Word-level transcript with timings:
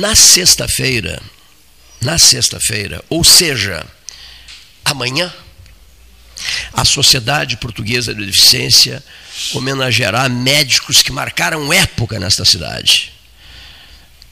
Na 0.00 0.14
sexta-feira, 0.14 1.20
na 2.00 2.16
sexta-feira, 2.16 3.04
ou 3.10 3.22
seja, 3.22 3.86
amanhã, 4.82 5.30
a 6.72 6.86
Sociedade 6.86 7.58
Portuguesa 7.58 8.14
de 8.14 8.24
Deficiência 8.24 9.04
homenageará 9.52 10.26
médicos 10.26 11.02
que 11.02 11.12
marcaram 11.12 11.70
época 11.70 12.18
nesta 12.18 12.46
cidade. 12.46 13.12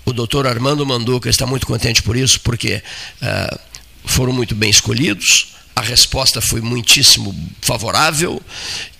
O 0.06 0.12
doutor 0.15 0.47
Armando 0.47 0.87
Manduca 0.87 1.28
está 1.28 1.45
muito 1.45 1.66
contente 1.66 2.03
por 2.03 2.16
isso, 2.16 2.41
porque 2.41 2.83
uh, 3.20 3.59
foram 4.06 4.33
muito 4.33 4.55
bem 4.55 4.70
escolhidos, 4.70 5.48
a 5.77 5.83
resposta 5.83 6.41
foi 6.41 6.62
muitíssimo 6.62 7.53
favorável 7.61 8.41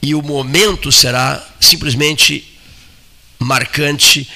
e 0.03 0.15
o 0.15 0.21
momento 0.21 0.93
será 0.93 1.43
simplesmente 1.59 2.47
marcante 3.39 4.29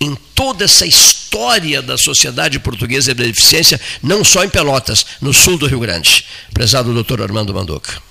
em 0.00 0.14
toda 0.34 0.64
essa 0.64 0.86
história 0.86 1.82
da 1.82 1.98
Sociedade 1.98 2.58
Portuguesa 2.58 3.14
de 3.14 3.22
Deficiência, 3.22 3.78
não 4.02 4.24
só 4.24 4.42
em 4.42 4.48
Pelotas, 4.48 5.04
no 5.20 5.32
sul 5.34 5.58
do 5.58 5.66
Rio 5.66 5.80
Grande. 5.80 6.24
Prezado 6.54 6.94
doutor 6.94 7.20
Armando 7.20 7.52
Manduca. 7.52 8.02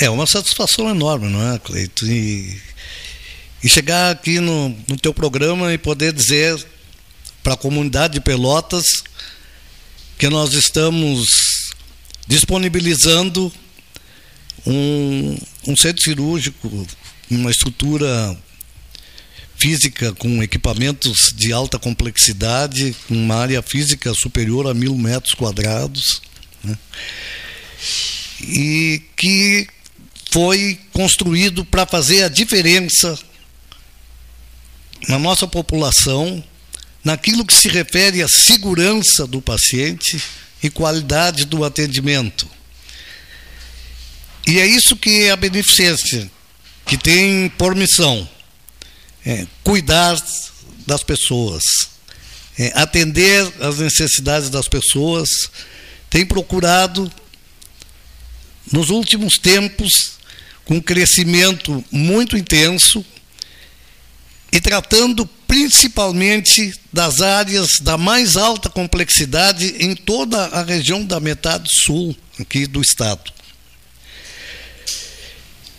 É 0.00 0.08
uma 0.08 0.26
satisfação 0.26 0.88
enorme, 0.88 1.28
não 1.28 1.52
é, 1.52 1.58
Cleito? 1.58 2.06
E, 2.06 2.58
e 3.62 3.68
chegar 3.68 4.12
aqui 4.12 4.40
no, 4.40 4.70
no 4.88 4.96
teu 4.96 5.12
programa 5.12 5.74
e 5.74 5.78
poder 5.78 6.12
dizer 6.12 6.64
para 7.42 7.54
a 7.54 7.56
comunidade 7.56 8.14
de 8.14 8.20
Pelotas 8.20 8.86
que 10.16 10.28
nós 10.28 10.54
estamos 10.54 11.70
disponibilizando 12.26 13.52
um, 14.66 15.38
um 15.66 15.76
centro 15.76 16.02
cirúrgico, 16.02 16.86
uma 17.30 17.50
estrutura 17.50 18.36
física 19.58 20.12
com 20.14 20.42
equipamentos 20.42 21.32
de 21.34 21.52
alta 21.52 21.78
complexidade, 21.78 22.94
uma 23.10 23.34
área 23.34 23.60
física 23.60 24.12
superior 24.14 24.68
a 24.68 24.74
mil 24.74 24.96
metros 24.96 25.34
quadrados, 25.34 26.22
né? 26.62 26.78
e 28.40 29.02
que 29.16 29.66
foi 30.30 30.78
construído 30.92 31.64
para 31.64 31.84
fazer 31.86 32.22
a 32.22 32.28
diferença 32.28 33.18
na 35.08 35.18
nossa 35.18 35.46
população, 35.46 36.42
naquilo 37.02 37.44
que 37.44 37.54
se 37.54 37.68
refere 37.68 38.22
à 38.22 38.28
segurança 38.28 39.26
do 39.26 39.40
paciente 39.40 40.22
e 40.62 40.70
qualidade 40.70 41.44
do 41.44 41.64
atendimento. 41.64 42.48
E 44.46 44.58
é 44.60 44.66
isso 44.66 44.96
que 44.96 45.24
é 45.24 45.30
a 45.30 45.36
beneficência, 45.36 46.30
que 46.86 46.96
tem 46.96 47.48
por 47.50 47.74
missão 47.74 48.28
é, 49.24 49.46
cuidar 49.62 50.16
das 50.86 51.02
pessoas, 51.02 51.62
é, 52.58 52.72
atender 52.74 53.52
às 53.60 53.78
necessidades 53.78 54.50
das 54.50 54.68
pessoas, 54.68 55.28
tem 56.10 56.24
procurado, 56.24 57.10
nos 58.72 58.90
últimos 58.90 59.38
tempos, 59.38 60.18
com 60.64 60.74
um 60.76 60.80
crescimento 60.80 61.82
muito 61.90 62.36
intenso 62.36 63.04
e 64.52 64.60
tratando 64.60 65.26
principalmente 65.46 66.74
das 66.92 67.20
áreas 67.22 67.68
da 67.80 67.96
mais 67.96 68.36
alta 68.36 68.68
complexidade 68.68 69.76
em 69.78 69.94
toda 69.94 70.46
a 70.46 70.62
região 70.62 71.04
da 71.04 71.18
metade 71.18 71.68
sul 71.84 72.14
aqui 72.38 72.66
do 72.66 72.82
estado. 72.82 73.32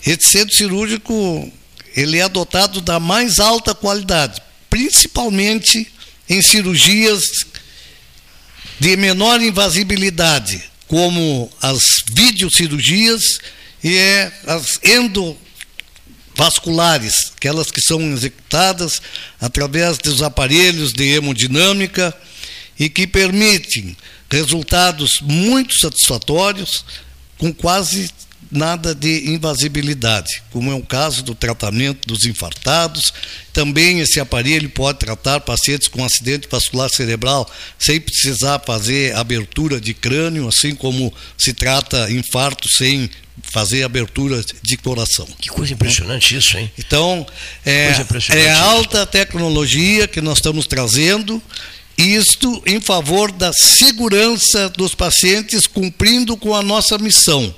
Esse 0.04 0.30
centro 0.30 0.56
cirúrgico 0.56 1.52
ele 1.96 2.18
é 2.18 2.22
adotado 2.22 2.80
da 2.80 3.00
mais 3.00 3.38
alta 3.38 3.74
qualidade, 3.74 4.40
principalmente 4.68 5.90
em 6.28 6.40
cirurgias 6.42 7.20
de 8.78 8.96
menor 8.96 9.42
invasibilidade, 9.42 10.62
como 10.86 11.50
as 11.60 11.82
videocirurgias 12.12 13.20
e 13.82 13.96
é 13.96 14.32
as 14.46 14.78
endovasculares, 16.36 17.32
aquelas 17.36 17.70
que 17.70 17.80
são 17.80 18.00
executadas 18.12 19.00
através 19.40 19.98
dos 19.98 20.22
aparelhos 20.22 20.92
de 20.92 21.04
hemodinâmica 21.04 22.14
e 22.78 22.88
que 22.88 23.06
permitem 23.06 23.96
resultados 24.30 25.20
muito 25.22 25.78
satisfatórios 25.78 26.84
com 27.36 27.52
quase 27.52 28.10
nada 28.50 28.94
de 28.94 29.30
invasibilidade, 29.30 30.42
como 30.50 30.72
é 30.72 30.74
o 30.74 30.82
caso 30.82 31.22
do 31.22 31.34
tratamento 31.34 32.06
dos 32.06 32.24
infartados. 32.24 33.12
Também 33.52 34.00
esse 34.00 34.18
aparelho 34.18 34.68
pode 34.70 34.98
tratar 34.98 35.40
pacientes 35.40 35.86
com 35.86 36.04
acidente 36.04 36.48
vascular 36.50 36.90
cerebral 36.90 37.48
sem 37.78 38.00
precisar 38.00 38.58
fazer 38.60 39.14
abertura 39.14 39.80
de 39.80 39.94
crânio, 39.94 40.48
assim 40.48 40.74
como 40.74 41.12
se 41.38 41.52
trata 41.52 42.10
infarto 42.10 42.68
sem 42.68 43.08
fazer 43.42 43.84
abertura 43.84 44.44
de 44.62 44.76
coração. 44.76 45.26
Que 45.40 45.48
coisa 45.48 45.72
impressionante 45.72 46.36
isso, 46.36 46.58
hein? 46.58 46.70
Então, 46.78 47.26
é, 47.64 47.92
é 48.30 48.50
alta 48.50 49.06
tecnologia 49.06 50.06
que 50.06 50.20
nós 50.20 50.38
estamos 50.38 50.66
trazendo, 50.66 51.42
isto 51.96 52.62
em 52.66 52.80
favor 52.80 53.32
da 53.32 53.52
segurança 53.52 54.68
dos 54.70 54.94
pacientes, 54.94 55.66
cumprindo 55.66 56.36
com 56.36 56.54
a 56.54 56.62
nossa 56.62 56.98
missão 56.98 57.54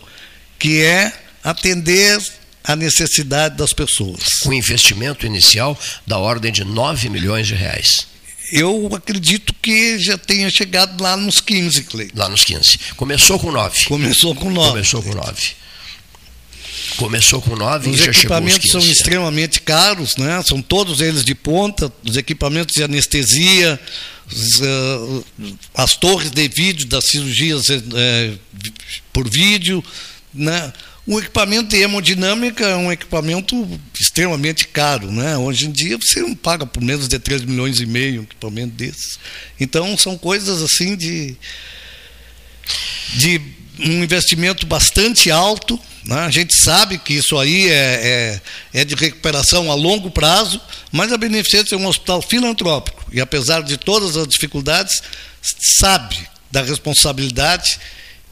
que 0.62 0.80
é 0.80 1.12
atender 1.42 2.22
a 2.62 2.76
necessidade 2.76 3.56
das 3.56 3.72
pessoas. 3.72 4.38
Com 4.44 4.52
investimento 4.52 5.26
inicial 5.26 5.76
da 6.06 6.18
ordem 6.18 6.52
de 6.52 6.64
9 6.64 7.08
milhões 7.08 7.48
de 7.48 7.54
reais. 7.54 8.06
Eu 8.52 8.88
acredito 8.94 9.52
que 9.60 9.98
já 9.98 10.16
tenha 10.16 10.48
chegado 10.48 11.02
lá 11.02 11.16
nos 11.16 11.40
15, 11.40 11.82
Cleiton. 11.82 12.16
Lá 12.16 12.28
nos 12.28 12.44
15. 12.44 12.78
Começou 12.96 13.40
com 13.40 13.50
9. 13.50 13.86
Começou 13.86 14.36
com 14.36 14.50
9. 14.50 14.68
Começou 14.70 15.02
com 15.02 15.14
9. 15.14 15.50
Começou 16.96 17.42
com 17.42 17.56
9 17.56 17.90
Os 17.90 18.00
e 18.00 18.04
já 18.04 18.10
equipamentos 18.12 18.70
são 18.70 18.80
extremamente 18.80 19.60
caros, 19.62 20.16
né? 20.16 20.40
são 20.46 20.62
todos 20.62 21.00
eles 21.00 21.24
de 21.24 21.34
ponta, 21.34 21.92
os 22.06 22.16
equipamentos 22.16 22.76
de 22.76 22.84
anestesia, 22.84 23.80
os, 24.30 24.60
uh, 24.60 25.24
as 25.74 25.96
torres 25.96 26.30
de 26.30 26.46
vídeo 26.48 26.86
das 26.86 27.06
cirurgias 27.06 27.68
uh, 27.68 28.38
por 29.12 29.28
vídeo, 29.28 29.82
né? 30.32 30.72
O 31.06 31.18
equipamento 31.18 31.68
de 31.68 31.76
hemodinâmica 31.76 32.64
é 32.64 32.76
um 32.76 32.92
equipamento 32.92 33.68
extremamente 33.98 34.68
caro. 34.68 35.10
Né? 35.10 35.36
Hoje 35.36 35.66
em 35.66 35.72
dia 35.72 35.98
você 35.98 36.20
não 36.20 36.34
paga 36.34 36.64
por 36.64 36.80
menos 36.80 37.08
de 37.08 37.18
3 37.18 37.42
milhões 37.44 37.80
e 37.80 37.86
meio 37.86 38.20
um 38.20 38.24
equipamento 38.24 38.74
desses. 38.74 39.18
Então 39.58 39.96
são 39.98 40.16
coisas 40.16 40.62
assim 40.62 40.96
de, 40.96 41.36
de 43.14 43.40
um 43.80 44.04
investimento 44.04 44.64
bastante 44.64 45.28
alto. 45.28 45.78
Né? 46.04 46.20
A 46.20 46.30
gente 46.30 46.54
sabe 46.54 46.98
que 46.98 47.14
isso 47.14 47.36
aí 47.36 47.68
é, 47.68 48.40
é, 48.72 48.80
é 48.80 48.84
de 48.84 48.94
recuperação 48.94 49.72
a 49.72 49.74
longo 49.74 50.08
prazo, 50.08 50.60
mas 50.92 51.12
a 51.12 51.18
Beneficência 51.18 51.74
é 51.74 51.78
um 51.78 51.86
hospital 51.86 52.22
filantrópico 52.22 53.04
e, 53.12 53.20
apesar 53.20 53.62
de 53.62 53.76
todas 53.76 54.16
as 54.16 54.28
dificuldades, 54.28 55.02
sabe 55.80 56.16
da 56.48 56.62
responsabilidade 56.62 57.80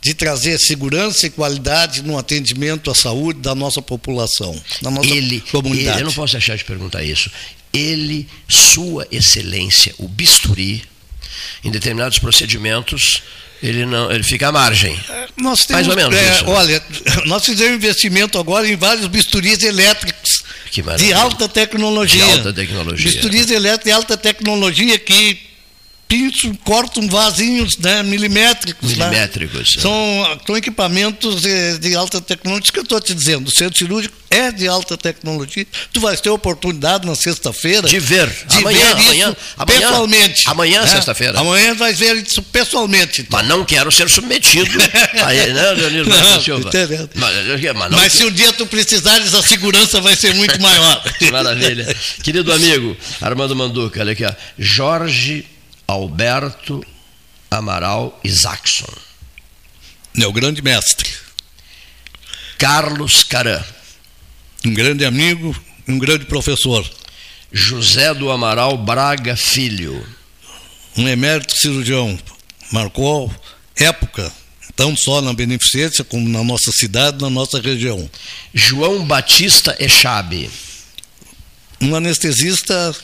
de 0.02 0.14
trazer 0.14 0.58
segurança 0.58 1.26
e 1.26 1.30
qualidade 1.30 2.02
no 2.02 2.16
atendimento 2.16 2.90
à 2.90 2.94
saúde 2.94 3.40
da 3.40 3.54
nossa 3.54 3.82
população, 3.82 4.58
da 4.80 4.90
nossa 4.90 5.08
ele, 5.08 5.40
comunidade. 5.50 5.98
Ele, 5.98 6.00
eu 6.00 6.06
não 6.06 6.12
posso 6.12 6.32
deixar 6.32 6.56
de 6.56 6.64
perguntar 6.64 7.02
isso. 7.02 7.30
Ele, 7.72 8.26
Sua 8.48 9.06
Excelência, 9.12 9.94
o 9.98 10.08
bisturi, 10.08 10.82
em 11.62 11.70
determinados 11.70 12.18
procedimentos, 12.18 13.22
ele 13.62 13.84
não, 13.84 14.10
ele 14.10 14.22
fica 14.22 14.48
à 14.48 14.52
margem. 14.52 14.98
É, 15.08 15.28
nós 15.36 15.66
temos, 15.66 15.86
Mais 15.86 15.88
ou 15.88 15.96
menos 15.96 16.14
é, 16.14 16.32
isso. 16.32 16.44
Né? 16.44 16.50
Olha, 16.50 16.82
nós 17.26 17.44
fizemos 17.44 17.76
investimento 17.76 18.38
agora 18.38 18.66
em 18.66 18.76
vários 18.76 19.06
bisturis 19.06 19.62
elétricos 19.62 20.42
de 20.98 21.12
alta 21.12 21.48
tecnologia. 21.48 22.24
De 22.24 22.32
alta 22.32 22.52
tecnologia. 22.52 23.10
Bisturis 23.10 23.50
elétricos 23.50 23.84
de 23.84 23.92
alta 23.92 24.16
tecnologia 24.16 24.98
que 24.98 25.49
pinço, 26.10 26.52
cortam 26.64 27.08
vasinhos 27.08 27.78
né, 27.78 28.02
milimétricos. 28.02 28.96
Né? 28.96 29.04
Milimétricos. 29.04 29.76
Né? 29.76 29.82
São, 29.82 30.40
são 30.44 30.56
equipamentos 30.56 31.40
de, 31.40 31.78
de 31.78 31.94
alta 31.94 32.20
tecnologia. 32.20 32.72
que 32.72 32.78
eu 32.80 32.82
estou 32.82 33.00
te 33.00 33.14
dizendo. 33.14 33.46
O 33.46 33.50
centro 33.50 33.78
cirúrgico 33.78 34.12
é 34.28 34.50
de 34.50 34.66
alta 34.66 34.96
tecnologia. 34.96 35.64
Tu 35.92 36.00
vais 36.00 36.20
ter 36.20 36.28
oportunidade 36.28 37.06
na 37.06 37.14
sexta-feira 37.14 37.86
de 37.86 38.00
ver, 38.00 38.28
de 38.28 38.58
amanhã, 38.58 38.94
ver 38.94 39.02
amanhã, 39.02 39.28
isso 39.28 39.36
amanhã, 39.56 39.80
pessoalmente. 39.80 40.42
Amanhã, 40.46 40.80
né? 40.80 40.86
sexta-feira. 40.88 41.38
Amanhã 41.38 41.74
vais 41.74 41.96
ver 41.96 42.16
isso 42.16 42.42
pessoalmente. 42.42 43.22
Então. 43.22 43.38
Mas 43.38 43.48
não 43.48 43.64
quero 43.64 43.92
ser 43.92 44.10
submetido 44.10 44.78
a 45.24 45.32
ele, 45.32 45.52
né, 45.52 45.70
Leonardo 45.72 46.08
não, 46.08 46.42
Silva? 46.42 46.70
Mas, 47.14 47.34
mas, 47.76 47.90
mas 47.92 48.12
se 48.12 48.24
um 48.24 48.32
dia 48.32 48.52
tu 48.52 48.66
precisares, 48.66 49.32
a 49.32 49.42
segurança 49.42 50.00
vai 50.00 50.16
ser 50.16 50.34
muito 50.34 50.60
maior. 50.60 51.02
Maravilha. 51.30 51.96
Querido 52.22 52.52
amigo 52.52 52.96
Armando 53.20 53.54
Manduca, 53.54 54.00
olha 54.00 54.12
aqui, 54.12 54.24
ó. 54.24 54.32
Jorge 54.58 55.44
Alberto 55.90 56.84
Amaral 57.50 58.18
Isaacson. 58.22 58.86
Meu 60.14 60.32
grande 60.32 60.62
mestre. 60.62 61.10
Carlos 62.56 63.24
Caran. 63.24 63.64
Um 64.64 64.72
grande 64.72 65.04
amigo, 65.04 65.54
um 65.88 65.98
grande 65.98 66.26
professor. 66.26 66.88
José 67.50 68.14
do 68.14 68.30
Amaral 68.30 68.78
Braga 68.78 69.36
Filho. 69.36 70.06
Um 70.96 71.08
emérito 71.08 71.56
cirurgião. 71.56 72.16
Marcou 72.70 73.34
época, 73.74 74.32
não 74.78 74.96
só 74.96 75.20
na 75.20 75.32
beneficência, 75.32 76.04
como 76.04 76.28
na 76.28 76.44
nossa 76.44 76.70
cidade, 76.70 77.20
na 77.20 77.30
nossa 77.30 77.60
região. 77.60 78.08
João 78.54 79.04
Batista 79.04 79.76
Echabe. 79.80 80.48
Um 81.80 81.96
anestesista 81.96 82.94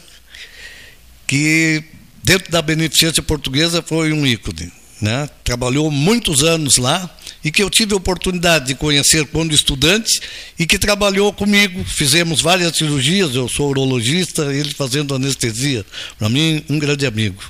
que, 1.27 1.83
dentro 2.27 2.51
da 2.51 2.61
beneficência 2.61 3.23
portuguesa, 3.23 3.81
foi 3.81 4.13
um 4.13 4.27
ícone. 4.27 4.73
Né? 5.01 5.31
Trabalhou 5.45 5.91
muitos 5.93 6.43
anos 6.43 6.77
lá 6.77 7.09
e 7.45 7.53
que 7.53 7.63
eu 7.63 7.71
tive 7.71 7.93
a 7.95 7.97
oportunidade 7.97 8.67
de 8.67 8.75
conhecer 8.75 9.25
quando 9.27 9.55
estudante 9.55 10.21
e 10.59 10.67
que 10.67 10.77
trabalhou 10.77 11.33
comigo. 11.33 11.85
Fizemos 11.85 12.41
várias 12.41 12.77
cirurgias, 12.77 13.37
eu 13.37 13.49
sou 13.49 13.71
urologista, 13.71 14.53
ele 14.53 14.75
fazendo 14.75 15.15
anestesia. 15.15 15.87
Para 16.19 16.29
mim, 16.29 16.65
um 16.69 16.81
grande 16.81 17.07
amigo. 17.07 17.41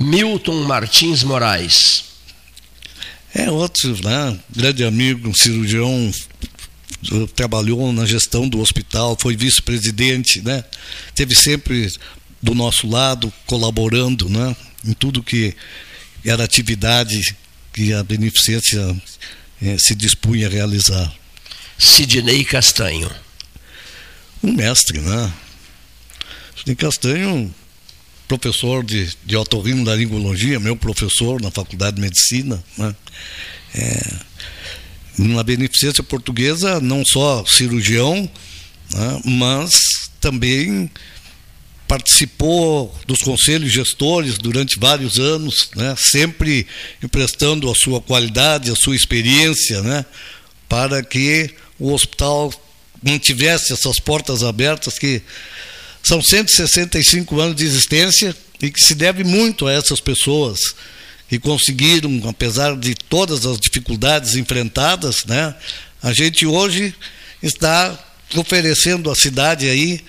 Milton 0.00 0.64
Martins 0.64 1.22
Moraes. 1.22 2.04
É 3.32 3.48
outro, 3.48 3.94
né? 4.02 4.36
grande 4.50 4.82
amigo, 4.82 5.28
um 5.28 5.34
cirurgião, 5.34 6.10
trabalhou 7.36 7.92
na 7.92 8.04
gestão 8.04 8.48
do 8.48 8.60
hospital, 8.60 9.16
foi 9.20 9.36
vice-presidente, 9.36 10.40
né? 10.42 10.64
Teve 11.14 11.34
sempre 11.34 11.88
do 12.46 12.54
nosso 12.54 12.86
lado, 12.86 13.32
colaborando, 13.44 14.28
né? 14.28 14.56
Em 14.84 14.92
tudo 14.92 15.20
que 15.20 15.52
era 16.24 16.44
atividade 16.44 17.36
que 17.72 17.92
a 17.92 18.04
beneficência 18.04 18.80
eh, 19.60 19.76
se 19.78 19.96
dispunha 19.96 20.46
a 20.46 20.50
realizar. 20.50 21.12
Sidney 21.76 22.44
Castanho. 22.44 23.10
Um 24.42 24.52
mestre, 24.52 25.00
né? 25.00 25.32
Sidney 26.56 26.76
Castanho, 26.76 27.52
professor 28.28 28.84
de, 28.84 29.12
de 29.24 29.36
otorrinolaringologia, 29.36 30.60
meu 30.60 30.76
professor 30.76 31.42
na 31.42 31.50
Faculdade 31.50 31.96
de 31.96 32.02
Medicina, 32.02 32.62
né? 32.78 32.94
É, 33.74 34.14
na 35.18 35.42
beneficência 35.42 36.02
portuguesa, 36.04 36.80
não 36.80 37.04
só 37.04 37.44
cirurgião, 37.44 38.30
né? 38.90 39.20
mas 39.24 39.72
também 40.20 40.88
participou 41.86 42.94
dos 43.06 43.20
conselhos 43.20 43.72
gestores 43.72 44.38
durante 44.38 44.78
vários 44.78 45.18
anos, 45.18 45.70
né, 45.76 45.94
sempre 45.96 46.66
emprestando 47.02 47.70
a 47.70 47.74
sua 47.74 48.00
qualidade, 48.00 48.70
a 48.70 48.76
sua 48.76 48.96
experiência, 48.96 49.82
né, 49.82 50.04
para 50.68 51.02
que 51.02 51.50
o 51.78 51.92
hospital 51.92 52.52
mantivesse 53.02 53.72
essas 53.72 54.00
portas 54.00 54.42
abertas 54.42 54.98
que 54.98 55.22
são 56.02 56.22
165 56.22 57.40
anos 57.40 57.56
de 57.56 57.64
existência 57.64 58.34
e 58.60 58.70
que 58.70 58.80
se 58.80 58.94
deve 58.94 59.22
muito 59.22 59.66
a 59.66 59.72
essas 59.72 60.00
pessoas 60.00 60.58
que 61.28 61.38
conseguiram, 61.38 62.22
apesar 62.28 62.76
de 62.76 62.94
todas 62.94 63.44
as 63.46 63.58
dificuldades 63.58 64.34
enfrentadas, 64.34 65.24
né, 65.24 65.54
a 66.02 66.12
gente 66.12 66.46
hoje 66.46 66.94
está 67.42 67.96
oferecendo 68.34 69.10
à 69.10 69.14
cidade 69.14 69.68
aí 69.68 70.00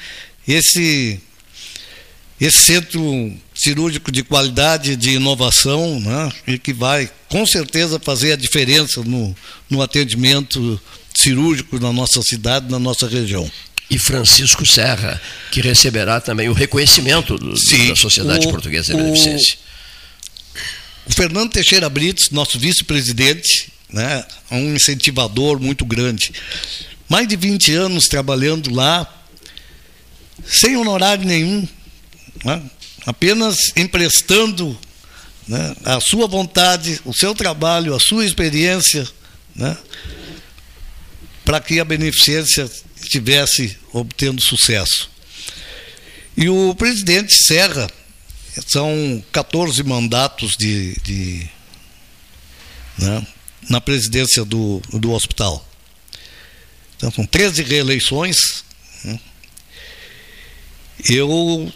esse 0.48 1.20
esse 2.40 2.66
centro 2.66 3.34
cirúrgico 3.54 4.12
de 4.12 4.24
qualidade, 4.24 4.96
de 4.96 5.12
inovação, 5.12 6.00
né, 6.00 6.32
e 6.46 6.60
que 6.60 6.72
vai 6.72 7.10
com 7.28 7.46
certeza 7.46 8.00
fazer 8.00 8.34
a 8.34 8.36
diferença 8.36 9.02
no, 9.04 9.36
no 9.70 9.82
atendimento 9.82 10.80
cirúrgico 11.16 11.80
na 11.80 11.92
nossa 11.92 12.22
cidade, 12.22 12.70
na 12.70 12.78
nossa 12.78 13.08
região. 13.08 13.50
E 13.90 13.98
Francisco 13.98 14.66
Serra, 14.66 15.20
que 15.52 15.62
receberá 15.62 16.22
também 16.22 16.50
o 16.50 16.54
reconhecimento 16.54 17.38
do, 17.38 17.58
Sim, 17.58 17.88
da 17.88 17.96
Sociedade 17.96 18.46
o, 18.46 18.50
Portuguesa 18.52 18.94
de 18.94 19.02
Beneficência. 19.02 19.58
O, 21.08 21.10
o 21.10 21.14
Fernando 21.14 21.52
Teixeira 21.52 21.90
Brits, 21.90 22.30
nosso 22.30 22.60
vice-presidente, 22.60 23.72
né, 23.92 24.24
é 24.52 24.56
um 24.56 24.76
incentivador 24.76 25.60
muito 25.60 25.86
grande. 25.86 26.34
Mais 27.10 27.28
de 27.28 27.36
20 27.36 27.74
anos 27.74 28.08
trabalhando 28.08 28.72
lá, 28.74 29.08
sem 30.46 30.76
honorário 30.78 31.26
nenhum, 31.26 31.68
né? 32.44 32.62
apenas 33.06 33.58
emprestando 33.76 34.78
né, 35.48 35.76
a 35.86 36.00
sua 36.00 36.28
vontade, 36.28 37.00
o 37.06 37.14
seu 37.14 37.34
trabalho, 37.34 37.96
a 37.96 38.00
sua 38.00 38.26
experiência, 38.26 39.08
né, 39.56 39.78
para 41.46 41.62
que 41.62 41.80
a 41.80 41.86
beneficência 41.86 42.70
estivesse 43.02 43.78
obtendo 43.94 44.42
sucesso. 44.42 45.10
E 46.36 46.50
o 46.50 46.76
presidente 46.76 47.34
Serra, 47.34 47.88
são 48.66 49.24
14 49.32 49.84
mandatos 49.84 50.52
de, 50.58 50.96
de 51.04 51.50
né, 52.98 53.28
na 53.70 53.80
presidência 53.80 54.44
do, 54.44 54.82
do 54.94 55.12
hospital. 55.12 55.66
Então, 56.96 57.12
são 57.12 57.26
13 57.26 57.64
reeleições. 57.64 58.64
Né. 59.04 59.20
Eu 61.08 61.72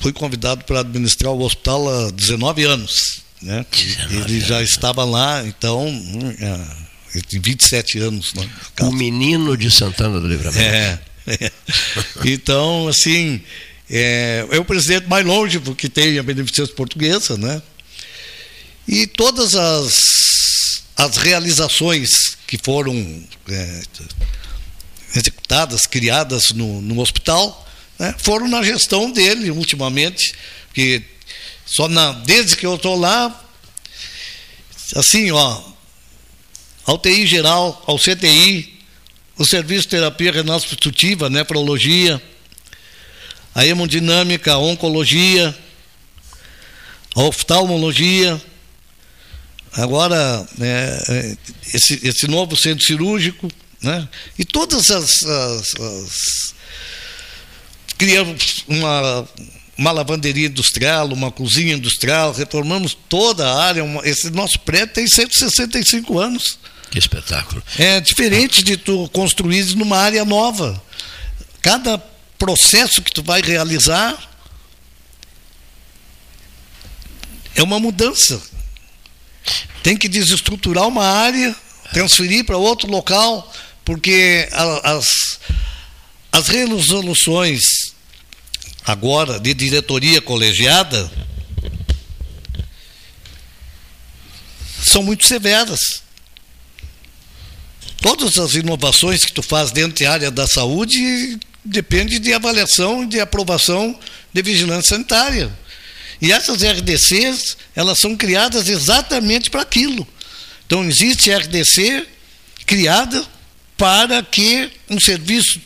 fui 0.00 0.12
convidado 0.12 0.64
para 0.64 0.80
administrar 0.80 1.32
o 1.32 1.42
hospital 1.42 1.88
há 1.88 2.10
19 2.10 2.64
anos. 2.64 3.22
Né? 3.40 3.64
19 3.70 4.14
Ele 4.14 4.34
anos. 4.34 4.46
já 4.46 4.62
estava 4.62 5.04
lá, 5.04 5.46
então, 5.46 5.86
hum, 5.86 6.34
tem 7.28 7.40
27 7.40 7.98
anos. 7.98 8.34
Né? 8.34 8.48
O 8.80 8.90
menino 8.90 9.56
de 9.56 9.70
Santana 9.70 10.20
do 10.20 10.26
Livramento. 10.26 10.60
É, 10.60 11.00
é. 11.26 11.52
Então, 12.24 12.88
assim, 12.88 13.40
é, 13.88 14.46
é 14.50 14.58
o 14.58 14.64
presidente 14.64 15.08
mais 15.08 15.24
longe 15.24 15.60
que 15.60 15.88
tem 15.88 16.18
a 16.18 16.22
beneficência 16.22 16.74
portuguesa, 16.74 17.36
né? 17.36 17.60
E 18.88 19.06
todas 19.06 19.54
as, 19.54 20.82
as 20.96 21.16
realizações 21.16 22.36
que 22.46 22.58
foram 22.58 22.94
é, 23.48 23.82
executadas, 25.14 25.86
criadas 25.86 26.50
no, 26.50 26.80
no 26.80 27.00
hospital, 27.00 27.68
né, 28.00 28.14
foram 28.16 28.48
na 28.48 28.62
gestão 28.62 29.10
dele 29.10 29.50
ultimamente, 29.50 30.34
que 30.72 31.02
só 31.66 31.86
na, 31.86 32.12
desde 32.12 32.56
que 32.56 32.64
eu 32.64 32.76
estou 32.76 32.98
lá, 32.98 33.44
assim, 34.96 35.30
ó, 35.30 35.62
ao 36.86 36.98
TI 36.98 37.26
geral, 37.26 37.84
ao 37.86 37.98
CTI, 37.98 38.80
o 39.36 39.44
serviço 39.44 39.82
de 39.82 39.88
terapia 39.88 40.32
renal 40.32 40.58
substitutiva, 40.58 41.28
nefrologia, 41.28 42.20
a 43.54 43.66
hemodinâmica, 43.66 44.54
a 44.54 44.58
oncologia, 44.58 45.54
a 47.14 47.22
oftalmologia, 47.22 48.40
agora 49.72 50.48
né, 50.56 51.36
esse, 51.74 52.00
esse 52.02 52.26
novo 52.26 52.56
centro 52.56 52.84
cirúrgico, 52.84 53.46
né, 53.82 54.08
e 54.38 54.44
todas 54.46 54.90
as, 54.90 55.22
as, 55.22 55.74
as 55.74 56.59
criamos 58.00 58.64
uma, 58.66 59.28
uma 59.76 59.92
lavanderia 59.92 60.46
industrial, 60.46 61.08
uma 61.08 61.30
cozinha 61.30 61.74
industrial, 61.74 62.32
reformamos 62.32 62.96
toda 63.10 63.46
a 63.46 63.62
área. 63.62 63.84
Uma, 63.84 64.00
esse 64.08 64.30
nosso 64.30 64.58
prédio 64.60 64.94
tem 64.94 65.06
165 65.06 66.18
anos. 66.18 66.58
Que 66.90 66.98
espetáculo. 66.98 67.62
É 67.78 68.00
diferente 68.00 68.64
de 68.64 68.78
tu 68.78 69.06
construir 69.10 69.76
numa 69.76 69.98
área 69.98 70.24
nova. 70.24 70.82
Cada 71.60 71.98
processo 72.38 73.02
que 73.02 73.12
tu 73.12 73.22
vai 73.22 73.42
realizar 73.42 74.18
é 77.54 77.62
uma 77.62 77.78
mudança. 77.78 78.40
Tem 79.82 79.94
que 79.94 80.08
desestruturar 80.08 80.88
uma 80.88 81.04
área, 81.04 81.54
transferir 81.92 82.46
para 82.46 82.56
outro 82.56 82.90
local, 82.90 83.52
porque 83.84 84.48
as, 84.84 85.38
as 86.32 86.48
resoluções 86.48 87.79
agora 88.90 89.38
de 89.38 89.54
diretoria 89.54 90.20
colegiada 90.20 91.10
são 94.82 95.02
muito 95.02 95.26
severas. 95.26 96.02
Todas 98.00 98.38
as 98.38 98.54
inovações 98.54 99.24
que 99.24 99.32
tu 99.32 99.42
faz 99.42 99.70
dentro 99.70 100.02
da 100.02 100.10
área 100.10 100.30
da 100.30 100.46
saúde 100.46 101.38
depende 101.64 102.18
de 102.18 102.32
avaliação 102.32 103.04
e 103.04 103.06
de 103.06 103.20
aprovação 103.20 103.98
de 104.32 104.42
vigilância 104.42 104.96
sanitária. 104.96 105.50
E 106.20 106.32
essas 106.32 106.62
RDCs, 106.62 107.56
elas 107.74 107.98
são 107.98 108.16
criadas 108.16 108.68
exatamente 108.68 109.50
para 109.50 109.62
aquilo. 109.62 110.06
Então 110.66 110.84
existe 110.84 111.30
RDC 111.30 112.06
criada 112.66 113.24
para 113.76 114.22
que 114.22 114.70
um 114.88 115.00
serviço 115.00 115.60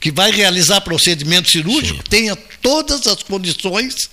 que 0.00 0.10
vai 0.10 0.30
realizar 0.30 0.80
procedimento 0.80 1.50
cirúrgico 1.50 1.98
Sim. 1.98 2.10
tenha 2.10 2.38
todas 2.60 3.06
as 3.06 3.22
condições 3.22 4.10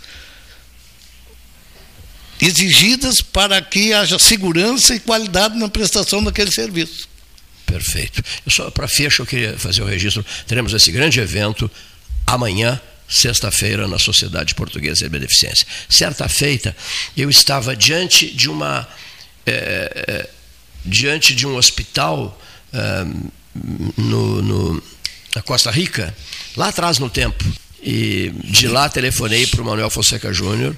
exigidas 2.42 3.22
para 3.22 3.62
que 3.62 3.94
haja 3.94 4.20
segurança 4.20 4.96
e 4.96 5.00
qualidade 5.00 5.58
na 5.58 5.68
prestação 5.68 6.24
daquele 6.24 6.52
serviço. 6.52 7.08
Perfeito. 7.66 8.24
Eu 8.46 8.52
só 8.52 8.72
para 8.72 8.88
fecho 8.88 9.22
eu 9.22 9.26
queria 9.26 9.58
fazer 9.58 9.82
o 9.82 9.86
registro. 9.86 10.26
Teremos 10.48 10.74
esse 10.74 10.92
grande 10.92 11.20
evento 11.20 11.70
amanhã, 12.26 12.80
sexta-feira, 13.10 13.88
na 13.88 14.00
Sociedade 14.00 14.56
Portuguesa 14.56 15.04
de 15.04 15.10
Beneficência. 15.10 15.66
Certa 15.90 16.28
feita, 16.30 16.76
eu 17.16 17.30
estava 17.30 17.76
diante 17.76 18.28
de 18.28 18.50
uma. 18.50 18.88
É, 19.46 20.30
diante 20.86 21.36
de 21.36 21.46
um 21.46 21.56
hospital 21.58 22.40
é, 22.74 23.06
no, 23.98 24.42
no, 24.42 24.84
na 25.36 25.42
Costa 25.42 25.72
Rica, 25.72 26.16
lá 26.56 26.70
atrás 26.70 27.00
no 27.00 27.10
tempo. 27.10 27.44
E 27.82 28.32
de 28.44 28.68
lá 28.68 28.90
telefonei 28.90 29.46
para 29.48 29.62
o 29.62 29.66
Manuel 29.66 29.90
Fonseca 29.90 30.34
Júnior 30.34 30.76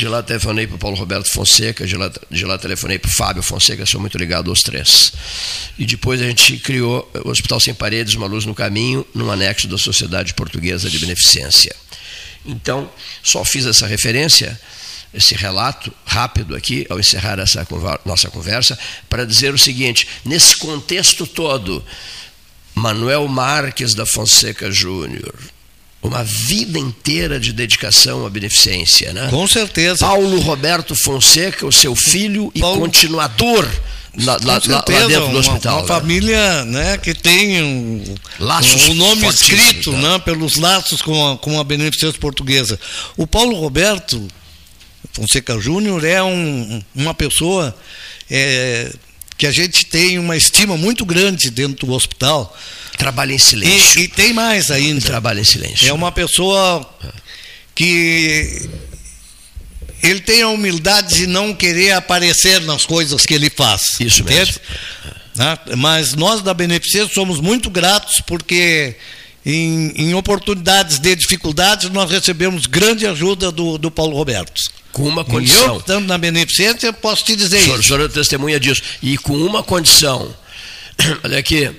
de 0.00 0.08
lá 0.08 0.22
telefonei 0.22 0.66
para 0.66 0.76
o 0.76 0.78
Paulo 0.78 0.96
Roberto 0.96 1.30
Fonseca, 1.30 1.86
de 1.86 1.94
lá, 1.94 2.10
de 2.30 2.44
lá 2.46 2.56
telefonei 2.56 2.98
para 2.98 3.10
o 3.10 3.12
Fábio 3.12 3.42
Fonseca, 3.42 3.84
sou 3.84 4.00
muito 4.00 4.16
ligado 4.16 4.48
aos 4.48 4.60
três. 4.62 5.12
E 5.78 5.84
depois 5.84 6.22
a 6.22 6.24
gente 6.24 6.56
criou 6.56 7.10
o 7.22 7.28
Hospital 7.28 7.60
Sem 7.60 7.74
Paredes, 7.74 8.14
Uma 8.14 8.26
Luz 8.26 8.46
no 8.46 8.54
Caminho, 8.54 9.06
num 9.14 9.30
anexo 9.30 9.68
da 9.68 9.76
Sociedade 9.76 10.32
Portuguesa 10.32 10.88
de 10.88 10.98
Beneficência. 10.98 11.76
Então, 12.46 12.90
só 13.22 13.44
fiz 13.44 13.66
essa 13.66 13.86
referência, 13.86 14.58
esse 15.12 15.34
relato 15.34 15.92
rápido 16.06 16.56
aqui, 16.56 16.86
ao 16.88 16.98
encerrar 16.98 17.38
essa 17.38 17.66
nossa 18.06 18.30
conversa, 18.30 18.78
para 19.06 19.26
dizer 19.26 19.52
o 19.52 19.58
seguinte: 19.58 20.08
nesse 20.24 20.56
contexto 20.56 21.26
todo, 21.26 21.84
Manuel 22.74 23.28
Marques 23.28 23.92
da 23.92 24.06
Fonseca 24.06 24.70
Júnior, 24.70 25.34
uma 26.02 26.24
vida 26.24 26.78
inteira 26.78 27.38
de 27.38 27.52
dedicação 27.52 28.24
à 28.24 28.30
beneficência, 28.30 29.12
né? 29.12 29.28
Com 29.28 29.46
certeza. 29.46 29.98
Paulo 29.98 30.40
Roberto 30.40 30.94
Fonseca, 30.94 31.66
o 31.66 31.72
seu 31.72 31.94
filho 31.94 32.50
Paulo... 32.58 32.78
e 32.78 32.80
continuador 32.80 33.68
lá, 34.16 34.38
lá, 34.42 34.60
lá, 34.66 34.84
dentro 34.86 35.28
do 35.28 35.38
hospital. 35.38 35.74
Uma, 35.74 35.82
uma 35.82 35.82
né? 35.82 35.86
família 36.00 36.64
né, 36.64 36.98
que 36.98 37.14
tem 37.14 37.62
um, 37.62 38.14
laços 38.38 38.88
um, 38.88 38.92
um 38.92 38.94
nome 38.94 39.26
escrito 39.26 39.92
né? 39.92 40.12
né, 40.12 40.18
pelos 40.18 40.56
laços 40.56 41.02
com 41.02 41.32
a, 41.32 41.36
com 41.36 41.60
a 41.60 41.64
beneficência 41.64 42.18
portuguesa. 42.18 42.78
O 43.16 43.26
Paulo 43.26 43.54
Roberto 43.56 44.26
Fonseca 45.12 45.58
Júnior 45.60 46.04
é 46.04 46.22
um, 46.22 46.82
uma 46.94 47.14
pessoa 47.14 47.74
é, 48.30 48.90
que 49.40 49.46
a 49.46 49.50
gente 49.50 49.86
tem 49.86 50.18
uma 50.18 50.36
estima 50.36 50.76
muito 50.76 51.02
grande 51.06 51.50
dentro 51.50 51.86
do 51.86 51.94
hospital 51.94 52.54
Trabalha 52.98 53.32
em 53.32 53.38
silêncio. 53.38 53.98
E, 53.98 54.04
e 54.04 54.08
tem 54.08 54.34
mais 54.34 54.70
ainda. 54.70 55.00
Trabalha 55.00 55.40
em 55.40 55.44
silêncio. 55.44 55.88
É 55.88 55.92
uma 55.94 56.12
pessoa 56.12 56.86
que 57.74 58.68
ele 60.02 60.20
tem 60.20 60.42
a 60.42 60.48
humildade 60.48 61.14
de 61.14 61.26
não 61.26 61.54
querer 61.54 61.92
aparecer 61.92 62.60
nas 62.60 62.84
coisas 62.84 63.24
que 63.24 63.32
ele 63.32 63.48
faz. 63.48 63.98
Isso 63.98 64.20
entende? 64.20 64.38
mesmo. 64.38 64.60
Né? 65.34 65.58
Mas 65.78 66.12
nós 66.12 66.42
da 66.42 66.52
Beneficência 66.52 67.08
somos 67.14 67.40
muito 67.40 67.70
gratos 67.70 68.20
porque 68.26 68.94
em, 69.46 69.92
em, 69.96 70.14
oportunidades 70.14 70.98
de 70.98 71.16
dificuldades 71.16 71.88
nós 71.88 72.10
recebemos 72.10 72.66
grande 72.66 73.06
ajuda 73.06 73.50
do, 73.50 73.78
do 73.78 73.90
Paulo 73.90 74.14
Roberto. 74.14 74.60
Com 74.92 75.04
uma 75.04 75.24
condição. 75.24 75.62
E 75.62 75.68
eu, 75.68 75.78
estando 75.78 76.06
na 76.06 76.18
Beneficência, 76.18 76.92
posso 76.92 77.24
te 77.24 77.36
dizer 77.36 77.60
senhor, 77.60 77.78
isso. 77.78 77.84
O 77.84 77.96
senhor 77.96 78.00
é 78.04 78.08
testemunha 78.08 78.58
disso. 78.58 78.82
E 79.02 79.16
com 79.16 79.36
uma 79.36 79.62
condição. 79.62 80.34
Olha 81.22 81.38
aqui, 81.38 81.70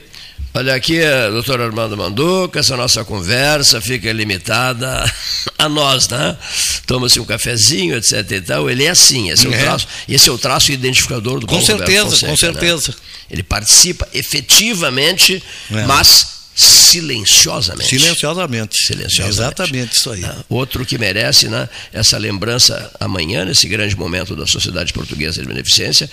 Olha 0.53 0.75
aqui, 0.75 0.99
doutor 1.31 1.61
Armando 1.61 1.95
Manduca, 1.95 2.59
essa 2.59 2.75
nossa 2.75 3.05
conversa 3.05 3.79
fica 3.79 4.11
limitada 4.11 5.09
a 5.57 5.69
nós, 5.69 6.09
né? 6.09 6.37
Toma-se 6.85 7.21
um 7.21 7.25
cafezinho, 7.25 7.95
etc 7.95 8.29
e 8.31 8.41
tal. 8.41 8.69
Ele 8.69 8.83
é 8.83 8.89
assim, 8.89 9.29
esse 9.29 9.45
é, 9.45 9.49
o, 9.49 9.53
é. 9.53 9.57
traço, 9.57 9.87
esse 10.09 10.27
é 10.27 10.31
o 10.31 10.37
traço 10.37 10.73
identificador 10.73 11.39
do 11.39 11.47
Com 11.47 11.53
Paulo 11.53 11.65
certeza, 11.65 12.03
Fonseca, 12.03 12.25
com 12.25 12.31
né? 12.31 12.37
certeza. 12.37 12.91
Né? 12.91 12.97
Ele 13.29 13.43
participa 13.43 14.05
efetivamente, 14.13 15.41
é. 15.71 15.85
mas 15.85 16.40
silenciosamente. 16.61 17.89
Silenciosamente. 17.89 18.77
Silenciosamente. 18.77 19.29
Exatamente 19.29 19.97
isso 19.97 20.11
aí. 20.11 20.23
Ah, 20.23 20.37
outro 20.49 20.85
que 20.85 20.97
merece 20.97 21.47
né, 21.47 21.67
essa 21.91 22.17
lembrança 22.17 22.91
amanhã, 22.99 23.45
nesse 23.45 23.67
grande 23.67 23.95
momento 23.97 24.35
da 24.35 24.45
Sociedade 24.45 24.93
Portuguesa 24.93 25.41
de 25.41 25.47
Beneficência, 25.47 26.09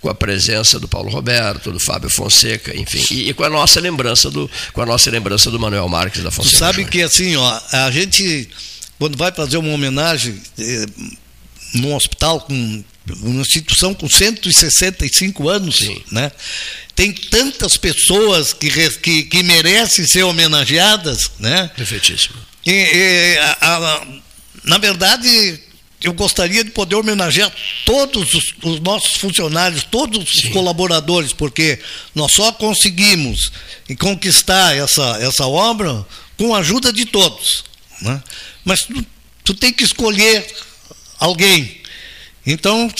com 0.00 0.08
a 0.08 0.14
presença 0.14 0.80
do 0.80 0.88
Paulo 0.88 1.10
Roberto, 1.10 1.70
do 1.70 1.78
Fábio 1.78 2.10
Fonseca, 2.10 2.76
enfim, 2.76 3.04
e, 3.14 3.28
e 3.28 3.34
com 3.34 3.44
a 3.44 3.50
nossa 3.50 3.80
lembrança 3.80 4.30
do 4.30 4.50
com 4.72 4.82
a 4.82 4.86
nossa 4.86 5.10
lembrança 5.10 5.50
do 5.50 5.60
Manuel 5.60 5.88
Marques 5.88 6.22
da 6.22 6.30
Fonseca. 6.30 6.56
Tu 6.56 6.58
sabe 6.58 6.84
que 6.84 7.02
assim, 7.02 7.36
ó, 7.36 7.60
a 7.70 7.90
gente 7.90 8.48
quando 8.98 9.16
vai 9.16 9.32
fazer 9.32 9.56
uma 9.56 9.72
homenagem 9.72 10.40
eh, 10.58 10.86
num 11.74 11.94
hospital 11.94 12.40
com 12.40 12.84
uma 13.20 13.40
instituição 13.40 13.94
com 13.94 14.08
165 14.08 15.48
anos, 15.48 15.76
Sim. 15.76 16.02
né? 16.10 16.30
Tem 16.94 17.12
tantas 17.12 17.76
pessoas 17.76 18.52
que, 18.52 18.70
que, 18.98 19.24
que 19.24 19.42
merecem 19.42 20.06
ser 20.06 20.22
homenageadas, 20.22 21.30
né? 21.38 21.70
Perfeitíssimo. 21.76 22.36
E, 22.64 22.70
e 22.70 23.38
a, 23.38 23.76
a, 23.76 24.06
na 24.64 24.78
verdade, 24.78 25.58
eu 26.02 26.12
gostaria 26.12 26.62
de 26.62 26.70
poder 26.70 26.96
homenagear 26.96 27.52
todos 27.84 28.34
os, 28.34 28.54
os 28.62 28.80
nossos 28.80 29.14
funcionários, 29.16 29.84
todos 29.84 30.30
Sim. 30.30 30.48
os 30.48 30.52
colaboradores, 30.52 31.32
porque 31.32 31.78
nós 32.14 32.32
só 32.32 32.52
conseguimos 32.52 33.50
conquistar 33.98 34.76
essa, 34.76 35.18
essa 35.20 35.46
obra 35.46 36.04
com 36.36 36.54
a 36.54 36.58
ajuda 36.58 36.92
de 36.92 37.06
todos. 37.06 37.64
Né? 38.00 38.22
Mas 38.64 38.82
tu, 38.82 39.06
tu 39.44 39.54
tem 39.54 39.72
que 39.72 39.84
escolher 39.84 40.46
alguém 41.18 41.81
então, 42.46 42.90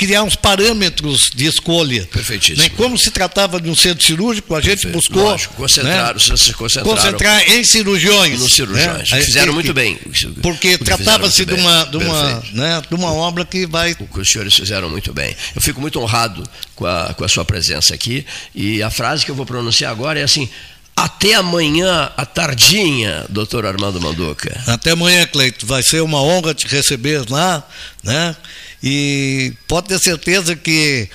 criar 0.00 0.22
uns 0.22 0.34
parâmetros 0.34 1.30
de 1.34 1.44
escolha. 1.44 2.08
Perfeitíssimo. 2.10 2.62
Né? 2.62 2.70
Como 2.74 2.96
se 2.96 3.10
tratava 3.10 3.60
de 3.60 3.68
um 3.68 3.76
centro 3.76 4.02
cirúrgico, 4.02 4.54
a 4.54 4.60
gente 4.60 4.86
Perfeito. 4.86 4.94
buscou 4.94 5.24
Lógico, 5.24 5.54
concentrar, 5.56 6.14
né? 6.14 6.36
se 6.38 6.54
concentraram 6.54 6.96
concentrar 6.96 7.50
em 7.50 7.62
cirurgiões. 7.62 8.40
Nos 8.40 8.54
cirurgiões. 8.54 9.10
Né? 9.10 9.20
Fizeram 9.20 9.52
muito 9.52 9.74
bem. 9.74 9.98
Porque 10.40 10.78
tratava-se 10.78 11.44
de 11.44 11.52
uma, 11.52 11.84
de, 11.84 11.98
uma, 11.98 12.42
né, 12.54 12.82
de 12.88 12.94
uma 12.94 13.12
obra 13.12 13.44
que 13.44 13.66
vai. 13.66 13.94
O 14.00 14.06
que 14.06 14.20
os 14.20 14.28
senhores 14.30 14.54
fizeram 14.54 14.88
muito 14.88 15.12
bem. 15.12 15.36
Eu 15.54 15.60
fico 15.60 15.78
muito 15.82 16.00
honrado 16.00 16.42
com 16.74 16.86
a, 16.86 17.12
com 17.12 17.22
a 17.22 17.28
sua 17.28 17.44
presença 17.44 17.94
aqui. 17.94 18.24
E 18.54 18.82
a 18.82 18.88
frase 18.88 19.26
que 19.26 19.30
eu 19.30 19.34
vou 19.34 19.44
pronunciar 19.44 19.92
agora 19.92 20.18
é 20.18 20.22
assim: 20.22 20.48
até 20.96 21.34
amanhã, 21.34 22.10
à 22.16 22.24
tardinha, 22.24 23.26
doutor 23.28 23.66
Armando 23.66 24.00
Manduca. 24.00 24.58
Até 24.66 24.92
amanhã, 24.92 25.26
Cleito. 25.26 25.66
Vai 25.66 25.82
ser 25.82 26.00
uma 26.00 26.22
honra 26.22 26.54
te 26.54 26.66
receber 26.66 27.22
lá, 27.28 27.62
né? 28.02 28.34
E 28.82 29.52
pode 29.68 29.88
ter 29.88 29.98
certeza 29.98 30.56
que 30.56 31.08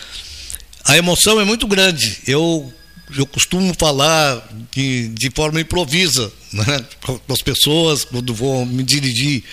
a 0.84 0.98
emoção 0.98 1.40
é 1.40 1.44
muito 1.44 1.68
grande. 1.68 2.20
Eu, 2.28 2.72
eu 3.18 3.26
costumo 3.26 3.74
falar 3.78 4.48
de, 4.72 5.10
de 5.10 5.30
forma 5.30 5.62
improvisa 5.62 6.32
né, 6.52 6.86
com 7.02 7.34
as 7.34 7.42
pessoas 7.42 8.04
quando 8.04 8.34
vou 8.34 8.66
me 8.66 8.84
dirigir. 8.84 9.44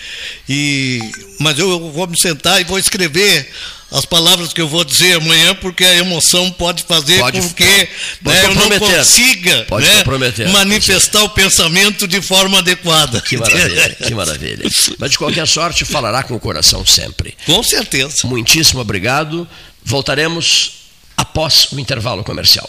E, 0.48 1.00
mas 1.38 1.58
eu 1.58 1.90
vou 1.90 2.06
me 2.06 2.18
sentar 2.18 2.60
e 2.60 2.64
vou 2.64 2.78
escrever 2.78 3.48
as 3.90 4.06
palavras 4.06 4.54
que 4.54 4.60
eu 4.60 4.66
vou 4.66 4.84
dizer 4.84 5.16
amanhã, 5.16 5.54
porque 5.56 5.84
a 5.84 5.96
emoção 5.96 6.50
pode 6.52 6.82
fazer 6.84 7.18
pode, 7.18 7.40
com 7.40 7.48
que 7.50 7.88
pode 8.24 8.38
né, 8.38 8.44
eu 8.46 8.54
não 8.54 8.78
consiga 8.78 9.66
né, 9.78 10.50
manifestar 10.50 11.22
o 11.24 11.28
pensamento 11.28 12.08
de 12.08 12.22
forma 12.22 12.58
adequada. 12.58 13.20
Que 13.20 13.36
maravilha, 13.36 13.96
que 13.96 14.14
maravilha. 14.14 14.70
Mas 14.98 15.10
de 15.10 15.18
qualquer 15.18 15.46
sorte, 15.46 15.84
falará 15.84 16.22
com 16.22 16.34
o 16.34 16.40
coração 16.40 16.86
sempre. 16.86 17.36
Com 17.44 17.62
certeza. 17.62 18.26
Muitíssimo 18.26 18.80
obrigado. 18.80 19.46
Voltaremos 19.84 20.72
após 21.14 21.68
o 21.72 21.78
intervalo 21.78 22.24
comercial. 22.24 22.68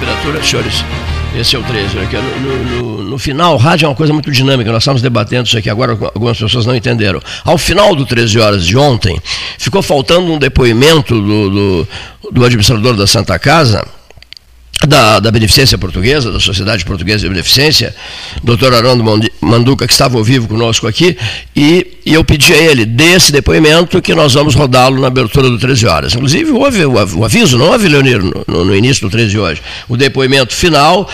Temperatura, 0.00 0.42
senhores. 0.42 0.84
Esse 1.34 1.56
é 1.56 1.58
o 1.58 1.62
13. 1.62 1.96
Né? 1.96 2.08
No, 2.42 2.64
no, 2.64 3.02
no, 3.04 3.18
final, 3.18 3.56
rádio 3.56 3.86
é 3.86 3.88
uma 3.88 3.94
coisa 3.94 4.12
muito 4.12 4.30
dinâmica. 4.30 4.70
Nós 4.70 4.82
estamos 4.82 5.00
debatendo 5.00 5.46
isso 5.46 5.56
aqui 5.56 5.70
agora, 5.70 5.92
algumas 5.92 6.38
pessoas 6.38 6.66
não 6.66 6.76
entenderam. 6.76 7.20
Ao 7.44 7.56
final 7.56 7.94
do 7.94 8.04
13 8.04 8.38
horas 8.38 8.66
de 8.66 8.76
ontem, 8.76 9.18
ficou 9.58 9.82
faltando 9.82 10.32
um 10.32 10.38
depoimento 10.38 11.14
do, 11.14 11.50
do, 11.50 11.88
do 12.32 12.44
administrador 12.44 12.94
da 12.94 13.06
Santa 13.06 13.38
Casa, 13.38 13.86
da, 14.86 15.20
da 15.20 15.30
Beneficência 15.30 15.78
Portuguesa, 15.78 16.32
da 16.32 16.40
Sociedade 16.40 16.84
Portuguesa 16.84 17.20
de 17.20 17.28
Beneficência, 17.28 17.94
doutor 18.42 18.74
Arando 18.74 19.04
Manduca, 19.40 19.86
que 19.86 19.92
estava 19.92 20.18
ao 20.18 20.24
vivo 20.24 20.48
conosco 20.48 20.86
aqui, 20.86 21.16
e, 21.54 21.98
e 22.04 22.14
eu 22.14 22.24
pedi 22.24 22.52
a 22.52 22.56
ele, 22.56 22.84
desse 22.84 23.32
depoimento, 23.32 24.00
que 24.02 24.14
nós 24.14 24.34
vamos 24.34 24.54
rodá-lo 24.54 25.00
na 25.00 25.06
abertura 25.06 25.48
do 25.48 25.58
13 25.58 25.86
horas. 25.86 26.14
Inclusive, 26.14 26.50
houve 26.50 26.84
o, 26.84 27.24
aviso, 27.24 27.58
não 27.58 27.70
houve, 27.70 27.88
Leonir, 27.88 28.22
no, 28.22 28.44
no, 28.46 28.64
no 28.64 28.76
início 28.76 29.02
do 29.02 29.10
13 29.10 29.30
de 29.30 29.38
hoje, 29.38 29.62
o 29.88 29.96
depoimento 29.96 30.54
final 30.54 31.08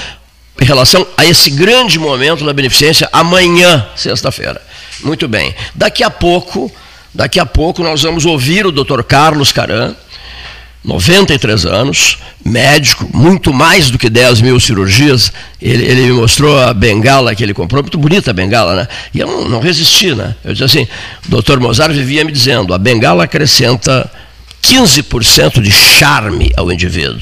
em 0.60 0.64
relação 0.64 1.06
a 1.16 1.24
esse 1.24 1.50
grande 1.50 1.98
momento 1.98 2.44
da 2.44 2.52
Beneficência, 2.52 3.08
amanhã, 3.12 3.86
sexta-feira. 3.94 4.60
Muito 5.04 5.28
bem. 5.28 5.54
Daqui 5.74 6.02
a 6.02 6.10
pouco, 6.10 6.72
daqui 7.14 7.38
a 7.38 7.46
pouco 7.46 7.82
nós 7.82 8.02
vamos 8.02 8.26
ouvir 8.26 8.66
o 8.66 8.72
doutor 8.72 9.04
Carlos 9.04 9.52
Caran, 9.52 9.94
93 10.84 11.66
anos, 11.66 12.18
médico, 12.44 13.08
muito 13.12 13.52
mais 13.52 13.90
do 13.90 13.98
que 13.98 14.08
10 14.08 14.40
mil 14.40 14.58
cirurgias. 14.60 15.32
Ele, 15.60 15.84
ele, 15.84 16.02
me 16.02 16.12
mostrou 16.12 16.58
a 16.58 16.72
bengala 16.72 17.34
que 17.34 17.42
ele 17.42 17.52
comprou, 17.52 17.82
muito 17.82 17.98
bonita 17.98 18.30
a 18.30 18.34
bengala, 18.34 18.74
né? 18.74 18.88
E 19.12 19.18
eu 19.18 19.26
não, 19.26 19.48
não 19.48 19.60
resisti, 19.60 20.14
né? 20.14 20.34
Eu 20.44 20.52
disse 20.52 20.64
assim: 20.64 20.88
o 21.26 21.30
doutor 21.30 21.58
Mozart 21.60 21.92
vivia 21.92 22.24
me 22.24 22.32
dizendo, 22.32 22.72
a 22.72 22.78
bengala 22.78 23.24
acrescenta 23.24 24.10
15% 24.62 25.60
de 25.60 25.70
charme 25.70 26.50
ao 26.56 26.70
indivíduo. 26.70 27.20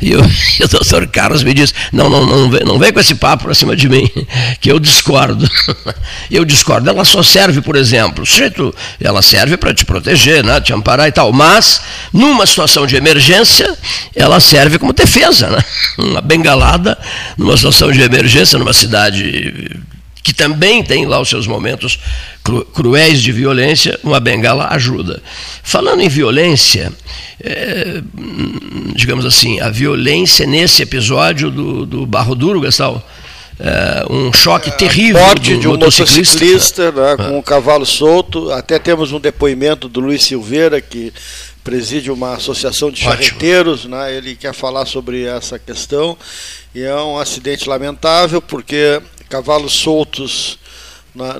E, 0.00 0.10
eu, 0.12 0.20
e, 0.60 0.64
o 0.64 0.68
doutor 0.68 1.06
Carlos 1.06 1.42
me 1.42 1.54
disse: 1.54 1.74
não, 1.92 2.08
não, 2.08 2.26
não, 2.26 2.50
vem, 2.50 2.64
não 2.64 2.78
vem 2.78 2.92
com 2.92 3.00
esse 3.00 3.14
papo 3.14 3.44
para 3.44 3.54
cima 3.54 3.76
de 3.76 3.88
mim, 3.88 4.08
que 4.60 4.70
eu 4.70 4.78
discordo. 4.78 5.48
eu 6.30 6.44
discordo. 6.44 6.88
Ela 6.88 7.04
só 7.04 7.22
serve, 7.22 7.60
por 7.60 7.76
exemplo, 7.76 8.24
sujeito, 8.26 8.74
ela 9.00 9.22
serve 9.22 9.56
para 9.56 9.74
te 9.74 9.84
proteger, 9.84 10.44
né, 10.44 10.60
te 10.60 10.72
amparar 10.72 11.08
e 11.08 11.12
tal, 11.12 11.32
mas 11.32 11.80
numa 12.12 12.46
situação 12.46 12.86
de 12.86 12.96
emergência, 12.96 13.76
ela 14.14 14.40
serve 14.40 14.78
como 14.78 14.92
defesa. 14.92 15.48
Né? 15.48 15.64
Uma 15.98 16.20
bengalada, 16.20 16.98
numa 17.36 17.56
situação 17.56 17.92
de 17.92 18.00
emergência, 18.00 18.58
numa 18.58 18.72
cidade 18.72 19.78
que 20.28 20.34
também 20.34 20.82
tem 20.82 21.06
lá 21.06 21.18
os 21.18 21.30
seus 21.30 21.46
momentos 21.46 21.98
cruéis 22.72 23.20
de 23.20 23.32
violência, 23.32 23.98
uma 24.02 24.20
bengala 24.20 24.68
ajuda. 24.70 25.22
Falando 25.62 26.00
em 26.00 26.08
violência, 26.08 26.92
é, 27.42 28.02
digamos 28.94 29.24
assim, 29.24 29.60
a 29.60 29.68
violência 29.68 30.46
nesse 30.46 30.82
episódio 30.82 31.50
do, 31.50 31.86
do 31.86 32.06
Barro 32.06 32.34
Duro, 32.34 32.60
Gastal, 32.60 33.04
é, 33.60 34.06
um 34.08 34.32
choque 34.32 34.70
terrível. 34.70 35.20
Morte 35.20 35.56
de 35.56 35.66
um 35.66 35.72
motociclista, 35.72 36.44
motociclista 36.44 36.92
né, 36.92 37.16
com 37.16 37.38
um 37.38 37.42
cavalo 37.42 37.84
solto. 37.84 38.52
Até 38.52 38.78
temos 38.78 39.12
um 39.12 39.18
depoimento 39.18 39.88
do 39.88 40.00
Luiz 40.00 40.22
Silveira, 40.22 40.80
que 40.80 41.12
preside 41.64 42.10
uma 42.10 42.34
associação 42.34 42.90
de 42.90 43.00
charreteiros, 43.00 43.84
né, 43.84 44.16
ele 44.16 44.34
quer 44.34 44.54
falar 44.54 44.86
sobre 44.86 45.24
essa 45.24 45.58
questão. 45.58 46.16
E 46.74 46.82
é 46.82 46.94
um 46.94 47.18
acidente 47.18 47.68
lamentável, 47.68 48.40
porque 48.40 49.02
cavalos 49.28 49.74
soltos 49.74 50.58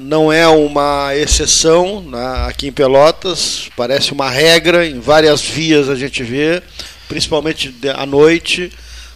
não 0.01 0.33
é 0.33 0.47
uma 0.49 1.15
exceção 1.15 2.03
né, 2.03 2.47
aqui 2.49 2.69
em 2.69 2.73
Pelotas, 2.73 3.69
parece 3.77 4.13
uma 4.13 4.29
regra, 4.29 4.87
em 4.87 5.01
várias 5.01 5.41
vias 5.41 5.89
a 5.89 5.95
gente 5.95 6.23
vê, 6.23 6.63
principalmente 7.09 7.75
à 7.95 8.05
noite, 8.05 8.73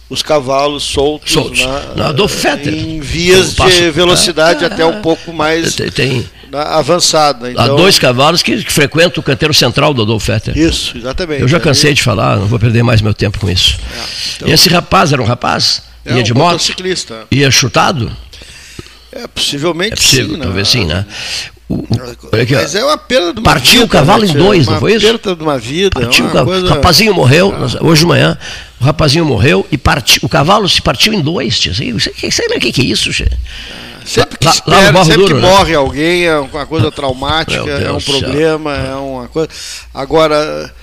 os 0.09 0.21
cavalos 0.21 0.83
soltos, 0.83 1.33
soltos. 1.33 1.65
Na, 1.95 2.13
na, 2.13 2.27
Fetter. 2.27 2.73
em 2.73 2.99
vias 2.99 3.53
de 3.55 3.91
velocidade 3.91 4.63
é, 4.63 4.67
até 4.67 4.85
um 4.85 5.01
pouco 5.01 5.33
mais 5.33 5.75
tem, 5.75 5.89
tem 5.89 6.29
avançada. 6.53 7.51
Então, 7.51 7.63
há 7.63 7.67
dois 7.67 7.97
cavalos 7.97 8.43
que, 8.43 8.63
que, 8.63 8.71
frequentam 8.71 9.21
o 9.21 9.23
canteiro 9.23 9.53
central 9.53 9.93
do 9.93 10.03
Adolfo 10.03 10.25
Fetter. 10.25 10.55
Isso, 10.57 10.97
exatamente. 10.97 11.41
Eu 11.41 11.47
já 11.47 11.59
cansei 11.59 11.93
de 11.93 12.03
falar, 12.03 12.37
não 12.37 12.47
vou 12.47 12.59
perder 12.59 12.83
mais 12.83 13.01
meu 13.01 13.13
tempo 13.13 13.39
com 13.39 13.49
isso. 13.49 13.77
É, 13.79 14.03
então, 14.35 14.47
esse 14.49 14.69
rapaz 14.69 15.11
era 15.11 15.21
um 15.21 15.25
rapaz? 15.25 15.81
É, 16.05 16.15
ia 16.15 16.23
de 16.23 16.33
moto? 16.33 16.61
Ia 17.31 17.49
chutado? 17.49 18.11
É, 19.15 19.27
possivelmente 19.27 19.93
é 19.93 19.95
possível, 19.95 20.35
sim. 20.35 20.41
Talvez 20.41 20.67
sim, 20.67 20.85
né? 20.85 21.05
O, 21.69 21.85
aqui, 22.39 22.53
Mas 22.53 22.75
é 22.75 22.83
uma 22.83 22.97
perda 22.97 23.33
de 23.33 23.39
uma 23.39 23.45
Partiu 23.45 23.71
vida, 23.73 23.85
o 23.85 23.87
cavalo 23.87 24.25
em 24.25 24.33
dois, 24.33 24.67
não 24.67 24.79
foi 24.79 24.95
isso? 24.95 25.05
perda 25.05 25.35
de 25.35 25.43
uma 25.43 25.57
vida. 25.57 25.89
Partiu 25.91 26.25
uma 26.25 26.43
coisa... 26.43 26.65
O 26.65 26.69
rapazinho 26.69 27.13
morreu, 27.13 27.53
ah. 27.53 27.85
hoje 27.85 28.01
de 28.01 28.07
manhã, 28.07 28.37
o 28.81 28.83
rapazinho 28.83 29.25
morreu 29.25 29.65
e 29.71 29.77
partiu, 29.77 30.19
o 30.23 30.29
cavalo 30.29 30.67
se 30.67 30.81
partiu 30.81 31.13
em 31.13 31.21
dois, 31.21 31.59
tio. 31.59 31.73
Sei, 31.73 31.97
sei, 31.99 32.31
sei 32.31 32.47
lá 32.49 32.57
o 32.57 32.59
que, 32.59 32.71
que 32.71 32.81
é 32.81 32.85
isso, 32.85 33.11
tio. 33.11 33.27
Sempre 34.05 34.37
que, 34.37 34.45
lá, 34.45 34.51
espera, 34.51 34.91
lá 34.91 35.05
sempre 35.05 35.21
duro, 35.21 35.35
que 35.35 35.41
né? 35.41 35.49
morre 35.49 35.73
alguém 35.73 36.25
é 36.25 36.37
uma 36.37 36.65
coisa 36.65 36.91
traumática, 36.91 37.69
é 37.69 37.91
um 37.91 38.01
problema, 38.01 38.75
é 38.75 38.95
uma 38.95 39.27
coisa. 39.29 39.49
Agora, 39.93 40.73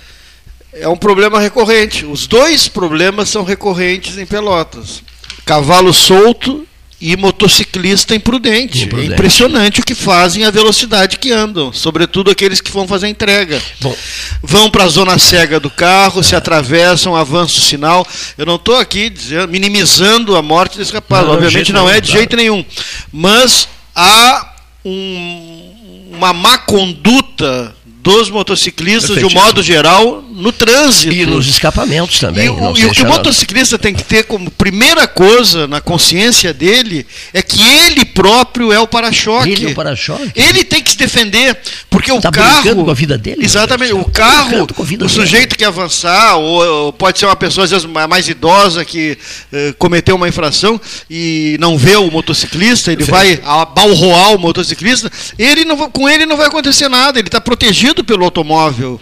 é 0.73 0.89
um 0.89 0.97
problema 0.97 1.39
recorrente. 1.39 2.07
Os 2.07 2.27
dois 2.27 2.69
problemas 2.69 3.29
são 3.29 3.45
recorrentes 3.45 4.17
em 4.17 4.25
Pelotas. 4.25 5.03
Cavalo 5.45 5.93
solto 5.93 6.67
e 7.01 7.17
motociclista 7.17 8.15
imprudente. 8.15 8.85
imprudente. 8.85 9.11
É 9.11 9.15
impressionante 9.15 9.81
o 9.81 9.85
que 9.85 9.95
fazem 9.95 10.45
a 10.45 10.51
velocidade 10.51 11.19
que 11.19 11.33
andam, 11.33 11.73
sobretudo 11.73 12.31
aqueles 12.31 12.61
que 12.61 12.71
vão 12.71 12.87
fazer 12.87 13.07
a 13.07 13.09
entrega. 13.09 13.61
Bom. 13.81 13.97
Vão 14.43 14.71
para 14.71 14.85
a 14.85 14.89
zona 14.89 15.19
cega 15.19 15.59
do 15.59 15.71
carro, 15.71 16.21
é. 16.21 16.23
se 16.23 16.37
atravessam, 16.37 17.17
avançam 17.17 17.59
o 17.59 17.63
sinal. 17.63 18.07
Eu 18.37 18.45
não 18.45 18.57
estou 18.57 18.77
aqui 18.77 19.09
dizendo, 19.09 19.49
minimizando 19.49 20.37
a 20.37 20.43
morte 20.43 20.77
desse 20.77 20.93
rapaz, 20.93 21.27
não, 21.27 21.35
obviamente 21.35 21.73
não, 21.73 21.89
é 21.89 22.01
de 22.01 22.13
jeito 22.13 22.37
nenhum. 22.37 22.63
Mas 23.11 23.67
há 23.95 24.55
um, 24.85 25.73
uma 26.13 26.35
má 26.35 26.59
conduta 26.59 27.75
dos 28.03 28.31
motociclistas, 28.31 29.19
de 29.19 29.25
um 29.25 29.31
modo 29.31 29.63
geral, 29.63 30.23
no 30.41 30.53
trânsito. 30.53 31.13
E 31.13 31.27
nos 31.27 31.47
escapamentos 31.47 32.19
também. 32.19 32.47
E, 32.47 32.51
o, 32.51 32.77
e 32.77 32.87
o 32.87 32.91
que 32.91 33.03
o 33.03 33.07
motociclista 33.07 33.79
tem 33.79 33.95
que 33.95 34.03
ter 34.03 34.25
como 34.25 34.51
primeira 34.51 35.07
coisa 35.07 35.67
na 35.67 35.81
consciência 35.81 36.53
dele 36.53 37.07
é 37.33 37.43
que 37.43 37.61
ele 37.63 38.05
próprio 38.05 38.73
é 38.73 38.81
o 38.81 38.87
para-choque. 38.87 39.51
Ele 39.51 39.67
é 39.67 39.69
o 39.71 39.75
para-choque. 39.75 40.33
Ele 40.35 40.65
tem 40.65 40.83
que 40.83 40.93
se 40.93 40.97
defender, 40.97 41.57
porque 41.89 42.11
o 42.11 42.21
tá 42.21 42.31
carro. 42.31 42.85
com 42.85 42.91
a 42.91 42.95
vida 42.95 43.17
dele. 43.17 43.45
Exatamente. 43.45 43.93
O 43.93 44.05
tá 44.05 44.11
carro, 44.11 44.67
o 45.05 45.09
sujeito 45.09 45.57
que 45.57 45.65
avançar, 45.65 46.37
ou, 46.37 46.65
ou, 46.65 46.93
pode 46.93 47.19
ser 47.19 47.27
uma 47.27 47.37
pessoa 47.37 47.65
às 47.65 47.71
vezes 47.71 47.87
mais 47.87 48.29
idosa 48.29 48.85
que 48.85 49.19
uh, 49.53 49.75
cometeu 49.79 50.17
uma 50.17 50.29
infração 50.29 50.81
e 51.09 51.57
não 51.61 51.77
vê 51.77 51.97
o 51.97 52.11
motociclista, 52.11 52.93
ele 52.93 53.05
vai 53.05 53.41
abalroar 53.45 54.35
o 54.35 54.39
motociclista, 54.39 55.11
ele 55.39 55.65
não, 55.65 55.91
com 55.91 56.09
ele 56.09 56.27
não 56.27 56.37
vai 56.37 56.47
acontecer 56.47 56.89
nada, 56.89 57.19
ele 57.19 57.29
está 57.29 57.41
protegido 57.41 58.03
pelo 58.05 58.25
automóvel. 58.25 59.01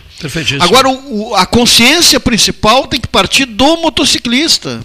Agora, 0.65 0.89
o, 0.89 1.35
a 1.35 1.47
consciência 1.47 2.19
principal 2.19 2.87
tem 2.87 3.01
que 3.01 3.09
partir 3.09 3.45
do 3.45 3.77
motociclista. 3.77 4.83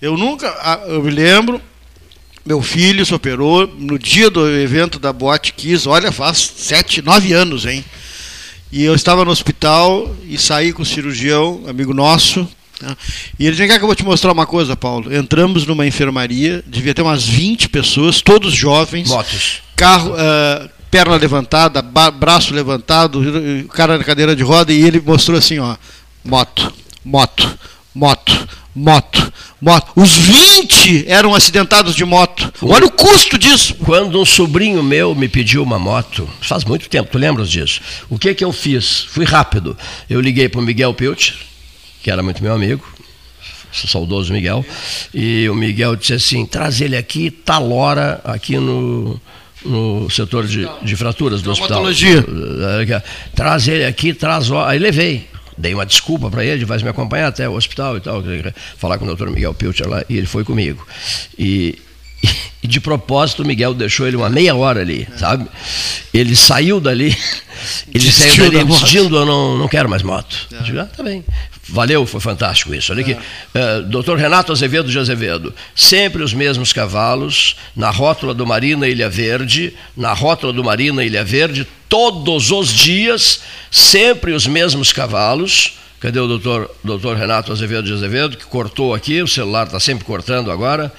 Eu 0.00 0.16
nunca, 0.16 0.46
eu 0.86 1.02
me 1.02 1.10
lembro, 1.10 1.60
meu 2.44 2.62
filho 2.62 3.04
se 3.04 3.14
operou 3.14 3.66
no 3.66 3.98
dia 3.98 4.30
do 4.30 4.48
evento 4.48 4.98
da 4.98 5.12
Boate 5.12 5.52
Kiss, 5.52 5.88
olha, 5.88 6.12
faz 6.12 6.38
sete, 6.56 7.02
nove 7.02 7.32
anos, 7.32 7.66
hein? 7.66 7.84
E 8.70 8.84
eu 8.84 8.94
estava 8.94 9.24
no 9.24 9.30
hospital 9.30 10.14
e 10.24 10.36
saí 10.36 10.72
com 10.72 10.82
o 10.82 10.86
cirurgião, 10.86 11.62
amigo 11.66 11.94
nosso, 11.94 12.46
né? 12.80 12.96
e 13.38 13.46
ele 13.46 13.56
disse, 13.56 13.66
que 13.66 13.74
eu 13.74 13.86
vou 13.86 13.94
te 13.94 14.04
mostrar 14.04 14.32
uma 14.32 14.46
coisa, 14.46 14.76
Paulo. 14.76 15.14
Entramos 15.14 15.66
numa 15.66 15.86
enfermaria, 15.86 16.62
devia 16.66 16.94
ter 16.94 17.02
umas 17.02 17.26
20 17.26 17.70
pessoas, 17.70 18.20
todos 18.20 18.54
jovens. 18.54 19.08
Motos. 19.08 19.62
Carro, 19.74 20.12
uh, 20.12 20.70
perna 20.90 21.16
levantada, 21.16 21.82
braço 21.82 22.54
levantado, 22.54 23.20
o 23.64 23.68
cara 23.68 23.98
na 23.98 24.04
cadeira 24.04 24.34
de 24.34 24.42
roda, 24.42 24.72
e 24.72 24.82
ele 24.82 25.00
mostrou 25.00 25.38
assim, 25.38 25.58
ó, 25.58 25.76
moto, 26.24 26.72
moto, 27.04 27.58
moto, 27.94 28.48
moto, 28.74 29.32
moto. 29.60 29.92
Os 29.96 30.14
20 30.16 31.04
eram 31.08 31.34
acidentados 31.34 31.94
de 31.94 32.04
moto. 32.04 32.52
Olha 32.62 32.86
o 32.86 32.90
custo 32.90 33.38
disso. 33.38 33.74
Quando 33.76 34.20
um 34.20 34.24
sobrinho 34.24 34.82
meu 34.82 35.14
me 35.14 35.28
pediu 35.28 35.62
uma 35.62 35.78
moto, 35.78 36.28
faz 36.40 36.64
muito 36.64 36.88
tempo, 36.88 37.10
tu 37.10 37.18
lembras 37.18 37.50
disso? 37.50 37.80
O 38.08 38.18
que 38.18 38.34
que 38.34 38.44
eu 38.44 38.52
fiz? 38.52 39.04
Fui 39.10 39.24
rápido. 39.24 39.76
Eu 40.08 40.20
liguei 40.20 40.48
para 40.48 40.60
o 40.60 40.64
Miguel 40.64 40.94
Pilcher, 40.94 41.34
que 42.02 42.10
era 42.10 42.22
muito 42.22 42.42
meu 42.42 42.54
amigo, 42.54 42.84
saudoso 43.72 44.32
Miguel, 44.32 44.64
e 45.12 45.48
o 45.48 45.54
Miguel 45.54 45.96
disse 45.96 46.14
assim: 46.14 46.46
traz 46.46 46.80
ele 46.80 46.96
aqui, 46.96 47.30
tal 47.30 47.72
hora, 47.72 48.20
aqui 48.24 48.56
no 48.56 49.20
no 49.64 50.08
setor 50.10 50.46
de, 50.46 50.68
de 50.82 50.96
fraturas 50.96 51.42
do 51.42 51.50
hospital. 51.50 51.82
É, 51.88 53.02
traz 53.34 53.68
ele 53.68 53.84
aqui, 53.84 54.12
traz. 54.12 54.50
Aí 54.50 54.78
levei. 54.78 55.26
Dei 55.56 55.74
uma 55.74 55.84
desculpa 55.84 56.30
para 56.30 56.44
ele, 56.44 56.64
vai 56.64 56.78
me 56.78 56.88
acompanhar 56.88 57.26
até 57.26 57.48
o 57.48 57.54
hospital 57.54 57.96
e 57.96 58.00
tal, 58.00 58.22
falar 58.76 58.96
com 58.96 59.04
o 59.04 59.08
doutor 59.08 59.28
Miguel 59.28 59.52
Pilcher 59.52 59.88
lá, 59.88 60.04
e 60.08 60.16
ele 60.16 60.26
foi 60.26 60.44
comigo. 60.44 60.86
E, 61.36 61.76
e 62.62 62.68
de 62.68 62.80
propósito 62.80 63.42
o 63.42 63.44
Miguel 63.44 63.74
deixou 63.74 64.06
ele 64.06 64.16
uma 64.16 64.30
meia 64.30 64.54
hora 64.54 64.82
ali, 64.82 65.08
sabe? 65.16 65.48
Ele 66.14 66.36
saiu 66.36 66.78
dali, 66.80 67.16
ele 67.92 68.12
saiu 68.12 68.52
dali 68.52 68.64
desistindo, 68.66 69.16
eu 69.16 69.26
não, 69.26 69.58
não 69.58 69.66
quero 69.66 69.88
mais 69.88 70.04
moto. 70.04 70.46
É. 70.52 70.58
Eu 70.58 70.62
digo, 70.62 70.78
ah, 70.78 70.84
tá 70.84 71.02
bem. 71.02 71.24
Valeu, 71.68 72.06
foi 72.06 72.20
fantástico 72.20 72.74
isso. 72.74 72.92
Olha 72.92 73.02
aqui. 73.02 73.16
É. 73.54 73.78
Uh, 73.78 73.82
doutor 73.82 74.18
Renato 74.18 74.50
Azevedo 74.50 74.90
de 74.90 74.98
Azevedo. 74.98 75.54
Sempre 75.74 76.22
os 76.22 76.32
mesmos 76.32 76.72
cavalos, 76.72 77.56
na 77.76 77.90
rótula 77.90 78.32
do 78.32 78.46
Marina 78.46 78.88
Ilha 78.88 79.10
Verde, 79.10 79.74
na 79.96 80.14
rótula 80.14 80.52
do 80.52 80.64
Marina 80.64 81.04
Ilha 81.04 81.22
Verde, 81.22 81.66
todos 81.88 82.50
os 82.50 82.68
dias, 82.68 83.42
sempre 83.70 84.32
os 84.32 84.46
mesmos 84.46 84.92
cavalos. 84.92 85.78
Cadê 86.00 86.18
o 86.20 86.26
doutor, 86.26 86.70
doutor 86.82 87.16
Renato 87.16 87.52
Azevedo 87.52 87.84
de 87.84 87.92
Azevedo, 87.92 88.36
que 88.36 88.46
cortou 88.46 88.94
aqui, 88.94 89.20
o 89.20 89.28
celular 89.28 89.66
está 89.66 89.78
sempre 89.78 90.04
cortando 90.04 90.50
agora. 90.50 90.92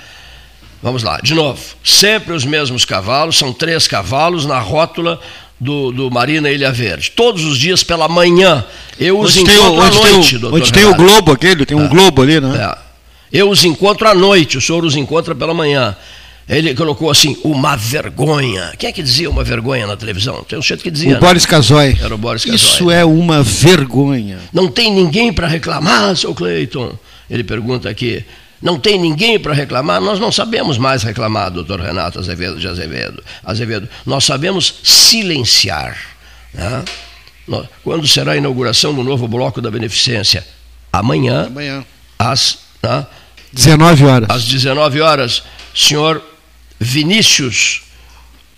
Vamos 0.84 1.04
lá, 1.04 1.20
de 1.22 1.34
novo. 1.34 1.62
Sempre 1.84 2.34
os 2.34 2.46
mesmos 2.46 2.86
cavalos, 2.86 3.38
são 3.38 3.52
três 3.52 3.88
cavalos 3.88 4.46
na 4.46 4.60
rótula 4.60 5.20
do, 5.60 5.92
do 5.92 6.10
Marina 6.10 6.50
Ilha 6.50 6.72
Verde. 6.72 7.12
Todos 7.12 7.44
os 7.44 7.58
dias 7.58 7.84
pela 7.84 8.08
manhã. 8.08 8.64
Eu 9.00 9.20
os 9.20 9.36
encontro 9.36 9.74
o, 9.74 9.82
à 9.82 9.90
noite, 9.92 10.38
doutor. 10.38 10.58
Onde 10.60 10.72
tem 10.72 10.86
o 10.86 10.96
globo 10.96 11.32
aquele, 11.32 11.66
tem 11.66 11.78
um 11.78 11.86
é. 11.86 11.88
globo 11.88 12.22
ali, 12.22 12.40
né? 12.40 12.58
É. 12.58 12.90
Eu 13.32 13.50
os 13.50 13.64
encontro 13.64 14.08
à 14.08 14.16
noite, 14.16 14.58
o 14.58 14.62
senhor 14.62 14.84
os 14.84 14.96
encontra 14.96 15.36
pela 15.36 15.54
manhã. 15.54 15.96
Ele 16.48 16.74
colocou 16.74 17.12
assim, 17.12 17.38
uma 17.44 17.76
vergonha. 17.76 18.74
Quem 18.80 18.90
é 18.90 18.92
que 18.92 19.04
dizia 19.04 19.30
uma 19.30 19.44
vergonha 19.44 19.86
na 19.86 19.96
televisão? 19.96 20.44
Tem 20.50 20.58
um 20.58 20.62
jeito 20.64 20.82
que 20.82 20.90
dizia. 20.90 21.16
O 21.16 21.20
Boris 21.20 21.46
Casoy. 21.46 21.96
Era 22.02 22.16
o 22.16 22.18
Boris 22.18 22.44
Casoy. 22.44 22.56
Isso 22.56 22.90
é 22.90 23.06
uma 23.06 23.44
vergonha. 23.44 24.40
Não 24.52 24.68
tem 24.68 24.92
ninguém 24.92 25.32
para 25.32 25.48
reclamar, 25.48 26.16
seu 26.16 26.34
Cleiton. 26.34 26.92
Ele 27.30 27.44
pergunta 27.44 27.88
aqui 27.88 28.26
não 28.62 28.80
tem 28.80 29.00
ninguém 29.00 29.40
para 29.40 29.54
reclamar, 29.54 30.02
nós 30.02 30.20
não 30.20 30.32
sabemos 30.32 30.78
mais 30.78 31.04
reclamar, 31.04 31.50
doutor 31.50 31.80
Renato 31.80 32.20
Azevedo 32.20 32.60
de 32.60 32.68
Azevedo. 32.68 33.24
Azevedo. 33.44 33.88
Nós 34.06 34.24
sabemos 34.26 34.76
silenciar. 34.84 35.98
Né? 36.54 36.84
Quando 37.84 38.08
será 38.08 38.34
a 38.34 38.38
inauguração 38.38 38.94
do 38.94 39.04
novo 39.04 39.28
bloco 39.28 39.62
da 39.62 39.72
Beneficência? 39.72 40.46
Amanhã, 40.92 41.46
Amanhã. 41.48 41.86
às 42.18 42.60
né? 42.84 43.06
19 43.54 44.06
horas. 44.06 44.30
Às 44.30 44.46
19 44.46 45.02
horas, 45.02 45.44
senhor 45.74 46.22
Vinícius 46.80 47.82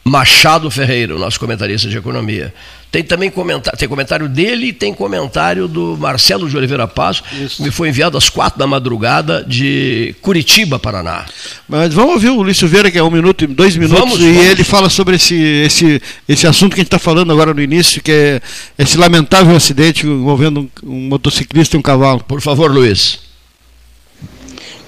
Machado 0.04 0.72
Ferreira, 0.72 1.16
o 1.16 1.20
nosso 1.20 1.40
comentarista 1.40 1.88
de 1.88 1.98
economia. 1.98 2.54
Tem 2.92 3.04
também 3.04 3.30
comentário, 3.30 3.80
tem 3.80 3.88
comentário 3.88 4.28
dele 4.28 4.68
e 4.68 4.74
tem 4.74 4.94
comentário 4.94 5.68
do 5.68 5.96
Marcelo 5.98 6.50
de 6.50 6.58
Oliveira 6.58 6.88
Passo, 6.88 7.24
que 7.24 7.64
me 7.64 7.72
foi 7.72 7.88
enviado 7.88 8.18
às 8.18 8.28
quatro 8.28 8.60
da 8.60 8.68
madrugada 8.68 9.46
de 9.48 10.14
Curitiba, 10.22 10.78
Paraná. 10.78 11.26
Mas 11.70 11.94
vamos 11.94 12.16
ouvir 12.16 12.30
o 12.30 12.42
Luiz 12.42 12.58
Silveira, 12.58 12.92
que 12.92 12.98
é 12.98 13.04
um 13.04 13.10
minuto, 13.10 13.48
dois 13.48 13.78
minutos, 13.78 13.98
vamos, 13.98 14.20
e 14.20 14.34
vamos. 14.34 14.46
ele 14.46 14.64
fala 14.66 14.90
sobre 14.90 15.16
esse, 15.16 15.36
esse, 15.36 16.02
esse 16.28 16.46
assunto 16.46 16.74
que 16.74 16.82
a 16.82 16.84
gente 16.84 16.88
está 16.88 17.00
falando 17.00 17.32
agora 17.32 17.54
no 17.54 17.62
início, 17.62 18.02
que 18.02 18.12
é 18.12 18.42
esse 18.78 18.98
lamentável 18.98 19.56
acidente 19.56 20.06
envolvendo 20.06 20.70
um, 20.84 20.92
um 20.92 21.08
motociclista 21.08 21.78
e 21.78 21.80
um 21.80 21.82
cavalo. 21.82 22.22
Por 22.24 22.42
favor, 22.42 22.70
Luiz. 22.70 23.20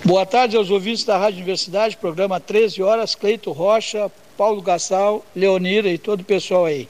Boa 0.04 0.26
tarde 0.26 0.58
aos 0.58 0.70
ouvintes 0.70 1.06
da 1.06 1.18
Rádio 1.18 1.38
Universidade, 1.38 1.96
programa 1.96 2.38
13 2.38 2.84
horas, 2.84 3.16
Cleito 3.16 3.54
Rocha, 3.54 4.12
Paulo 4.38 4.62
Gassal, 4.62 5.26
Leonira 5.36 5.90
e 5.90 5.98
todo 5.98 6.22
o 6.22 6.26
pessoal 6.26 6.66
aí. 6.66 6.90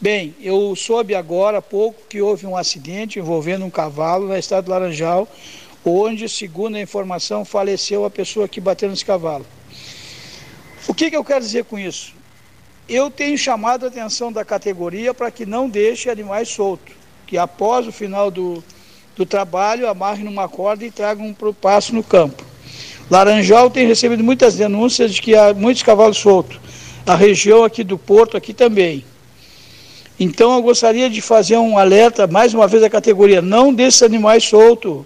Bem, 0.00 0.34
eu 0.40 0.74
soube 0.74 1.14
agora 1.14 1.58
há 1.58 1.62
pouco 1.62 2.02
que 2.08 2.20
houve 2.20 2.46
um 2.46 2.56
acidente 2.56 3.18
envolvendo 3.18 3.64
um 3.64 3.70
cavalo 3.70 4.26
na 4.26 4.38
estrada 4.38 4.62
do 4.62 4.70
Laranjal, 4.70 5.28
onde, 5.84 6.28
segundo 6.28 6.76
a 6.76 6.80
informação, 6.80 7.44
faleceu 7.44 8.04
a 8.04 8.10
pessoa 8.10 8.48
que 8.48 8.60
bateu 8.60 8.88
nesse 8.88 9.04
cavalo. 9.04 9.46
O 10.88 10.94
que, 10.94 11.08
que 11.08 11.16
eu 11.16 11.24
quero 11.24 11.44
dizer 11.44 11.64
com 11.64 11.78
isso? 11.78 12.14
Eu 12.88 13.10
tenho 13.10 13.38
chamado 13.38 13.84
a 13.84 13.88
atenção 13.88 14.32
da 14.32 14.44
categoria 14.44 15.14
para 15.14 15.30
que 15.30 15.46
não 15.46 15.68
deixe 15.68 16.10
animais 16.10 16.48
soltos, 16.48 16.94
que 17.26 17.38
após 17.38 17.86
o 17.86 17.92
final 17.92 18.30
do, 18.30 18.62
do 19.14 19.24
trabalho 19.24 19.88
amarrem 19.88 20.24
numa 20.24 20.48
corda 20.48 20.84
e 20.84 20.90
tragam 20.90 21.32
para 21.32 21.48
o 21.48 21.54
passo 21.54 21.94
no 21.94 22.02
campo. 22.02 22.51
Laranjal 23.12 23.68
tem 23.68 23.86
recebido 23.86 24.24
muitas 24.24 24.54
denúncias 24.54 25.12
de 25.12 25.20
que 25.20 25.36
há 25.36 25.52
muitos 25.52 25.82
cavalos 25.82 26.16
soltos. 26.16 26.58
A 27.06 27.14
região 27.14 27.62
aqui 27.62 27.84
do 27.84 27.98
Porto, 27.98 28.38
aqui 28.38 28.54
também. 28.54 29.04
Então 30.18 30.54
eu 30.54 30.62
gostaria 30.62 31.10
de 31.10 31.20
fazer 31.20 31.58
um 31.58 31.76
alerta, 31.76 32.26
mais 32.26 32.54
uma 32.54 32.66
vez, 32.66 32.82
à 32.82 32.88
categoria, 32.88 33.42
não 33.42 33.70
desses 33.70 34.02
animais 34.02 34.44
soltos. 34.44 35.04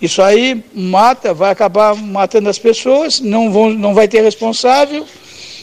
Isso 0.00 0.22
aí 0.22 0.64
mata, 0.74 1.34
vai 1.34 1.50
acabar 1.50 1.94
matando 1.94 2.48
as 2.48 2.58
pessoas, 2.58 3.20
não, 3.20 3.52
vão, 3.52 3.68
não 3.68 3.92
vai 3.92 4.08
ter 4.08 4.22
responsável, 4.22 5.04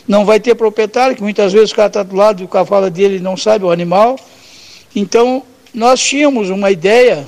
não 0.07 0.25
vai 0.25 0.39
ter 0.39 0.53
proprietário, 0.53 1.15
que 1.15 1.23
muitas 1.23 1.51
vezes 1.51 1.71
o 1.71 1.75
cara 1.75 1.88
está 1.88 2.03
do 2.03 2.15
lado 2.15 2.43
do 2.43 2.47
cavalo 2.47 2.88
dele 2.91 3.15
e 3.15 3.19
não 3.19 3.36
sabe 3.36 3.65
o 3.65 3.71
animal. 3.71 4.19
Então, 4.95 5.41
nós 5.73 5.99
tínhamos 5.99 6.51
uma 6.51 6.69
ideia, 6.69 7.27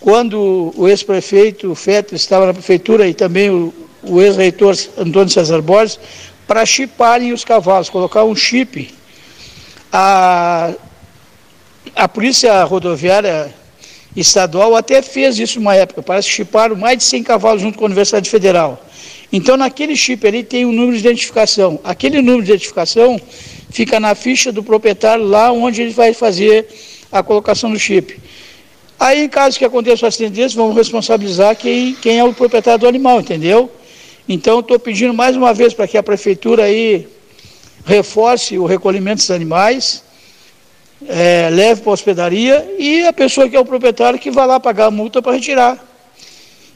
quando 0.00 0.72
o 0.76 0.88
ex-prefeito 0.88 1.74
Feto 1.74 2.14
estava 2.14 2.46
na 2.46 2.52
prefeitura 2.52 3.08
e 3.08 3.14
também 3.14 3.50
o, 3.50 3.72
o 4.02 4.20
ex-reitor 4.20 4.76
Antônio 4.98 5.30
César 5.30 5.62
Borges, 5.62 5.98
para 6.46 6.66
chiparem 6.66 7.32
os 7.32 7.44
cavalos, 7.44 7.88
colocar 7.88 8.24
um 8.24 8.36
chip 8.36 8.92
a, 9.96 10.72
a 11.94 12.08
Polícia 12.08 12.64
Rodoviária 12.64 13.54
Estadual 14.16 14.74
até 14.74 15.00
fez 15.00 15.38
isso 15.38 15.60
uma 15.60 15.76
época, 15.76 16.02
parece 16.02 16.28
que 16.28 16.34
chiparam 16.34 16.74
mais 16.74 16.98
de 16.98 17.04
100 17.04 17.22
cavalos 17.22 17.62
junto 17.62 17.78
com 17.78 17.84
a 17.84 17.86
Universidade 17.86 18.28
Federal. 18.28 18.84
Então, 19.32 19.56
naquele 19.56 19.94
chip 19.94 20.26
ali 20.26 20.42
tem 20.42 20.66
um 20.66 20.72
número 20.72 20.92
de 20.92 20.98
identificação. 20.98 21.78
Aquele 21.82 22.20
número 22.20 22.42
de 22.44 22.50
identificação 22.50 23.20
fica 23.70 23.98
na 23.98 24.14
ficha 24.14 24.50
do 24.50 24.62
proprietário 24.62 25.24
lá 25.24 25.52
onde 25.52 25.82
ele 25.82 25.92
vai 25.92 26.12
fazer 26.12 26.66
a 27.10 27.22
colocação 27.22 27.70
do 27.72 27.78
chip. 27.78 28.20
Aí, 28.98 29.24
em 29.24 29.28
caso 29.28 29.58
que 29.58 29.64
aconteça 29.64 30.06
um 30.06 30.08
acidente 30.08 30.34
desse, 30.34 30.56
vamos 30.56 30.74
responsabilizar 30.76 31.56
quem, 31.56 31.94
quem 31.94 32.18
é 32.18 32.24
o 32.24 32.32
proprietário 32.32 32.80
do 32.80 32.88
animal, 32.88 33.20
entendeu? 33.20 33.70
Então, 34.28 34.60
estou 34.60 34.78
pedindo 34.78 35.12
mais 35.12 35.36
uma 35.36 35.52
vez 35.52 35.74
para 35.74 35.86
que 35.86 35.98
a 35.98 36.02
prefeitura 36.02 36.64
aí 36.64 37.06
reforce 37.84 38.58
o 38.58 38.64
recolhimento 38.64 39.16
dos 39.16 39.30
animais. 39.30 40.02
é, 41.08 41.48
leve 41.50 41.82
para 41.82 41.90
a 41.90 41.94
hospedaria 41.94 42.74
e 42.78 43.06
a 43.06 43.12
pessoa 43.12 43.48
que 43.48 43.56
é 43.56 43.60
o 43.60 43.64
proprietário 43.64 44.18
que 44.18 44.30
vai 44.30 44.46
lá 44.46 44.58
pagar 44.58 44.86
a 44.86 44.90
multa 44.90 45.20
para 45.20 45.32
retirar. 45.32 45.84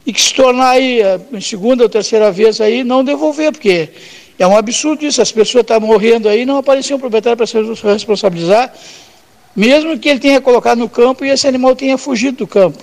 E 0.05 0.13
que 0.13 0.21
se 0.21 0.33
tornar 0.33 0.71
aí, 0.71 1.01
em 1.31 1.41
segunda 1.41 1.83
ou 1.83 1.89
terceira 1.89 2.31
vez 2.31 2.59
aí, 2.61 2.83
não 2.83 3.03
devolver, 3.03 3.51
porque 3.51 3.89
é 4.37 4.47
um 4.47 4.57
absurdo 4.57 5.05
isso, 5.05 5.21
as 5.21 5.31
pessoas 5.31 5.63
estão 5.63 5.79
morrendo 5.79 6.29
aí, 6.29 6.45
não 6.45 6.57
apareceu 6.57 6.97
um 6.97 6.99
proprietário 6.99 7.37
para 7.37 7.45
se 7.45 7.57
responsabilizar, 7.83 8.73
mesmo 9.55 9.97
que 9.97 10.09
ele 10.09 10.19
tenha 10.19 10.39
colocado 10.41 10.79
no 10.79 10.89
campo 10.89 11.25
e 11.25 11.29
esse 11.29 11.47
animal 11.47 11.75
tenha 11.75 11.97
fugido 11.97 12.39
do 12.39 12.47
campo. 12.47 12.77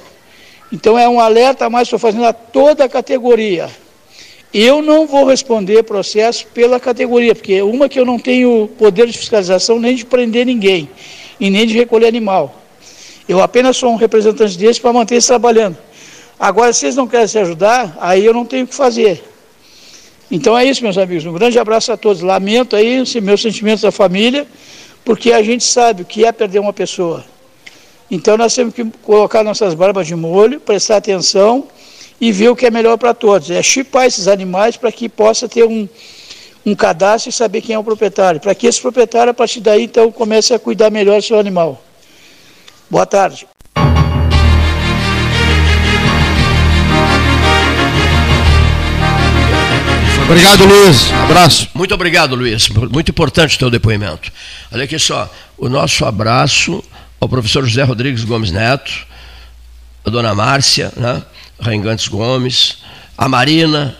Então 0.72 0.98
é 0.98 1.08
um 1.08 1.20
alerta 1.20 1.70
mais 1.70 1.86
estou 1.86 1.98
fazendo 1.98 2.24
a 2.24 2.32
toda 2.32 2.84
a 2.84 2.88
categoria. 2.88 3.70
Eu 4.52 4.80
não 4.80 5.06
vou 5.06 5.26
responder 5.26 5.82
processo 5.82 6.46
pela 6.48 6.80
categoria, 6.80 7.34
porque 7.34 7.60
uma 7.62 7.88
que 7.88 7.98
eu 7.98 8.04
não 8.04 8.18
tenho 8.18 8.68
poder 8.78 9.06
de 9.06 9.16
fiscalização 9.16 9.78
nem 9.78 9.94
de 9.94 10.04
prender 10.04 10.46
ninguém 10.46 10.88
e 11.38 11.50
nem 11.50 11.66
de 11.66 11.74
recolher 11.74 12.06
animal. 12.06 12.62
Eu 13.28 13.42
apenas 13.42 13.76
sou 13.76 13.92
um 13.92 13.96
representante 13.96 14.56
deles 14.56 14.78
para 14.78 14.92
manter 14.92 15.14
eles 15.14 15.26
trabalhando. 15.26 15.76
Agora, 16.38 16.72
se 16.72 16.86
eles 16.86 16.96
não 16.96 17.06
querem 17.06 17.26
se 17.26 17.38
ajudar, 17.38 17.96
aí 18.00 18.24
eu 18.24 18.32
não 18.32 18.44
tenho 18.44 18.64
o 18.64 18.68
que 18.68 18.74
fazer. 18.74 19.22
Então 20.30 20.56
é 20.56 20.64
isso, 20.64 20.82
meus 20.82 20.98
amigos. 20.98 21.24
Um 21.24 21.32
grande 21.32 21.58
abraço 21.58 21.92
a 21.92 21.96
todos. 21.96 22.22
Lamento 22.22 22.76
aí 22.76 23.02
meus 23.22 23.40
sentimentos 23.40 23.82
da 23.82 23.92
família, 23.92 24.46
porque 25.06 25.32
a 25.32 25.40
gente 25.40 25.62
sabe 25.62 26.02
o 26.02 26.04
que 26.04 26.24
é 26.24 26.32
perder 26.32 26.58
uma 26.58 26.72
pessoa. 26.72 27.24
Então 28.10 28.36
nós 28.36 28.52
temos 28.52 28.74
que 28.74 28.84
colocar 29.04 29.44
nossas 29.44 29.72
barbas 29.72 30.08
de 30.08 30.16
molho, 30.16 30.58
prestar 30.58 30.96
atenção 30.96 31.68
e 32.20 32.32
ver 32.32 32.48
o 32.48 32.56
que 32.56 32.66
é 32.66 32.70
melhor 32.72 32.98
para 32.98 33.14
todos. 33.14 33.48
É 33.48 33.62
chipar 33.62 34.06
esses 34.06 34.26
animais 34.26 34.76
para 34.76 34.90
que 34.90 35.08
possa 35.08 35.48
ter 35.48 35.62
um, 35.62 35.88
um 36.66 36.74
cadastro 36.74 37.30
e 37.30 37.32
saber 37.32 37.60
quem 37.60 37.76
é 37.76 37.78
o 37.78 37.84
proprietário. 37.84 38.40
Para 38.40 38.52
que 38.52 38.66
esse 38.66 38.80
proprietário, 38.80 39.30
a 39.30 39.34
partir 39.34 39.60
daí, 39.60 39.84
então, 39.84 40.10
comece 40.10 40.52
a 40.52 40.58
cuidar 40.58 40.90
melhor 40.90 41.20
do 41.20 41.24
seu 41.24 41.38
animal. 41.38 41.80
Boa 42.90 43.06
tarde. 43.06 43.46
Obrigado, 50.26 50.64
Luiz. 50.64 51.12
Abraço. 51.12 51.68
Muito 51.72 51.94
obrigado, 51.94 52.34
Luiz. 52.34 52.68
Muito 52.68 53.12
importante 53.12 53.54
o 53.54 53.58
teu 53.60 53.70
depoimento. 53.70 54.32
Olha 54.72 54.82
aqui 54.82 54.98
só, 54.98 55.32
o 55.56 55.68
nosso 55.68 56.04
abraço 56.04 56.82
ao 57.20 57.28
professor 57.28 57.64
José 57.64 57.84
Rodrigues 57.84 58.24
Gomes 58.24 58.50
Neto, 58.50 58.92
a 60.04 60.10
dona 60.10 60.34
Márcia, 60.34 60.92
né? 60.96 61.22
Rengantes 61.60 62.08
Gomes, 62.08 62.78
a 63.16 63.28
Marina, 63.28 63.96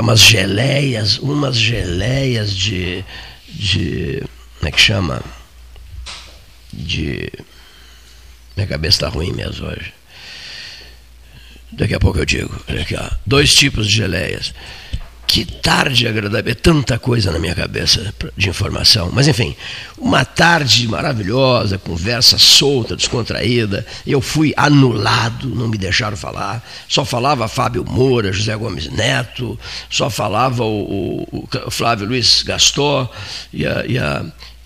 umas 0.00 0.20
geleias, 0.20 1.18
umas 1.18 1.58
geleias 1.58 2.56
de, 2.56 3.04
de. 3.46 4.22
Como 4.58 4.68
é 4.68 4.72
que 4.72 4.80
chama? 4.80 5.22
De. 6.72 7.30
Minha 8.56 8.66
cabeça 8.66 8.96
está 8.96 9.08
ruim 9.08 9.34
mesmo 9.34 9.66
hoje. 9.66 9.92
Daqui 11.70 11.94
a 11.94 12.00
pouco 12.00 12.18
eu 12.18 12.24
digo. 12.24 12.58
Aqui, 12.80 12.96
ó. 12.96 13.10
Dois 13.26 13.54
tipos 13.54 13.86
de 13.86 13.94
geleias. 13.94 14.54
Que 15.36 15.44
tarde 15.44 16.08
agradável, 16.08 16.50
é 16.50 16.54
tanta 16.54 16.98
coisa 16.98 17.30
na 17.30 17.38
minha 17.38 17.54
cabeça 17.54 18.14
de 18.34 18.48
informação. 18.48 19.10
Mas 19.12 19.28
enfim, 19.28 19.54
uma 19.98 20.24
tarde 20.24 20.88
maravilhosa, 20.88 21.76
conversa 21.76 22.38
solta, 22.38 22.96
descontraída. 22.96 23.84
Eu 24.06 24.22
fui 24.22 24.54
anulado, 24.56 25.46
não 25.54 25.68
me 25.68 25.76
deixaram 25.76 26.16
falar. 26.16 26.66
Só 26.88 27.04
falava 27.04 27.46
Fábio 27.48 27.84
Moura, 27.84 28.32
José 28.32 28.56
Gomes 28.56 28.90
Neto, 28.90 29.60
só 29.90 30.08
falava 30.08 30.64
o, 30.64 31.28
o, 31.30 31.48
o 31.66 31.70
Flávio 31.70 32.08
Luiz 32.08 32.42
Gastor 32.42 33.06
e 33.52 33.66
a, 33.66 33.84
e 33.86 33.98
a 33.98 34.24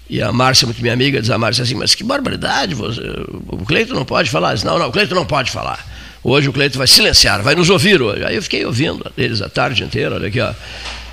e 0.08 0.22
a 0.22 0.32
Márcia, 0.32 0.66
muito 0.66 0.80
minha 0.80 0.94
amiga, 0.94 1.20
diz 1.20 1.30
a 1.30 1.38
Márcia 1.38 1.64
assim, 1.64 1.74
mas 1.74 1.96
que 1.96 2.04
barbaridade, 2.04 2.76
você, 2.76 3.00
o 3.48 3.64
Cleito 3.64 3.92
não 3.92 4.04
pode 4.04 4.30
falar. 4.30 4.54
Diz, 4.54 4.62
não, 4.62 4.78
não, 4.78 4.88
o 4.88 4.92
Cleito 4.92 5.16
não 5.16 5.26
pode 5.26 5.50
falar. 5.50 5.84
Hoje 6.22 6.48
o 6.48 6.52
Cleito 6.52 6.76
vai 6.76 6.86
silenciar, 6.86 7.42
vai 7.42 7.54
nos 7.54 7.70
ouvir 7.70 8.02
hoje. 8.02 8.24
Aí 8.24 8.36
eu 8.36 8.42
fiquei 8.42 8.64
ouvindo 8.64 9.10
eles 9.16 9.40
a 9.40 9.48
tarde 9.48 9.82
inteira, 9.82 10.16
olha 10.16 10.28
aqui, 10.28 10.40
ó. 10.40 10.52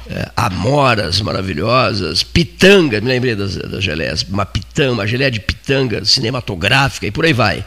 É, 0.09 0.31
amoras 0.37 1.19
maravilhosas, 1.19 2.23
pitanga, 2.23 3.01
me 3.01 3.09
lembrei 3.09 3.35
das, 3.35 3.57
das 3.57 3.83
geleias, 3.83 4.23
uma 4.23 4.45
pitanga, 4.45 4.93
uma 4.93 5.05
geleia 5.05 5.29
de 5.29 5.41
pitanga 5.41 6.05
cinematográfica 6.05 7.05
e 7.05 7.11
por 7.11 7.25
aí 7.25 7.33
vai. 7.33 7.61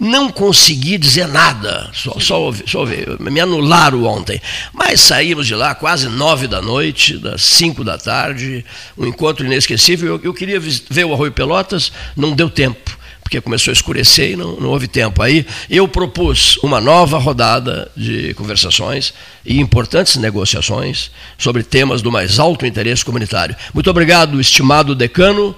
Não 0.00 0.28
consegui 0.28 0.98
dizer 0.98 1.28
nada, 1.28 1.88
só, 1.92 2.18
só, 2.18 2.40
ouvi, 2.42 2.64
só 2.66 2.80
ouvi, 2.80 3.06
me 3.20 3.38
anularam 3.38 4.02
ontem. 4.06 4.42
Mas 4.72 5.02
saímos 5.02 5.46
de 5.46 5.54
lá 5.54 5.72
quase 5.72 6.08
nove 6.08 6.48
da 6.48 6.60
noite, 6.60 7.16
das 7.16 7.42
cinco 7.42 7.84
da 7.84 7.96
tarde, 7.96 8.64
um 8.98 9.06
encontro 9.06 9.46
inesquecível. 9.46 10.16
Eu, 10.16 10.20
eu 10.24 10.34
queria 10.34 10.58
ver 10.58 11.04
o 11.04 11.12
Arroio 11.12 11.30
Pelotas, 11.30 11.92
não 12.16 12.32
deu 12.32 12.50
tempo 12.50 13.03
porque 13.24 13.40
começou 13.40 13.72
a 13.72 13.72
escurecer 13.72 14.32
e 14.32 14.36
não, 14.36 14.54
não 14.60 14.68
houve 14.68 14.86
tempo. 14.86 15.20
Aí 15.22 15.44
eu 15.68 15.88
propus 15.88 16.58
uma 16.58 16.80
nova 16.80 17.18
rodada 17.18 17.90
de 17.96 18.34
conversações 18.34 19.12
e 19.44 19.58
importantes 19.58 20.16
negociações 20.16 21.10
sobre 21.36 21.64
temas 21.64 22.02
do 22.02 22.12
mais 22.12 22.38
alto 22.38 22.66
interesse 22.66 23.04
comunitário. 23.04 23.56
Muito 23.72 23.90
obrigado, 23.90 24.40
estimado 24.40 24.94
decano, 24.94 25.56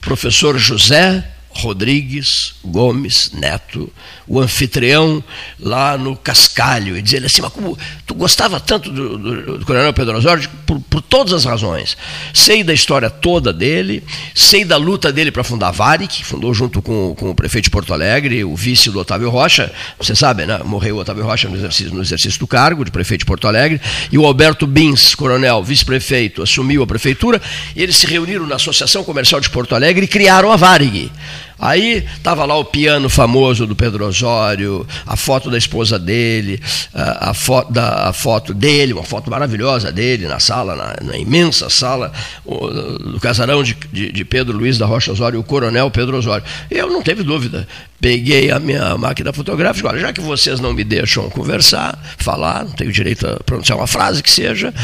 professor 0.00 0.58
José 0.58 1.35
Rodrigues 1.56 2.54
Gomes 2.64 3.30
Neto, 3.32 3.92
o 4.26 4.40
anfitrião 4.40 5.22
lá 5.58 5.96
no 5.96 6.16
Cascalho, 6.16 6.96
e 6.96 7.02
dizer 7.02 7.24
assim, 7.24 7.42
mas 7.42 7.52
como 7.52 7.78
tu 8.06 8.14
gostava 8.14 8.58
tanto 8.58 8.90
do, 8.90 9.18
do, 9.18 9.58
do 9.58 9.66
Coronel 9.66 9.92
Pedro 9.92 10.16
Osório 10.16 10.48
por, 10.66 10.80
por, 10.80 11.02
todas 11.02 11.32
as 11.32 11.44
razões. 11.44 11.96
Sei 12.34 12.64
da 12.64 12.72
história 12.72 13.08
toda 13.08 13.52
dele, 13.52 14.02
sei 14.34 14.64
da 14.64 14.76
luta 14.76 15.12
dele 15.12 15.30
para 15.30 15.44
fundar 15.44 15.68
a 15.68 15.72
VARIC, 15.72 16.18
que 16.18 16.24
fundou 16.24 16.52
junto 16.52 16.82
com, 16.82 17.14
com 17.14 17.30
o 17.30 17.34
prefeito 17.34 17.64
de 17.64 17.70
Porto 17.70 17.92
Alegre, 17.92 18.44
o 18.44 18.56
vice 18.56 18.90
do 18.90 18.98
Otávio 18.98 19.30
Rocha, 19.30 19.72
você 19.98 20.14
sabe, 20.14 20.46
né? 20.46 20.58
morreu 20.64 20.96
o 20.96 20.98
Otávio 21.00 21.24
Rocha 21.24 21.48
no 21.48 21.56
exercício, 21.56 21.94
no 21.94 22.02
exercício 22.02 22.38
do 22.40 22.46
cargo 22.46 22.84
de 22.84 22.90
prefeito 22.90 23.20
de 23.20 23.26
Porto 23.26 23.46
Alegre, 23.46 23.80
e 24.10 24.18
o 24.18 24.26
Alberto 24.26 24.66
Bins, 24.66 25.14
coronel, 25.14 25.62
vice-prefeito, 25.62 26.42
assumiu 26.42 26.82
a 26.82 26.86
prefeitura, 26.86 27.40
e 27.74 27.82
eles 27.82 27.96
se 27.96 28.06
reuniram 28.06 28.46
na 28.46 28.56
Associação 28.56 29.04
Comercial 29.04 29.40
de 29.40 29.50
Porto 29.50 29.74
Alegre 29.74 30.04
e 30.04 30.08
criaram 30.08 30.50
a 30.50 30.56
VARIG. 30.56 31.10
Aí 31.58 32.04
estava 32.16 32.44
lá 32.44 32.54
o 32.56 32.64
piano 32.64 33.08
famoso 33.08 33.66
do 33.66 33.74
Pedro 33.74 34.06
Osório, 34.06 34.86
a 35.06 35.16
foto 35.16 35.50
da 35.50 35.56
esposa 35.56 35.98
dele, 35.98 36.60
a, 36.92 37.30
a, 37.30 37.34
foto, 37.34 37.72
da, 37.72 38.08
a 38.08 38.12
foto 38.12 38.52
dele, 38.52 38.92
uma 38.92 39.02
foto 39.02 39.30
maravilhosa 39.30 39.90
dele 39.90 40.28
na 40.28 40.38
sala, 40.38 40.76
na, 40.76 40.96
na 41.02 41.16
imensa 41.16 41.70
sala 41.70 42.12
do 42.44 43.18
casarão 43.20 43.62
de, 43.62 43.74
de, 43.90 44.12
de, 44.12 44.24
Pedro 44.24 44.56
Luiz 44.56 44.76
da 44.76 44.84
Rocha 44.84 45.12
Osório, 45.12 45.40
o 45.40 45.44
coronel 45.44 45.90
Pedro 45.90 46.18
Osório. 46.18 46.44
Eu 46.70 46.90
não 46.90 47.00
teve 47.02 47.22
dúvida. 47.22 47.66
Peguei 47.98 48.50
a 48.50 48.58
minha 48.58 48.98
máquina 48.98 49.32
fotográfica, 49.32 49.88
olha, 49.88 50.00
já 50.00 50.12
que 50.12 50.20
vocês 50.20 50.60
não 50.60 50.74
me 50.74 50.84
deixam 50.84 51.30
conversar, 51.30 51.98
falar, 52.18 52.64
não 52.64 52.72
tenho 52.72 52.92
direito 52.92 53.26
a 53.26 53.42
pronunciar 53.42 53.78
uma 53.78 53.86
frase 53.86 54.22
que 54.22 54.30
seja, 54.30 54.74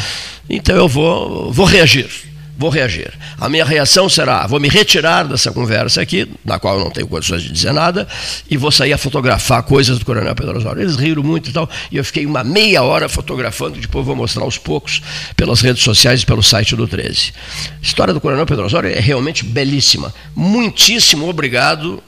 então 0.49 0.75
eu 0.75 0.89
vou, 0.89 1.53
vou 1.53 1.67
reagir 1.67 2.32
vou 2.57 2.71
reagir. 2.71 3.13
A 3.39 3.49
minha 3.49 3.65
reação 3.65 4.09
será: 4.09 4.47
vou 4.47 4.61
me 4.61 4.69
retirar 4.69 5.25
dessa 5.25 5.51
conversa 5.53 6.01
aqui, 6.01 6.29
na 6.45 6.59
qual 6.59 6.79
eu 6.79 6.85
não 6.85 6.91
tenho 6.91 7.07
condições 7.07 7.43
de 7.43 7.51
dizer 7.51 7.73
nada, 7.73 8.07
e 8.51 8.57
vou 8.57 8.71
sair 8.71 8.93
a 8.93 8.99
fotografar 8.99 9.63
coisas 9.63 9.99
do 9.99 10.05
Coronel 10.05 10.35
Pedro 10.35 10.59
Osório. 10.59 10.83
Eles 10.83 10.97
riram 10.97 11.23
muito 11.23 11.51
e 11.51 11.53
tal, 11.53 11.69
e 11.91 11.97
eu 11.97 12.05
fiquei 12.05 12.27
uma 12.27 12.45
meia 12.45 12.83
hora 12.83 13.09
fotografando, 13.09 13.81
depois 13.81 14.05
vou 14.05 14.17
mostrar 14.17 14.43
aos 14.43 14.59
poucos 14.59 15.03
pelas 15.37 15.61
redes 15.61 15.83
sociais 15.83 16.23
e 16.23 16.27
pelo 16.27 16.43
site 16.43 16.77
do 16.77 16.87
13. 16.87 17.33
A 17.81 17.83
história 17.83 18.15
do 18.15 18.21
Coronel 18.21 18.47
Pedro 18.47 18.67
Osório 18.67 18.91
é 18.91 19.01
realmente 19.01 19.45
belíssima. 19.45 20.13
Muitíssimo 20.35 21.29
obrigado. 21.29 22.03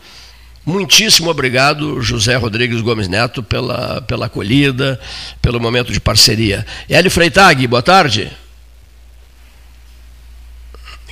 Muitíssimo 0.66 1.28
obrigado, 1.28 2.00
José 2.00 2.36
Rodrigues 2.36 2.80
Gomes 2.80 3.06
Neto, 3.06 3.42
pela, 3.42 4.00
pela 4.00 4.26
acolhida, 4.26 4.98
pelo 5.42 5.60
momento 5.60 5.92
de 5.92 6.00
parceria. 6.00 6.64
Hélio 6.88 7.10
Freitag, 7.10 7.66
boa 7.66 7.82
tarde. 7.82 8.32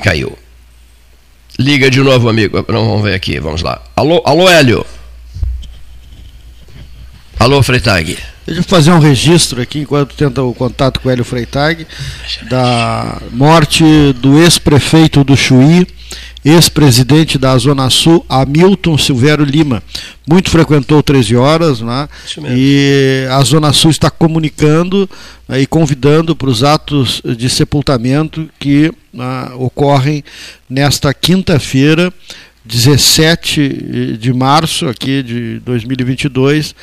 Caiu. 0.02 0.38
Liga 1.58 1.90
de 1.90 2.00
novo, 2.00 2.28
amigo. 2.28 2.64
Não, 2.68 2.86
vamos 2.86 3.02
ver 3.02 3.14
aqui, 3.14 3.38
vamos 3.38 3.62
lá. 3.62 3.82
Alô, 3.94 4.22
alô 4.24 4.48
Hélio. 4.48 4.86
Alô, 7.38 7.62
Freitag. 7.62 8.16
Deixa 8.46 8.60
eu 8.60 8.64
fazer 8.64 8.90
um 8.90 8.98
registro 8.98 9.60
aqui, 9.60 9.80
enquanto 9.80 10.14
tenta 10.14 10.42
o 10.42 10.54
contato 10.54 11.00
com 11.00 11.08
o 11.08 11.12
Hélio 11.12 11.24
Freitag, 11.24 11.86
da 12.48 13.20
morte 13.30 13.84
do 14.14 14.40
ex-prefeito 14.40 15.22
do 15.22 15.36
Chuí, 15.36 15.86
ex-presidente 16.44 17.38
da 17.38 17.56
Zona 17.56 17.88
Sul, 17.88 18.24
Hamilton 18.28 18.98
Silvério 18.98 19.44
Lima. 19.44 19.82
Muito 20.28 20.50
frequentou 20.50 21.02
13 21.02 21.36
horas, 21.36 21.80
né? 21.80 22.08
e 22.50 23.26
a 23.30 23.40
Zona 23.42 23.72
Sul 23.72 23.90
está 23.90 24.10
comunicando 24.10 25.08
né, 25.48 25.60
e 25.60 25.66
convidando 25.66 26.34
para 26.34 26.48
os 26.48 26.64
atos 26.64 27.22
de 27.36 27.48
sepultamento 27.48 28.48
que 28.58 28.92
né, 29.12 29.50
ocorrem 29.56 30.24
nesta 30.68 31.12
quinta-feira, 31.14 32.12
17 32.64 34.16
de 34.18 34.32
março 34.32 34.88
aqui 34.88 35.22
de 35.22 35.60
2022, 35.64 36.74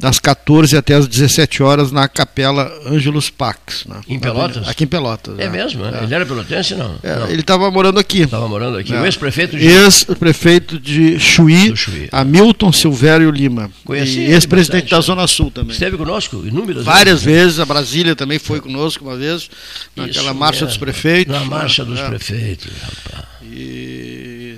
das 0.00 0.18
14 0.18 0.76
até 0.78 0.94
as 0.94 1.06
17 1.06 1.62
horas 1.62 1.92
na 1.92 2.08
Capela 2.08 2.72
Ângelos 2.86 3.28
Pax. 3.28 3.84
Né? 3.86 4.00
Em 4.08 4.18
Pelotas? 4.18 4.66
Aqui 4.66 4.84
em 4.84 4.86
Pelotas. 4.86 5.38
É, 5.38 5.44
é. 5.44 5.50
mesmo? 5.50 5.84
É. 5.84 6.02
Ele 6.02 6.14
era 6.14 6.24
pelotense, 6.24 6.74
não? 6.74 6.98
É, 7.02 7.16
não. 7.16 7.28
Ele 7.28 7.42
estava 7.42 7.70
morando 7.70 8.00
aqui. 8.00 8.22
Estava 8.22 8.48
morando 8.48 8.78
aqui. 8.78 8.94
O 8.94 9.04
ex-prefeito 9.04 9.58
de... 9.58 9.66
Ex-prefeito 9.66 10.80
de 10.80 11.20
Chuí, 11.20 11.76
Chuí, 11.76 12.08
Hamilton 12.10 12.72
Silvério 12.72 13.30
Lima. 13.30 13.70
Conheci 13.84 14.20
ex-presidente 14.20 14.90
da 14.90 15.00
Zona 15.02 15.26
Sul 15.26 15.50
também. 15.50 15.72
Esteve 15.72 15.98
conosco 15.98 16.42
inúmeras 16.46 16.82
Várias 16.82 17.22
vezes. 17.22 17.42
vezes. 17.42 17.60
A 17.60 17.66
Brasília 17.66 18.16
também 18.16 18.38
foi 18.38 18.58
conosco 18.58 19.04
uma 19.04 19.16
vez, 19.16 19.50
naquela 19.94 20.30
Isso 20.30 20.34
marcha 20.34 20.66
dos 20.66 20.78
prefeitos. 20.78 21.34
Na 21.34 21.44
marcha 21.44 21.84
dos 21.84 22.00
prefeitos, 22.00 22.72
rapaz. 22.82 23.26
E... 23.42 24.56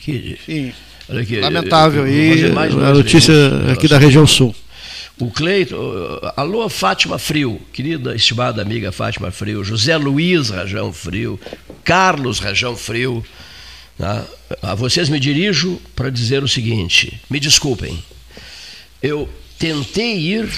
Que... 0.00 0.38
Enfim, 0.40 0.72
lamentável. 1.42 2.08
E 2.08 2.46
a 2.46 2.94
notícia 2.94 3.34
aqui 3.70 3.86
da 3.86 3.98
região 3.98 4.26
sul. 4.26 4.54
O 5.20 5.30
Cleito, 5.30 5.76
alô 6.34 6.66
Fátima 6.70 7.18
Frio, 7.18 7.60
querida 7.74 8.14
estimada 8.14 8.62
amiga 8.62 8.90
Fátima 8.90 9.30
Frio, 9.30 9.62
José 9.62 9.94
Luiz 9.98 10.48
Rajão 10.48 10.94
Frio, 10.94 11.38
Carlos 11.84 12.38
Rajão 12.38 12.74
Frio, 12.74 13.22
tá? 13.98 14.24
a 14.62 14.74
vocês 14.74 15.10
me 15.10 15.20
dirijo 15.20 15.78
para 15.94 16.08
dizer 16.08 16.42
o 16.42 16.48
seguinte: 16.48 17.20
me 17.28 17.38
desculpem, 17.38 18.02
eu 19.02 19.28
tentei 19.58 20.16
ir, 20.16 20.50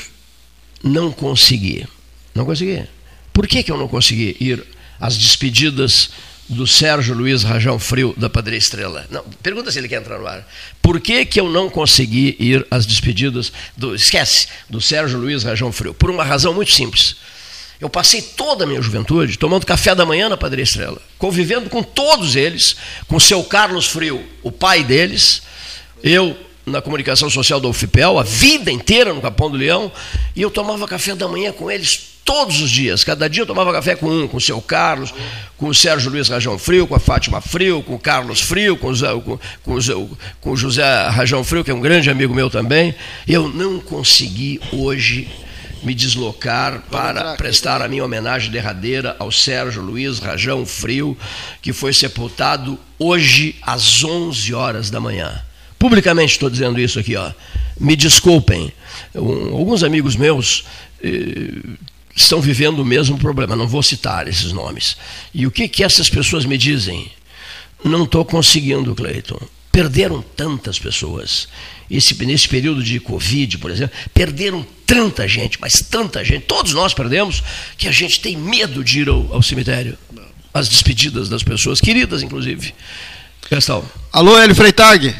não 0.80 1.10
consegui. 1.10 1.84
Não 2.32 2.44
consegui. 2.44 2.84
Por 3.32 3.48
que, 3.48 3.64
que 3.64 3.72
eu 3.72 3.76
não 3.76 3.88
consegui 3.88 4.36
ir 4.38 4.64
às 5.00 5.18
despedidas 5.18 6.10
do 6.48 6.66
Sérgio 6.66 7.14
Luiz 7.14 7.42
Rajão 7.42 7.78
Frio 7.78 8.14
da 8.16 8.28
Padre 8.28 8.56
Estrela. 8.56 9.06
Não, 9.10 9.24
pergunta 9.42 9.70
se 9.70 9.78
ele 9.78 9.88
quer 9.88 10.00
entrar 10.00 10.18
no 10.18 10.26
ar. 10.26 10.46
Por 10.80 11.00
que, 11.00 11.24
que 11.24 11.40
eu 11.40 11.48
não 11.48 11.70
consegui 11.70 12.36
ir 12.38 12.66
às 12.70 12.84
despedidas 12.84 13.52
do. 13.76 13.94
Esquece, 13.94 14.48
do 14.68 14.80
Sérgio 14.80 15.18
Luiz 15.18 15.42
Rajão 15.42 15.72
Frio? 15.72 15.94
Por 15.94 16.10
uma 16.10 16.24
razão 16.24 16.52
muito 16.52 16.72
simples. 16.72 17.16
Eu 17.80 17.90
passei 17.90 18.22
toda 18.22 18.62
a 18.62 18.66
minha 18.66 18.80
juventude 18.80 19.36
tomando 19.36 19.66
café 19.66 19.92
da 19.92 20.06
manhã 20.06 20.28
na 20.28 20.36
Padre 20.36 20.62
Estrela, 20.62 21.02
convivendo 21.18 21.68
com 21.68 21.82
todos 21.82 22.36
eles, 22.36 22.76
com 23.08 23.16
o 23.16 23.20
seu 23.20 23.42
Carlos 23.42 23.86
Frio, 23.86 24.24
o 24.40 24.52
pai 24.52 24.84
deles, 24.84 25.42
eu 26.00 26.36
na 26.64 26.80
comunicação 26.80 27.28
social 27.28 27.58
do 27.58 27.68
UFPEL, 27.68 28.20
a 28.20 28.22
vida 28.22 28.70
inteira 28.70 29.12
no 29.12 29.20
Capão 29.20 29.50
do 29.50 29.56
Leão, 29.56 29.90
e 30.36 30.42
eu 30.42 30.48
tomava 30.48 30.86
café 30.86 31.12
da 31.16 31.26
manhã 31.26 31.50
com 31.50 31.68
eles 31.68 32.11
todos 32.24 32.60
os 32.60 32.70
dias. 32.70 33.04
Cada 33.04 33.28
dia 33.28 33.42
eu 33.42 33.46
tomava 33.46 33.72
café 33.72 33.94
com 33.94 34.08
um, 34.08 34.28
com 34.28 34.36
o 34.36 34.40
seu 34.40 34.60
Carlos, 34.60 35.12
com 35.56 35.68
o 35.68 35.74
Sérgio 35.74 36.10
Luiz 36.10 36.28
Rajão 36.28 36.58
Frio, 36.58 36.86
com 36.86 36.94
a 36.94 37.00
Fátima 37.00 37.40
Frio, 37.40 37.82
com 37.82 37.94
o 37.94 37.98
Carlos 37.98 38.40
Frio, 38.40 38.76
com 38.76 38.88
o, 38.88 38.94
Zé, 38.94 39.08
com, 39.14 39.38
com, 39.62 39.74
o, 39.74 40.18
com 40.40 40.50
o 40.50 40.56
José 40.56 41.08
Rajão 41.08 41.44
Frio, 41.44 41.64
que 41.64 41.70
é 41.70 41.74
um 41.74 41.80
grande 41.80 42.10
amigo 42.10 42.34
meu 42.34 42.48
também. 42.48 42.94
Eu 43.26 43.48
não 43.48 43.80
consegui 43.80 44.60
hoje 44.72 45.28
me 45.82 45.94
deslocar 45.94 46.82
para 46.90 47.34
prestar 47.34 47.82
a 47.82 47.88
minha 47.88 48.04
homenagem 48.04 48.50
derradeira 48.50 49.16
ao 49.18 49.32
Sérgio 49.32 49.82
Luiz 49.82 50.18
Rajão 50.20 50.64
Frio, 50.64 51.16
que 51.60 51.72
foi 51.72 51.92
sepultado 51.92 52.78
hoje 52.98 53.56
às 53.62 54.02
11 54.04 54.54
horas 54.54 54.90
da 54.90 55.00
manhã. 55.00 55.42
Publicamente 55.78 56.34
estou 56.34 56.48
dizendo 56.48 56.80
isso 56.80 57.00
aqui, 57.00 57.16
ó. 57.16 57.32
Me 57.80 57.96
desculpem. 57.96 58.72
Um, 59.14 59.56
alguns 59.56 59.82
amigos 59.82 60.14
meus 60.14 60.64
eh, 61.02 61.58
estão 62.14 62.40
vivendo 62.40 62.80
o 62.80 62.84
mesmo 62.84 63.18
problema. 63.18 63.56
Não 63.56 63.66
vou 63.66 63.82
citar 63.82 64.28
esses 64.28 64.52
nomes. 64.52 64.96
E 65.34 65.46
o 65.46 65.50
que, 65.50 65.68
que 65.68 65.82
essas 65.84 66.08
pessoas 66.08 66.44
me 66.44 66.58
dizem? 66.58 67.10
Não 67.84 68.04
estou 68.04 68.24
conseguindo, 68.24 68.94
Cleiton. 68.94 69.40
Perderam 69.70 70.22
tantas 70.36 70.78
pessoas. 70.78 71.48
Esse, 71.90 72.14
nesse 72.24 72.48
período 72.48 72.82
de 72.82 73.00
Covid, 73.00 73.58
por 73.58 73.70
exemplo, 73.70 73.96
perderam 74.14 74.66
tanta 74.86 75.26
gente, 75.26 75.58
mas 75.60 75.80
tanta 75.80 76.22
gente, 76.24 76.44
todos 76.44 76.74
nós 76.74 76.94
perdemos, 76.94 77.42
que 77.76 77.88
a 77.88 77.92
gente 77.92 78.20
tem 78.20 78.36
medo 78.36 78.84
de 78.84 79.00
ir 79.00 79.08
ao, 79.08 79.34
ao 79.34 79.42
cemitério. 79.42 79.96
As 80.52 80.68
despedidas 80.68 81.28
das 81.30 81.42
pessoas, 81.42 81.80
queridas, 81.80 82.22
inclusive. 82.22 82.74
Gastão. 83.50 83.84
Alô, 84.12 84.38
Hélio 84.38 84.54
Freitag. 84.54 85.14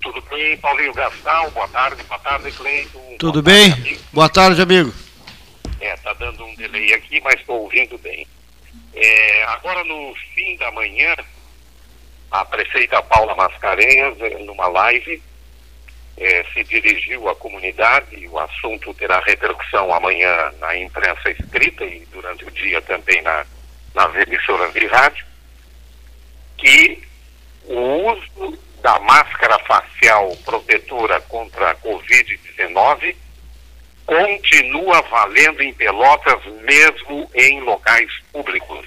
Tudo 0.00 0.22
bem, 0.30 0.56
Paulinho 0.56 0.92
Gastão? 0.94 1.50
Boa 1.50 1.68
tarde, 1.68 2.02
boa 2.08 2.18
tarde, 2.18 2.50
Cleiton. 2.50 3.16
Tudo 3.18 3.42
boa 3.42 3.54
bem? 3.54 3.70
Tarde, 3.70 3.98
boa 4.12 4.28
tarde, 4.28 4.62
amigo. 4.62 4.92
É, 5.82 5.96
tá 5.96 6.12
dando 6.12 6.44
um 6.44 6.54
delay 6.54 6.94
aqui, 6.94 7.20
mas 7.20 7.34
estou 7.34 7.62
ouvindo 7.62 7.98
bem. 7.98 8.24
É, 8.94 9.42
agora 9.48 9.82
no 9.82 10.14
fim 10.32 10.56
da 10.56 10.70
manhã, 10.70 11.12
a 12.30 12.44
prefeita 12.44 13.02
Paula 13.02 13.34
Mascarenhas, 13.34 14.16
é, 14.20 14.38
numa 14.44 14.68
live, 14.68 15.20
é, 16.16 16.44
se 16.54 16.62
dirigiu 16.62 17.28
à 17.28 17.34
comunidade, 17.34 18.28
o 18.28 18.38
assunto 18.38 18.94
terá 18.94 19.18
repercussão 19.26 19.92
amanhã 19.92 20.52
na 20.60 20.76
imprensa 20.78 21.30
escrita 21.30 21.84
e 21.84 22.06
durante 22.12 22.44
o 22.44 22.50
dia 22.52 22.80
também 22.82 23.20
na, 23.22 23.44
nas 23.92 24.14
emissoras 24.14 24.72
de 24.72 24.86
rádio, 24.86 25.26
que 26.58 27.02
o 27.64 28.12
uso 28.12 28.56
da 28.80 29.00
máscara 29.00 29.58
facial 29.60 30.36
protetora 30.44 31.20
contra 31.22 31.72
a 31.72 31.74
Covid-19 31.74 33.16
continua 34.06 35.02
valendo 35.02 35.62
em 35.62 35.72
Pelotas, 35.74 36.44
mesmo 36.62 37.30
em 37.34 37.60
locais 37.60 38.10
públicos. 38.32 38.86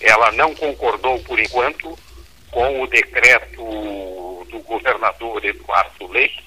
Ela 0.00 0.32
não 0.32 0.54
concordou, 0.54 1.18
por 1.20 1.38
enquanto, 1.38 1.98
com 2.50 2.82
o 2.82 2.86
decreto 2.86 3.62
do 4.50 4.58
governador 4.60 5.44
Eduardo 5.44 6.06
Leite, 6.08 6.44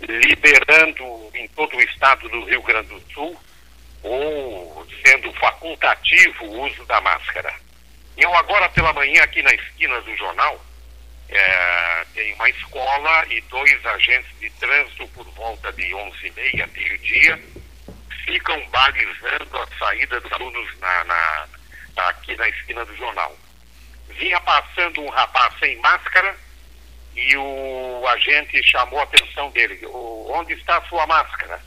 liberando 0.00 1.30
em 1.34 1.48
todo 1.48 1.76
o 1.76 1.82
estado 1.82 2.28
do 2.28 2.44
Rio 2.44 2.62
Grande 2.62 2.88
do 2.88 3.12
Sul, 3.12 3.36
ou 4.02 4.86
sendo 5.04 5.32
facultativo 5.34 6.44
o 6.44 6.66
uso 6.66 6.84
da 6.84 7.00
máscara. 7.00 7.52
Eu 8.16 8.32
agora 8.34 8.68
pela 8.68 8.92
manhã, 8.92 9.22
aqui 9.22 9.42
na 9.42 9.54
esquina 9.54 10.00
do 10.02 10.16
jornal, 10.16 10.60
é, 11.34 12.04
tem 12.14 12.32
uma 12.34 12.48
escola 12.48 13.26
e 13.28 13.40
dois 13.42 13.86
agentes 13.86 14.30
de 14.38 14.48
trânsito 14.50 15.08
por 15.08 15.24
volta 15.32 15.72
de 15.72 15.82
11h30, 15.82 16.72
meio-dia, 16.72 17.42
ficam 18.24 18.64
balizando 18.68 19.58
a 19.58 19.66
saída 19.78 20.20
dos 20.20 20.32
alunos 20.32 20.78
na, 20.78 21.04
na, 21.04 21.46
aqui 22.08 22.36
na 22.36 22.48
esquina 22.48 22.84
do 22.84 22.96
jornal. 22.96 23.36
Vinha 24.10 24.40
passando 24.40 25.02
um 25.02 25.10
rapaz 25.10 25.52
sem 25.58 25.76
máscara 25.80 26.36
e 27.16 27.36
o 27.36 28.06
agente 28.08 28.62
chamou 28.62 29.00
a 29.00 29.02
atenção 29.02 29.50
dele. 29.50 29.84
Onde 29.86 30.52
está 30.54 30.78
a 30.78 30.84
sua 30.84 31.04
máscara? 31.06 31.60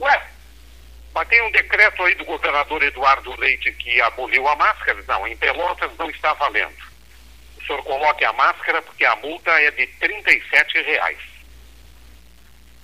Ué, 0.00 0.26
mas 1.14 1.28
tem 1.28 1.40
um 1.42 1.52
decreto 1.52 2.02
aí 2.02 2.14
do 2.16 2.24
governador 2.24 2.82
Eduardo 2.82 3.38
Leite 3.38 3.70
que 3.72 4.00
aboliu 4.00 4.48
a 4.48 4.56
máscara? 4.56 5.00
Não, 5.06 5.28
em 5.28 5.36
Pelotas 5.36 5.96
não 5.96 6.10
está 6.10 6.32
valendo 6.34 6.89
o 6.89 6.89
senhor 7.70 7.82
coloque 7.84 8.24
a 8.24 8.32
máscara 8.32 8.82
porque 8.82 9.04
a 9.04 9.14
multa 9.16 9.50
é 9.62 9.70
de 9.70 9.88
R$ 10.00 10.82
reais. 10.82 11.18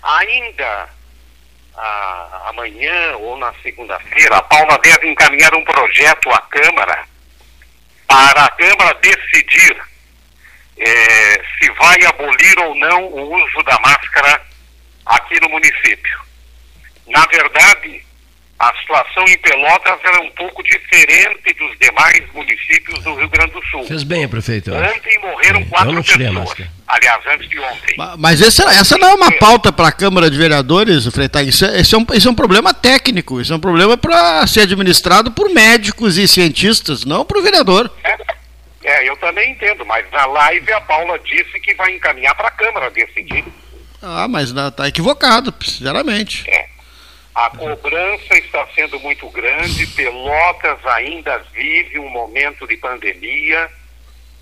Ainda 0.02 0.88
a, 1.74 2.48
amanhã 2.50 3.16
ou 3.16 3.36
na 3.36 3.52
segunda-feira, 3.62 4.36
a 4.36 4.42
Paula 4.42 4.78
deve 4.78 5.08
encaminhar 5.08 5.52
um 5.54 5.64
projeto 5.64 6.30
à 6.30 6.40
Câmara 6.42 7.04
para 8.06 8.44
a 8.44 8.50
Câmara 8.50 8.94
decidir 9.00 9.76
é, 10.78 11.42
se 11.58 11.70
vai 11.72 12.04
abolir 12.04 12.58
ou 12.60 12.74
não 12.76 13.06
o 13.06 13.44
uso 13.44 13.62
da 13.64 13.78
máscara 13.80 14.40
aqui 15.06 15.40
no 15.40 15.48
município. 15.48 16.20
Na 17.08 17.26
verdade, 17.26 18.05
a 18.58 18.72
situação 18.78 19.24
em 19.28 19.38
Pelotas 19.38 19.98
era 20.02 20.22
um 20.22 20.30
pouco 20.30 20.62
diferente 20.62 21.54
dos 21.58 21.78
demais 21.78 22.22
municípios 22.32 23.02
do 23.04 23.14
Rio 23.14 23.28
Grande 23.28 23.52
do 23.52 23.62
Sul. 23.66 23.84
Fez 23.84 24.02
bem, 24.02 24.26
prefeito. 24.26 24.72
Ontem 24.72 25.18
morreram 25.20 25.62
quatro 25.66 26.02
pessoas. 26.02 26.68
Aliás, 26.88 27.20
antes 27.26 27.50
de 27.50 27.58
ontem. 27.58 27.96
Mas 28.18 28.40
essa, 28.40 28.62
essa 28.70 28.96
não 28.96 29.08
é 29.08 29.14
uma 29.14 29.32
pauta 29.32 29.70
para 29.70 29.88
a 29.88 29.92
Câmara 29.92 30.30
de 30.30 30.38
Vereadores, 30.38 31.06
Freitag. 31.08 31.50
Isso, 31.50 31.66
é, 31.66 31.80
isso, 31.80 31.96
é 31.96 31.98
um, 31.98 32.06
isso 32.14 32.28
é 32.28 32.30
um 32.30 32.34
problema 32.34 32.72
técnico. 32.72 33.40
Isso 33.40 33.52
é 33.52 33.56
um 33.56 33.60
problema 33.60 33.96
para 33.96 34.46
ser 34.46 34.60
administrado 34.60 35.30
por 35.32 35.50
médicos 35.50 36.16
e 36.16 36.26
cientistas, 36.26 37.04
não 37.04 37.26
por 37.26 37.42
vereador. 37.42 37.90
É, 38.02 38.16
é, 38.84 39.08
eu 39.10 39.16
também 39.18 39.50
entendo, 39.50 39.84
mas 39.84 40.10
na 40.10 40.24
live 40.26 40.72
a 40.72 40.80
Paula 40.80 41.18
disse 41.18 41.60
que 41.60 41.74
vai 41.74 41.94
encaminhar 41.94 42.34
para 42.34 42.48
a 42.48 42.52
Câmara 42.52 42.90
decidir. 42.90 43.44
Ah, 44.00 44.26
mas 44.28 44.50
está 44.50 44.88
equivocado, 44.88 45.52
sinceramente. 45.60 46.48
É. 46.48 46.75
A 47.36 47.50
cobrança 47.50 48.34
está 48.38 48.66
sendo 48.74 48.98
muito 49.00 49.28
grande, 49.28 49.86
Pelotas 49.88 50.78
ainda 50.86 51.36
vive 51.52 51.98
um 51.98 52.08
momento 52.08 52.66
de 52.66 52.78
pandemia. 52.78 53.70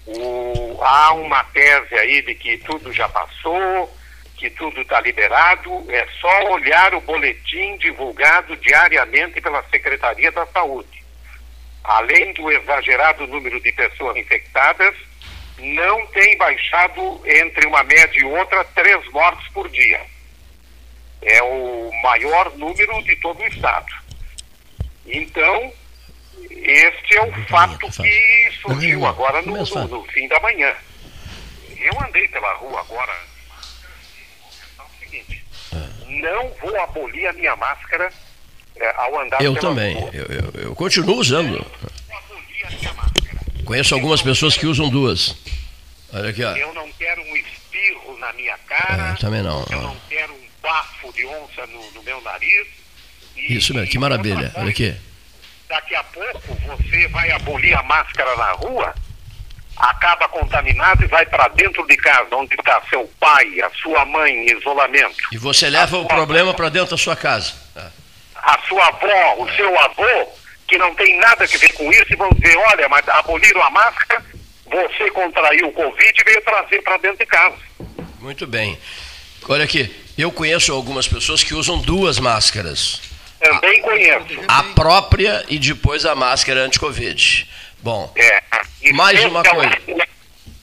O, 0.06 0.78
há 0.80 1.12
uma 1.14 1.42
tese 1.42 1.92
aí 1.96 2.22
de 2.22 2.36
que 2.36 2.56
tudo 2.58 2.92
já 2.92 3.08
passou, 3.08 3.92
que 4.36 4.48
tudo 4.48 4.80
está 4.80 5.00
liberado. 5.00 5.84
É 5.88 6.06
só 6.20 6.52
olhar 6.52 6.94
o 6.94 7.00
boletim 7.00 7.76
divulgado 7.78 8.56
diariamente 8.58 9.40
pela 9.40 9.64
Secretaria 9.64 10.30
da 10.30 10.46
Saúde. 10.46 11.02
Além 11.82 12.32
do 12.34 12.48
exagerado 12.48 13.26
número 13.26 13.60
de 13.60 13.72
pessoas 13.72 14.16
infectadas, 14.16 14.94
não 15.58 16.06
tem 16.06 16.36
baixado 16.36 17.20
entre 17.26 17.66
uma 17.66 17.82
média 17.82 18.20
e 18.20 18.24
outra 18.24 18.62
três 18.62 19.04
mortes 19.10 19.48
por 19.48 19.68
dia. 19.68 20.13
É 21.24 21.42
o 21.42 21.90
maior 22.02 22.54
número 22.56 23.02
de 23.02 23.16
todo 23.16 23.40
o 23.40 23.46
Estado. 23.46 23.92
Então, 25.06 25.72
este 26.50 27.16
é 27.16 27.22
o 27.22 27.32
fato 27.46 27.90
que 27.90 28.50
surgiu 28.62 29.06
agora 29.06 29.42
no, 29.42 29.56
no, 29.56 29.88
no 29.88 30.04
fim 30.04 30.28
da 30.28 30.38
manhã. 30.40 30.72
Eu 31.78 32.00
andei 32.00 32.26
pela 32.28 32.54
rua 32.54 32.80
agora. 32.80 33.12
É 34.78 34.82
o 34.82 35.00
seguinte: 35.00 35.44
não 36.08 36.48
vou 36.60 36.80
abolir 36.80 37.26
a 37.26 37.32
minha 37.32 37.56
máscara 37.56 38.10
é, 38.76 38.94
ao 38.96 39.20
andar 39.20 39.42
Eu 39.42 39.54
também. 39.56 39.96
Eu, 40.12 40.24
eu, 40.24 40.62
eu, 40.62 40.74
continuo 40.74 41.16
usando. 41.16 41.64
Conheço 43.64 43.94
algumas 43.94 44.22
pessoas 44.22 44.56
que 44.56 44.66
usam 44.66 44.88
duas. 44.88 45.36
Olha 46.12 46.30
aqui, 46.30 46.44
ó. 46.44 46.54
Eu 46.56 46.72
não 46.74 46.90
quero 46.92 47.22
um 47.22 47.36
espirro 47.36 48.18
na 48.18 48.32
minha 48.34 48.56
cara. 48.58 49.12
É, 49.12 49.14
também 49.14 49.42
não. 49.42 49.64
Eu 49.70 49.82
não 49.82 49.96
quero 50.08 50.32
um 50.32 50.53
bafo 50.64 51.12
de 51.12 51.26
onça 51.26 51.66
no, 51.66 51.90
no 51.92 52.02
meu 52.02 52.20
nariz. 52.22 52.66
E, 53.36 53.56
Isso 53.56 53.74
mesmo, 53.74 53.90
que 53.90 53.98
maravilha. 53.98 54.50
Olha 54.56 54.70
aqui. 54.70 54.96
Daqui 55.68 55.94
a 55.94 56.02
pouco 56.04 56.54
você 56.66 57.06
vai 57.08 57.30
abolir 57.32 57.76
a 57.76 57.82
máscara 57.82 58.34
na 58.36 58.52
rua, 58.52 58.94
acaba 59.76 60.26
contaminado 60.28 61.04
e 61.04 61.06
vai 61.06 61.26
para 61.26 61.48
dentro 61.48 61.86
de 61.86 61.96
casa, 61.96 62.34
onde 62.34 62.54
está 62.54 62.80
seu 62.88 63.06
pai, 63.20 63.60
a 63.60 63.70
sua 63.70 64.04
mãe 64.06 64.32
em 64.32 64.56
isolamento. 64.58 65.16
E 65.30 65.36
você 65.36 65.68
leva 65.68 65.98
o 65.98 66.06
problema 66.06 66.54
para 66.54 66.68
dentro 66.70 66.90
da 66.90 66.96
sua 66.96 67.16
casa. 67.16 67.52
A 68.36 68.58
sua 68.68 68.86
avó, 68.88 69.42
o 69.42 69.50
seu 69.56 69.78
avô, 69.80 70.28
que 70.66 70.78
não 70.78 70.94
tem 70.94 71.18
nada 71.18 71.44
a 71.44 71.46
ver 71.46 71.72
com 71.72 71.90
isso, 71.92 72.12
e 72.12 72.16
vão 72.16 72.30
dizer, 72.30 72.56
olha, 72.56 72.88
mas 72.88 73.06
aboliram 73.08 73.62
a 73.62 73.70
máscara, 73.70 74.24
você 74.66 75.10
contraiu 75.10 75.68
o 75.68 75.72
Covid 75.72 76.12
e 76.20 76.24
veio 76.24 76.42
trazer 76.42 76.82
para 76.82 76.96
dentro 76.98 77.18
de 77.18 77.26
casa. 77.26 77.56
Muito 78.20 78.46
bem. 78.46 78.78
Olha 79.48 79.64
aqui, 79.64 80.03
eu 80.16 80.30
conheço 80.30 80.72
algumas 80.72 81.08
pessoas 81.08 81.42
que 81.42 81.54
usam 81.54 81.78
duas 81.78 82.18
máscaras. 82.18 83.00
Também 83.40 83.80
conheço. 83.82 84.26
A 84.48 84.62
própria 84.62 85.44
e 85.48 85.58
depois 85.58 86.06
a 86.06 86.14
máscara 86.14 86.60
anti-Covid. 86.60 87.48
Bom, 87.80 88.12
é, 88.16 88.42
mais 88.92 89.22
uma 89.24 89.42
coisa. 89.42 89.76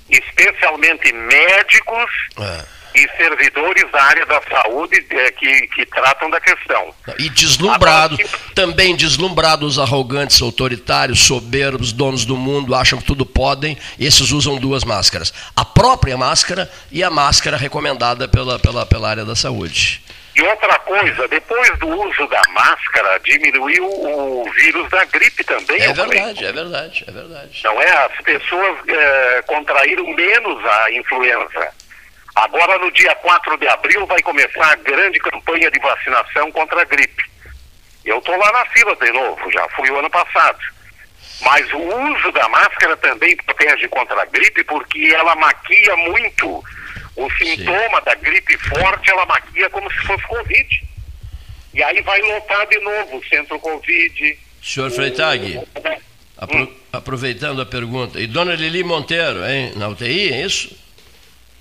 Especialmente 0.10 1.14
médicos. 1.14 2.12
É 2.40 2.81
e 2.94 3.08
servidores 3.18 3.90
da 3.92 4.04
área 4.04 4.26
da 4.26 4.42
saúde 4.42 5.06
é, 5.10 5.32
que, 5.32 5.68
que 5.68 5.86
tratam 5.86 6.30
da 6.30 6.40
questão. 6.40 6.94
E 7.20 7.30
deslumbrados, 7.30 8.20
também 8.54 8.96
deslumbrados, 8.96 9.80
arrogantes, 9.80 10.42
autoritários, 10.42 11.24
soberbos, 11.24 11.92
donos 11.92 12.26
do 12.26 12.36
mundo, 12.36 12.76
acham 12.76 13.00
que 13.00 13.06
tudo 13.06 13.26
podem, 13.26 13.78
esses 14.00 14.32
usam 14.32 14.58
duas 14.58 14.84
máscaras. 14.84 15.34
A 15.56 15.64
própria 15.64 16.18
máscara 16.18 16.70
e 16.92 17.04
a 17.04 17.10
máscara 17.10 17.58
recomendada 17.58 18.28
pela, 18.28 18.60
pela, 18.60 18.86
pela 18.86 19.10
área 19.10 19.26
da 19.26 19.36
saúde. 19.36 20.02
E 20.34 20.42
outra 20.42 20.80
coisa, 20.80 21.28
depois 21.28 21.78
do 21.80 21.88
uso 21.88 22.28
da 22.28 22.42
máscara, 22.54 23.20
diminuiu 23.20 23.86
o 23.86 24.50
vírus 24.56 24.90
da 24.90 25.04
gripe 25.06 25.44
também. 25.44 25.82
É 25.82 25.92
verdade, 25.92 26.46
é 26.46 26.52
verdade, 26.54 27.06
é 27.06 27.12
verdade. 27.12 27.62
Não 27.64 27.82
é? 27.82 27.92
As 28.06 28.22
pessoas 28.22 28.78
é, 28.88 29.44
contraíram 29.46 30.08
menos 30.08 30.66
a 30.66 30.92
influenza. 30.94 31.74
Agora, 32.36 32.78
no 32.80 32.92
dia 32.92 33.14
4 33.16 33.58
de 33.58 33.68
abril, 33.68 34.06
vai 34.06 34.22
começar 34.22 34.72
a 34.72 34.76
grande 34.76 35.20
campanha 35.20 35.70
de 35.70 35.80
vacinação 35.80 36.52
contra 36.52 36.82
a 36.82 36.86
gripe. 36.86 37.30
Eu 38.06 38.20
estou 38.20 38.36
lá 38.38 38.52
na 38.52 38.66
fila 38.68 38.96
de 38.96 39.12
novo, 39.12 39.52
já 39.52 39.68
fui 39.70 39.90
o 39.90 40.00
ano 40.00 40.10
passado. 40.10 40.60
Mas 41.42 41.72
o 41.74 41.80
uso 41.80 42.32
da 42.32 42.48
máscara 42.50 42.96
também 42.98 43.36
protege 43.38 43.88
contra 43.88 44.22
a 44.22 44.26
gripe, 44.26 44.64
porque 44.64 45.12
ela 45.14 45.36
maquia 45.36 45.96
muito. 45.98 46.64
O 47.16 47.30
sintoma 47.32 48.00
Sim. 48.00 48.06
da 48.06 48.16
gripe 48.16 48.58
forte, 48.58 49.10
ela 49.10 49.26
maquia 49.26 49.70
como 49.70 49.92
se 49.92 49.98
fosse 50.00 50.24
Covid. 50.24 50.88
E 51.74 51.84
aí 51.84 52.02
vai 52.02 52.22
lotar 52.22 52.68
de 52.68 52.80
novo 52.80 53.18
o 53.18 53.26
centro 53.26 53.60
Covid. 53.60 54.40
Senhor 54.64 54.92
Freitag, 54.92 55.60
apro 56.38 56.58
hum. 56.58 56.76
aproveitando 56.94 57.62
a 57.62 57.66
pergunta, 57.66 58.20
e 58.20 58.28
dona 58.28 58.56
Lili 58.56 58.84
Monteiro, 58.84 59.44
hein, 59.46 59.74
na 59.76 59.88
UTI, 59.88 60.34
é 60.34 60.42
isso? 60.46 60.76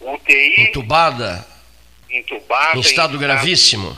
UTI. 0.01 0.68
Entubada. 0.68 1.46
Entubada. 2.11 2.76
Em 2.76 2.80
estado 2.80 3.18
gravíssimo. 3.18 3.96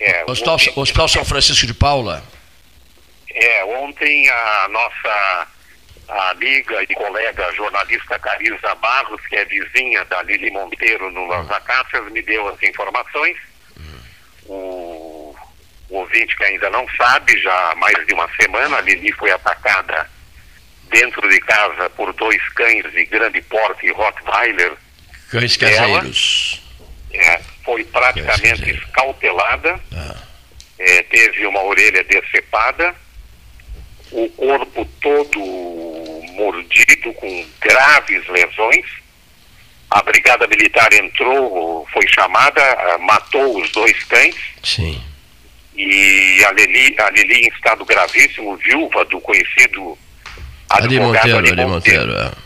É, 0.00 0.24
Hospital, 0.26 0.54
ontem, 0.54 0.72
Hospital 0.76 1.08
São 1.08 1.24
Francisco 1.24 1.66
de 1.66 1.74
Paula. 1.74 2.22
É, 3.30 3.64
ontem 3.64 4.28
a 4.28 4.68
nossa 4.68 5.48
amiga 6.30 6.82
e 6.82 6.86
colega 6.94 7.52
jornalista 7.52 8.18
Carisa 8.18 8.74
Barros, 8.76 9.20
que 9.26 9.36
é 9.36 9.44
vizinha 9.44 10.04
da 10.04 10.22
Lili 10.22 10.50
Monteiro 10.50 11.10
no 11.10 11.26
Las 11.26 11.50
Acácias, 11.50 12.10
me 12.12 12.22
deu 12.22 12.46
as 12.48 12.62
informações. 12.62 13.36
Uhum. 13.76 14.00
O, 14.46 15.36
o 15.88 15.96
ouvinte 15.96 16.36
que 16.36 16.44
ainda 16.44 16.68
não 16.70 16.86
sabe, 16.96 17.40
já 17.40 17.70
há 17.70 17.74
mais 17.76 18.06
de 18.06 18.12
uma 18.14 18.28
semana, 18.40 18.76
a 18.76 18.80
Lili 18.82 19.12
foi 19.12 19.30
atacada 19.30 20.10
dentro 20.90 21.28
de 21.28 21.40
casa 21.40 21.88
por 21.90 22.12
dois 22.12 22.46
cães 22.50 22.90
de 22.92 23.04
grande 23.06 23.40
porte 23.42 23.90
Rottweiler 23.92 24.76
Cães 25.34 25.56
caseiros. 25.56 26.62
Ela, 27.12 27.24
é, 27.24 27.40
foi 27.64 27.82
praticamente 27.84 28.70
escautelada, 28.70 29.80
ah. 29.92 30.16
é, 30.78 31.02
teve 31.02 31.44
uma 31.46 31.60
orelha 31.64 32.04
decepada, 32.04 32.94
o 34.12 34.28
corpo 34.30 34.88
todo 35.00 35.40
mordido 36.34 37.12
com 37.14 37.46
graves 37.60 38.28
lesões. 38.28 38.86
A 39.90 40.02
brigada 40.02 40.46
militar 40.46 40.92
entrou, 40.92 41.86
foi 41.92 42.06
chamada, 42.08 42.98
matou 43.00 43.60
os 43.60 43.70
dois 43.72 44.04
cães. 44.04 44.36
Sim. 44.62 45.02
E 45.76 46.44
a 46.44 46.52
Lili, 46.52 46.94
a 47.00 47.10
Lili 47.10 47.44
em 47.44 47.48
estado 47.48 47.84
gravíssimo, 47.84 48.56
viúva 48.56 49.04
do 49.06 49.20
conhecido 49.20 49.98
advogado 50.68 50.76
Ali 50.76 50.98
Monteiro. 51.00 51.38
Ali 51.38 51.66
Monteiro, 51.66 52.08
Monteiro 52.08 52.12
é. 52.12 52.43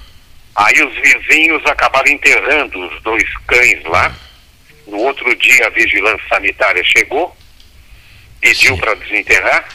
Aí 0.59 0.83
os 0.83 0.93
vizinhos 0.97 1.65
acabaram 1.67 2.11
enterrando 2.11 2.85
os 2.85 3.03
dois 3.03 3.25
cães 3.47 3.81
lá. 3.85 4.13
No 4.89 4.99
outro 4.99 5.33
dia 5.37 5.67
a 5.69 5.71
vigilância 5.71 6.27
sanitária 6.29 6.83
chegou, 6.85 7.37
pediu 8.41 8.77
para 8.77 8.95
desenterrar, 8.95 9.69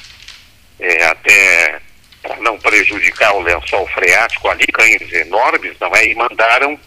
é, 0.82 1.06
até 1.06 1.80
para 2.22 2.36
não 2.38 2.58
prejudicar 2.60 3.34
o 3.34 3.42
lençol 3.42 3.88
freático 3.90 4.50
ali, 4.50 4.66
cães 4.68 5.14
enormes, 5.14 5.74
não 5.80 5.96
é? 5.96 6.06
E 6.06 6.16
mandaram 6.16 6.78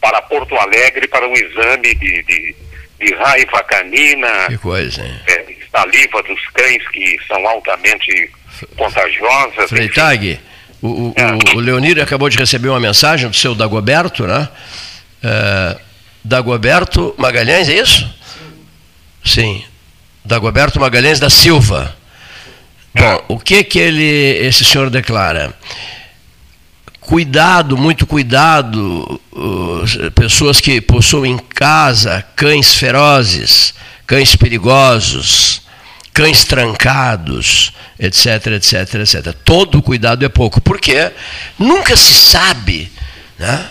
para 0.00 0.22
Porto 0.22 0.54
Alegre 0.56 1.08
para 1.08 1.26
um 1.26 1.32
exame 1.32 1.92
de, 1.94 2.22
de, 2.22 2.56
de 3.00 3.14
raiva 3.14 3.64
canina, 3.64 4.46
que 4.48 4.58
coisa, 4.58 5.04
hein? 5.04 5.20
É, 5.26 5.44
saliva 5.72 6.22
dos 6.22 6.48
cães 6.50 6.86
que 6.88 7.18
são 7.26 7.44
altamente 7.48 8.30
contagiosas. 8.76 9.70
Freitag, 9.70 10.38
o, 10.84 10.88
o, 10.88 11.14
o, 11.56 11.60
Leonir 11.60 11.98
acabou 11.98 12.28
de 12.28 12.36
receber 12.36 12.68
uma 12.68 12.78
mensagem 12.78 13.26
do 13.30 13.34
seu 13.34 13.54
Dagoberto, 13.54 14.26
né? 14.26 14.46
É, 15.22 15.78
Dagoberto 16.22 17.14
Magalhães, 17.16 17.70
é 17.70 17.80
isso? 17.80 18.06
Sim. 19.24 19.64
Dagoberto 20.22 20.78
Magalhães 20.78 21.18
da 21.18 21.30
Silva. 21.30 21.96
Bom, 22.94 23.24
o 23.28 23.38
que 23.38 23.64
que 23.64 23.78
ele, 23.78 24.46
esse 24.46 24.62
senhor 24.62 24.90
declara? 24.90 25.54
Cuidado, 27.00 27.78
muito 27.78 28.06
cuidado, 28.06 29.20
uh, 29.32 30.10
pessoas 30.14 30.60
que 30.60 30.82
possuem 30.82 31.32
em 31.32 31.38
casa 31.38 32.22
cães 32.36 32.74
ferozes, 32.74 33.74
cães 34.06 34.36
perigosos, 34.36 35.62
cães 36.14 36.44
trancados, 36.44 37.72
etc, 37.98 38.46
etc, 38.52 38.94
etc. 38.94 39.34
Todo 39.44 39.82
cuidado 39.82 40.24
é 40.24 40.28
pouco, 40.28 40.60
porque 40.60 41.10
nunca 41.58 41.96
se 41.96 42.14
sabe 42.14 42.90
né, 43.36 43.68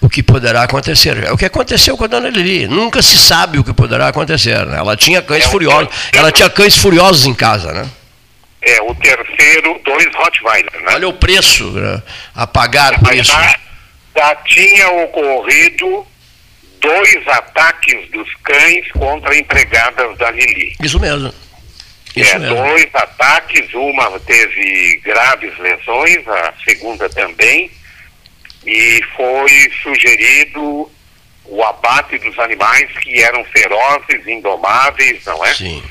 o 0.00 0.08
que 0.08 0.22
poderá 0.22 0.62
acontecer. 0.62 1.24
É 1.24 1.32
o 1.32 1.36
que 1.36 1.44
aconteceu 1.44 1.96
com 1.96 2.04
a 2.04 2.06
dona 2.06 2.30
Lili. 2.30 2.68
Nunca 2.68 3.02
se 3.02 3.18
sabe 3.18 3.58
o 3.58 3.64
que 3.64 3.72
poderá 3.72 4.08
acontecer. 4.08 4.64
Né? 4.64 4.78
Ela 4.78 4.96
tinha 4.96 5.20
cães 5.20 5.44
é 5.44 5.48
furiosos. 5.48 5.88
Ela 6.12 6.30
tinha 6.30 6.48
cães 6.48 6.76
furiosos 6.76 7.26
em 7.26 7.34
casa, 7.34 7.72
né? 7.72 7.90
É, 8.62 8.80
o 8.82 8.94
terceiro, 8.94 9.80
dois 9.84 10.06
Rottweiler, 10.14 10.82
né? 10.84 10.94
Olha 10.94 11.08
o 11.08 11.12
preço 11.12 11.68
né, 11.72 12.00
a 12.32 12.46
pagar 12.46 12.96
por 13.00 13.12
isso. 13.12 13.32
Já, 13.32 13.56
já 14.14 14.34
tinha 14.36 14.88
ocorrido 14.88 16.06
dois 16.80 17.26
ataques 17.26 18.08
dos 18.12 18.28
cães 18.44 18.90
contra 18.92 19.36
empregadas 19.36 20.16
da 20.16 20.30
Lili. 20.30 20.76
Isso 20.80 21.00
mesmo. 21.00 21.32
Isso 22.14 22.36
é, 22.36 22.38
mesmo. 22.38 22.56
dois 22.56 22.94
ataques, 22.94 23.72
uma 23.74 24.20
teve 24.20 25.00
graves 25.02 25.58
lesões, 25.58 26.26
a 26.28 26.54
segunda 26.64 27.08
também, 27.08 27.70
e 28.66 29.02
foi 29.16 29.70
sugerido 29.82 30.90
o 31.44 31.62
abate 31.64 32.18
dos 32.18 32.38
animais 32.38 32.90
que 32.98 33.22
eram 33.22 33.44
ferozes, 33.46 34.26
indomáveis, 34.26 35.24
não 35.24 35.44
é? 35.44 35.54
Sim. 35.54 35.82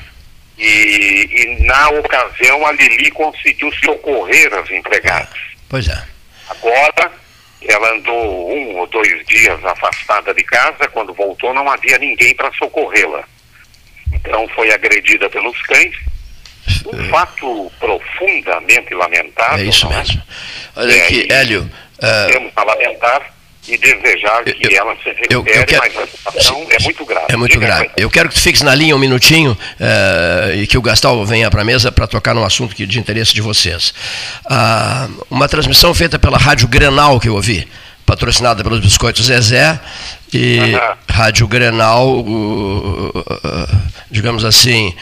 E, 0.58 1.28
e 1.30 1.64
na 1.64 1.88
ocasião 1.90 2.66
a 2.66 2.72
Lili 2.72 3.10
conseguiu 3.10 3.72
socorrer 3.84 4.52
as 4.54 4.70
empregadas. 4.70 5.40
Pois 5.68 5.88
é. 5.88 6.04
Agora, 6.48 7.12
ela 7.66 7.94
andou 7.94 8.52
um 8.52 8.76
ou 8.78 8.86
dois 8.86 9.26
dias 9.26 9.64
afastada 9.64 10.32
de 10.34 10.42
casa, 10.44 10.88
quando 10.88 11.14
voltou 11.14 11.52
não 11.54 11.68
havia 11.70 11.98
ninguém 11.98 12.34
para 12.34 12.52
socorrê-la. 12.52 13.24
Então 14.12 14.48
foi 14.48 14.72
agredida 14.72 15.28
pelos 15.28 15.60
cães. 15.62 15.94
Um 16.86 17.08
fato 17.10 17.72
profundamente 17.78 18.94
lamentável. 18.94 19.64
É 19.64 19.68
isso 19.68 19.86
é? 19.86 19.96
mesmo. 19.96 20.22
Olha 20.76 20.92
é, 20.92 21.04
aqui, 21.04 21.26
Hélio. 21.30 21.70
Uh... 21.98 22.32
Temos 22.32 22.52
a 22.56 22.64
lamentar 22.64 23.32
e 23.68 23.78
desejar 23.78 24.42
que 24.42 24.66
eu, 24.66 24.76
ela 24.76 24.96
se 24.96 25.10
recupere, 25.10 25.34
eu, 25.34 25.44
eu 25.46 25.66
quero, 25.66 25.82
mas 25.82 25.96
a 25.96 26.06
situação 26.06 26.66
é 26.68 26.82
muito 26.82 27.04
grave. 27.04 27.26
É 27.28 27.36
muito 27.36 27.60
grave. 27.60 27.90
Eu 27.96 28.10
quero 28.10 28.28
que 28.28 28.34
tu 28.34 28.40
fiques 28.40 28.60
na 28.62 28.74
linha 28.74 28.96
um 28.96 28.98
minutinho 28.98 29.52
uh, 29.52 30.54
e 30.56 30.66
que 30.66 30.76
o 30.76 30.82
Gastal 30.82 31.24
venha 31.24 31.48
para 31.48 31.62
a 31.62 31.64
mesa 31.64 31.92
para 31.92 32.08
tocar 32.08 32.34
num 32.34 32.44
assunto 32.44 32.74
que, 32.74 32.84
de 32.84 32.98
interesse 32.98 33.32
de 33.32 33.40
vocês. 33.40 33.94
Uh, 34.46 35.26
uma 35.30 35.48
transmissão 35.48 35.94
feita 35.94 36.18
pela 36.18 36.38
Rádio 36.38 36.66
Grenal 36.66 37.20
que 37.20 37.28
eu 37.28 37.34
ouvi, 37.34 37.68
patrocinada 38.04 38.64
pelos 38.64 38.80
Biscoitos 38.80 39.26
Zezé, 39.26 39.78
e 40.32 40.58
uh 40.58 40.78
-huh. 40.78 40.96
Rádio 41.08 41.46
Grenal, 41.46 42.24
digamos 44.10 44.44
assim, 44.44 44.92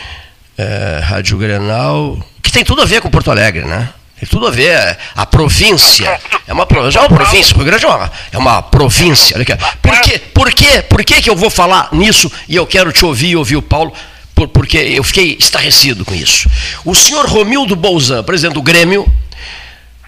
eh, 0.60 1.00
Rádio 1.02 1.38
Grenal, 1.38 2.18
que 2.42 2.52
tem 2.52 2.62
tudo 2.62 2.82
a 2.82 2.84
ver 2.84 3.00
com 3.00 3.08
Porto 3.08 3.30
Alegre, 3.30 3.64
né? 3.64 3.88
Tem 4.18 4.28
tudo 4.28 4.46
a 4.46 4.50
ver. 4.50 4.98
A 5.14 5.24
província. 5.24 6.20
É 6.46 6.52
uma, 6.52 6.66
já 6.90 7.00
é 7.00 7.02
uma 7.04 7.16
província. 7.16 7.56
Rio 7.56 7.64
Grande 7.64 7.86
é 7.86 7.88
uma, 7.88 8.12
é 8.32 8.38
uma 8.38 8.62
província. 8.62 9.36
Por, 9.80 10.00
quê? 10.02 10.18
Por, 10.18 10.52
quê? 10.52 10.82
Por 10.82 11.02
que, 11.02 11.22
que 11.22 11.30
eu 11.30 11.34
vou 11.34 11.48
falar 11.48 11.88
nisso 11.92 12.30
e 12.46 12.54
eu 12.54 12.66
quero 12.66 12.92
te 12.92 13.06
ouvir 13.06 13.30
e 13.30 13.36
ouvir 13.36 13.56
o 13.56 13.62
Paulo? 13.62 13.94
Por, 14.34 14.48
porque 14.48 14.76
eu 14.76 15.02
fiquei 15.02 15.38
estarrecido 15.40 16.04
com 16.04 16.14
isso. 16.14 16.50
O 16.84 16.94
senhor 16.94 17.26
Romildo 17.26 17.74
Bolzan, 17.74 18.22
presidente 18.22 18.54
do 18.54 18.62
Grêmio, 18.62 19.10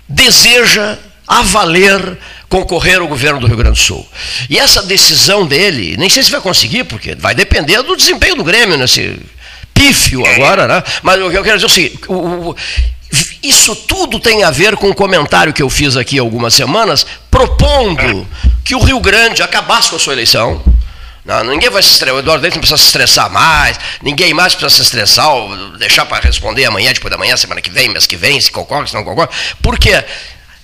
deseja 0.06 0.98
a 1.26 1.40
valer 1.40 2.18
concorrer 2.50 3.00
ao 3.00 3.08
governo 3.08 3.40
do 3.40 3.46
Rio 3.46 3.56
Grande 3.56 3.78
do 3.78 3.82
Sul. 3.82 4.06
E 4.50 4.58
essa 4.58 4.82
decisão 4.82 5.46
dele, 5.46 5.96
nem 5.96 6.10
sei 6.10 6.22
se 6.22 6.30
vai 6.30 6.42
conseguir, 6.42 6.84
porque 6.84 7.14
vai 7.14 7.34
depender 7.34 7.82
do 7.82 7.96
desempenho 7.96 8.36
do 8.36 8.44
Grêmio 8.44 8.76
nesse 8.76 9.18
pífio 9.82 10.24
agora, 10.26 10.68
né? 10.68 10.82
Mas 11.02 11.20
o 11.20 11.30
que 11.30 11.36
eu 11.36 11.42
quero 11.42 11.58
dizer 11.58 11.66
é 11.66 11.70
o 11.70 11.70
seguinte: 11.70 12.00
o, 12.08 12.50
o, 12.50 12.56
isso 13.42 13.74
tudo 13.74 14.20
tem 14.20 14.44
a 14.44 14.50
ver 14.50 14.76
com 14.76 14.88
um 14.88 14.92
comentário 14.92 15.52
que 15.52 15.62
eu 15.62 15.68
fiz 15.68 15.96
aqui 15.96 16.18
algumas 16.18 16.54
semanas, 16.54 17.04
propondo 17.30 18.26
que 18.64 18.74
o 18.74 18.78
Rio 18.78 19.00
Grande 19.00 19.42
acabasse 19.42 19.90
com 19.90 19.96
a 19.96 19.98
sua 19.98 20.12
eleição. 20.12 20.62
Não, 21.24 21.44
ninguém 21.44 21.70
vai 21.70 21.80
se 21.82 21.90
estressar, 21.90 22.16
o 22.16 22.18
Eduardo 22.18 22.42
Leite 22.42 22.54
não 22.54 22.60
precisa 22.60 22.76
se 22.76 22.86
estressar 22.86 23.30
mais, 23.30 23.78
ninguém 24.02 24.34
mais 24.34 24.56
precisa 24.56 24.82
se 24.82 24.82
estressar, 24.82 25.28
deixar 25.78 26.04
para 26.04 26.20
responder 26.20 26.64
amanhã, 26.64 26.92
depois 26.92 27.12
da 27.12 27.18
manhã, 27.18 27.36
semana 27.36 27.60
que 27.60 27.70
vem, 27.70 27.88
mês 27.88 28.06
que 28.06 28.16
vem, 28.16 28.40
se 28.40 28.50
concorda, 28.50 28.88
se 28.88 28.94
não 28.94 29.04
concorda. 29.04 29.32
Por 29.62 29.78
quê? 29.78 30.04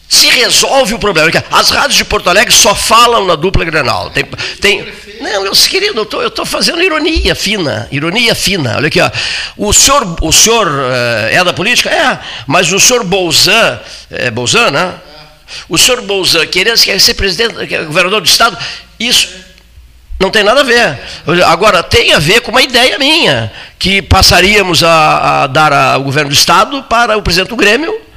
Se 0.08 0.26
resolve 0.28 0.94
o 0.94 0.98
problema. 0.98 1.30
As 1.50 1.70
rádios 1.70 1.96
de 1.96 2.04
Porto 2.04 2.30
Alegre 2.30 2.54
só 2.54 2.74
falam 2.74 3.26
na 3.26 3.34
dupla 3.36 3.64
Grenal. 3.64 4.10
Tem, 4.10 4.24
tem, 4.58 4.88
não, 5.20 5.44
eu, 5.44 5.52
querido, 5.52 6.08
eu 6.10 6.28
estou 6.28 6.46
fazendo 6.46 6.82
ironia 6.82 7.34
fina, 7.34 7.86
ironia 7.92 8.34
fina. 8.34 8.76
Olha 8.76 8.88
aqui, 8.88 9.00
ó. 9.00 9.10
O 9.56 9.72
senhor, 9.72 10.16
o 10.22 10.32
senhor 10.32 10.66
uh, 10.66 11.28
é 11.30 11.44
da 11.44 11.52
política? 11.52 11.90
É, 11.90 12.18
mas 12.46 12.72
o 12.72 12.80
senhor 12.80 13.04
Bolzan, 13.04 13.78
é 14.10 14.30
Bolzan, 14.30 14.70
né? 14.70 14.94
O 15.68 15.76
senhor 15.76 16.00
Bolzan 16.00 16.46
querendo 16.46 16.78
ser 16.78 17.14
presidente, 17.14 17.54
governador 17.84 18.22
do 18.22 18.26
estado, 18.26 18.56
isso 18.98 19.28
não 20.18 20.30
tem 20.30 20.42
nada 20.42 20.60
a 20.60 20.64
ver. 20.64 20.98
Agora, 21.46 21.82
tem 21.82 22.14
a 22.14 22.18
ver 22.18 22.40
com 22.40 22.50
uma 22.50 22.62
ideia 22.62 22.98
minha, 22.98 23.52
que 23.78 24.00
passaríamos 24.00 24.82
a, 24.82 25.42
a 25.42 25.46
dar 25.46 25.72
ao 25.72 26.02
governo 26.02 26.30
do 26.30 26.34
estado 26.34 26.82
para 26.84 27.16
o 27.16 27.22
presidente 27.22 27.50
do 27.50 27.56
Grêmio 27.56 28.07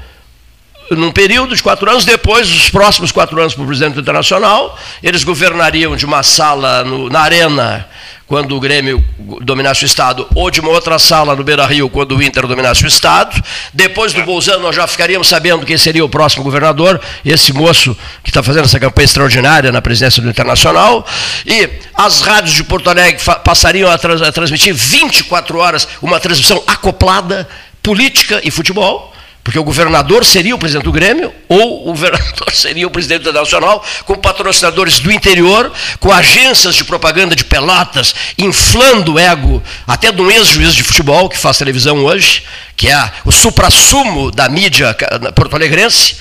num 0.95 1.11
período 1.11 1.55
de 1.55 1.63
quatro 1.63 1.89
anos, 1.89 2.03
depois, 2.05 2.49
os 2.49 2.69
próximos 2.69 3.11
quatro 3.11 3.39
anos 3.39 3.53
para 3.53 3.63
o 3.63 3.67
presidente 3.67 3.99
internacional, 3.99 4.77
eles 5.01 5.23
governariam 5.23 5.95
de 5.95 6.05
uma 6.05 6.21
sala 6.21 6.83
no, 6.83 7.09
na 7.09 7.21
arena, 7.21 7.87
quando 8.27 8.55
o 8.55 8.59
Grêmio 8.61 9.03
dominasse 9.41 9.83
o 9.83 9.85
Estado, 9.85 10.25
ou 10.33 10.49
de 10.49 10.61
uma 10.61 10.69
outra 10.69 10.97
sala 10.97 11.35
no 11.35 11.43
Beira 11.43 11.65
Rio, 11.65 11.89
quando 11.89 12.15
o 12.15 12.23
Inter 12.23 12.47
dominasse 12.47 12.83
o 12.83 12.87
Estado. 12.87 13.41
Depois 13.73 14.13
do 14.13 14.23
Bolzano, 14.23 14.63
nós 14.63 14.73
já 14.75 14.87
ficaríamos 14.87 15.27
sabendo 15.27 15.65
quem 15.65 15.77
seria 15.77 16.03
o 16.03 16.07
próximo 16.07 16.43
governador, 16.43 16.99
esse 17.25 17.51
moço 17.51 17.95
que 18.23 18.29
está 18.29 18.41
fazendo 18.41 18.65
essa 18.65 18.79
campanha 18.79 19.03
extraordinária 19.05 19.71
na 19.71 19.81
presidência 19.81 20.21
do 20.21 20.29
Internacional. 20.29 21.05
E 21.45 21.69
as 21.93 22.21
rádios 22.21 22.53
de 22.53 22.63
Porto 22.63 22.89
Alegre 22.89 23.21
passariam 23.43 23.89
a, 23.89 23.95
a 23.95 24.31
transmitir 24.31 24.73
24 24.73 25.57
horas 25.57 25.85
uma 26.01 26.17
transmissão 26.17 26.63
acoplada, 26.67 27.47
política 27.81 28.39
e 28.45 28.49
futebol 28.49 29.11
porque 29.43 29.57
o 29.57 29.63
governador 29.63 30.23
seria 30.23 30.55
o 30.55 30.59
presidente 30.59 30.83
do 30.83 30.91
Grêmio, 30.91 31.33
ou 31.49 31.81
o 31.81 31.85
governador 31.85 32.51
seria 32.53 32.85
o 32.85 32.91
presidente 32.91 33.23
da 33.23 33.31
Nacional, 33.31 33.83
com 34.05 34.15
patrocinadores 34.15 34.99
do 34.99 35.11
interior, 35.11 35.71
com 35.99 36.11
agências 36.11 36.75
de 36.75 36.83
propaganda 36.83 37.35
de 37.35 37.43
pelatas, 37.43 38.13
inflando 38.37 39.13
o 39.13 39.19
ego 39.19 39.61
até 39.87 40.11
de 40.11 40.21
um 40.21 40.29
ex-juiz 40.29 40.75
de 40.75 40.83
futebol 40.83 41.27
que 41.27 41.37
faz 41.37 41.57
televisão 41.57 42.05
hoje, 42.05 42.43
que 42.77 42.89
é 42.89 43.11
o 43.25 43.31
supra-sumo 43.31 44.31
da 44.31 44.47
mídia 44.47 44.95
porto-alegrense. 45.35 46.15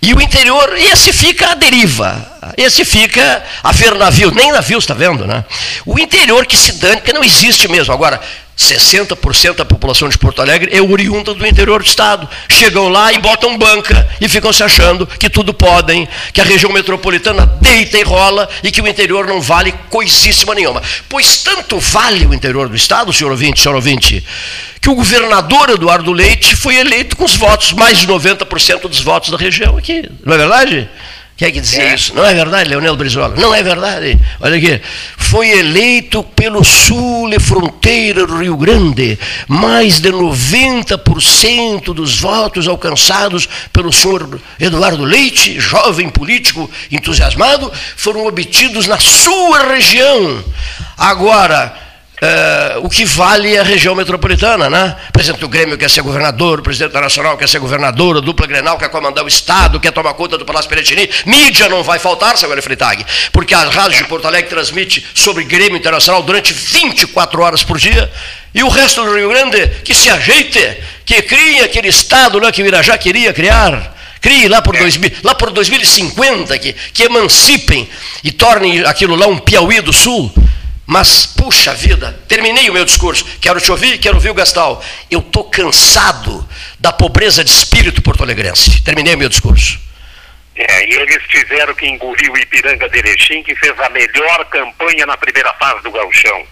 E 0.00 0.14
o 0.14 0.20
interior, 0.20 0.76
esse 0.76 1.12
fica 1.12 1.52
à 1.52 1.54
deriva. 1.54 2.36
Esse 2.56 2.84
fica 2.84 3.42
a 3.62 3.72
ver 3.72 3.94
navio, 3.94 4.30
nem 4.30 4.52
navio 4.52 4.78
está 4.78 4.94
vendo, 4.94 5.26
né? 5.26 5.44
O 5.84 5.98
interior 5.98 6.46
que 6.46 6.56
se 6.56 6.72
dane, 6.72 6.98
porque 6.98 7.12
não 7.12 7.24
existe 7.24 7.66
mesmo. 7.66 7.92
Agora, 7.92 8.20
60% 8.56 9.56
da 9.56 9.64
população 9.64 10.08
de 10.08 10.16
Porto 10.16 10.40
Alegre 10.40 10.74
é 10.74 10.80
oriunda 10.80 11.34
do 11.34 11.46
interior 11.46 11.82
do 11.82 11.86
estado. 11.86 12.28
Chegam 12.48 12.88
lá 12.88 13.12
e 13.12 13.18
botam 13.18 13.58
banca 13.58 14.08
e 14.20 14.28
ficam 14.28 14.52
se 14.52 14.64
achando 14.64 15.06
que 15.06 15.28
tudo 15.28 15.52
podem, 15.52 16.08
que 16.32 16.40
a 16.40 16.44
região 16.44 16.72
metropolitana 16.72 17.46
deita 17.60 17.98
e 17.98 18.02
rola 18.02 18.48
e 18.62 18.70
que 18.70 18.80
o 18.80 18.88
interior 18.88 19.26
não 19.26 19.40
vale 19.40 19.72
coisíssima 19.90 20.54
nenhuma. 20.54 20.82
Pois 21.08 21.38
tanto 21.38 21.78
vale 21.78 22.26
o 22.26 22.32
interior 22.32 22.68
do 22.68 22.76
estado, 22.76 23.12
senhor 23.12 23.30
ouvinte, 23.30 23.60
senhor 23.60 23.74
ouvinte, 23.74 24.24
que 24.80 24.88
o 24.88 24.94
governador 24.94 25.70
Eduardo 25.70 26.12
Leite 26.12 26.56
foi 26.56 26.76
eleito 26.76 27.16
com 27.16 27.24
os 27.24 27.36
votos, 27.36 27.72
mais 27.72 27.98
de 27.98 28.06
90% 28.06 28.82
dos 28.82 29.00
votos 29.00 29.30
da 29.30 29.36
região 29.36 29.76
aqui. 29.76 30.08
Não 30.24 30.34
é 30.34 30.38
verdade? 30.38 30.88
Quem 31.36 31.48
é 31.48 31.50
que 31.50 31.60
dizia 31.60 31.82
é. 31.82 31.94
isso? 31.94 32.14
Não 32.14 32.24
é 32.24 32.32
verdade, 32.32 32.70
Leonel 32.70 32.96
Brizola? 32.96 33.36
Não 33.36 33.54
é 33.54 33.62
verdade. 33.62 34.18
Olha 34.40 34.56
aqui. 34.56 34.80
Foi 35.18 35.50
eleito 35.50 36.22
pelo 36.22 36.64
sul 36.64 37.30
e 37.30 37.38
fronteira 37.38 38.26
do 38.26 38.38
Rio 38.38 38.56
Grande. 38.56 39.18
Mais 39.46 40.00
de 40.00 40.10
90% 40.10 41.92
dos 41.92 42.18
votos 42.20 42.66
alcançados 42.66 43.46
pelo 43.70 43.92
senhor 43.92 44.40
Eduardo 44.58 45.04
Leite, 45.04 45.60
jovem 45.60 46.08
político 46.08 46.70
entusiasmado, 46.90 47.70
foram 47.96 48.26
obtidos 48.26 48.86
na 48.86 48.98
sua 48.98 49.74
região. 49.74 50.42
Agora, 50.96 51.85
Uh, 52.26 52.84
o 52.84 52.90
que 52.90 53.04
vale 53.04 53.54
é 53.54 53.60
a 53.60 53.62
região 53.62 53.94
metropolitana, 53.94 54.68
né? 54.68 54.96
O 55.10 55.12
presidente 55.12 55.40
do 55.40 55.48
Grêmio 55.48 55.78
quer 55.78 55.88
ser 55.88 56.02
governador, 56.02 56.58
o 56.58 56.62
presidente 56.62 56.92
da 56.92 57.00
Nacional 57.00 57.36
quer 57.36 57.48
ser 57.48 57.60
governador, 57.60 58.16
a 58.16 58.20
dupla 58.20 58.48
Grenal 58.48 58.76
quer 58.76 58.88
comandar 58.88 59.24
o 59.24 59.28
Estado, 59.28 59.78
quer 59.78 59.92
tomar 59.92 60.12
conta 60.14 60.36
do 60.36 60.44
Palácio 60.44 60.68
Peretini. 60.68 61.08
Mídia 61.24 61.68
não 61.68 61.84
vai 61.84 62.00
faltar, 62.00 62.36
Samuel 62.36 62.60
Freitag, 62.60 63.06
porque 63.30 63.54
a 63.54 63.68
rádio 63.68 63.98
de 63.98 64.04
Porto 64.04 64.26
Alegre 64.26 64.50
transmite 64.50 65.06
sobre 65.14 65.44
Grêmio 65.44 65.76
Internacional 65.76 66.20
durante 66.24 66.52
24 66.52 67.40
horas 67.42 67.62
por 67.62 67.78
dia, 67.78 68.10
e 68.52 68.60
o 68.64 68.68
resto 68.68 69.04
do 69.04 69.14
Rio 69.14 69.28
Grande 69.28 69.68
que 69.84 69.94
se 69.94 70.10
ajeite, 70.10 70.78
que 71.04 71.22
crie 71.22 71.60
aquele 71.60 71.88
Estado 71.88 72.40
né, 72.40 72.50
que 72.50 72.60
o 72.60 72.66
Irajá 72.66 72.98
queria 72.98 73.32
criar. 73.32 73.94
Crie 74.20 74.48
lá 74.48 74.60
por, 74.60 74.76
2000, 74.76 75.12
lá 75.22 75.34
por 75.36 75.52
2050, 75.52 76.58
que, 76.58 76.72
que 76.72 77.04
emancipem 77.04 77.88
e 78.24 78.32
tornem 78.32 78.80
aquilo 78.80 79.14
lá 79.14 79.28
um 79.28 79.38
Piauí 79.38 79.80
do 79.80 79.92
Sul 79.92 80.34
mas, 80.86 81.26
puxa 81.26 81.74
vida, 81.74 82.12
terminei 82.28 82.70
o 82.70 82.72
meu 82.72 82.84
discurso. 82.84 83.24
Quero 83.40 83.60
te 83.60 83.72
ouvir, 83.72 83.98
quero 83.98 84.14
ouvir 84.14 84.30
o 84.30 84.34
Gastal. 84.34 84.82
Eu 85.10 85.18
estou 85.18 85.44
cansado 85.50 86.48
da 86.78 86.92
pobreza 86.92 87.42
de 87.42 87.50
espírito 87.50 88.00
porto-alegrense. 88.00 88.82
Terminei 88.82 89.14
o 89.14 89.18
meu 89.18 89.28
discurso. 89.28 89.80
É, 90.54 90.88
e 90.88 90.94
eles 90.94 91.22
tiveram 91.28 91.74
que 91.74 91.86
engolir 91.86 92.30
o 92.30 92.38
Ipiranga 92.38 92.88
de 92.88 92.98
Erechim, 92.98 93.42
que 93.42 93.54
fez 93.56 93.78
a 93.80 93.90
melhor 93.90 94.44
campanha 94.46 95.04
na 95.04 95.16
primeira 95.16 95.52
fase 95.54 95.82
do 95.82 95.90
gauchão. 95.90 96.46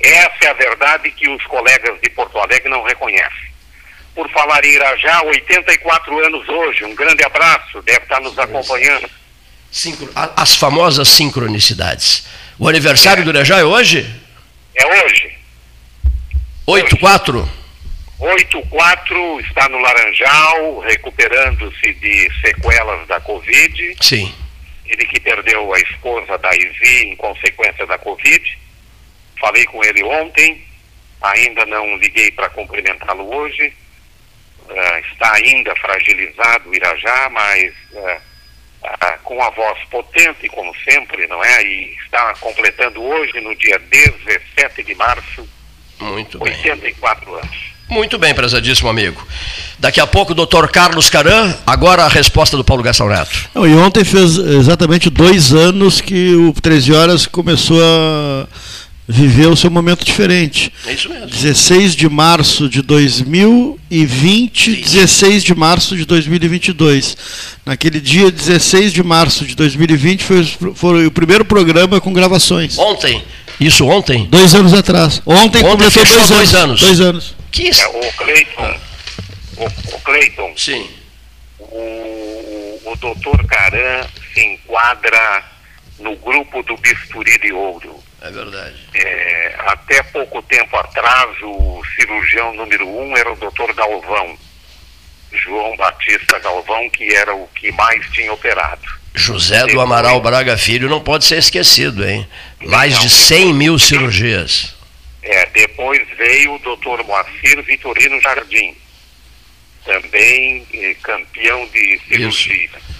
Essa 0.00 0.46
é 0.46 0.48
a 0.48 0.54
verdade 0.54 1.10
que 1.10 1.28
os 1.28 1.44
colegas 1.44 2.00
de 2.00 2.08
Porto 2.10 2.38
Alegre 2.38 2.68
não 2.70 2.82
reconhecem. 2.82 3.48
Por 4.14 4.28
falar 4.30 4.64
em 4.64 4.72
Irajá, 4.72 5.22
84 5.24 6.26
anos 6.26 6.48
hoje, 6.48 6.84
um 6.84 6.94
grande 6.94 7.22
abraço, 7.22 7.82
deve 7.82 8.00
estar 8.00 8.20
nos 8.20 8.36
acompanhando. 8.38 9.08
As 10.36 10.56
famosas 10.56 11.08
sincronicidades. 11.08 12.26
O 12.58 12.68
aniversário 12.68 13.24
do 13.24 13.30
Irajá 13.30 13.58
é 13.58 13.64
hoje? 13.64 14.04
É 14.74 15.04
hoje. 15.04 15.32
8-4? 16.66 17.48
8-4 18.18 19.46
está 19.46 19.68
no 19.68 19.78
Laranjal, 19.78 20.80
recuperando-se 20.80 21.94
de 21.94 22.28
sequelas 22.40 23.06
da 23.06 23.20
Covid. 23.20 23.96
Sim. 24.00 24.34
Ele 24.84 25.06
que 25.06 25.20
perdeu 25.20 25.72
a 25.72 25.78
esposa 25.78 26.36
da 26.38 26.52
Ivi 26.52 27.04
em 27.04 27.16
consequência 27.16 27.86
da 27.86 27.96
Covid. 27.96 28.58
Falei 29.38 29.64
com 29.66 29.84
ele 29.84 30.02
ontem, 30.02 30.60
ainda 31.22 31.64
não 31.64 31.96
liguei 31.96 32.32
para 32.32 32.50
cumprimentá-lo 32.50 33.32
hoje. 33.36 33.72
Uh, 34.68 34.98
está 35.12 35.32
ainda 35.34 35.74
fragilizado 35.76 36.68
o 36.68 36.74
Irajá, 36.74 37.30
mas 37.30 37.72
uh, 37.92 38.20
ah, 38.82 39.18
com 39.24 39.42
a 39.42 39.50
voz 39.50 39.78
potente, 39.90 40.48
como 40.48 40.72
sempre, 40.88 41.26
não 41.26 41.42
é? 41.42 41.62
E 41.62 41.96
está 42.04 42.34
completando 42.40 43.02
hoje, 43.02 43.40
no 43.40 43.54
dia 43.56 43.78
17 43.78 44.82
de 44.82 44.94
março, 44.94 45.48
Muito 46.00 46.38
bem. 46.38 46.52
84 46.52 47.34
anos. 47.34 47.68
Muito 47.88 48.18
bem, 48.18 48.34
prezadíssimo 48.34 48.88
amigo. 48.90 49.26
Daqui 49.78 49.98
a 49.98 50.06
pouco, 50.06 50.32
o 50.32 50.34
doutor 50.34 50.70
Carlos 50.70 51.08
Caran, 51.08 51.54
agora 51.66 52.04
a 52.04 52.08
resposta 52.08 52.56
do 52.56 52.62
Paulo 52.62 52.82
Gastão 52.82 53.08
Neto. 53.08 53.48
Não, 53.54 53.66
e 53.66 53.74
ontem 53.74 54.04
fez 54.04 54.36
exatamente 54.36 55.08
dois 55.08 55.54
anos 55.54 56.00
que 56.00 56.34
o 56.34 56.52
13 56.52 56.92
Horas 56.92 57.26
começou 57.26 57.80
a 57.80 58.46
viver 59.08 59.46
o 59.46 59.56
seu 59.56 59.70
momento 59.70 60.04
diferente. 60.04 60.70
É 60.86 60.92
isso 60.92 61.08
mesmo. 61.08 61.26
16 61.26 61.96
de 61.96 62.06
março 62.08 62.68
de 62.68 62.82
2020, 62.82 64.74
Sim. 64.74 64.80
16 64.82 65.42
de 65.42 65.54
março 65.54 65.96
de 65.96 66.04
2022. 66.04 67.16
Naquele 67.64 68.00
dia, 68.00 68.30
16 68.30 68.92
de 68.92 69.02
março 69.02 69.46
de 69.46 69.54
2020, 69.54 70.22
foi, 70.22 70.44
foi 70.74 71.06
o 71.06 71.10
primeiro 71.10 71.44
programa 71.44 71.98
com 72.00 72.12
gravações. 72.12 72.76
Ontem. 72.78 73.24
Isso 73.58 73.86
ontem? 73.86 74.26
Dois 74.26 74.54
anos 74.54 74.74
atrás. 74.74 75.22
Ontem, 75.24 75.58
ontem 75.58 75.62
completou 75.62 76.04
dois, 76.04 76.28
dois 76.28 76.54
anos. 76.54 76.80
Dois 76.80 77.00
anos. 77.00 77.34
Que 77.50 77.70
isso? 77.70 77.80
É, 77.82 77.88
o 77.88 78.12
Cleiton. 78.12 78.76
O, 79.56 79.64
o 79.64 80.00
Cleiton. 80.04 80.52
Sim. 80.56 80.86
O, 81.58 82.80
o 82.84 82.96
doutor 83.00 83.44
Caran 83.46 84.06
se 84.32 84.44
enquadra 84.44 85.44
no 85.98 86.14
grupo 86.16 86.62
do 86.62 86.76
bisturi 86.76 87.38
de 87.40 87.52
ouro. 87.52 88.07
É 88.20 88.30
verdade. 88.30 88.76
É, 88.94 89.54
até 89.58 90.02
pouco 90.02 90.42
tempo 90.42 90.76
atrás, 90.76 91.36
o 91.42 91.82
cirurgião 91.94 92.54
número 92.54 92.88
um 92.88 93.16
era 93.16 93.32
o 93.32 93.36
doutor 93.36 93.72
Galvão, 93.74 94.36
João 95.32 95.76
Batista 95.76 96.38
Galvão, 96.40 96.90
que 96.90 97.14
era 97.14 97.34
o 97.34 97.46
que 97.54 97.70
mais 97.72 98.04
tinha 98.10 98.32
operado. 98.32 98.98
José 99.14 99.66
do 99.66 99.80
Amaral 99.80 100.20
Braga 100.20 100.56
Filho 100.56 100.88
não 100.88 101.00
pode 101.00 101.24
ser 101.24 101.38
esquecido, 101.38 102.06
hein? 102.06 102.28
Mais 102.60 102.98
de 103.00 103.08
100 103.08 103.52
mil 103.52 103.78
cirurgias. 103.78 104.74
É, 105.22 105.46
depois 105.46 106.06
veio 106.16 106.54
o 106.54 106.58
doutor 106.60 107.04
Moacir 107.04 107.62
Vitorino 107.62 108.20
Jardim, 108.20 108.76
também 109.84 110.66
eh, 110.72 110.94
campeão 111.02 111.66
de 111.66 112.00
cirurgia. 112.08 112.64
Isso. 112.64 112.98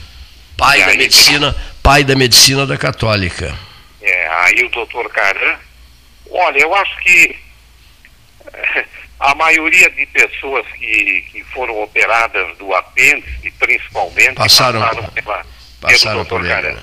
Pai 0.57 0.81
da 0.81 0.95
medicina, 0.95 1.57
pai 1.83 2.05
da 2.05 2.17
medicina 2.17 2.67
da 2.67 2.77
católica. 2.77 3.57
É, 4.01 4.29
aí 4.29 4.65
o 4.65 4.69
doutor 4.71 5.11
Caran, 5.11 5.57
olha, 6.31 6.59
eu 6.59 6.75
acho 6.75 6.97
que 6.99 7.37
a 9.21 9.35
maioria 9.35 9.91
de 9.91 10.07
pessoas 10.07 10.67
que, 10.79 11.25
que 11.33 11.45
foram 11.45 11.83
operadas 11.83 12.57
do 12.59 12.73
apêndice, 12.75 13.51
principalmente, 13.59 14.35
passaram, 14.35 14.81
passaram, 14.81 15.09
pela, 15.09 15.47
passaram 15.81 16.25
pelo 16.25 16.41
doutor 16.41 16.49
Caran. 16.49 16.77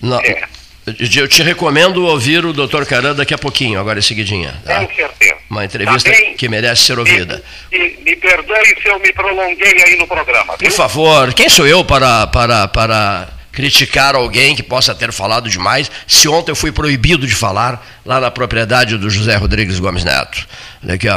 Não, 0.00 0.20
é. 0.20 0.42
Eu 0.86 1.28
te 1.28 1.42
recomendo 1.42 2.04
ouvir 2.06 2.44
o 2.44 2.52
doutor 2.52 2.86
Caran 2.86 3.14
daqui 3.14 3.34
a 3.34 3.38
pouquinho, 3.38 3.78
agora 3.78 3.98
em 3.98 4.02
seguidinha. 4.02 4.60
Tá? 4.64 4.84
Com 4.84 4.94
certeza. 4.94 5.36
Uma 5.48 5.64
entrevista 5.64 6.10
tá 6.10 6.16
que 6.36 6.48
merece 6.48 6.84
ser 6.84 6.98
ouvida. 6.98 7.42
Me, 7.70 7.90
me, 7.98 8.16
perdoe 8.16 8.76
se 8.80 8.88
eu 8.88 8.98
me 8.98 9.12
prolonguei 9.12 9.82
aí 9.82 9.96
no 9.96 10.06
programa. 10.06 10.56
Viu? 10.58 10.68
Por 10.68 10.76
favor, 10.76 11.34
quem 11.34 11.48
sou 11.48 11.66
eu 11.66 11.84
para, 11.84 12.26
para, 12.28 12.68
para 12.68 13.28
criticar 13.52 14.14
alguém 14.14 14.54
que 14.54 14.62
possa 14.62 14.94
ter 14.94 15.12
falado 15.12 15.48
demais, 15.48 15.90
se 16.06 16.28
ontem 16.28 16.52
eu 16.52 16.56
fui 16.56 16.72
proibido 16.72 17.26
de 17.26 17.34
falar 17.34 17.84
lá 18.04 18.20
na 18.20 18.30
propriedade 18.30 18.96
do 18.96 19.10
José 19.10 19.36
Rodrigues 19.36 19.78
Gomes 19.78 20.04
Neto. 20.04 20.46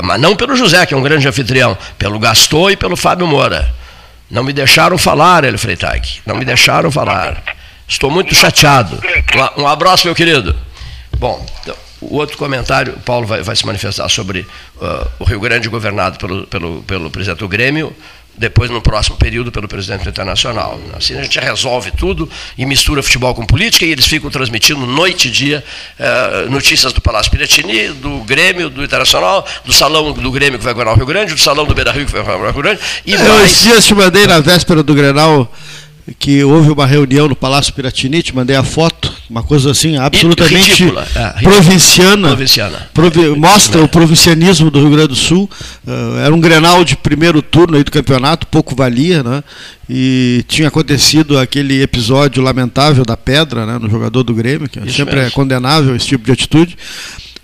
Mas 0.03 0.19
não 0.19 0.35
pelo 0.35 0.55
José, 0.55 0.85
que 0.85 0.93
é 0.93 0.97
um 0.97 1.03
grande 1.03 1.27
anfitrião, 1.27 1.77
pelo 1.97 2.19
Gastou 2.19 2.71
e 2.71 2.77
pelo 2.77 2.95
Fábio 2.95 3.27
Moura. 3.27 3.73
Não 4.29 4.43
me 4.43 4.51
deixaram 4.51 4.97
falar, 4.97 5.43
ele 5.43 5.57
Freitag. 5.57 6.21
Não 6.25 6.35
me 6.35 6.43
deixaram 6.43 6.91
falar. 6.91 7.41
Estou 7.87 8.09
muito 8.09 8.33
chateado. 8.33 8.99
Um 9.57 9.67
abraço, 9.67 10.07
meu 10.07 10.15
querido. 10.15 10.55
Bom, 11.17 11.45
então, 11.61 11.75
o 12.01 12.15
outro 12.15 12.37
comentário, 12.37 12.93
Paulo 13.05 13.25
vai, 13.25 13.41
vai 13.43 13.55
se 13.55 13.65
manifestar 13.65 14.09
sobre 14.09 14.39
uh, 14.77 15.07
o 15.19 15.23
Rio 15.23 15.39
Grande 15.39 15.69
governado 15.69 16.17
pelo, 16.17 16.47
pelo, 16.47 16.83
pelo 16.83 17.09
presidente 17.09 17.39
do 17.39 17.47
Grêmio, 17.47 17.95
depois 18.37 18.69
no 18.69 18.81
próximo 18.81 19.15
período 19.17 19.51
pelo 19.51 19.67
presidente 19.67 20.07
internacional. 20.07 20.79
Assim 20.93 21.17
a 21.17 21.23
gente 21.23 21.39
resolve 21.39 21.91
tudo 21.91 22.29
e 22.57 22.65
mistura 22.65 23.03
futebol 23.03 23.33
com 23.33 23.45
política 23.45 23.85
e 23.85 23.91
eles 23.91 24.05
ficam 24.05 24.29
transmitindo 24.29 24.85
noite 24.85 25.27
e 25.27 25.31
dia 25.31 25.63
eh, 25.99 26.47
notícias 26.49 26.91
do 26.93 27.01
Palácio 27.01 27.31
Piratini, 27.31 27.89
do 27.89 28.19
Grêmio, 28.19 28.69
do 28.69 28.83
Internacional, 28.83 29.45
do 29.63 29.71
salão 29.71 30.11
do 30.11 30.31
Grêmio 30.31 30.57
que 30.57 30.65
vai 30.65 30.73
ganhar 30.73 30.91
o 30.91 30.95
Rio 30.95 31.05
Grande, 31.05 31.33
do 31.33 31.39
salão 31.39 31.65
do 31.65 31.75
Beira 31.75 31.91
Rio 31.91 32.05
que 32.05 32.11
vai 32.11 32.23
ganhar 32.23 32.37
o 32.37 32.51
Rio 32.51 32.61
Grande. 32.61 32.79
E 33.05 33.13
Eu 33.13 33.19
mais... 33.19 33.51
esses 33.51 33.63
dias 33.63 33.85
te 33.85 33.93
mandei 33.93 34.25
na 34.25 34.39
véspera 34.39 34.81
do 34.81 34.93
Grenal 34.93 35.51
que 36.19 36.43
houve 36.43 36.71
uma 36.71 36.85
reunião 36.85 37.27
no 37.27 37.35
Palácio 37.35 37.73
Piratini, 37.73 38.21
te 38.21 38.35
mandei 38.35 38.55
a 38.55 38.63
foto, 38.63 39.12
uma 39.33 39.41
coisa 39.41 39.71
assim 39.71 39.97
absolutamente 39.97 40.83
ridícula, 40.83 41.07
é, 41.15 41.41
provinciana. 41.41 42.27
provinciana. 42.27 42.87
Provi 42.93 43.29
mostra 43.29 43.81
é. 43.81 43.83
o 43.83 43.87
provincianismo 43.87 44.69
do 44.69 44.79
Rio 44.79 44.91
Grande 44.91 45.07
do 45.07 45.15
Sul. 45.15 45.49
Uh, 45.85 46.17
era 46.23 46.33
um 46.33 46.39
Grenal 46.39 46.85
de 46.85 46.95
primeiro 46.95 47.41
turno 47.41 47.75
aí 47.75 47.83
do 47.83 47.89
campeonato, 47.89 48.45
pouco 48.45 48.75
valia, 48.75 49.23
né? 49.23 49.43
E 49.89 50.45
tinha 50.47 50.67
acontecido 50.67 51.39
aquele 51.39 51.81
episódio 51.81 52.43
lamentável 52.43 53.03
da 53.03 53.17
pedra, 53.17 53.65
né, 53.65 53.79
no 53.79 53.89
jogador 53.89 54.21
do 54.21 54.35
Grêmio, 54.35 54.69
que 54.69 54.79
Isso 54.79 54.97
sempre 54.97 55.15
mesmo. 55.15 55.27
é 55.27 55.31
condenável 55.31 55.95
esse 55.95 56.05
tipo 56.05 56.23
de 56.23 56.31
atitude. 56.31 56.77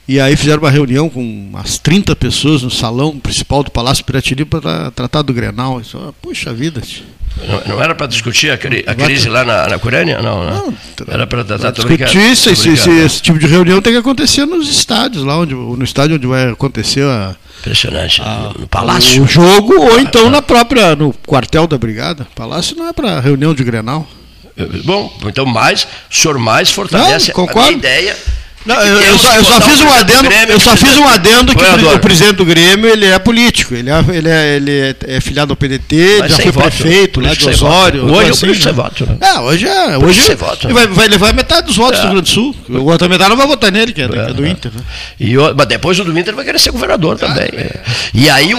E 0.08 0.20
aí 0.20 0.36
fizeram 0.36 0.62
uma 0.62 0.72
reunião 0.72 1.10
com 1.10 1.22
umas 1.22 1.80
30 1.80 2.16
pessoas 2.16 2.62
no 2.62 2.70
salão 2.70 3.20
principal 3.20 3.64
do 3.64 3.72
Palácio 3.72 4.06
Piratini 4.06 4.46
para 4.46 4.92
tratar 4.92 5.24
do 5.24 5.34
Grenal. 5.34 5.82
Isso, 5.82 6.14
puxa 6.22 6.54
vida. 6.54 6.82
Não, 7.38 7.76
não 7.76 7.84
era 7.84 7.96
para 7.96 8.08
discutir 8.08 8.52
a, 8.52 8.58
cri, 8.58 8.84
a, 8.86 8.94
crise 8.94 9.30
lá 9.30 9.46
na, 9.46 9.68
na 9.68 9.76
Ucrânia? 9.78 10.22
Não, 10.22 10.44
né? 10.44 10.52
não, 10.52 10.74
era 11.08 11.26
para 11.26 11.44
tratar 11.44 11.72
discutir 11.72 12.18
isso, 12.18 12.50
esse, 12.50 12.70
esse, 12.70 12.90
esse, 12.90 13.22
tipo 13.22 13.40
de 13.40 13.48
reunião 13.48 13.82
tem 13.82 13.94
que 13.94 14.00
acontecer 14.00 14.46
nos 14.46 14.70
estádios, 14.70 15.24
lá 15.24 15.38
onde, 15.38 15.54
no 15.54 15.84
estádio 15.84 16.18
onde 16.18 16.28
vai 16.28 16.50
acontecer 16.50 17.04
a. 17.04 17.36
Impressionante. 17.60 18.22
A, 18.22 18.52
no 18.58 18.68
palácio. 18.68 19.24
O 19.24 19.28
jogo, 19.28 19.74
ou 19.74 20.00
então 20.00 20.30
na 20.30 20.42
própria, 20.42 20.96
no 20.96 21.14
quartel 21.26 21.68
da 21.68 21.78
brigada. 21.78 22.28
Palácio 22.36 22.76
não 22.76 22.88
é 22.88 22.94
para 22.94 23.20
reunião 23.20 23.54
de 23.54 23.64
Grenal. 23.64 24.08
Bom, 24.84 25.12
então 25.26 25.46
mais, 25.46 25.88
o 26.12 26.16
senhor 26.16 26.38
mais 26.38 26.70
fortalece 26.70 27.32
não, 27.36 27.62
a 27.62 27.72
ideia 27.72 28.16
não, 28.66 28.76
eu, 28.76 29.02
eu, 29.02 29.18
só, 29.18 29.34
eu, 29.36 29.46
só, 29.46 29.62
fiz 29.62 29.82
um 29.82 29.92
adendo, 29.94 30.24
Grêmio, 30.24 30.52
eu 30.52 30.60
só 30.60 30.76
fiz 30.76 30.98
um 30.98 31.08
adendo 31.08 31.56
que 31.56 31.64
o, 31.64 31.96
o, 31.96 32.00
presidente 32.00 32.36
do 32.36 32.46
Grêmio 32.46 32.90
ele 32.90 33.06
é 33.06 33.18
político, 33.18 33.74
ele 33.74 33.90
é, 33.90 34.06
ele 34.10 34.30
é, 34.30 34.56
ele 34.56 34.72
é, 34.72 34.96
é 35.16 35.22
filiado 35.22 35.54
ao 35.54 35.56
PDT, 35.56 36.18
Mas 36.20 36.32
já 36.32 36.38
foi 36.38 36.52
voto, 36.52 36.68
prefeito 36.68 37.22
lá 37.22 37.34
de 37.34 37.50
Osório. 37.50 38.06
Hoje 38.06 38.30
assim, 38.32 38.70
é 38.70 38.72
voto. 38.74 39.06
Né? 39.06 39.18
É, 39.22 39.40
hoje 39.40 39.68
é. 39.68 39.98
Hoje 39.98 40.36
voto, 40.36 40.68
né? 40.68 40.74
vai, 40.74 40.88
vai, 40.88 41.08
levar 41.08 41.34
metade 41.34 41.68
dos 41.68 41.78
votos 41.78 42.00
é. 42.00 42.02
do 42.02 42.08
Rio 42.08 42.14
Grande 42.16 42.30
do 42.30 42.34
Sul. 42.34 42.56
O 42.70 42.92
outra 42.92 43.08
metade 43.08 43.30
não 43.30 43.38
vai 43.38 43.48
votar 43.48 43.72
nele, 43.72 43.94
que 43.94 44.02
é, 44.02 44.06
é, 44.06 44.30
é 44.30 44.34
do 44.34 44.46
Inter. 44.46 44.72
Né? 44.74 44.82
E, 45.20 45.36
mas 45.56 45.68
depois 45.68 45.98
o 46.00 46.04
do 46.04 46.18
Inter 46.18 46.36
vai 46.36 46.44
querer 46.44 46.60
ser 46.60 46.72
governador 46.72 47.18
ah, 47.22 47.28
também. 47.28 47.50
É. 47.54 47.82
E, 48.14 48.30
aí, 48.30 48.52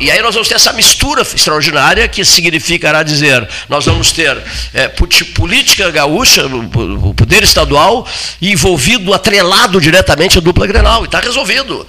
e 0.00 0.10
aí 0.10 0.22
nós 0.22 0.34
vamos 0.34 0.48
ter 0.48 0.54
essa 0.54 0.72
mistura 0.72 1.22
extraordinária 1.22 2.08
que 2.08 2.24
significará 2.24 3.02
dizer, 3.02 3.46
nós 3.68 3.84
vamos 3.84 4.12
ter 4.12 4.36
é, 4.72 4.88
política 5.34 5.90
gaúcha, 5.90 6.46
o 6.46 7.14
poder 7.14 7.42
estadual 7.42 8.06
envolvido, 8.40 9.12
atrelado 9.42 9.80
diretamente 9.80 10.38
a 10.38 10.40
dupla 10.40 10.66
Grenal, 10.66 11.02
e 11.02 11.06
está 11.06 11.18
resolvido. 11.18 11.86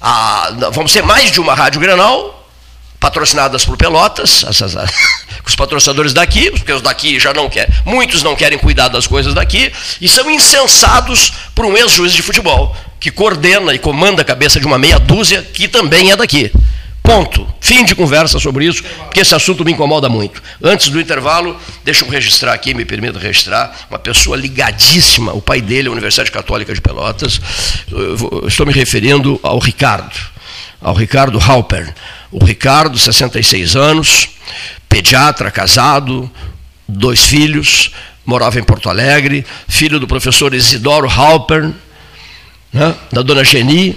Ah, 0.00 0.50
vamos 0.72 0.90
ser 0.90 1.02
mais 1.02 1.30
de 1.30 1.40
uma 1.40 1.54
rádio 1.54 1.80
Grenal, 1.80 2.48
patrocinadas 2.98 3.64
por 3.64 3.76
Pelotas, 3.76 4.44
essas, 4.48 4.74
os 5.46 5.54
patrocinadores 5.54 6.12
daqui, 6.12 6.50
porque 6.50 6.72
os 6.72 6.82
daqui 6.82 7.20
já 7.20 7.32
não 7.32 7.48
querem, 7.48 7.72
muitos 7.84 8.22
não 8.22 8.34
querem 8.34 8.58
cuidar 8.58 8.88
das 8.88 9.06
coisas 9.06 9.32
daqui, 9.32 9.72
e 10.00 10.08
são 10.08 10.28
incensados 10.30 11.32
por 11.54 11.64
um 11.64 11.76
ex-juiz 11.76 12.12
de 12.12 12.22
futebol, 12.22 12.76
que 12.98 13.10
coordena 13.10 13.72
e 13.72 13.78
comanda 13.78 14.22
a 14.22 14.24
cabeça 14.24 14.58
de 14.58 14.66
uma 14.66 14.78
meia 14.78 14.98
dúzia, 14.98 15.42
que 15.42 15.68
também 15.68 16.10
é 16.10 16.16
daqui. 16.16 16.50
Ponto. 17.06 17.46
Fim 17.60 17.84
de 17.84 17.94
conversa 17.94 18.40
sobre 18.40 18.66
isso, 18.66 18.82
porque 18.82 19.20
esse 19.20 19.32
assunto 19.32 19.64
me 19.64 19.70
incomoda 19.70 20.08
muito. 20.08 20.42
Antes 20.60 20.88
do 20.88 21.00
intervalo, 21.00 21.56
deixa 21.84 22.04
eu 22.04 22.10
registrar 22.10 22.52
aqui, 22.52 22.74
me 22.74 22.84
permita 22.84 23.16
registrar, 23.16 23.86
uma 23.88 23.98
pessoa 23.98 24.36
ligadíssima, 24.36 25.32
o 25.32 25.40
pai 25.40 25.60
dele, 25.60 25.86
a 25.88 25.92
Universidade 25.92 26.32
Católica 26.32 26.74
de 26.74 26.80
Pelotas. 26.80 27.40
Estou 28.48 28.66
me 28.66 28.72
referindo 28.72 29.38
ao 29.40 29.60
Ricardo, 29.60 30.16
ao 30.80 30.94
Ricardo 30.94 31.38
Halper. 31.38 31.94
O 32.32 32.44
Ricardo, 32.44 32.98
66 32.98 33.76
anos, 33.76 34.28
pediatra, 34.88 35.48
casado, 35.52 36.28
dois 36.88 37.24
filhos, 37.24 37.92
morava 38.24 38.58
em 38.58 38.64
Porto 38.64 38.90
Alegre, 38.90 39.46
filho 39.68 40.00
do 40.00 40.08
professor 40.08 40.52
Isidoro 40.52 41.08
Halper, 41.08 41.70
né, 42.72 42.94
da 43.12 43.22
dona 43.22 43.44
Geni. 43.44 43.96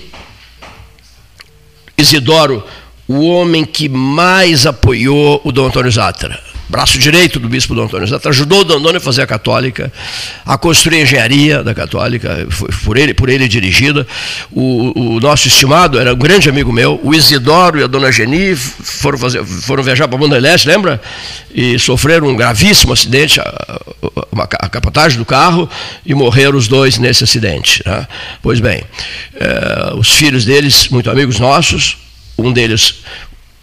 Isidoro 1.97 2.63
o 3.09 3.25
homem 3.25 3.65
que 3.65 3.89
mais 3.89 4.67
apoiou 4.67 5.41
o 5.43 5.51
Dom 5.51 5.65
Antônio 5.65 5.91
Zatra. 5.91 6.39
braço 6.69 6.99
direito 6.99 7.39
do 7.39 7.49
bispo 7.49 7.73
Dom 7.73 7.85
Antônio 7.85 8.05
Zata, 8.05 8.29
ajudou 8.29 8.59
o 8.59 8.63
Dom 8.63 8.77
Antônio 8.77 8.97
a 8.97 9.01
fazer 9.01 9.23
a 9.23 9.25
católica, 9.25 9.91
a 10.45 10.55
construir 10.59 10.97
a 10.97 11.01
engenharia 11.01 11.63
da 11.63 11.73
católica, 11.73 12.45
foi 12.51 12.69
por 12.83 12.97
ele, 12.97 13.15
por 13.15 13.27
ele 13.27 13.47
dirigida. 13.47 14.05
O, 14.51 15.15
o, 15.15 15.19
nosso 15.19 15.47
estimado 15.47 15.97
era 15.99 16.13
um 16.13 16.17
grande 16.17 16.47
amigo 16.47 16.71
meu, 16.71 16.99
o 17.03 17.15
Isidoro 17.15 17.79
e 17.79 17.83
a 17.83 17.87
dona 17.87 18.11
Geni 18.11 18.55
foram, 18.55 19.17
fazer, 19.17 19.43
foram 19.43 19.81
viajar 19.81 20.07
para 20.07 20.15
Banda 20.15 20.37
Leste, 20.37 20.67
lembra? 20.67 21.01
E 21.51 21.79
sofreram 21.79 22.27
um 22.27 22.35
gravíssimo 22.35 22.93
acidente, 22.93 23.39
a, 23.39 23.43
a, 23.43 24.43
a 24.43 24.69
capotagem 24.69 25.17
do 25.17 25.25
carro, 25.25 25.67
e 26.05 26.13
morreram 26.13 26.55
os 26.55 26.67
dois 26.67 26.99
nesse 26.99 27.23
acidente. 27.23 27.81
Né? 27.83 28.07
Pois 28.39 28.59
bem, 28.59 28.83
é, 29.33 29.93
os 29.95 30.11
filhos 30.11 30.45
deles, 30.45 30.89
muito 30.89 31.09
amigos 31.09 31.39
nossos, 31.39 31.97
um 32.43 32.51
deles 32.51 33.03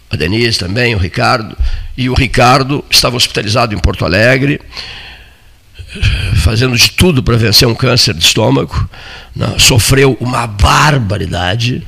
a 0.09 0.15
Denise 0.15 0.57
também, 0.57 0.95
o 0.95 0.97
Ricardo, 0.97 1.57
e 1.97 2.09
o 2.09 2.13
Ricardo 2.13 2.83
estava 2.89 3.17
hospitalizado 3.17 3.75
em 3.75 3.77
Porto 3.77 4.05
Alegre, 4.05 4.61
fazendo 6.37 6.77
de 6.77 6.91
tudo 6.91 7.21
para 7.21 7.35
vencer 7.37 7.67
um 7.67 7.75
câncer 7.75 8.13
de 8.13 8.23
estômago, 8.23 8.89
né? 9.35 9.55
sofreu 9.57 10.17
uma 10.19 10.47
barbaridade 10.47 11.85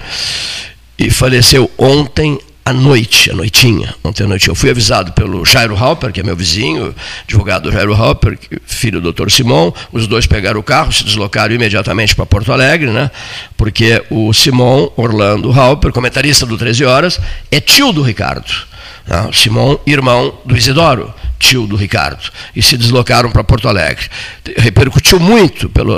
e 0.97 1.09
faleceu 1.09 1.71
ontem 1.77 2.39
à 2.69 2.73
noite, 2.73 3.31
à 3.31 3.33
noitinha, 3.33 3.95
ontem 4.03 4.23
à 4.23 4.27
noite. 4.27 4.47
Eu 4.47 4.53
fui 4.53 4.69
avisado 4.69 5.11
pelo 5.13 5.43
Jairo 5.43 5.75
Halper, 5.75 6.11
que 6.11 6.19
é 6.19 6.23
meu 6.23 6.35
vizinho, 6.35 6.93
advogado 7.27 7.71
Jairo 7.71 7.95
Halper, 7.95 8.37
filho 8.63 9.01
do 9.01 9.11
Dr. 9.11 9.31
Simão. 9.31 9.73
Os 9.91 10.05
dois 10.05 10.27
pegaram 10.27 10.59
o 10.59 10.63
carro, 10.63 10.91
se 10.91 11.03
deslocaram 11.03 11.55
imediatamente 11.55 12.15
para 12.15 12.27
Porto 12.27 12.53
Alegre, 12.53 12.91
né? 12.91 13.09
porque 13.57 14.03
o 14.11 14.31
Simão 14.33 14.91
Orlando 14.95 15.51
Halper, 15.51 15.91
comentarista 15.91 16.45
do 16.45 16.59
13 16.59 16.85
Horas, 16.85 17.19
é 17.51 17.59
tio 17.59 17.91
do 17.91 18.03
Ricardo. 18.03 18.51
Né? 19.07 19.29
Simão, 19.33 19.79
irmão 19.87 20.37
do 20.45 20.55
Isidoro 20.55 21.11
tio 21.39 21.65
do 21.65 21.77
Ricardo, 21.77 22.29
e 22.53 22.61
se 22.61 22.75
deslocaram 22.75 23.31
para 23.31 23.43
Porto 23.43 23.69
Alegre. 23.69 24.07
Repercutiu 24.57 25.19
muito, 25.19 25.69
pelo, 25.69 25.95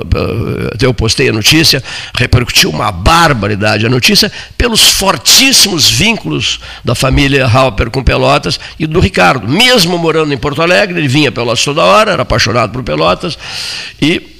até 0.71 0.85
eu 0.85 0.93
postei 0.93 1.29
a 1.29 1.33
notícia, 1.33 1.83
repercutiu 2.15 2.69
uma 2.69 2.91
barbaridade 2.91 3.85
a 3.85 3.89
notícia 3.89 4.31
pelos 4.55 4.81
fortíssimos 4.81 5.89
vínculos 5.89 6.59
da 6.85 6.93
família 6.93 7.47
Halper 7.47 7.89
com 7.89 8.03
Pelotas 8.03 8.59
e 8.79 8.85
do 8.85 8.99
Ricardo. 8.99 9.47
Mesmo 9.47 9.97
morando 9.97 10.31
em 10.31 10.37
Porto 10.37 10.61
Alegre, 10.61 10.99
ele 10.99 11.07
vinha 11.07 11.31
Pelotas 11.31 11.63
toda 11.65 11.83
hora, 11.83 12.11
era 12.11 12.21
apaixonado 12.21 12.71
por 12.71 12.83
Pelotas, 12.83 13.37
e 13.99 14.39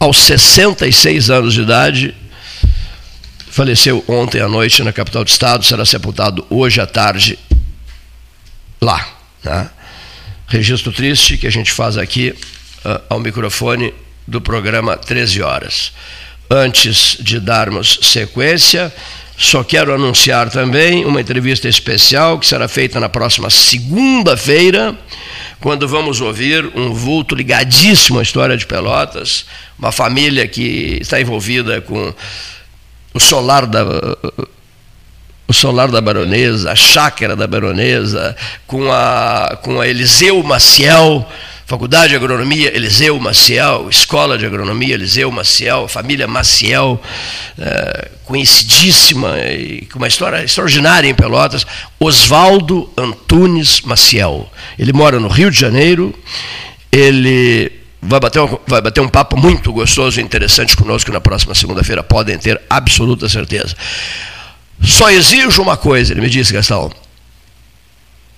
aos 0.00 0.18
66 0.18 1.30
anos 1.30 1.54
de 1.54 1.60
idade, 1.60 2.14
faleceu 3.50 4.04
ontem 4.08 4.40
à 4.40 4.48
noite 4.48 4.82
na 4.82 4.92
capital 4.92 5.24
do 5.24 5.28
estado, 5.28 5.64
será 5.64 5.84
sepultado 5.84 6.46
hoje 6.48 6.80
à 6.80 6.86
tarde 6.86 7.38
lá. 8.80 9.06
Né? 9.42 9.70
Registro 10.46 10.92
triste 10.92 11.36
que 11.36 11.46
a 11.46 11.50
gente 11.50 11.72
faz 11.72 11.96
aqui 11.96 12.34
uh, 12.84 13.02
ao 13.08 13.18
microfone 13.18 13.92
do 14.26 14.40
programa 14.40 14.96
13 14.96 15.42
Horas. 15.42 15.92
Antes 16.48 17.16
de 17.20 17.40
darmos 17.40 17.98
sequência, 18.02 18.92
só 19.36 19.62
quero 19.62 19.92
anunciar 19.92 20.48
também 20.50 21.04
uma 21.04 21.20
entrevista 21.20 21.68
especial 21.68 22.38
que 22.38 22.46
será 22.46 22.68
feita 22.68 22.98
na 23.00 23.08
próxima 23.08 23.50
segunda-feira, 23.50 24.96
quando 25.60 25.88
vamos 25.88 26.20
ouvir 26.20 26.64
um 26.74 26.92
vulto 26.92 27.34
ligadíssimo 27.34 28.18
à 28.18 28.22
história 28.22 28.56
de 28.56 28.66
Pelotas, 28.66 29.46
uma 29.78 29.90
família 29.90 30.46
que 30.46 30.98
está 31.00 31.20
envolvida 31.20 31.80
com 31.80 32.14
o 33.12 33.20
solar 33.20 33.66
da 33.66 33.84
o 35.48 35.52
solar 35.52 35.90
da 35.90 36.00
baronesa, 36.00 36.72
a 36.72 36.76
chácara 36.76 37.36
da 37.36 37.46
baronesa, 37.46 38.36
com 38.66 38.90
a, 38.90 39.58
com 39.62 39.80
a 39.80 39.86
Eliseu 39.86 40.42
Maciel, 40.42 41.26
Faculdade 41.66 42.10
de 42.10 42.16
Agronomia 42.16 42.74
Eliseu 42.76 43.18
Maciel, 43.18 43.88
Escola 43.90 44.38
de 44.38 44.46
Agronomia 44.46 44.94
Eliseu 44.94 45.32
Maciel, 45.32 45.88
família 45.88 46.28
Maciel, 46.28 47.02
é, 47.58 48.08
conhecidíssima 48.24 49.36
e 49.40 49.84
com 49.86 49.98
uma 49.98 50.06
história 50.06 50.44
extraordinária 50.44 51.08
em 51.08 51.14
Pelotas, 51.14 51.66
Oswaldo 51.98 52.88
Antunes 52.96 53.80
Maciel. 53.80 54.48
Ele 54.78 54.92
mora 54.92 55.18
no 55.18 55.26
Rio 55.26 55.50
de 55.50 55.58
Janeiro, 55.58 56.14
ele 56.92 57.72
vai 58.00 58.20
bater, 58.20 58.40
um, 58.40 58.58
vai 58.68 58.80
bater 58.80 59.00
um 59.00 59.08
papo 59.08 59.36
muito 59.36 59.72
gostoso 59.72 60.20
e 60.20 60.22
interessante 60.22 60.76
conosco 60.76 61.10
na 61.10 61.20
próxima 61.20 61.52
segunda-feira, 61.52 62.00
podem 62.04 62.38
ter 62.38 62.60
absoluta 62.70 63.28
certeza. 63.28 63.74
Só 64.82 65.10
exijo 65.10 65.62
uma 65.62 65.76
coisa, 65.76 66.12
ele 66.12 66.20
me 66.20 66.30
disse, 66.30 66.52
Gastão. 66.52 66.90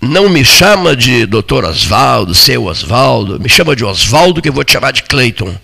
Não 0.01 0.29
me 0.29 0.45
chama 0.45 0.95
de 0.95 1.27
doutor 1.27 1.65
Oswaldo, 1.65 2.33
seu 2.35 2.67
Oswaldo, 2.67 3.41
me 3.41 3.49
chama 3.49 3.75
de 3.75 3.85
Oswaldo 3.85 4.41
que 4.41 4.49
eu 4.49 4.53
vou 4.53 4.65
te 4.65 4.73
chamar 4.73 4.93
de 4.93 5.03
Cleiton. 5.03 5.55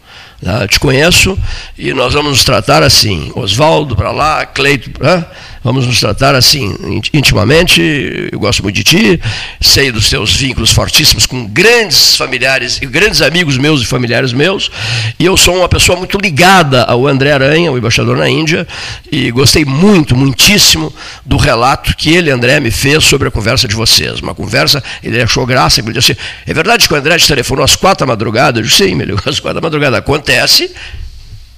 Tá? 0.43 0.67
Te 0.67 0.81
conheço 0.81 1.39
e 1.79 1.95
nós 1.95 2.13
vamos 2.13 2.33
nos 2.33 2.45
tratar 2.45 2.83
assim. 2.83 3.31
Oswaldo 3.35 3.95
para 3.95 4.11
lá, 4.11 4.45
Cleiton 4.45 4.91
para 4.91 5.31
vamos 5.65 5.87
nos 5.87 5.99
tratar 5.99 6.35
assim 6.35 6.77
intimamente. 7.13 8.29
Eu 8.31 8.39
gosto 8.39 8.63
muito 8.63 8.77
de 8.77 8.85
ti, 8.85 9.21
sei 9.61 9.91
dos 9.91 10.11
teus 10.11 10.37
vínculos 10.37 10.71
fortíssimos 10.71 11.25
com 11.25 11.47
grandes 11.47 12.17
familiares 12.17 12.79
grandes 12.81 13.23
amigos 13.23 13.57
meus 13.57 13.81
e 13.81 13.87
familiares 13.87 14.33
meus. 14.33 14.71
E 15.19 15.25
eu 15.25 15.37
sou 15.37 15.57
uma 15.57 15.69
pessoa 15.69 15.99
muito 15.99 16.19
ligada 16.19 16.85
ao 16.85 17.07
André 17.07 17.33
Aranha, 17.33 17.73
o 17.73 17.79
embaixador 17.79 18.17
na 18.17 18.29
Índia, 18.29 18.69
e 19.11 19.31
gostei 19.31 19.65
muito, 19.65 20.15
muitíssimo 20.15 20.93
do 21.25 21.37
relato 21.37 21.97
que 21.97 22.15
ele, 22.15 22.31
André, 22.31 22.61
me 22.61 22.71
fez 22.71 23.05
sobre 23.05 23.29
a 23.29 23.31
conversa 23.31 23.67
de 23.67 23.75
vocês. 23.75 24.21
Uma 24.21 24.35
conversa, 24.35 24.83
ele 25.03 25.21
achou 25.21 25.47
graça, 25.47 25.81
ele 25.81 25.93
disse 25.93 26.13
assim: 26.13 26.21
é 26.47 26.53
verdade 26.53 26.87
que 26.87 26.93
o 26.93 26.97
André 26.97 27.17
te 27.19 27.27
telefonou 27.27 27.65
às 27.65 27.75
quatro 27.75 28.07
da 28.07 28.13
madrugada? 28.13 28.61
Eu 28.61 28.65
disse: 28.65 28.85
sim, 28.85 28.95
me 28.95 29.05
ligou 29.05 29.23
às 29.25 29.41
quatro 29.41 29.61
da 29.61 29.65
madrugada. 29.65 29.97
Acontece 29.97 30.71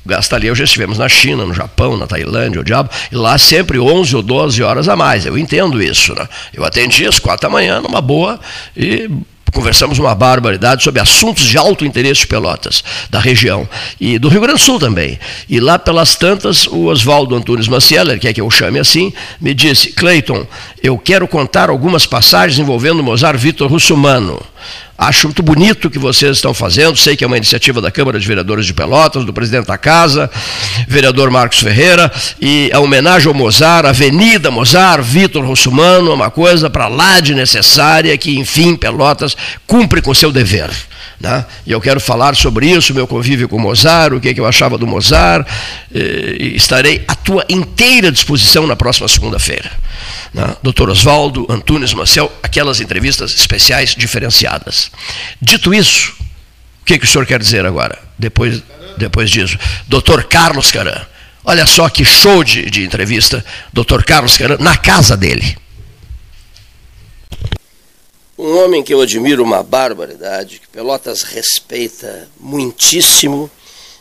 gastaria, 0.06 0.54
já 0.54 0.64
estivemos 0.64 0.98
na 0.98 1.08
China, 1.08 1.44
no 1.44 1.52
Japão, 1.52 1.96
na 1.96 2.06
Tailândia, 2.06 2.60
o 2.60 2.64
diabo, 2.64 2.90
e 3.10 3.16
lá 3.16 3.36
sempre 3.36 3.78
11 3.78 4.16
ou 4.16 4.22
12 4.22 4.62
horas 4.62 4.88
a 4.88 4.96
mais. 4.96 5.26
Eu 5.26 5.36
entendo 5.36 5.82
isso. 5.82 6.14
Né? 6.14 6.28
Eu 6.52 6.64
atendi 6.64 7.06
às 7.06 7.18
quatro 7.18 7.48
da 7.48 7.52
manhã, 7.52 7.80
numa 7.80 8.00
boa, 8.00 8.40
e 8.76 9.10
conversamos 9.52 9.98
uma 9.98 10.14
barbaridade 10.14 10.82
sobre 10.82 11.00
assuntos 11.00 11.44
de 11.44 11.56
alto 11.56 11.84
interesse 11.84 12.20
de 12.20 12.26
Pelotas, 12.26 12.84
da 13.08 13.18
região, 13.18 13.66
e 13.98 14.18
do 14.18 14.28
Rio 14.28 14.42
Grande 14.42 14.58
do 14.58 14.64
Sul 14.64 14.78
também. 14.78 15.18
E 15.48 15.58
lá 15.58 15.78
pelas 15.78 16.14
tantas, 16.14 16.66
o 16.66 16.86
Oswaldo 16.86 17.34
Antunes 17.34 17.66
Macieler, 17.66 18.20
que 18.20 18.28
é 18.28 18.32
que 18.32 18.40
eu 18.40 18.50
chame 18.50 18.78
assim, 18.78 19.12
me 19.40 19.54
disse, 19.54 19.92
Cleiton, 19.92 20.46
eu 20.82 20.98
quero 20.98 21.26
contar 21.26 21.70
algumas 21.70 22.04
passagens 22.04 22.58
envolvendo 22.58 23.02
Mozart 23.02 23.38
Vitor 23.38 23.70
Russumano. 23.70 24.40
Acho 24.98 25.26
muito 25.26 25.42
bonito 25.42 25.88
o 25.88 25.90
que 25.90 25.98
vocês 25.98 26.36
estão 26.36 26.54
fazendo. 26.54 26.96
Sei 26.96 27.14
que 27.16 27.22
é 27.22 27.26
uma 27.26 27.36
iniciativa 27.36 27.80
da 27.82 27.90
Câmara 27.90 28.18
de 28.18 28.26
Vereadores 28.26 28.64
de 28.64 28.72
Pelotas, 28.72 29.26
do 29.26 29.32
presidente 29.32 29.66
da 29.66 29.76
Casa, 29.76 30.30
vereador 30.88 31.30
Marcos 31.30 31.58
Ferreira, 31.58 32.10
e 32.40 32.70
a 32.72 32.80
homenagem 32.80 33.28
ao 33.28 33.34
Mozart, 33.34 33.86
Avenida 33.86 34.50
Mozart, 34.50 35.02
Vitor 35.02 35.44
Russumano, 35.44 36.14
uma 36.14 36.30
coisa 36.30 36.70
para 36.70 36.88
lá 36.88 37.20
de 37.20 37.34
necessária 37.34 38.16
que, 38.16 38.38
enfim, 38.38 38.74
Pelotas 38.74 39.36
cumpre 39.66 40.00
com 40.00 40.14
seu 40.14 40.32
dever. 40.32 40.70
Né? 41.18 41.44
E 41.66 41.72
eu 41.72 41.80
quero 41.80 42.00
falar 42.00 42.36
sobre 42.36 42.66
isso, 42.66 42.92
meu 42.92 43.06
convívio 43.06 43.48
com 43.48 43.58
Mozart, 43.58 44.14
o 44.14 44.20
que, 44.20 44.28
é 44.28 44.34
que 44.34 44.40
eu 44.40 44.46
achava 44.46 44.76
do 44.76 44.86
Mozart. 44.86 45.46
E 45.92 46.54
estarei 46.54 47.04
à 47.08 47.14
tua 47.14 47.44
inteira 47.48 48.12
disposição 48.12 48.66
na 48.66 48.76
próxima 48.76 49.08
segunda-feira. 49.08 49.70
Né? 50.32 50.56
Dr. 50.62 50.90
Oswaldo 50.90 51.46
Antunes 51.48 51.94
Marcel, 51.94 52.30
aquelas 52.42 52.80
entrevistas 52.80 53.34
especiais 53.34 53.94
diferenciadas. 53.94 54.90
Dito 55.40 55.72
isso, 55.72 56.12
o 56.82 56.84
que, 56.84 56.94
é 56.94 56.98
que 56.98 57.04
o 57.04 57.08
senhor 57.08 57.26
quer 57.26 57.38
dizer 57.38 57.64
agora, 57.64 57.98
depois, 58.18 58.62
depois 58.98 59.30
disso? 59.30 59.58
Dr. 59.88 60.22
Carlos 60.28 60.70
Caran. 60.70 61.00
Olha 61.44 61.64
só 61.64 61.88
que 61.88 62.04
show 62.04 62.42
de, 62.42 62.68
de 62.68 62.84
entrevista, 62.84 63.44
Dr. 63.72 64.02
Carlos 64.04 64.36
Caran, 64.36 64.56
na 64.58 64.76
casa 64.76 65.16
dele. 65.16 65.56
Um 68.38 68.58
homem 68.58 68.82
que 68.82 68.92
eu 68.92 69.00
admiro 69.00 69.42
uma 69.42 69.62
barbaridade, 69.62 70.60
que 70.60 70.68
Pelotas 70.68 71.22
respeita 71.22 72.28
muitíssimo 72.38 73.50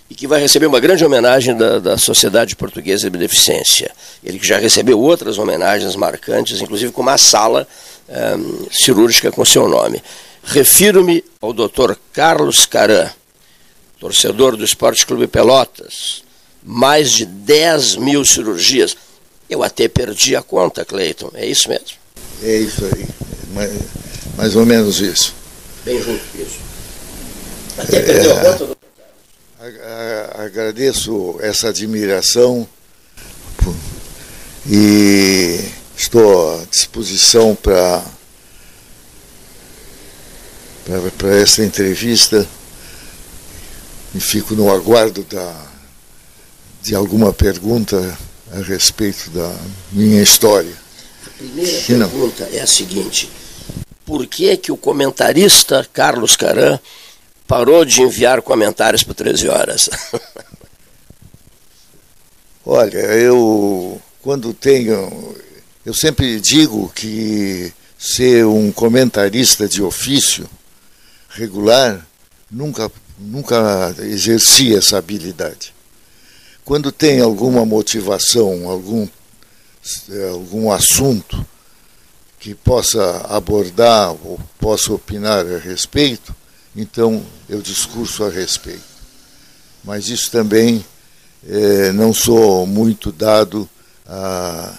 e 0.10 0.14
que 0.14 0.28
vai 0.28 0.42
receber 0.42 0.66
uma 0.66 0.80
grande 0.80 1.06
homenagem 1.06 1.56
da, 1.56 1.80
da 1.80 1.98
Sociedade 1.98 2.54
Portuguesa 2.54 3.04
de 3.04 3.10
Beneficência. 3.10 3.92
Ele 4.22 4.38
que 4.38 4.46
já 4.46 4.58
recebeu 4.58 5.00
outras 5.00 5.38
homenagens 5.38 5.96
marcantes, 5.96 6.60
inclusive 6.60 6.92
com 6.92 7.02
uma 7.02 7.18
sala 7.18 7.66
um, 8.10 8.68
cirúrgica 8.70 9.32
com 9.32 9.46
seu 9.46 9.70
nome. 9.70 10.04
Refiro-me 10.44 11.24
ao 11.42 11.54
Dr. 11.54 11.94
Carlos 12.12 12.66
Caran, 12.66 13.10
torcedor 14.02 14.58
do 14.58 14.66
Esporte 14.66 15.06
Clube 15.06 15.28
Pelotas, 15.28 16.24
mais 16.62 17.10
de 17.10 17.26
10 17.26 17.96
mil 17.96 18.26
cirurgias. 18.26 18.98
Eu 19.50 19.64
até 19.64 19.88
perdi 19.88 20.36
a 20.36 20.44
conta, 20.44 20.84
Cleiton, 20.84 21.32
é 21.34 21.46
isso 21.46 21.70
mesmo? 21.70 21.98
É 22.44 22.58
isso 22.58 22.84
aí. 22.86 23.08
Mas 23.54 23.72
mais 24.38 24.56
ou 24.56 24.66
menos 24.66 25.00
isso. 25.00 25.34
Bem 25.84 26.02
junto 26.02 26.24
isso. 26.36 26.60
Até 27.78 28.02
perdeu 28.02 28.32
é, 28.32 28.34
a 28.34 28.42
conta, 28.42 28.66
doutor 28.66 28.86
Agradeço 30.38 31.38
essa 31.42 31.70
admiração 31.70 32.68
e 34.68 35.60
estou 35.98 36.54
à 36.54 36.66
disposição 36.66 37.56
para 37.56 38.04
para 41.18 41.36
essa 41.36 41.64
entrevista 41.66 42.48
e 44.14 44.20
fico 44.20 44.54
no 44.54 44.72
aguardo 44.72 45.24
da, 45.24 45.66
de 46.84 46.94
alguma 46.94 47.34
pergunta 47.34 48.18
a 48.52 48.60
respeito 48.62 49.32
da 49.32 49.52
minha 49.92 50.22
história. 50.22 50.74
A 51.26 51.30
primeira 51.32 52.08
pergunta 52.08 52.48
é 52.54 52.62
a 52.62 52.68
seguinte: 52.68 53.32
por 54.06 54.28
que, 54.28 54.56
que 54.58 54.72
o 54.72 54.78
comentarista 54.78 55.88
Carlos 55.92 56.36
Caran 56.36 56.80
parou 57.48 57.84
de 57.84 58.02
enviar 58.02 58.42
comentários 58.42 59.04
por 59.04 59.16
13 59.16 59.50
horas? 59.50 59.90
Olha, 62.66 62.98
eu 62.98 64.02
quando 64.22 64.54
tenho. 64.54 65.36
Eu 65.86 65.94
sempre 65.94 66.40
digo 66.40 66.92
que 66.96 67.72
ser 67.98 68.46
um 68.46 68.72
comentarista 68.72 69.68
de 69.68 69.84
ofício 69.84 70.50
regular 71.30 72.06
nunca, 72.50 72.92
nunca 73.20 73.96
exerci 74.00 74.76
essa 74.76 74.98
habilidade. 74.98 75.76
Quando 76.64 76.92
tem 76.92 77.22
alguma 77.22 77.64
motivação, 77.64 78.68
algum, 78.68 79.08
algum 80.32 80.72
assunto 80.72 81.46
que 82.46 82.54
possa 82.54 83.26
abordar 83.28 84.12
ou 84.24 84.40
possa 84.60 84.94
opinar 84.94 85.44
a 85.48 85.58
respeito, 85.58 86.36
então 86.76 87.26
eu 87.50 87.60
discurso 87.60 88.24
a 88.24 88.30
respeito. 88.30 88.84
Mas 89.84 90.10
isso 90.10 90.30
também 90.30 90.86
é, 91.44 91.92
não 91.92 92.14
sou 92.14 92.68
muito 92.68 93.12
dado 93.12 93.68
a, 94.06 94.78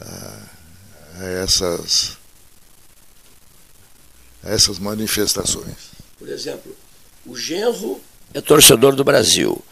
a, 0.00 1.24
essas 1.40 2.18
a 4.42 4.50
essas 4.50 4.80
manifestações. 4.80 5.92
Por 6.18 6.28
exemplo, 6.28 6.76
o 7.26 7.36
genro 7.36 8.00
é 8.34 8.40
torcedor 8.40 8.96
do 8.96 9.04
Brasil, 9.04 9.64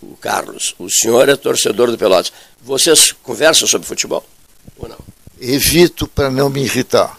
o 0.00 0.16
Carlos. 0.16 0.76
O 0.78 0.88
senhor 0.88 1.28
é 1.28 1.34
torcedor 1.34 1.90
do 1.90 1.98
Pelotas. 1.98 2.32
Vocês 2.62 3.10
conversam 3.10 3.66
sobre 3.66 3.88
futebol 3.88 4.24
ou 4.78 4.88
não? 4.88 5.09
Evito 5.40 6.06
para 6.06 6.30
não 6.30 6.50
me 6.50 6.62
irritar. 6.62 7.18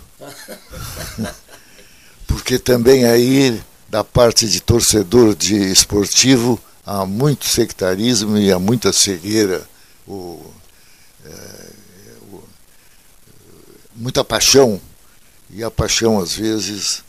Porque 2.28 2.60
também 2.60 3.06
aí, 3.06 3.62
da 3.90 4.04
parte 4.04 4.48
de 4.48 4.62
torcedor 4.62 5.36
de 5.36 5.56
esportivo, 5.56 6.62
há 6.86 7.06
muito 7.06 7.46
sectarismo 7.46 8.38
e 8.38 8.52
há 8.52 8.60
muita 8.60 8.94
cegueira, 8.94 9.68
o, 10.08 10.44
é, 11.26 11.66
o, 12.32 12.44
muita 13.96 14.24
paixão 14.24 14.80
e 15.50 15.64
a 15.64 15.72
paixão 15.72 16.20
às 16.20 16.34
vezes 16.34 17.04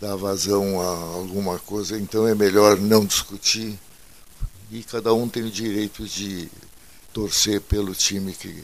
dá 0.00 0.14
vazão 0.14 0.80
a 0.80 1.14
alguma 1.14 1.58
coisa, 1.58 1.98
então 1.98 2.26
é 2.26 2.34
melhor 2.34 2.78
não 2.78 3.04
discutir 3.04 3.78
e 4.70 4.82
cada 4.82 5.14
um 5.14 5.28
tem 5.28 5.44
o 5.44 5.50
direito 5.50 6.04
de 6.06 6.48
torcer 7.12 7.60
pelo 7.60 7.94
time 7.94 8.32
que, 8.32 8.62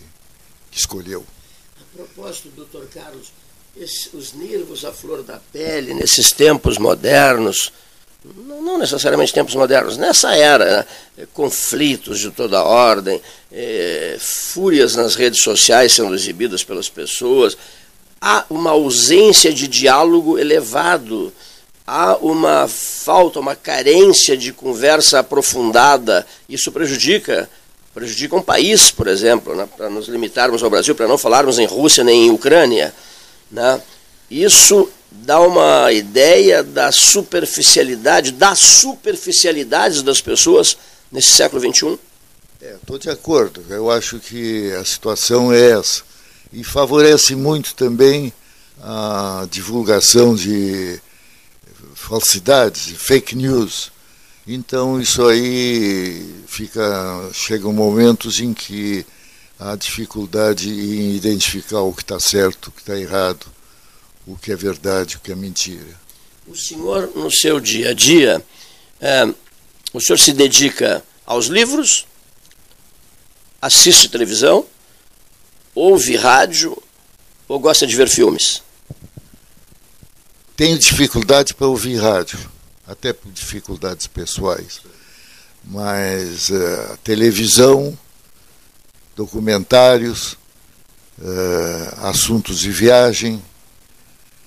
que 0.71 0.79
escolheu. 0.79 1.25
Propósito, 1.95 2.49
doutor 2.57 2.86
Carlos, 2.93 3.32
esse, 3.76 4.16
os 4.16 4.32
nervos 4.32 4.84
à 4.84 4.93
flor 4.93 5.22
da 5.22 5.38
pele 5.53 5.93
nesses 5.93 6.32
tempos 6.32 6.78
modernos, 6.78 7.70
não, 8.47 8.62
não 8.62 8.78
necessariamente 8.78 9.32
tempos 9.32 9.55
modernos, 9.55 9.99
nessa 9.99 10.34
era, 10.34 10.86
né, 11.18 11.26
conflitos 11.34 12.18
de 12.18 12.30
toda 12.30 12.64
ordem, 12.64 13.20
é, 13.51 14.16
fúrias 14.18 14.97
nas 14.97 15.14
redes 15.14 15.43
sociais 15.43 15.93
sendo 15.93 16.14
exibidas 16.14 16.64
pelas 16.64 16.88
pessoas, 16.88 17.59
há 18.20 18.47
uma 18.49 18.70
ausência 18.70 19.53
de 19.53 19.68
diálogo 19.68 20.38
elevado, 20.38 21.30
há 21.86 22.16
uma 22.16 22.68
falta, 22.68 23.38
uma 23.38 23.57
carência 23.57 24.34
de 24.36 24.53
conversa 24.53 25.18
aprofundada. 25.18 26.26
Isso 26.49 26.70
prejudica, 26.72 27.51
prejudica 27.95 28.36
um 28.36 28.43
país, 28.43 28.90
por 28.90 29.07
exemplo, 29.07 29.55
né, 29.55 29.68
para 29.76 29.90
nos 29.90 30.09
limitarmos 30.09 30.62
ao 30.62 30.70
Brasil, 30.70 30.95
para 30.95 31.09
não 31.09 31.18
falarmos 31.18 31.59
em 31.59 31.66
Rússia 31.66 32.03
nem 32.03 32.26
em 32.26 32.30
Ucrânia. 32.30 32.95
Né? 33.51 33.80
Isso 34.30 34.88
dá 35.11 35.40
uma 35.40 35.93
ideia 35.93 36.62
da 36.62 36.90
superficialidade, 36.90 38.32
das 38.32 38.59
superficialidades 38.59 40.03
das 40.03 40.20
pessoas 40.20 40.76
nesse 41.11 41.32
século 41.32 41.61
XXI? 41.61 41.99
Estou 42.61 42.97
é, 42.97 42.99
de 42.99 43.11
acordo. 43.11 43.62
Eu 43.68 43.90
acho 43.90 44.18
que 44.18 44.72
a 44.72 44.84
situação 44.84 45.53
é 45.53 45.72
essa 45.72 46.03
e 46.53 46.64
favorece 46.64 47.34
muito 47.34 47.74
também 47.74 48.32
a 48.80 49.47
divulgação 49.51 50.34
de 50.34 51.01
falsidades, 51.95 52.86
de 52.86 52.95
fake 52.95 53.36
news. 53.36 53.91
Então 54.47 55.01
isso 55.01 55.24
aí 55.26 56.43
fica 56.47 56.82
chegam 57.32 57.72
momentos 57.72 58.40
em 58.40 58.53
que 58.53 59.07
há 59.59 59.76
dificuldade 59.76 60.68
em 60.68 61.14
identificar 61.14 61.80
o 61.82 61.93
que 61.93 62.03
está 62.03 62.18
certo, 62.18 62.66
o 62.66 62.72
que 62.72 62.80
está 62.80 62.99
errado, 62.99 63.47
o 64.26 64.36
que 64.36 64.51
é 64.51 64.57
verdade, 64.57 65.16
o 65.16 65.20
que 65.20 65.30
é 65.30 65.36
mentira. 65.36 66.01
O 66.47 66.57
senhor, 66.57 67.12
no 67.14 67.30
seu 67.30 67.61
dia 67.61 67.90
a 67.90 67.95
dia, 67.95 68.45
é, 69.01 69.32
o 69.93 70.01
senhor 70.01 70.18
se 70.18 70.32
dedica 70.32 71.05
aos 71.24 71.47
livros, 71.47 72.07
assiste 73.61 74.09
televisão, 74.09 74.66
ouve 75.72 76.16
rádio 76.16 76.76
ou 77.47 77.61
gosta 77.61 77.86
de 77.86 77.95
ver 77.95 78.09
filmes? 78.09 78.61
Tenho 80.57 80.76
dificuldade 80.78 81.55
para 81.55 81.68
ouvir 81.68 81.97
rádio, 81.97 82.40
até 82.87 83.12
por 83.12 83.30
dificuldades 83.30 84.07
pessoais. 84.07 84.80
Mas 85.64 86.51
uh, 86.51 86.99
televisão, 87.05 87.97
documentários, 89.14 90.33
uh, 91.18 92.07
assuntos 92.07 92.59
de 92.59 92.70
viagem. 92.70 93.43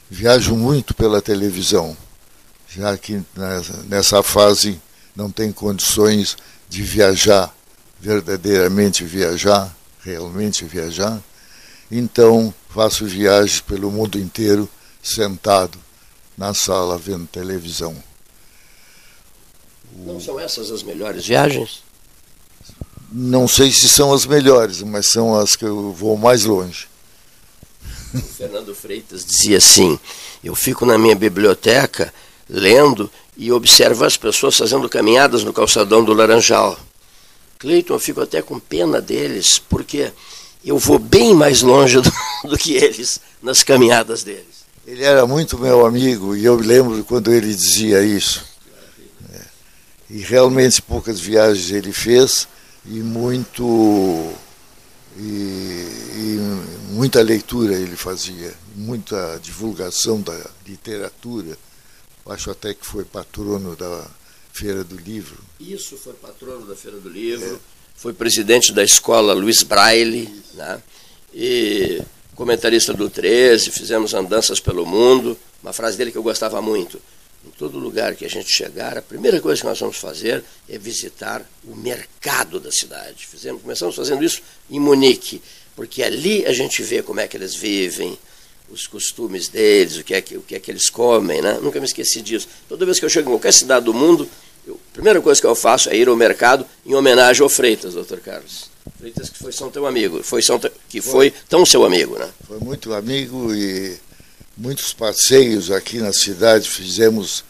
Viajo 0.09 0.55
muito 0.55 0.93
pela 0.93 1.19
televisão, 1.19 1.97
já 2.69 2.95
que 2.95 3.23
nessa 3.87 4.21
fase 4.21 4.79
não 5.15 5.31
tem 5.31 5.51
condições 5.51 6.37
de 6.69 6.83
viajar, 6.83 7.51
verdadeiramente 7.99 9.03
viajar 9.03 9.75
realmente 10.05 10.63
viajar, 10.65 11.19
então 11.91 12.53
faço 12.69 13.05
viagens 13.05 13.59
pelo 13.59 13.91
mundo 13.91 14.19
inteiro 14.19 14.69
sentado 15.01 15.77
na 16.37 16.53
sala 16.53 16.97
vendo 16.97 17.27
televisão. 17.27 17.95
Não 20.05 20.19
são 20.19 20.39
essas 20.39 20.71
as 20.71 20.83
melhores 20.83 21.25
viagens? 21.25 21.83
Não 23.11 23.47
sei 23.47 23.71
se 23.71 23.87
são 23.87 24.13
as 24.13 24.25
melhores, 24.25 24.81
mas 24.81 25.09
são 25.09 25.35
as 25.35 25.55
que 25.55 25.65
eu 25.65 25.91
vou 25.91 26.17
mais 26.17 26.45
longe. 26.45 26.87
O 28.13 28.19
Fernando 28.19 28.73
Freitas 28.73 29.25
dizia 29.25 29.57
assim: 29.57 29.99
Eu 30.43 30.55
fico 30.55 30.85
na 30.85 30.97
minha 30.97 31.15
biblioteca 31.15 32.13
lendo 32.49 33.09
e 33.37 33.51
observo 33.51 34.05
as 34.05 34.17
pessoas 34.17 34.57
fazendo 34.57 34.87
caminhadas 34.89 35.43
no 35.43 35.53
calçadão 35.53 36.03
do 36.03 36.13
Laranjal. 36.13 36.77
Cleiton, 37.59 37.93
eu 37.93 37.99
fico 37.99 38.21
até 38.21 38.41
com 38.41 38.59
pena 38.59 39.01
deles, 39.01 39.59
porque 39.59 40.11
eu 40.63 40.77
vou 40.77 40.99
bem 40.99 41.33
mais 41.33 41.61
longe 41.61 41.99
do, 42.01 42.11
do, 42.43 42.57
que 42.57 42.73
eles 42.73 43.19
nas 43.41 43.63
caminhadas 43.63 44.23
deles. 44.23 44.65
Ele 44.85 45.03
era 45.03 45.25
muito 45.25 45.57
meu 45.57 45.85
amigo 45.85 46.35
e 46.35 46.45
eu 46.45 46.55
lembro 46.55 47.03
quando 47.05 47.31
ele 47.31 47.53
dizia 47.53 48.03
isso. 48.03 48.45
E 50.09 50.19
realmente 50.19 50.81
poucas 50.81 51.19
viagens 51.19 51.71
ele 51.71 51.91
fez 51.91 52.47
e 52.85 52.99
muito 52.99 54.33
e, 55.17 55.21
e 55.21 56.39
muita 56.91 57.21
leitura 57.21 57.73
ele 57.73 57.95
fazia, 57.95 58.53
muita 58.75 59.39
divulgação 59.41 60.21
da 60.21 60.37
literatura. 60.67 61.57
Acho 62.27 62.51
até 62.51 62.73
que 62.73 62.85
foi 62.85 63.05
patrono 63.05 63.75
da 63.75 64.07
Feira 64.51 64.83
do 64.83 64.97
Livro. 64.97 65.37
Isso, 65.59 65.97
foi 65.97 66.13
patrono 66.13 66.65
da 66.65 66.75
Feira 66.75 66.97
do 66.97 67.09
Livro, 67.09 67.55
é. 67.55 67.59
foi 67.95 68.13
presidente 68.13 68.73
da 68.73 68.83
escola 68.83 69.33
Luiz 69.33 69.63
Braille, 69.63 70.43
né? 70.53 70.81
e 71.33 72.01
comentarista 72.35 72.93
do 72.93 73.09
13, 73.09 73.69
fizemos 73.71 74.13
andanças 74.13 74.59
pelo 74.59 74.85
mundo. 74.85 75.37
Uma 75.61 75.73
frase 75.73 75.97
dele 75.97 76.11
que 76.11 76.17
eu 76.17 76.23
gostava 76.23 76.61
muito. 76.61 76.99
Em 77.45 77.51
todo 77.51 77.77
lugar 77.77 78.15
que 78.15 78.25
a 78.25 78.29
gente 78.29 78.51
chegar, 78.51 78.97
a 78.97 79.01
primeira 79.01 79.39
coisa 79.39 79.61
que 79.61 79.67
nós 79.67 79.79
vamos 79.79 79.97
fazer 79.97 80.43
é 80.67 80.77
visitar 80.77 81.47
o 81.63 81.75
mercado 81.75 82.59
da 82.59 82.71
cidade. 82.71 83.27
Fizemos, 83.27 83.61
começamos 83.61 83.95
fazendo 83.95 84.23
isso 84.23 84.41
em 84.69 84.79
Munique, 84.79 85.41
porque 85.75 86.01
ali 86.01 86.45
a 86.45 86.53
gente 86.53 86.81
vê 86.81 87.03
como 87.03 87.19
é 87.19 87.27
que 87.27 87.37
eles 87.37 87.53
vivem, 87.55 88.17
os 88.69 88.87
costumes 88.87 89.47
deles, 89.47 89.97
o 89.97 90.03
que 90.03 90.13
é 90.13 90.21
que, 90.21 90.37
o 90.37 90.41
que, 90.41 90.55
é 90.55 90.59
que 90.59 90.71
eles 90.71 90.89
comem, 90.89 91.41
né? 91.41 91.59
Nunca 91.61 91.79
me 91.79 91.85
esqueci 91.85 92.21
disso. 92.21 92.47
Toda 92.67 92.85
vez 92.85 92.99
que 92.99 93.05
eu 93.05 93.09
chego 93.09 93.29
em 93.29 93.33
qualquer 93.33 93.53
cidade 93.53 93.85
do 93.85 93.93
mundo, 93.93 94.27
eu, 94.65 94.79
a 94.91 94.93
primeira 94.93 95.21
coisa 95.21 95.39
que 95.39 95.45
eu 95.45 95.55
faço 95.55 95.89
é 95.89 95.95
ir 95.95 96.07
ao 96.07 96.15
mercado 96.15 96.65
em 96.85 96.95
homenagem 96.95 97.43
ao 97.43 97.49
Freitas, 97.49 97.93
doutor 97.93 98.19
Carlos. 98.19 98.69
Freitas 98.97 99.29
que 99.29 99.37
foi 99.37 99.51
tão 99.51 99.69
teu 99.69 99.85
amigo, 99.85 100.23
foi 100.23 100.41
tão, 100.41 100.59
que 100.59 101.01
foi, 101.01 101.11
foi 101.11 101.33
tão 101.47 101.65
seu 101.65 101.85
amigo, 101.85 102.17
né? 102.17 102.29
Foi 102.47 102.59
muito 102.59 102.93
amigo 102.93 103.53
e 103.53 103.97
muitos 104.57 104.93
passeios 104.93 105.71
aqui 105.71 105.99
na 105.99 106.13
cidade, 106.13 106.69
fizemos 106.69 107.43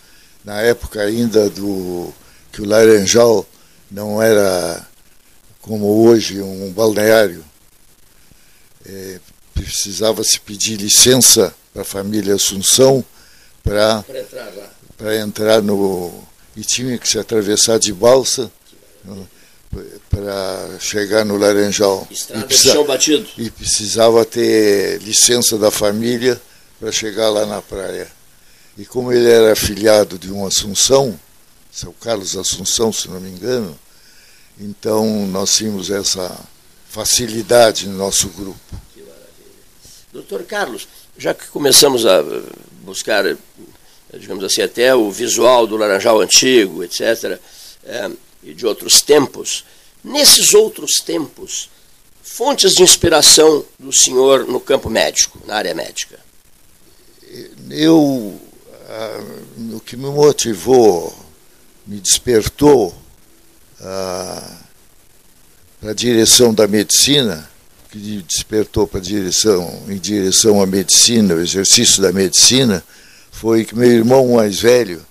na 0.43 0.61
época 0.61 1.01
ainda 1.01 1.49
do 1.49 2.13
que 2.51 2.61
o 2.61 2.65
Laranjal 2.65 3.45
não 3.89 4.21
era 4.21 4.85
como 5.61 6.05
hoje 6.05 6.41
um 6.41 6.71
balneário. 6.71 7.43
É, 8.85 9.19
precisava 9.53 10.23
se 10.23 10.39
pedir 10.39 10.77
licença 10.77 11.53
para 11.73 11.81
a 11.81 11.85
família 11.85 12.35
Assunção 12.35 13.03
para 13.63 14.05
entrar, 14.09 15.15
entrar 15.19 15.61
no. 15.61 16.23
e 16.55 16.61
tinha 16.61 16.97
que 16.97 17.09
se 17.09 17.17
atravessar 17.17 17.79
de 17.79 17.91
balsa 17.91 18.51
para 20.09 20.79
chegar 20.79 21.25
no 21.25 21.37
Laranjal. 21.37 22.07
Estrada 22.11 22.43
e, 22.43 22.47
precisa, 22.47 22.73
chão 22.73 22.85
batido. 22.85 23.27
e 23.37 23.49
precisava 23.49 24.23
ter 24.23 25.01
licença 25.01 25.57
da 25.57 25.71
família 25.71 26.39
para 26.79 26.91
chegar 26.91 27.29
lá 27.29 27.45
na 27.45 27.61
praia. 27.61 28.07
E 28.77 28.85
como 28.85 29.11
ele 29.11 29.29
era 29.29 29.53
afiliado 29.53 30.19
de 30.19 30.31
um 30.31 30.45
Assunção, 30.45 31.17
seu 31.71 31.93
Carlos 31.93 32.35
Assunção, 32.35 32.91
se 32.91 33.09
não 33.09 33.19
me 33.19 33.29
engano, 33.29 33.77
então 34.59 35.25
nós 35.27 35.55
tínhamos 35.55 35.89
essa 35.89 36.37
facilidade 36.89 37.87
no 37.87 37.97
nosso 37.97 38.29
grupo. 38.29 38.59
Que 38.93 39.01
maravilha. 39.01 39.25
Doutor 40.11 40.43
Carlos, 40.43 40.87
já 41.17 41.33
que 41.33 41.47
começamos 41.47 42.05
a 42.05 42.23
buscar, 42.81 43.23
digamos 44.17 44.43
assim, 44.43 44.61
até 44.61 44.95
o 44.95 45.11
visual 45.11 45.65
do 45.67 45.77
Laranjal 45.77 46.21
antigo, 46.21 46.83
etc., 46.83 47.39
é, 47.83 48.09
e 48.43 48.53
de 48.53 48.65
outros 48.65 49.01
tempos, 49.01 49.65
nesses 50.03 50.53
outros 50.53 50.99
tempos, 50.99 51.69
fontes 52.21 52.73
de 52.73 52.83
inspiração 52.83 53.65
do 53.77 53.91
senhor 53.93 54.45
no 54.45 54.59
campo 54.59 54.89
médico, 54.89 55.39
na 55.45 55.55
área 55.55 55.73
médica? 55.73 56.24
Eu 57.69 58.39
o 59.73 59.79
que 59.79 59.97
me 59.97 60.09
motivou, 60.09 61.13
me 61.85 61.99
despertou 61.99 62.95
para 63.77 65.91
a 65.91 65.93
direção 65.93 66.53
da 66.53 66.67
medicina, 66.67 67.49
que 67.91 68.23
despertou 68.27 68.87
para 68.87 68.99
direção, 68.99 69.83
em 69.87 69.97
direção 69.97 70.61
à 70.61 70.65
medicina, 70.65 71.35
o 71.35 71.41
exercício 71.41 72.01
da 72.01 72.11
medicina, 72.11 72.83
foi 73.31 73.65
que 73.65 73.75
meu 73.75 73.91
irmão 73.91 74.35
mais 74.35 74.59
velho 74.59 75.05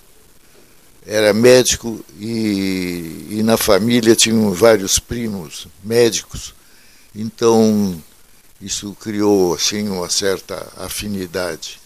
era 1.05 1.33
médico 1.33 2.03
e, 2.19 3.27
e 3.29 3.43
na 3.43 3.57
família 3.57 4.15
tinham 4.15 4.51
vários 4.51 4.97
primos 4.97 5.67
médicos, 5.83 6.55
então 7.13 8.01
isso 8.59 8.95
criou 8.99 9.53
assim 9.53 9.87
uma 9.87 10.09
certa 10.09 10.67
afinidade. 10.77 11.84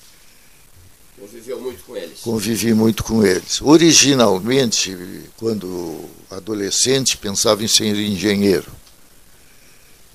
Conviveu 1.20 1.60
muito 1.60 1.84
com 1.84 1.98
eles? 1.98 2.20
Convivi 2.22 2.74
muito 2.74 3.04
com 3.04 3.26
eles. 3.26 3.62
Originalmente, 3.62 4.98
quando 5.38 6.06
adolescente, 6.32 7.18
pensava 7.18 7.64
em 7.64 7.68
ser 7.68 7.96
engenheiro. 7.96 8.72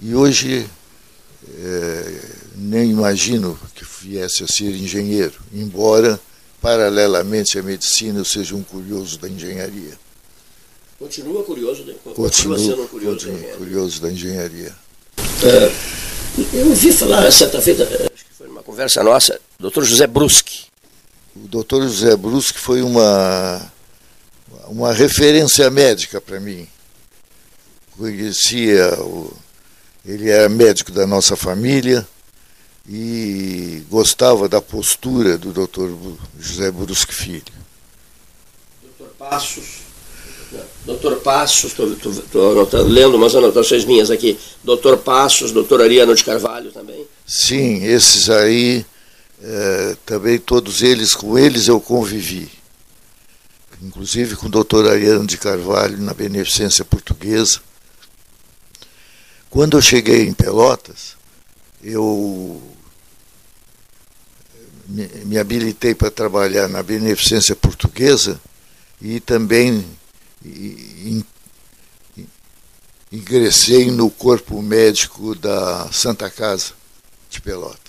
E 0.01 0.15
hoje 0.15 0.67
é, 1.59 2.21
nem 2.57 2.91
imagino 2.91 3.59
que 3.75 3.85
viesse 4.03 4.43
a 4.43 4.49
ser 4.49 4.75
engenheiro, 4.75 5.35
embora, 5.53 6.19
paralelamente 6.61 7.59
à 7.59 7.63
medicina, 7.63 8.21
eu 8.21 8.25
seja 8.25 8.55
um 8.55 8.63
curioso 8.63 9.19
da 9.19 9.29
engenharia. 9.29 9.99
Continua 10.99 11.43
curioso, 11.45 11.85
né? 11.85 11.95
Continua, 12.03 12.59
sendo 12.59 12.83
um 12.83 12.87
curioso, 12.87 13.31
da 13.31 13.57
curioso 13.57 14.01
da 14.01 14.11
engenharia. 14.11 14.75
É, 15.43 15.73
eu 16.57 16.69
ouvi 16.69 16.93
falar 16.93 17.31
certa 17.31 17.61
feita, 17.61 17.83
acho 17.85 18.25
que 18.25 18.35
foi 18.37 18.47
numa 18.47 18.63
conversa 18.63 19.03
nossa, 19.03 19.39
doutor 19.59 19.85
José 19.85 20.07
Bruschi, 20.07 20.67
o 21.37 21.49
doutor 21.49 21.83
José 21.83 22.17
Brusque 22.17 22.59
foi 22.59 22.83
uma, 22.83 23.73
uma 24.69 24.93
referência 24.93 25.69
médica 25.71 26.21
para 26.21 26.39
mim. 26.39 26.67
Conhecia, 27.97 28.95
o, 29.01 29.33
ele 30.05 30.31
era 30.31 30.49
médico 30.49 30.93
da 30.93 31.07
nossa 31.07 31.37
família 31.37 32.07
e 32.89 33.83
gostava 33.91 34.49
da 34.49 34.61
postura 34.61 35.39
do 35.39 35.53
doutor 35.53 35.91
José 36.39 36.71
Brusque 36.71 37.15
Filho. 37.15 37.43
Doutor 38.83 39.15
Passos. 39.19 39.85
Doutor 40.85 41.17
Passos, 41.17 41.73
estou 41.73 42.69
lendo 42.85 43.17
umas 43.17 43.35
anotações 43.35 43.85
minhas 43.85 44.11
aqui. 44.11 44.39
Doutor 44.63 44.99
Passos, 44.99 45.51
doutor 45.51 45.81
Ariano 45.81 46.15
de 46.15 46.23
Carvalho 46.23 46.71
também. 46.71 47.07
Sim, 47.27 47.83
esses 47.85 48.31
aí 48.31 48.87
é, 49.47 49.97
também 50.07 50.39
todos 50.39 50.83
eles, 50.83 51.15
com 51.15 51.39
eles 51.39 51.69
eu 51.69 51.79
convivi. 51.79 52.51
Inclusive 53.83 54.37
com 54.37 54.47
o 54.47 54.51
doutor 54.51 54.89
Ariano 54.89 55.27
de 55.27 55.37
Carvalho 55.37 55.99
na 55.99 56.15
Beneficência 56.15 56.85
Portuguesa. 56.85 57.61
Quando 59.51 59.77
eu 59.77 59.83
cheguei 59.83 60.27
em 60.27 60.33
Pelotas, 60.33 61.17
eu 61.83 62.63
me, 64.89 65.07
me 65.27 65.39
habilitei 65.39 65.95
para 65.95 66.11
trabalhar 66.11 66.67
na 66.67 66.83
Beneficência 66.83 67.55
Portuguesa 67.55 68.41
e 69.01 69.21
também 69.21 69.85
ingressei 73.13 73.91
no 73.91 74.11
corpo 74.11 74.63
médico 74.63 75.35
da 75.35 75.93
Santa 75.93 76.31
Casa 76.31 76.73
de 77.29 77.43
Pelotas. 77.43 77.84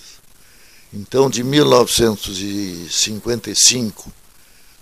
Então, 0.98 1.28
de 1.28 1.44
1955 1.44 4.10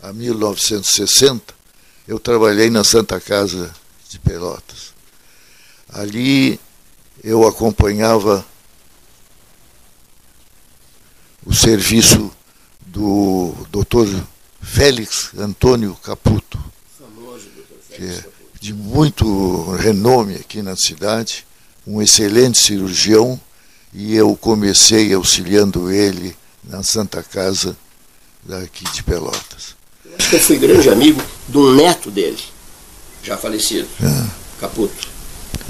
a 0.00 0.12
1960, 0.12 1.52
eu 2.06 2.20
trabalhei 2.20 2.70
na 2.70 2.84
Santa 2.84 3.20
Casa 3.20 3.74
de 4.08 4.20
Pelotas. 4.20 4.94
Ali 5.88 6.60
eu 7.24 7.44
acompanhava 7.48 8.46
o 11.44 11.52
serviço 11.52 12.30
do 12.86 13.52
Dr. 13.72 14.06
Félix 14.62 15.32
Antônio 15.36 15.96
Caputo, 15.96 16.62
que 17.90 18.04
é 18.04 18.24
de 18.60 18.72
muito 18.72 19.72
renome 19.72 20.36
aqui 20.36 20.62
na 20.62 20.76
cidade, 20.76 21.44
um 21.84 22.00
excelente 22.00 22.56
cirurgião 22.56 23.40
e 23.94 24.16
eu 24.16 24.36
comecei 24.36 25.14
auxiliando 25.14 25.90
ele 25.90 26.36
na 26.64 26.82
Santa 26.82 27.22
Casa 27.22 27.76
daqui 28.42 28.84
de 28.92 29.02
Pelotas. 29.02 29.76
Eu 30.04 30.16
acho 30.18 30.30
que 30.30 30.36
eu 30.36 30.40
fui 30.40 30.58
grande 30.58 30.88
amigo 30.88 31.22
do 31.46 31.74
neto 31.74 32.10
dele, 32.10 32.42
já 33.22 33.36
falecido, 33.36 33.88
é. 34.02 34.30
Caputo, 34.60 35.08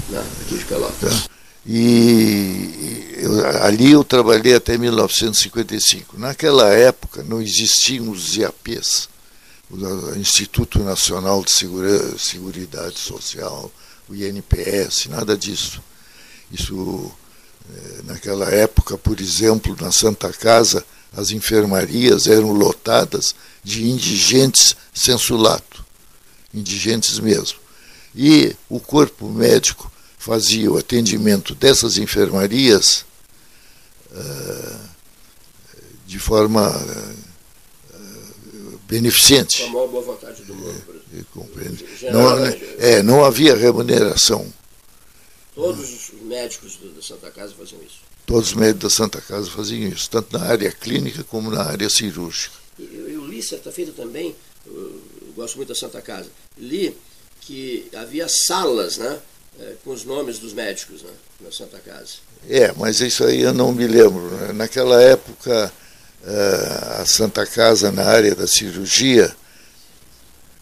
né, 0.09 0.23
aqui 0.41 0.57
de 0.57 0.65
Pelotas. 0.65 1.13
É. 1.13 1.35
E 1.67 3.15
eu, 3.17 3.63
ali 3.63 3.91
eu 3.91 4.03
trabalhei 4.03 4.53
até 4.53 4.77
1955. 4.77 6.17
Naquela 6.17 6.69
época 6.69 7.23
não 7.23 7.41
existiam 7.41 8.09
os 8.09 8.37
IAPs, 8.37 9.09
o 9.69 10.15
Instituto 10.15 10.79
Nacional 10.79 11.43
de 11.43 11.51
Seguridade, 11.51 12.19
Seguridade 12.19 12.99
Social, 12.99 13.71
o 14.07 14.13
INPS, 14.13 15.07
nada 15.07 15.35
disso. 15.35 15.81
Isso 16.51 17.11
naquela 18.05 18.49
época, 18.49 18.97
por 18.97 19.19
exemplo, 19.19 19.75
na 19.79 19.91
Santa 19.91 20.31
Casa, 20.31 20.85
as 21.15 21.31
enfermarias 21.31 22.27
eram 22.27 22.51
lotadas 22.51 23.35
de 23.63 23.89
indigentes 23.89 24.75
sensulato, 24.93 25.85
indigentes 26.53 27.19
mesmo. 27.19 27.59
E 28.15 28.55
o 28.69 28.79
corpo 28.79 29.29
médico 29.29 29.91
fazia 30.17 30.71
o 30.71 30.77
atendimento 30.77 31.53
dessas 31.53 31.97
enfermarias 31.97 33.05
uh, 34.11 34.79
de 36.05 36.19
forma 36.19 36.69
uh, 36.69 37.15
beneficente. 38.87 39.63
Com 39.63 39.67
a 39.67 39.73
maior 39.73 39.87
boa 39.87 40.03
vontade 40.03 40.43
do 40.43 40.55
mundo. 40.55 40.95
É, 42.01 42.11
não, 42.11 42.45
é, 42.79 43.03
não 43.03 43.23
havia 43.23 43.55
remuneração. 43.55 44.51
Todos 45.53 45.93
os 45.93 46.04
médicos 46.25 46.77
da 46.95 47.01
Santa 47.01 47.31
Casa 47.31 47.53
faziam 47.57 47.81
isso? 47.83 47.99
Todos 48.25 48.49
os 48.49 48.53
médicos 48.53 48.83
da 48.83 48.89
Santa 48.89 49.21
Casa 49.21 49.49
faziam 49.49 49.87
isso, 49.89 50.09
tanto 50.09 50.37
na 50.37 50.43
área 50.45 50.71
clínica 50.71 51.23
como 51.23 51.51
na 51.51 51.63
área 51.63 51.89
cirúrgica. 51.89 52.55
Eu, 52.79 53.09
eu 53.09 53.25
li 53.25 53.41
certa 53.41 53.71
feita 53.71 53.91
também, 53.91 54.35
gosto 55.35 55.57
muito 55.57 55.69
da 55.69 55.75
Santa 55.75 56.01
Casa, 56.01 56.29
li 56.57 56.95
que 57.41 57.87
havia 57.95 58.27
salas, 58.27 58.97
né? 58.97 59.19
É, 59.57 59.73
com 59.85 59.91
os 59.91 60.03
nomes 60.03 60.37
dos 60.37 60.51
médicos 60.51 61.01
né, 61.01 61.11
na 61.39 61.49
Santa 61.49 61.79
Casa. 61.79 62.15
É, 62.49 62.73
mas 62.73 62.99
isso 62.99 63.23
aí 63.23 63.39
eu 63.39 63.53
não 63.53 63.71
me 63.71 63.87
lembro. 63.87 64.21
Né? 64.31 64.51
Naquela 64.51 65.01
época, 65.01 65.71
é, 66.25 67.01
a 67.01 67.05
Santa 67.05 67.45
Casa, 67.45 67.89
na 67.89 68.03
área 68.03 68.35
da 68.35 68.47
cirurgia, 68.47 69.33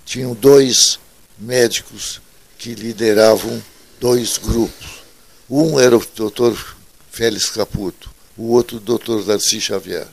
tinham 0.05 0.35
dois 0.35 0.99
médicos 1.39 2.21
que 2.59 2.75
lideravam 2.75 3.63
dois 3.99 4.37
grupos. 4.37 5.02
Um 5.49 5.79
era 5.79 5.97
o 5.97 6.05
doutor 6.15 6.57
Félix 7.11 7.49
Caputo, 7.49 8.09
o 8.37 8.51
outro 8.51 8.77
o 8.77 8.79
doutor 8.79 9.23
Darcy 9.23 9.59
Xavier. 9.59 10.07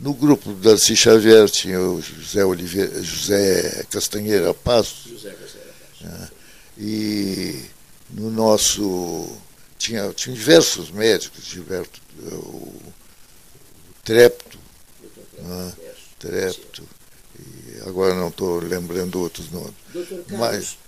No 0.00 0.12
grupo 0.14 0.52
da 0.54 0.70
Darcy 0.70 0.96
Xavier 0.96 1.48
tinha 1.48 1.80
o 1.80 2.02
José, 2.02 2.44
Oliveira, 2.44 3.02
José 3.02 3.86
Castanheira 3.88 4.52
Passos. 4.52 5.10
José 5.12 5.30
Castanheira 5.30 5.74
Passos. 5.80 6.00
Né? 6.00 6.30
E 6.78 7.64
no 8.10 8.30
nosso. 8.30 9.36
Tinha, 9.78 10.12
tinha 10.12 10.34
diversos 10.34 10.90
médicos, 10.90 11.44
Gilberto, 11.44 12.00
o, 12.20 12.26
o 12.36 12.92
Trepto, 14.04 14.58
né? 15.38 15.72
Trepto, 16.20 16.88
e 17.38 17.80
agora 17.88 18.14
não 18.14 18.28
estou 18.28 18.60
lembrando 18.60 19.20
outros 19.20 19.50
nomes. 19.50 19.74
Doutor 19.92 20.24
Carlos, 20.24 20.38
Mas, 20.38 20.78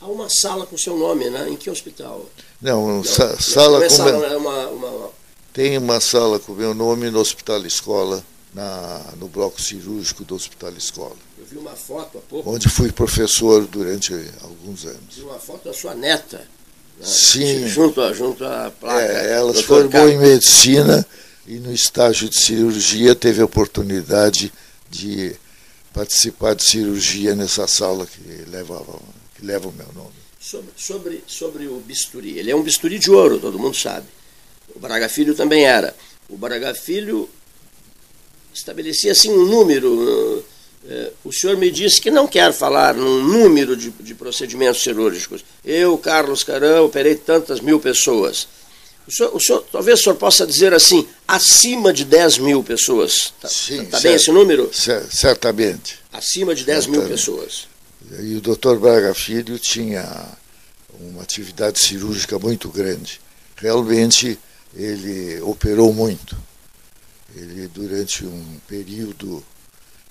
há 0.00 0.06
uma 0.06 0.28
sala 0.28 0.66
com 0.66 0.76
seu 0.76 0.96
nome, 0.96 1.30
né? 1.30 1.48
Em 1.48 1.56
que 1.56 1.70
hospital? 1.70 2.26
Não, 2.60 2.86
não 2.88 3.04
sa 3.04 3.40
sala 3.40 3.82
com 3.82 3.90
sala, 3.90 4.12
meu... 4.12 4.24
é 4.24 4.36
uma, 4.36 4.68
uma, 4.68 5.10
Tem 5.52 5.78
uma 5.78 6.00
sala 6.00 6.38
com 6.38 6.52
meu 6.52 6.74
nome 6.74 7.10
no 7.10 7.18
Hospital 7.18 7.64
Escola, 7.66 8.24
na, 8.54 9.02
no 9.18 9.28
bloco 9.28 9.60
cirúrgico 9.60 10.24
do 10.24 10.34
Hospital 10.34 10.72
Escola. 10.72 11.16
Eu 11.38 11.44
vi 11.44 11.58
uma 11.58 11.76
foto 11.76 12.18
há 12.18 12.20
pouco. 12.22 12.50
Onde 12.50 12.68
fui 12.68 12.90
professor 12.90 13.66
durante 13.66 14.12
alguns 14.42 14.84
anos. 14.84 15.16
Vi 15.16 15.22
uma 15.22 15.38
foto 15.38 15.66
da 15.66 15.74
sua 15.74 15.94
neta. 15.94 16.38
Né? 16.98 17.06
Sim. 17.06 17.66
Junto, 17.68 18.00
a, 18.00 18.12
junto 18.12 18.44
à 18.44 18.72
placa. 18.80 19.02
É, 19.02 19.32
ela 19.32 19.54
se 19.54 19.62
formou 19.62 19.90
Carlos. 19.90 20.12
em 20.12 20.18
medicina 20.18 21.06
e 21.46 21.58
no 21.58 21.72
estágio 21.72 22.28
de 22.28 22.36
cirurgia 22.36 23.14
teve 23.14 23.40
a 23.40 23.44
oportunidade 23.44 24.52
de 24.90 25.36
participar 25.92 26.54
de 26.54 26.64
cirurgia 26.64 27.34
nessa 27.34 27.66
sala 27.66 28.06
que, 28.06 28.20
levava, 28.50 28.98
que 29.36 29.44
leva 29.44 29.68
o 29.68 29.72
meu 29.72 29.88
nome. 29.94 30.14
Sobre, 30.40 30.70
sobre, 30.76 31.24
sobre 31.26 31.66
o 31.66 31.80
bisturi, 31.80 32.38
ele 32.38 32.50
é 32.50 32.56
um 32.56 32.62
bisturi 32.62 32.98
de 32.98 33.10
ouro, 33.10 33.38
todo 33.38 33.58
mundo 33.58 33.76
sabe. 33.76 34.06
O 34.74 34.78
Braga 34.78 35.08
Filho 35.08 35.34
também 35.34 35.64
era. 35.64 35.94
O 36.28 36.36
Braga 36.36 36.74
Filho 36.74 37.28
estabelecia 38.52 39.12
assim 39.12 39.30
um 39.30 39.44
número. 39.44 40.44
Eh, 40.88 41.12
o 41.24 41.32
senhor 41.32 41.56
me 41.56 41.70
disse 41.70 42.00
que 42.00 42.10
não 42.10 42.26
quer 42.26 42.52
falar 42.52 42.94
num 42.94 43.22
número 43.22 43.76
de, 43.76 43.90
de 43.90 44.14
procedimentos 44.14 44.82
cirúrgicos. 44.82 45.44
Eu, 45.64 45.96
Carlos 45.98 46.44
Carão, 46.44 46.86
operei 46.86 47.14
tantas 47.14 47.60
mil 47.60 47.80
pessoas. 47.80 48.48
O 49.06 49.12
senhor, 49.12 49.36
o 49.36 49.40
senhor, 49.40 49.64
talvez 49.70 50.00
o 50.00 50.02
senhor 50.02 50.16
possa 50.16 50.46
dizer 50.46 50.74
assim, 50.74 51.06
acima 51.28 51.92
de 51.92 52.04
10 52.04 52.38
mil 52.38 52.62
pessoas. 52.62 53.32
Está 53.42 53.88
tá 53.90 54.00
bem 54.00 54.14
esse 54.14 54.32
número? 54.32 54.68
Certamente. 55.10 55.98
Acima 56.12 56.54
de 56.54 56.64
10 56.64 56.84
certamente. 56.84 57.08
mil 57.08 57.16
pessoas. 57.16 57.68
E 58.20 58.36
o 58.36 58.40
doutor 58.40 58.78
Braga 58.78 59.14
Filho 59.14 59.58
tinha 59.58 60.04
uma 61.00 61.22
atividade 61.22 61.78
cirúrgica 61.80 62.38
muito 62.38 62.68
grande. 62.68 63.20
Realmente 63.56 64.38
ele 64.74 65.40
operou 65.40 65.92
muito. 65.92 66.36
Ele 67.34 67.68
durante 67.68 68.24
um 68.24 68.60
período 68.66 69.44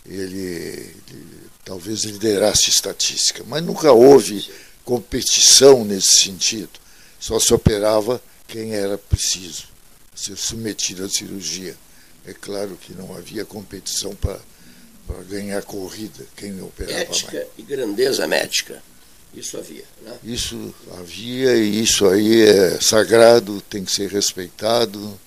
ele, 0.05 0.93
ele 1.09 1.41
talvez 1.63 2.03
liderasse 2.03 2.69
estatística, 2.69 3.43
mas 3.47 3.63
nunca 3.63 3.91
houve 3.91 4.47
competição 4.83 5.83
nesse 5.83 6.19
sentido. 6.19 6.79
Só 7.19 7.39
se 7.39 7.53
operava 7.53 8.21
quem 8.47 8.73
era 8.73 8.97
preciso 8.97 9.75
ser 10.15 10.37
submetido 10.37 11.03
à 11.03 11.09
cirurgia. 11.09 11.75
É 12.25 12.33
claro 12.33 12.77
que 12.79 12.93
não 12.93 13.15
havia 13.15 13.45
competição 13.45 14.15
para 14.15 14.39
para 15.05 15.21
ganhar 15.23 15.61
corrida, 15.63 16.25
quem 16.35 16.61
operava 16.61 16.99
Ética 16.99 17.37
mais. 17.37 17.47
e 17.57 17.61
grandeza 17.61 18.27
médica. 18.27 18.81
Isso 19.33 19.57
havia. 19.57 19.83
Né? 20.01 20.17
Isso 20.23 20.73
havia 20.97 21.55
e 21.55 21.81
isso 21.81 22.07
aí 22.07 22.41
é 22.41 22.79
sagrado, 22.79 23.61
tem 23.61 23.83
que 23.83 23.91
ser 23.91 24.09
respeitado, 24.09 25.19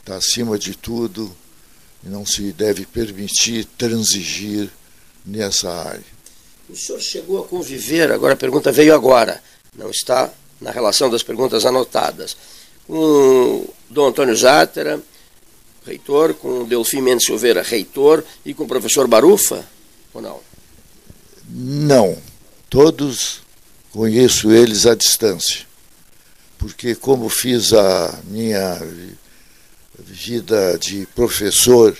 está 0.00 0.16
acima 0.16 0.56
de 0.58 0.76
tudo 0.76 1.34
e 2.04 2.08
não 2.08 2.24
se 2.24 2.52
deve 2.52 2.86
permitir 2.86 3.64
transigir 3.76 4.70
nessa 5.24 5.68
área. 5.70 6.16
O 6.68 6.76
senhor 6.76 7.00
chegou 7.00 7.44
a 7.44 7.48
conviver, 7.48 8.10
agora 8.12 8.34
a 8.34 8.36
pergunta 8.36 8.70
veio 8.70 8.94
agora, 8.94 9.42
não 9.74 9.90
está 9.90 10.30
na 10.60 10.70
relação 10.70 11.10
das 11.10 11.22
perguntas 11.22 11.66
anotadas, 11.66 12.36
com 12.86 12.94
o 12.94 13.74
Dom 13.90 14.08
Antônio 14.08 14.36
Zátera, 14.36 15.00
reitor, 15.86 16.34
com 16.34 16.62
o 16.62 16.66
Delfim 16.66 17.00
Mendes 17.00 17.26
Silveira, 17.26 17.62
reitor, 17.62 18.24
e 18.44 18.52
com 18.52 18.64
o 18.64 18.68
professor 18.68 19.06
Barufa, 19.06 19.64
ou 20.12 20.20
não? 20.20 20.40
Não. 21.48 22.18
Todos 22.68 23.40
conheço 23.92 24.50
eles 24.50 24.84
à 24.84 24.94
distância. 24.94 25.64
Porque 26.58 26.94
como 26.94 27.28
fiz 27.28 27.72
a 27.72 28.18
minha 28.24 28.80
vida 29.98 30.76
de 30.78 31.06
professor 31.14 31.96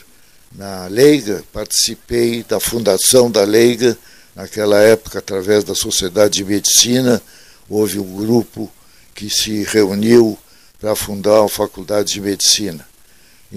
na 0.53 0.87
Leiga, 0.87 1.45
participei 1.53 2.43
da 2.43 2.59
fundação 2.59 3.31
da 3.31 3.45
Leiga, 3.45 3.97
naquela 4.35 4.81
época, 4.81 5.19
através 5.19 5.63
da 5.63 5.75
Sociedade 5.75 6.39
de 6.39 6.45
Medicina, 6.45 7.23
houve 7.69 7.99
um 7.99 8.17
grupo 8.17 8.71
que 9.15 9.31
se 9.31 9.63
reuniu 9.65 10.39
para 10.81 10.97
fundar 10.97 11.45
a 11.45 11.49
Faculdade 11.49 12.13
de 12.13 12.21
Medicina. 12.21 12.87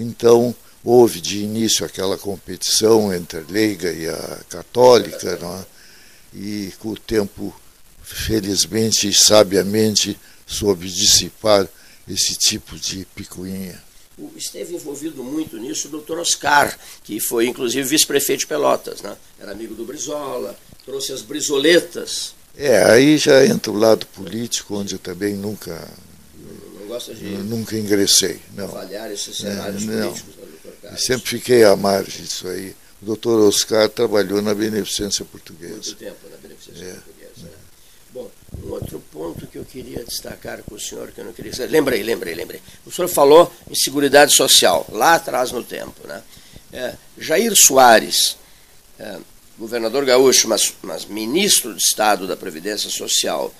Então, 0.00 0.54
houve 0.82 1.20
de 1.20 1.42
início 1.42 1.84
aquela 1.84 2.16
competição 2.16 3.12
entre 3.12 3.40
a 3.40 3.44
leiga 3.48 3.92
e 3.92 4.08
a 4.08 4.40
católica, 4.48 5.30
é? 5.30 5.66
e 6.34 6.72
com 6.78 6.90
o 6.90 6.96
tempo, 6.96 7.54
felizmente 8.02 9.08
e 9.08 9.12
sabiamente, 9.12 10.18
soube 10.46 10.88
dissipar 10.88 11.68
esse 12.08 12.34
tipo 12.34 12.76
de 12.78 13.06
picuinha. 13.14 13.80
Esteve 14.36 14.74
envolvido 14.74 15.22
muito 15.22 15.56
nisso 15.56 15.88
o 15.88 15.90
doutor 15.90 16.18
Oscar, 16.18 16.76
que 17.04 17.20
foi 17.20 17.46
inclusive 17.46 17.88
vice-prefeito 17.88 18.40
de 18.40 18.46
Pelotas, 18.46 19.00
né? 19.00 19.16
era 19.38 19.52
amigo 19.52 19.74
do 19.74 19.84
Brizola, 19.84 20.58
trouxe 20.84 21.12
as 21.12 21.22
brisoletas. 21.22 22.34
É, 22.56 22.84
aí 22.84 23.16
já 23.16 23.46
entra 23.46 23.70
o 23.70 23.76
lado 23.76 24.06
político, 24.06 24.76
onde 24.76 24.94
eu 24.94 24.98
também 24.98 25.34
nunca 25.34 25.88
gosta 26.90 27.14
de 27.14 27.24
nunca 27.24 27.76
ingressei, 27.76 28.40
não. 28.54 28.64
avaliar 28.64 29.10
esses 29.12 29.36
cenários 29.36 29.88
é, 29.88 30.02
políticos 30.02 30.34
não. 30.82 30.96
Sempre 30.98 31.28
fiquei 31.28 31.62
à 31.62 31.76
margem 31.76 32.24
disso 32.24 32.48
aí. 32.48 32.74
O 33.00 33.06
doutor 33.06 33.48
Oscar 33.48 33.88
trabalhou 33.88 34.42
na 34.42 34.54
Beneficência 34.54 35.24
Portuguesa. 35.24 35.74
Muito 35.74 35.94
tempo 35.94 36.28
na 36.28 36.36
Beneficência 36.36 36.84
é. 36.84 36.92
Portuguesa. 36.94 37.42
Né? 37.44 37.50
Bom, 38.12 38.30
um 38.64 38.70
outro 38.70 39.00
ponto 39.12 39.46
que 39.46 39.56
eu 39.56 39.64
queria 39.64 40.04
destacar 40.04 40.62
com 40.62 40.74
o 40.74 40.80
senhor, 40.80 41.12
que 41.12 41.20
eu 41.20 41.24
não 41.24 41.32
queria... 41.32 41.52
Lembrei, 41.66 42.02
lembrei, 42.02 42.34
lembrei. 42.34 42.60
O 42.84 42.90
senhor 42.90 43.08
falou 43.08 43.52
em 43.70 43.74
Seguridade 43.74 44.34
Social, 44.34 44.84
lá 44.90 45.14
atrás 45.14 45.52
no 45.52 45.62
tempo. 45.62 46.06
Né? 46.06 46.22
É, 46.72 46.94
Jair 47.16 47.54
Soares, 47.54 48.36
é, 48.98 49.16
governador 49.56 50.04
gaúcho, 50.04 50.48
mas, 50.48 50.74
mas 50.82 51.04
ministro 51.04 51.72
de 51.72 51.80
Estado 51.80 52.26
da 52.26 52.36
Previdência 52.36 52.90
Social, 52.90 53.54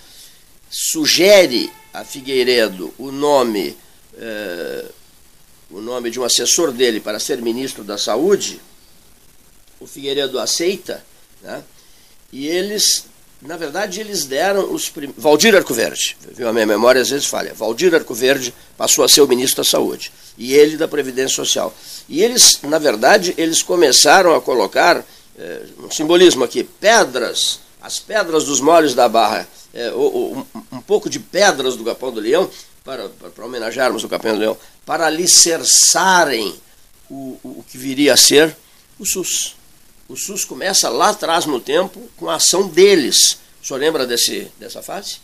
sugere 0.68 1.70
a 1.93 2.05
Figueiredo 2.05 2.93
o 2.99 3.11
nome, 3.11 3.76
eh, 4.16 4.84
o 5.70 5.80
nome 5.80 6.11
de 6.11 6.20
um 6.20 6.24
assessor 6.24 6.72
dele 6.72 7.01
para 7.01 7.18
ser 7.18 7.43
ministro 7.43 7.82
da 7.82 7.99
Saúde, 7.99 8.60
o 9.78 9.86
Figueiredo 9.86 10.39
aceita, 10.39 11.05
né? 11.43 11.62
e 12.32 12.47
eles, 12.47 13.06
na 13.43 13.56
verdade, 13.56 14.01
eles 14.01 14.24
deram 14.24 14.73
os 14.73 14.89
prim... 14.89 15.12
Valdir 15.16 15.55
Arcoverde, 15.55 16.16
viu? 16.36 16.48
a 16.48 16.52
minha 16.52 16.66
memória 16.66 17.01
às 17.01 17.10
vezes 17.10 17.27
falha, 17.27 17.55
Valdir 17.55 17.94
Arcoverde 17.94 18.55
passou 18.77 19.05
a 19.05 19.09
ser 19.09 19.23
o 19.23 19.28
ministro 19.28 19.62
da 19.62 19.69
Saúde, 19.69 20.12
e 20.39 20.55
ele 20.55 20.77
da 20.77 20.86
Previdência 20.86 21.35
Social. 21.35 21.74
E 22.09 22.23
eles, 22.23 22.60
na 22.62 22.78
verdade, 22.78 23.35
eles 23.36 23.62
começaram 23.62 24.35
a 24.35 24.40
colocar, 24.40 25.05
eh, 25.39 25.62
um 25.78 25.90
simbolismo 25.90 26.44
aqui, 26.44 26.62
pedras, 26.62 27.60
as 27.81 27.98
pedras 27.98 28.44
dos 28.44 28.61
moles 28.61 28.94
da 28.94 29.09
barra, 29.09 29.48
é, 29.73 29.90
um, 29.93 30.44
um, 30.73 30.81
pouco 30.81 31.09
de 31.09 31.19
pedras 31.19 31.77
do 31.77 31.85
Capão 31.85 32.12
do 32.12 32.20
Leão, 32.20 32.51
para, 32.85 33.09
para, 33.09 33.31
para 33.31 33.44
homenagearmos 33.44 34.05
o 34.05 34.09
Capão 34.09 34.35
do 34.35 34.40
Leão, 34.40 34.57
para 34.85 35.07
alicerçarem 35.07 36.55
o, 37.09 37.39
o, 37.43 37.48
o 37.61 37.65
que 37.69 37.78
viria 37.78 38.15
a 38.15 38.16
ser 38.16 38.57
o 38.98 39.07
SUS. 39.07 39.57
O 40.09 40.16
SUS 40.16 40.44
começa 40.44 40.89
lá 40.89 41.11
atrás 41.11 41.47
no 41.47 41.61
tempo 41.61 42.01
com 42.16 42.28
a 42.28 42.35
ação 42.35 42.69
deles. 42.69 43.39
O 43.62 43.66
senhor 43.66 43.78
lembra 43.78 44.07
desse, 44.07 44.51
dessa 44.59 44.82
fase? 44.82 45.19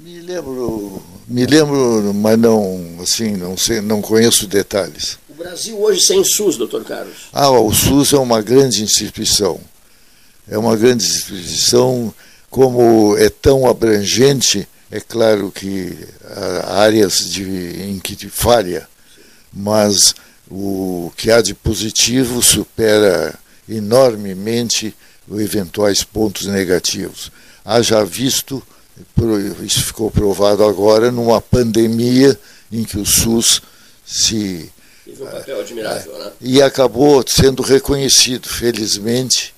Me 0.00 0.20
lembro, 0.20 1.02
me 1.28 1.44
lembro, 1.44 2.14
mas 2.14 2.38
não, 2.38 2.98
assim, 3.02 3.36
não 3.36 3.56
sei, 3.56 3.80
não 3.80 4.00
conheço 4.00 4.46
detalhes. 4.46 5.18
O 5.28 5.34
Brasil 5.34 5.78
hoje 5.80 6.00
sem 6.00 6.24
SUS, 6.24 6.56
doutor 6.56 6.84
Carlos? 6.84 7.28
Ah, 7.32 7.50
o 7.50 7.72
SUS 7.72 8.12
é 8.12 8.16
uma 8.16 8.40
grande 8.40 8.82
instituição. 8.82 9.60
É 10.48 10.58
uma 10.58 10.76
grande 10.76 11.04
instituição 11.04 12.12
como 12.50 13.16
é 13.16 13.30
tão 13.30 13.66
abrangente, 13.66 14.68
é 14.90 15.00
claro 15.00 15.50
que 15.50 15.96
há 16.64 16.80
áreas 16.80 17.30
de, 17.30 17.44
em 17.82 17.98
que 17.98 18.28
falha, 18.28 18.86
mas 19.52 20.14
o 20.50 21.10
que 21.16 21.30
há 21.30 21.40
de 21.40 21.54
positivo 21.54 22.42
supera 22.42 23.34
enormemente 23.66 24.94
os 25.26 25.40
eventuais 25.40 26.04
pontos 26.04 26.46
negativos. 26.46 27.32
Haja 27.64 28.04
visto, 28.04 28.62
isso 29.62 29.84
ficou 29.84 30.10
provado 30.10 30.62
agora, 30.64 31.10
numa 31.10 31.40
pandemia 31.40 32.38
em 32.70 32.84
que 32.84 32.98
o 32.98 33.06
SUS 33.06 33.62
se 34.04 34.70
Teve 35.04 35.22
um 35.22 35.26
papel 35.26 35.60
admirável, 35.60 36.18
né? 36.18 36.32
E 36.40 36.62
acabou 36.62 37.24
sendo 37.26 37.62
reconhecido, 37.62 38.48
felizmente, 38.48 39.51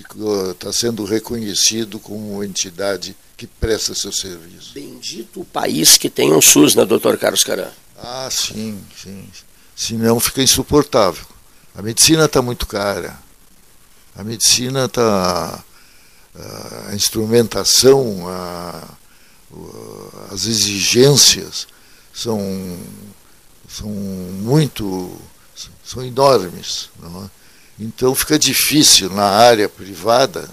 está 0.00 0.72
sendo 0.72 1.04
reconhecido 1.04 1.98
como 1.98 2.42
entidade 2.42 3.16
que 3.36 3.46
presta 3.46 3.94
seu 3.94 4.12
serviço. 4.12 4.72
Bendito 4.72 5.40
o 5.40 5.44
país 5.44 5.98
que 5.98 6.08
tem 6.08 6.32
um 6.32 6.40
SUS, 6.40 6.74
né, 6.74 6.84
doutor 6.84 7.18
Carlos 7.18 7.44
Caran? 7.44 7.70
Ah, 7.98 8.28
sim, 8.30 8.80
sim. 9.02 9.28
Senão 9.74 10.18
fica 10.18 10.42
insuportável. 10.42 11.26
A 11.74 11.82
medicina 11.82 12.24
está 12.24 12.40
muito 12.40 12.66
cara. 12.66 13.18
A 14.14 14.24
medicina 14.24 14.86
está. 14.86 15.62
A 16.88 16.94
instrumentação, 16.94 18.28
a, 18.28 18.88
as 20.30 20.46
exigências 20.46 21.66
são, 22.12 22.38
são 23.68 23.88
muito. 23.88 25.18
são 25.84 26.02
enormes. 26.04 26.90
Não 27.00 27.24
é? 27.24 27.30
Então 27.78 28.14
fica 28.14 28.38
difícil 28.38 29.10
na 29.10 29.24
área 29.24 29.68
privada 29.68 30.48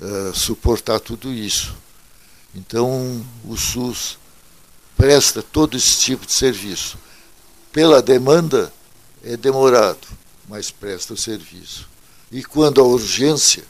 uh, 0.00 0.34
suportar 0.34 1.00
tudo 1.00 1.32
isso. 1.32 1.74
Então 2.54 3.24
o 3.44 3.56
SUS 3.56 4.18
presta 4.96 5.42
todo 5.42 5.76
esse 5.76 5.98
tipo 5.98 6.26
de 6.26 6.32
serviço. 6.32 6.96
Pela 7.72 8.00
demanda 8.00 8.72
é 9.24 9.36
demorado, 9.36 10.06
mas 10.48 10.70
presta 10.70 11.14
o 11.14 11.18
serviço. 11.18 11.88
E 12.30 12.44
quando 12.44 12.80
a 12.80 12.84
urgência 12.84 13.64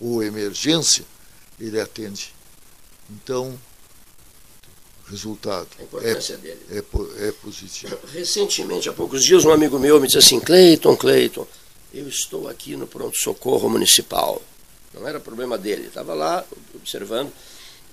ou 0.00 0.22
emergência, 0.22 1.04
ele 1.58 1.80
atende. 1.80 2.32
Então, 3.10 3.58
resultado 5.10 5.68
é, 6.02 6.10
é, 6.76 7.28
é, 7.28 7.32
positivo. 7.32 7.98
Recentemente, 8.12 8.88
há 8.88 8.92
poucos 8.92 9.24
dias, 9.24 9.44
um 9.44 9.50
amigo 9.50 9.78
meu 9.78 10.00
me 10.00 10.06
disse 10.06 10.18
assim, 10.18 10.38
Cleiton, 10.38 10.96
Cleiton, 10.96 11.46
eu 11.92 12.08
estou 12.08 12.48
aqui 12.48 12.76
no 12.76 12.86
pronto-socorro 12.86 13.68
municipal. 13.68 14.42
Não 14.94 15.06
era 15.06 15.20
problema 15.20 15.56
dele, 15.56 15.86
estava 15.86 16.14
lá 16.14 16.44
observando, 16.74 17.32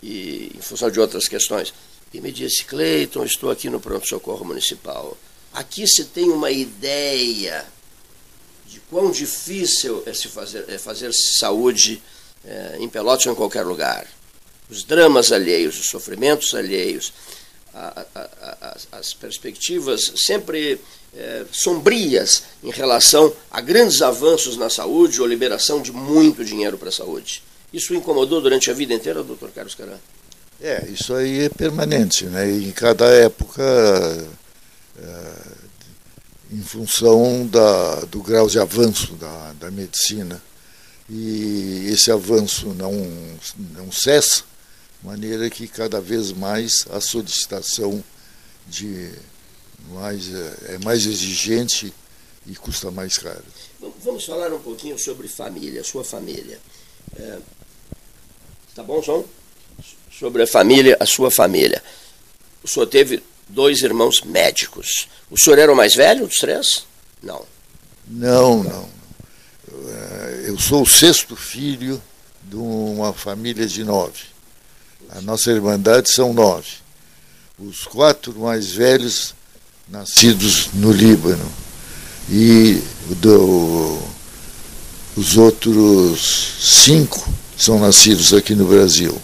e 0.02 0.52
em 0.56 0.62
função 0.62 0.90
de 0.90 1.00
outras 1.00 1.28
questões. 1.28 1.74
E 2.14 2.22
me 2.22 2.32
disse, 2.32 2.64
Cleiton, 2.64 3.26
estou 3.26 3.50
aqui 3.52 3.70
no 3.70 3.80
pronto-socorro 3.80 4.46
municipal. 4.46 5.18
Aqui 5.54 5.88
se 5.88 6.06
tem 6.06 6.30
uma 6.30 6.52
ideia 6.52 7.66
de 8.68 8.80
quão 8.90 9.12
difícil 9.12 10.04
é, 10.06 10.14
se 10.14 10.28
fazer, 10.28 10.66
é 10.68 10.78
fazer 10.78 11.12
saúde 11.14 12.02
é, 12.46 12.78
em 12.80 12.88
Pelotas 12.90 13.26
ou 13.26 13.34
em 13.34 13.36
qualquer 13.36 13.66
lugar. 13.66 14.08
Os 14.70 14.84
dramas 14.84 15.32
alheios, 15.32 15.80
os 15.80 15.88
sofrimentos 15.88 16.54
alheios, 16.56 17.14
a, 17.74 18.06
a, 18.16 18.22
a, 18.22 18.98
as 18.98 19.14
perspectivas 19.14 20.14
sempre 20.16 20.80
é, 21.16 21.46
sombrias 21.52 22.44
em 22.64 22.72
relação 22.72 23.34
a 23.50 23.62
grandes 23.62 24.02
avanços 24.02 24.58
na 24.58 24.70
saúde 24.70 25.22
ou 25.22 25.28
liberação 25.28 25.82
de 25.82 25.92
muito 25.92 26.44
dinheiro 26.44 26.78
para 26.78 26.90
a 26.90 26.92
saúde. 26.92 27.42
Isso 27.72 27.94
incomodou 27.94 28.42
durante 28.42 28.70
a 28.70 28.74
vida 28.74 28.94
inteira, 28.94 29.24
doutor 29.24 29.50
Carlos 29.52 29.76
Caran? 29.76 29.98
É, 30.62 30.86
isso 30.88 31.14
aí 31.14 31.44
é 31.44 31.50
permanente, 31.50 32.26
né? 32.26 32.50
Em 32.50 32.72
cada 32.72 33.06
época, 33.08 33.62
é, 34.98 35.34
em 36.52 36.62
função 36.62 37.46
da, 37.48 38.02
do 38.06 38.22
grau 38.22 38.48
de 38.48 38.60
avanço 38.60 39.14
da, 39.14 39.54
da 39.60 39.72
medicina. 39.72 40.42
E 41.10 41.88
esse 41.92 42.12
avanço 42.12 42.74
não, 42.74 42.94
não 43.74 43.92
cessa, 43.92 44.44
de 45.02 45.08
maneira 45.08 45.50
que 45.50 45.68
cada 45.68 46.02
vez 46.02 46.32
mais 46.32 46.86
a 46.90 47.00
solicitação 47.00 48.04
de 48.68 49.12
mais, 49.90 50.34
é, 50.34 50.76
é 50.76 50.78
mais 50.80 51.06
exigente 51.06 51.94
e 52.46 52.56
custa 52.56 52.92
mais 52.92 53.18
caro. 53.18 53.44
Vamos 54.04 54.26
falar 54.26 54.54
um 54.54 54.60
pouquinho 54.60 54.98
sobre 54.98 55.28
família, 55.28 55.84
sua 55.84 56.04
família. 56.04 56.60
É, 57.18 57.40
tá 58.74 58.84
bom, 58.84 59.02
João? 59.02 59.26
Sobre 60.12 60.44
a 60.44 60.48
família, 60.48 60.98
a 61.00 61.06
sua 61.06 61.30
família. 61.30 61.84
O 62.64 62.68
senhor 62.68 62.88
teve 62.88 63.22
dois 63.48 63.82
irmãos 63.82 64.22
médicos. 64.22 65.08
O 65.30 65.40
senhor 65.40 65.60
era 65.60 65.72
o 65.72 65.76
mais 65.76 65.94
velho 65.96 66.28
dos 66.28 66.38
três? 66.38 66.86
Não. 67.22 67.46
Não, 68.08 68.64
não. 68.64 68.90
Eu 70.46 70.58
sou 70.60 70.84
o 70.84 70.88
sexto 70.88 71.36
filho 71.36 72.02
de 72.44 72.56
uma 72.56 73.14
família 73.14 73.66
de 73.68 73.84
nove. 73.84 74.24
A 75.10 75.22
nossa 75.22 75.52
irmandade 75.52 76.12
são 76.12 76.34
nove. 76.34 76.70
Os 77.58 77.84
quatro 77.84 78.38
mais 78.40 78.72
velhos 78.72 79.34
nascidos 79.88 80.70
no 80.74 80.92
Líbano 80.92 81.52
e 82.30 82.82
do, 83.22 84.00
os 85.16 85.38
outros 85.38 86.56
cinco 86.60 87.28
são 87.58 87.80
nascidos 87.80 88.34
aqui 88.34 88.56
no 88.56 88.68
Brasil. 88.68 89.22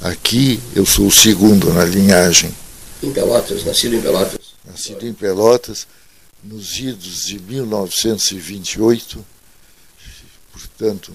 Aqui 0.00 0.60
eu 0.74 0.86
sou 0.86 1.06
o 1.08 1.12
segundo 1.12 1.72
na 1.72 1.84
linhagem. 1.84 2.54
Em 3.02 3.12
Pelotas, 3.12 3.64
nascido 3.64 3.96
em 3.96 4.00
Pelotas? 4.00 4.38
Nascido 4.64 5.06
em 5.06 5.12
Pelotas, 5.12 5.86
nos 6.42 6.78
idos 6.78 7.26
de 7.26 7.38
1928, 7.40 9.24
portanto, 10.52 11.12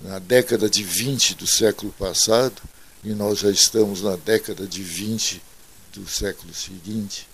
na 0.00 0.18
década 0.18 0.68
de 0.68 0.82
20 0.82 1.36
do 1.36 1.46
século 1.46 1.92
passado, 1.98 2.62
e 3.02 3.10
nós 3.10 3.38
já 3.38 3.50
estamos 3.50 4.02
na 4.02 4.16
década 4.16 4.66
de 4.66 4.82
20 4.82 5.40
do 5.94 6.08
século 6.08 6.52
seguinte. 6.52 7.26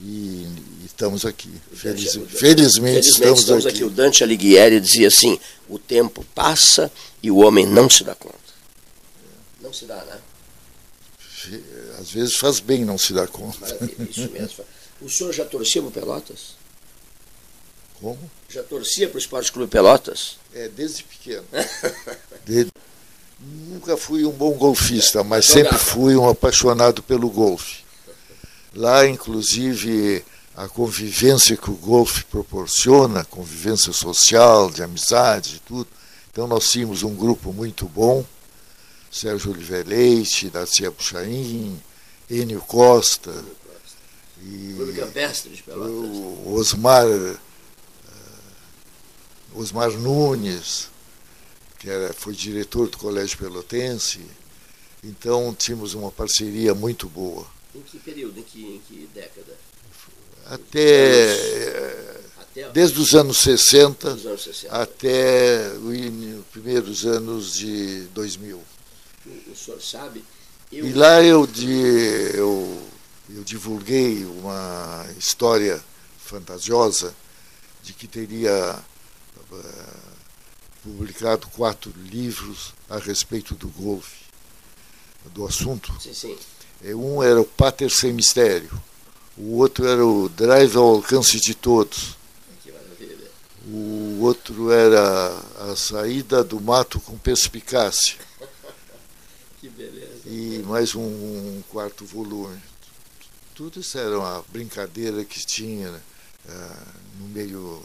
E, 0.00 0.04
e 0.04 0.86
estamos 0.86 1.24
aqui. 1.24 1.50
Feliz, 1.72 2.12
felizmente, 2.12 2.38
felizmente, 2.38 3.08
estamos, 3.08 3.40
estamos 3.40 3.66
aqui. 3.66 3.76
aqui. 3.76 3.84
O 3.84 3.90
Dante 3.90 4.24
Alighieri 4.24 4.80
dizia 4.80 5.08
assim: 5.08 5.38
o 5.68 5.78
tempo 5.78 6.24
passa 6.34 6.90
e 7.22 7.30
o 7.30 7.38
homem 7.38 7.66
não 7.66 7.88
se 7.88 8.04
dá 8.04 8.14
conta. 8.14 8.38
Não 9.60 9.72
se 9.72 9.86
dá, 9.86 9.96
né? 10.04 10.18
Às 11.98 12.10
vezes 12.10 12.36
faz 12.36 12.60
bem 12.60 12.84
não 12.84 12.96
se 12.96 13.12
dar 13.12 13.28
conta. 13.28 13.60
Maravilha, 13.60 14.08
isso 14.10 14.30
mesmo. 14.30 14.64
O 15.00 15.10
senhor 15.10 15.32
já 15.32 15.44
torcia 15.44 15.82
para 15.82 15.88
o 15.88 15.92
Pelotas? 15.92 16.56
Como? 18.00 18.30
Já 18.48 18.62
torcia 18.62 19.08
para 19.08 19.16
o 19.16 19.18
Esporte 19.18 19.52
Clube 19.52 19.70
Pelotas? 19.70 20.38
É, 20.54 20.68
desde 20.68 21.04
pequeno. 21.04 21.44
desde... 22.44 22.72
Nunca 23.40 23.96
fui 23.96 24.24
um 24.24 24.30
bom 24.30 24.52
golfista, 24.52 25.22
mas 25.22 25.46
sempre 25.46 25.76
fui 25.76 26.16
um 26.16 26.28
apaixonado 26.28 27.02
pelo 27.02 27.28
golfe. 27.28 27.83
Lá, 28.74 29.06
inclusive, 29.06 30.24
a 30.56 30.68
convivência 30.68 31.56
que 31.56 31.70
o 31.70 31.74
golfe 31.74 32.24
proporciona, 32.24 33.24
convivência 33.24 33.92
social, 33.92 34.70
de 34.70 34.82
amizade, 34.82 35.62
tudo. 35.66 35.88
Então 36.30 36.46
nós 36.46 36.68
tínhamos 36.68 37.02
um 37.02 37.14
grupo 37.14 37.52
muito 37.52 37.86
bom, 37.86 38.24
Sérgio 39.10 39.52
Oliveira 39.52 39.88
Leite, 39.88 40.50
Dacia 40.50 40.90
Puxaim, 40.90 41.80
Enio 42.28 42.60
Costa, 42.60 43.44
e 44.42 44.76
o 44.76 46.54
Osmar, 46.54 47.06
eh, 47.06 47.36
Osmar 49.54 49.90
Nunes, 49.92 50.90
que 51.78 51.88
era, 51.88 52.12
foi 52.12 52.34
diretor 52.34 52.88
do 52.90 52.98
Colégio 52.98 53.38
Pelotense. 53.38 54.20
Então 55.02 55.54
tínhamos 55.54 55.94
uma 55.94 56.10
parceria 56.10 56.74
muito 56.74 57.08
boa. 57.08 57.53
Em 57.74 57.80
que 57.82 57.98
período, 57.98 58.38
em 58.38 58.42
que, 58.42 58.64
em 58.64 58.80
que 58.80 59.08
década? 59.12 59.56
Até, 60.46 61.32
até 62.38 62.70
desde 62.70 63.00
os 63.00 63.14
anos 63.14 63.38
60, 63.38 64.08
anos 64.08 64.42
60. 64.42 64.74
até 64.76 65.72
os 65.78 66.44
primeiros 66.52 67.04
anos 67.04 67.54
de 67.54 68.02
2000. 68.14 68.62
O, 69.26 69.30
o 69.50 69.56
senhor 69.56 69.80
sabe? 69.80 70.24
Eu... 70.70 70.86
E 70.86 70.92
lá 70.92 71.22
eu, 71.22 71.48
eu, 72.34 72.88
eu 73.30 73.44
divulguei 73.44 74.24
uma 74.24 75.06
história 75.18 75.82
fantasiosa 76.18 77.14
de 77.82 77.92
que 77.92 78.06
teria 78.06 78.78
uh, 79.50 80.14
publicado 80.82 81.46
quatro 81.48 81.92
livros 81.96 82.74
a 82.88 82.98
respeito 82.98 83.54
do 83.54 83.68
golfe, 83.68 84.24
do 85.32 85.46
assunto. 85.46 85.94
Sim, 86.00 86.14
sim. 86.14 86.38
É, 86.84 86.94
um 86.94 87.22
era 87.22 87.40
o 87.40 87.46
Pater 87.46 87.90
Sem 87.90 88.12
Mistério, 88.12 88.70
o 89.38 89.56
outro 89.56 89.86
era 89.86 90.04
o 90.04 90.28
Drive 90.28 90.76
ao 90.76 90.96
Alcance 90.96 91.40
de 91.40 91.54
Todos. 91.54 92.16
O 93.66 94.20
outro 94.20 94.70
era 94.70 95.28
a 95.70 95.74
saída 95.74 96.44
do 96.44 96.60
mato 96.60 97.00
com 97.00 97.16
perspicácia. 97.16 98.18
que 99.58 99.70
beleza. 99.70 100.20
E 100.26 100.62
mais 100.66 100.94
um, 100.94 101.00
um, 101.00 101.62
quarto 101.70 102.04
volume. 102.04 102.60
Tudo 103.54 103.80
isso 103.80 103.96
era 103.96 104.18
uma 104.18 104.44
brincadeira 104.52 105.24
que 105.24 105.44
tinha 105.46 105.90
né, 105.90 106.00
no 107.18 107.28
meio 107.28 107.82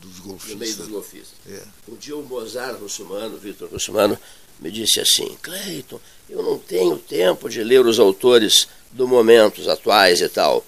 dos 0.00 0.18
golfistas. 0.20 0.52
No 0.54 0.58
meio 0.58 0.76
dos 0.76 0.88
golfistas. 0.88 1.34
É. 1.46 1.62
Um 1.86 1.96
dia 1.96 2.16
o 2.16 2.22
Mozart 2.22 2.80
Russumano, 2.80 3.36
Vitor 3.36 3.68
Russumano, 3.68 4.18
me 4.62 4.70
disse 4.70 5.00
assim, 5.00 5.36
Cleiton, 5.42 6.00
eu 6.30 6.42
não 6.42 6.56
tenho 6.56 6.96
tempo 6.96 7.48
de 7.48 7.62
ler 7.64 7.84
os 7.84 7.98
autores 7.98 8.68
do 8.92 9.08
momento, 9.08 9.60
os 9.60 9.68
atuais 9.68 10.20
e 10.20 10.28
tal, 10.28 10.64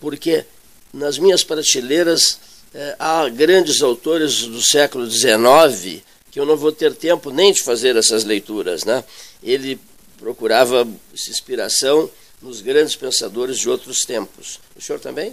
porque 0.00 0.44
nas 0.92 1.18
minhas 1.18 1.44
prateleiras 1.44 2.38
eh, 2.72 2.96
há 2.98 3.28
grandes 3.28 3.82
autores 3.82 4.42
do 4.42 4.62
século 4.62 5.08
XIX 5.10 6.02
que 6.30 6.40
eu 6.40 6.46
não 6.46 6.56
vou 6.56 6.72
ter 6.72 6.92
tempo 6.94 7.30
nem 7.30 7.52
de 7.52 7.62
fazer 7.62 7.94
essas 7.94 8.24
leituras. 8.24 8.84
Né? 8.84 9.04
Ele 9.40 9.78
procurava 10.18 10.84
inspiração 11.12 12.10
nos 12.42 12.60
grandes 12.60 12.96
pensadores 12.96 13.58
de 13.58 13.70
outros 13.70 14.00
tempos. 14.00 14.58
O 14.76 14.80
senhor 14.82 14.98
também? 14.98 15.32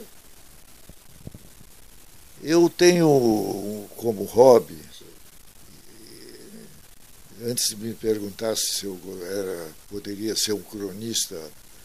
Eu 2.43 2.69
tenho 2.69 3.87
como 3.97 4.23
hobby, 4.25 4.77
antes 7.45 7.69
de 7.69 7.75
me 7.75 7.93
perguntar 7.93 8.55
se 8.55 8.85
eu 8.85 8.99
era, 9.23 9.67
poderia 9.89 10.35
ser 10.35 10.53
um 10.53 10.61
cronista 10.61 11.37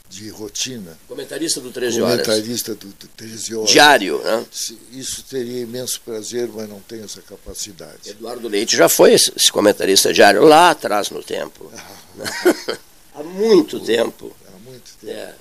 de 0.09 0.29
rotina. 0.29 0.97
Comentarista 1.09 1.61
do 1.61 1.71
13 1.71 2.01
Horas. 2.01 2.27
Comentarista 2.27 2.75
do, 2.75 2.87
do 2.89 3.09
13 3.09 3.55
Horas. 3.57 3.71
Diário, 3.71 4.23
né? 4.23 4.47
Isso 4.93 5.25
teria 5.25 5.63
imenso 5.63 6.01
prazer, 6.03 6.49
mas 6.55 6.69
não 6.69 6.81
tenho 6.81 7.05
essa 7.05 7.21
capacidade. 7.23 8.11
Eduardo 8.11 8.49
Leite 8.49 8.77
já 8.77 8.89
foi 8.89 9.15
esse 9.15 9.51
comentarista 9.51 10.13
diário 10.13 10.45
lá 10.45 10.71
atrás 10.71 11.11
no 11.11 11.23
tempo. 11.23 11.71
Há 13.15 13.23
muito 13.23 13.79
o, 13.79 13.81
tempo. 13.81 14.37
Há 14.47 14.59
muito 14.69 14.91
tempo. 15.01 15.13
É. 15.13 15.35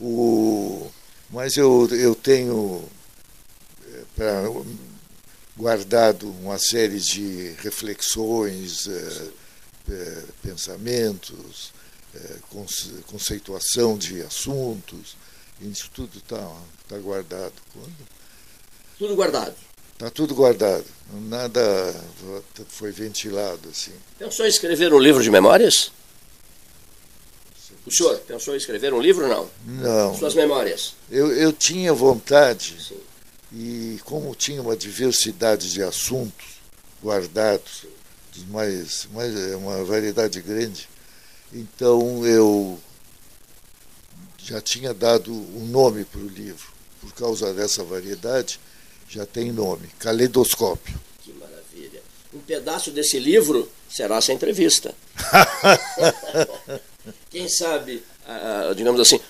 O, 0.00 0.90
mas 1.30 1.56
eu, 1.56 1.88
eu 1.92 2.14
tenho 2.14 2.84
é, 3.86 4.00
pra, 4.16 4.42
guardado 5.56 6.28
uma 6.42 6.58
série 6.58 6.98
de 6.98 7.54
reflexões, 7.62 8.88
é, 8.88 8.90
é, 8.90 9.41
pensamentos, 10.42 11.72
é, 12.14 12.36
conceituação 13.06 13.96
de 13.96 14.22
assuntos, 14.22 15.16
isso 15.60 15.90
tudo 15.94 16.18
está 16.18 16.50
tá 16.88 16.98
guardado. 16.98 17.52
Tudo 18.98 19.14
guardado. 19.14 19.54
Está 19.92 20.10
tudo 20.10 20.34
guardado. 20.34 20.84
Nada 21.12 21.60
foi 22.68 22.90
ventilado 22.90 23.68
assim. 23.68 23.92
Pensou 24.18 24.44
em 24.44 24.48
escrever 24.48 24.92
um 24.92 24.98
livro 24.98 25.22
de 25.22 25.30
memórias? 25.30 25.92
O 27.86 27.90
senhor 27.90 28.18
pensou 28.20 28.54
em 28.54 28.56
escrever 28.56 28.92
um 28.92 29.00
livro 29.00 29.28
não? 29.28 29.48
Não. 29.64 30.16
Suas 30.16 30.34
memórias? 30.34 30.94
Eu, 31.10 31.32
eu 31.32 31.52
tinha 31.52 31.92
vontade, 31.92 32.76
Sim. 32.80 33.00
e 33.52 34.00
como 34.04 34.34
tinha 34.34 34.62
uma 34.62 34.76
diversidade 34.76 35.70
de 35.72 35.82
assuntos 35.82 36.46
guardados, 37.02 37.86
mais, 38.40 39.08
mais, 39.12 39.36
é 39.36 39.56
uma 39.56 39.84
variedade 39.84 40.40
grande, 40.40 40.88
então 41.52 42.26
eu 42.26 42.78
já 44.38 44.60
tinha 44.60 44.92
dado 44.92 45.32
um 45.32 45.66
nome 45.66 46.04
para 46.04 46.20
o 46.20 46.28
livro. 46.28 46.72
Por 47.00 47.12
causa 47.14 47.52
dessa 47.52 47.82
variedade, 47.82 48.60
já 49.08 49.26
tem 49.26 49.52
nome: 49.52 49.88
Caleidoscópio. 49.98 50.98
Que 51.22 51.32
maravilha. 51.32 52.02
Um 52.32 52.38
pedaço 52.38 52.90
desse 52.90 53.18
livro 53.18 53.70
será 53.88 54.16
essa 54.16 54.32
entrevista. 54.32 54.94
quem 57.30 57.48
sabe, 57.48 58.02
ah, 58.26 58.72
digamos 58.74 59.00
assim, 59.00 59.20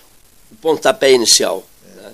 o 0.51 0.55
pontapé 0.55 1.11
inicial. 1.11 1.67
É. 1.85 1.95
Né? 1.95 2.13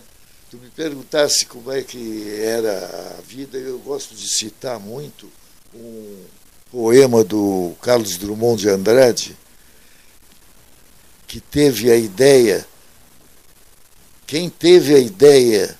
Tu 0.49 0.57
me 0.57 0.69
perguntasse 0.69 1.45
como 1.45 1.71
é 1.71 1.83
que 1.83 2.33
era 2.39 3.17
a 3.17 3.21
vida, 3.21 3.57
eu 3.57 3.77
gosto 3.79 4.15
de 4.15 4.27
citar 4.27 4.79
muito 4.79 5.29
um 5.75 6.25
poema 6.71 7.23
do 7.23 7.73
Carlos 7.81 8.17
Drummond 8.17 8.61
de 8.61 8.69
Andrade, 8.69 9.37
que 11.27 11.39
teve 11.39 11.91
a 11.91 11.95
ideia, 11.95 12.65
quem 14.25 14.49
teve 14.49 14.95
a 14.95 14.99
ideia 14.99 15.77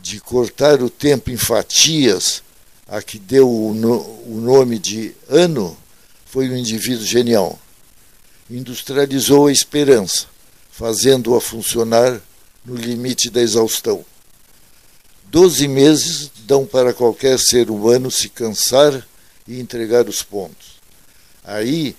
de 0.00 0.20
cortar 0.20 0.82
o 0.82 0.90
tempo 0.90 1.30
em 1.30 1.36
fatias, 1.36 2.42
a 2.86 3.00
que 3.00 3.18
deu 3.18 3.50
o, 3.50 3.74
no, 3.74 4.00
o 4.26 4.40
nome 4.40 4.78
de 4.78 5.14
ano, 5.28 5.76
foi 6.26 6.48
um 6.48 6.56
indivíduo 6.56 7.04
genial 7.04 7.58
industrializou 8.50 9.46
a 9.46 9.52
esperança, 9.52 10.26
fazendo-a 10.70 11.40
funcionar 11.40 12.20
no 12.64 12.74
limite 12.74 13.30
da 13.30 13.40
exaustão. 13.40 14.04
Doze 15.26 15.66
meses 15.66 16.30
dão 16.46 16.66
para 16.66 16.92
qualquer 16.92 17.38
ser 17.38 17.70
humano 17.70 18.10
se 18.10 18.28
cansar 18.28 19.06
e 19.46 19.60
entregar 19.60 20.08
os 20.08 20.22
pontos. 20.22 20.80
Aí 21.42 21.96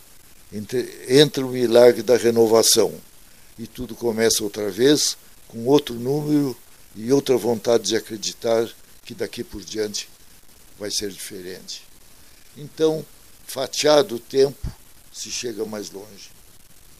entra 1.07 1.45
o 1.45 1.49
milagre 1.49 2.01
da 2.01 2.17
renovação 2.17 2.93
e 3.57 3.67
tudo 3.67 3.95
começa 3.95 4.43
outra 4.43 4.69
vez 4.69 5.17
com 5.47 5.65
outro 5.65 5.95
número 5.95 6.57
e 6.95 7.11
outra 7.11 7.37
vontade 7.37 7.85
de 7.85 7.95
acreditar 7.95 8.67
que 9.03 9.13
daqui 9.13 9.43
por 9.43 9.61
diante 9.61 10.09
vai 10.77 10.89
ser 10.89 11.09
diferente. 11.09 11.83
Então, 12.57 13.05
fatiado 13.45 14.15
o 14.15 14.19
tempo, 14.19 14.67
se 15.11 15.29
chega 15.29 15.65
mais 15.65 15.91
longe. 15.91 16.31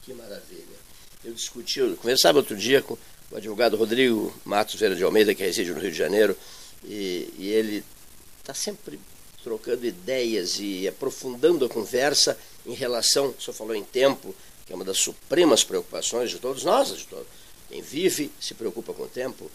Que 0.02 0.14
maravilha. 0.14 0.76
Eu 1.24 1.34
discuti, 1.34 1.80
eu 1.80 1.96
conversava 1.98 2.38
outro 2.38 2.56
dia 2.56 2.82
com 2.82 2.98
o 3.32 3.36
advogado 3.36 3.76
Rodrigo 3.76 4.34
Matos 4.46 4.76
Vera 4.76 4.96
de 4.96 5.04
Almeida, 5.04 5.34
que 5.34 5.44
reside 5.44 5.74
no 5.74 5.80
Rio 5.80 5.92
de 5.92 5.98
Janeiro, 5.98 6.38
e, 6.84 7.34
e 7.38 7.48
ele 7.48 7.84
está 8.40 8.54
sempre 8.54 9.00
trocando 9.46 9.86
ideias 9.86 10.58
e 10.60 10.88
aprofundando 10.88 11.64
a 11.64 11.70
conversa 11.70 12.36
em 12.66 12.74
relação, 12.74 13.28
o 13.28 13.40
senhor 13.40 13.56
falou 13.56 13.76
em 13.76 13.84
tempo, 13.84 14.36
que 14.66 14.74
é 14.74 14.76
uma 14.76 14.84
das 14.84 14.98
supremas 14.98 15.64
preocupações 15.64 16.32
de 16.32 16.40
todos 16.40 16.64
nós, 16.64 16.90
de 16.90 17.06
todo, 17.06 17.28
quem 17.70 17.80
vive 17.80 18.32
se 18.42 18.56
preocupa 18.56 18.92
com 18.92 19.04
o 19.04 19.08
tempo. 19.08 19.52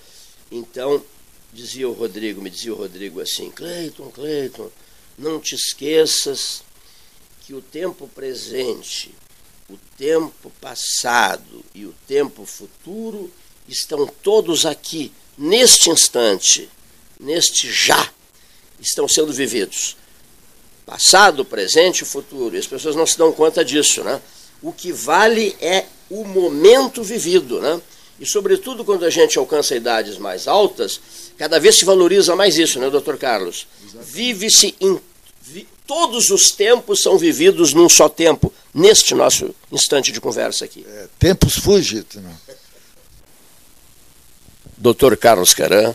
Então, 0.52 1.04
dizia 1.52 1.88
o 1.88 1.92
Rodrigo, 1.92 2.40
me 2.40 2.48
dizia 2.48 2.72
o 2.72 2.76
Rodrigo 2.76 3.20
assim, 3.20 3.50
Cleiton, 3.50 4.12
Cleiton, 4.12 4.70
não 5.18 5.40
te 5.40 5.56
esqueças 5.56 6.62
que 7.42 7.52
o 7.52 7.60
tempo 7.60 8.06
presente 8.06 9.12
o 9.68 9.78
tempo 9.96 10.50
passado 10.60 11.64
e 11.74 11.84
o 11.86 11.94
tempo 12.06 12.44
futuro 12.44 13.32
estão 13.68 14.06
todos 14.06 14.66
aqui, 14.66 15.12
neste 15.38 15.90
instante, 15.90 16.68
neste 17.18 17.70
já, 17.70 18.12
estão 18.80 19.08
sendo 19.08 19.32
vividos. 19.32 19.96
Passado, 20.86 21.44
presente 21.44 22.02
e 22.02 22.06
futuro. 22.06 22.56
E 22.56 22.58
as 22.58 22.66
pessoas 22.66 22.96
não 22.96 23.06
se 23.06 23.16
dão 23.16 23.32
conta 23.32 23.64
disso, 23.64 24.02
né? 24.02 24.20
O 24.62 24.72
que 24.72 24.92
vale 24.92 25.56
é 25.60 25.86
o 26.08 26.24
momento 26.24 27.02
vivido, 27.02 27.60
né? 27.60 27.80
E, 28.18 28.26
sobretudo, 28.26 28.84
quando 28.84 29.04
a 29.04 29.10
gente 29.10 29.38
alcança 29.38 29.74
idades 29.74 30.18
mais 30.18 30.46
altas, 30.46 31.00
cada 31.38 31.58
vez 31.58 31.78
se 31.78 31.84
valoriza 31.86 32.36
mais 32.36 32.58
isso, 32.58 32.78
né, 32.78 32.90
doutor 32.90 33.16
Carlos? 33.16 33.66
Vive-se 34.02 34.74
em 34.78 35.00
todos 35.90 36.30
os 36.30 36.52
tempos 36.52 37.02
são 37.02 37.18
vividos 37.18 37.72
num 37.72 37.88
só 37.88 38.08
tempo, 38.08 38.52
neste 38.72 39.12
nosso 39.12 39.52
instante 39.72 40.12
de 40.12 40.20
conversa 40.20 40.64
aqui. 40.64 40.86
É, 40.86 41.08
tempos 41.18 41.56
fugidos. 41.56 42.22
Né? 42.22 42.32
Doutor 44.76 45.16
Carlos 45.16 45.52
Caran, 45.52 45.92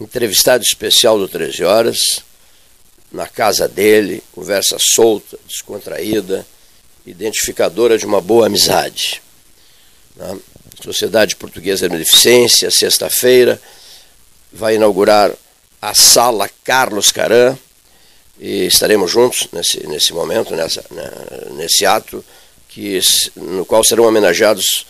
entrevistado 0.00 0.62
especial 0.62 1.18
do 1.18 1.28
13 1.28 1.64
Horas, 1.64 2.24
na 3.12 3.28
casa 3.28 3.68
dele, 3.68 4.22
conversa 4.32 4.76
solta, 4.78 5.38
descontraída, 5.46 6.44
identificadora 7.06 7.96
de 7.96 8.04
uma 8.04 8.20
boa 8.20 8.46
amizade. 8.46 9.22
Sociedade 10.82 11.36
Portuguesa 11.36 11.86
de 11.86 11.92
Beneficência, 11.92 12.70
sexta-feira, 12.70 13.60
vai 14.52 14.74
inaugurar 14.74 15.32
a 15.80 15.94
Sala 15.94 16.50
Carlos 16.64 17.12
Caran, 17.12 17.56
e 18.38 18.66
estaremos 18.66 19.10
juntos 19.10 19.48
nesse, 19.52 19.86
nesse 19.86 20.12
momento, 20.12 20.56
nessa, 20.56 20.84
né, 20.90 21.10
nesse 21.52 21.86
ato, 21.86 22.24
que, 22.68 22.98
no 23.36 23.64
qual 23.64 23.84
serão 23.84 24.04
homenageados 24.04 24.86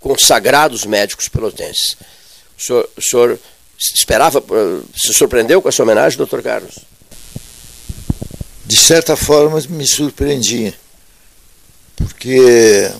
consagrados 0.00 0.84
médicos 0.84 1.28
pelotenses. 1.28 1.96
O 2.58 2.60
senhor, 2.60 2.90
o 2.96 3.02
senhor 3.02 3.38
esperava, 3.94 4.42
se 4.94 5.12
surpreendeu 5.12 5.60
com 5.60 5.68
essa 5.68 5.82
homenagem, 5.82 6.16
doutor 6.16 6.42
Carlos? 6.42 6.78
De 8.64 8.76
certa 8.76 9.16
forma, 9.16 9.60
me 9.68 9.86
surpreendi, 9.86 10.72
porque 11.96 12.90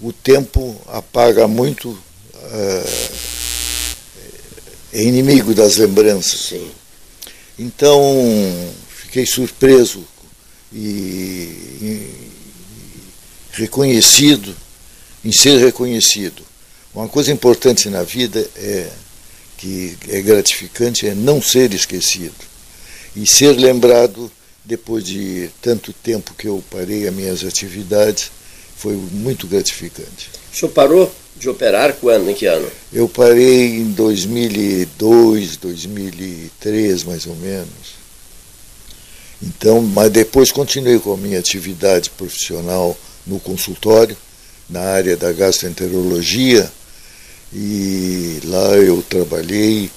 o 0.00 0.12
tempo 0.12 0.80
apaga 0.86 1.48
muito, 1.48 1.98
é, 2.34 2.84
é 4.92 5.02
inimigo 5.02 5.54
das 5.54 5.76
lembranças. 5.76 6.40
Sim. 6.48 6.70
Então, 7.58 8.00
fiquei 8.88 9.26
surpreso 9.26 10.04
e, 10.72 10.78
e 10.78 12.30
reconhecido, 13.52 14.54
em 15.24 15.32
ser 15.32 15.58
reconhecido. 15.58 16.44
Uma 16.94 17.08
coisa 17.08 17.32
importante 17.32 17.90
na 17.90 18.02
vida 18.02 18.48
é 18.56 18.88
que 19.56 19.96
é 20.08 20.20
gratificante 20.20 21.06
é 21.06 21.14
não 21.14 21.40
ser 21.40 21.72
esquecido 21.72 22.34
e 23.14 23.26
ser 23.26 23.52
lembrado 23.52 24.30
depois 24.64 25.04
de 25.04 25.48
tanto 25.62 25.92
tempo 25.92 26.34
que 26.34 26.48
eu 26.48 26.62
parei 26.70 27.06
as 27.06 27.14
minhas 27.14 27.44
atividades, 27.44 28.30
foi 28.76 28.94
muito 28.94 29.46
gratificante. 29.46 30.30
O 30.52 30.56
senhor 30.56 30.72
parou 30.72 31.12
de 31.36 31.48
operar 31.48 31.94
quando? 31.94 32.30
Em 32.30 32.34
que 32.34 32.46
ano? 32.46 32.68
Eu 32.92 33.08
parei 33.08 33.76
em 33.76 33.90
2002, 33.92 35.56
2003, 35.56 37.04
mais 37.04 37.26
ou 37.26 37.36
menos. 37.36 37.96
Então, 39.42 39.80
mas 39.82 40.10
depois 40.10 40.50
continuei 40.50 40.98
com 40.98 41.12
a 41.12 41.16
minha 41.16 41.38
atividade 41.38 42.10
profissional 42.10 42.96
no 43.26 43.38
consultório, 43.38 44.16
na 44.68 44.80
área 44.80 45.16
da 45.16 45.32
gastroenterologia, 45.32 46.70
e 47.52 48.40
lá 48.44 48.76
eu 48.76 49.02
trabalhei 49.02 49.90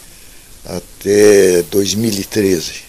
até 0.66 1.64
2013, 1.64 2.84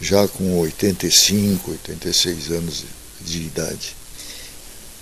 já 0.00 0.26
com 0.28 0.58
85, 0.60 1.70
86 1.72 2.50
anos 2.52 2.84
de 3.20 3.38
idade. 3.38 3.96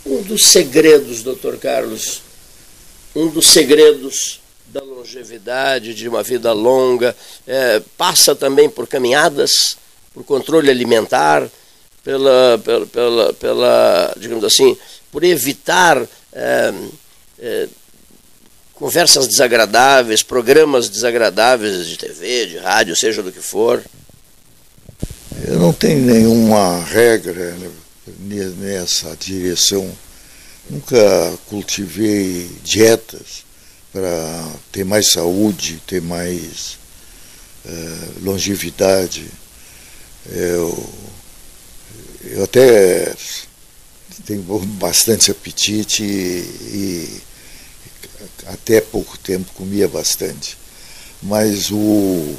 Um 0.07 0.23
dos 0.23 0.47
segredos, 0.47 1.23
doutor 1.23 1.59
Carlos, 1.59 2.23
um 3.15 3.29
dos 3.29 3.47
segredos 3.49 4.41
da 4.67 4.83
longevidade, 4.83 5.95
de 5.95 6.09
uma 6.09 6.23
vida 6.23 6.53
longa, 6.53 7.17
é, 7.47 7.81
passa 7.97 8.35
também 8.35 8.69
por 8.69 8.87
caminhadas, 8.87 9.77
por 10.13 10.25
controle 10.25 10.71
alimentar, 10.71 11.49
pela, 12.03 12.61
pela, 12.63 12.87
pela, 12.87 13.33
pela 13.33 14.15
digamos 14.19 14.45
assim, 14.45 14.77
por 15.11 15.25
evitar 15.25 16.07
é, 16.33 16.75
é, 17.39 17.69
conversas 18.85 19.27
desagradáveis, 19.27 20.23
programas 20.23 20.90
desagradáveis 20.90 21.86
de 21.86 21.97
TV, 21.97 22.44
de 22.44 22.59
rádio, 22.59 22.94
seja 22.94 23.23
do 23.23 23.32
que 23.32 23.40
for? 23.40 23.82
Eu 25.43 25.59
não 25.59 25.73
tenho 25.73 26.05
nenhuma 26.05 26.85
regra 26.85 27.56
nessa 28.59 29.16
direção. 29.16 29.90
Nunca 30.69 31.32
cultivei 31.48 32.47
dietas 32.62 33.47
para 33.90 34.52
ter 34.70 34.85
mais 34.85 35.12
saúde, 35.12 35.81
ter 35.86 36.02
mais 36.02 36.77
uh, 37.65 38.20
longevidade. 38.23 39.24
Eu, 40.31 40.90
eu 42.23 42.44
até 42.44 43.15
tenho 44.27 44.43
bastante 44.43 45.31
apetite 45.31 46.02
e, 46.02 46.44
e 46.74 47.23
até 48.47 48.81
pouco 48.81 49.19
tempo 49.19 49.53
comia 49.55 49.89
bastante. 49.89 50.57
Mas 51.23 51.71
o, 51.71 52.37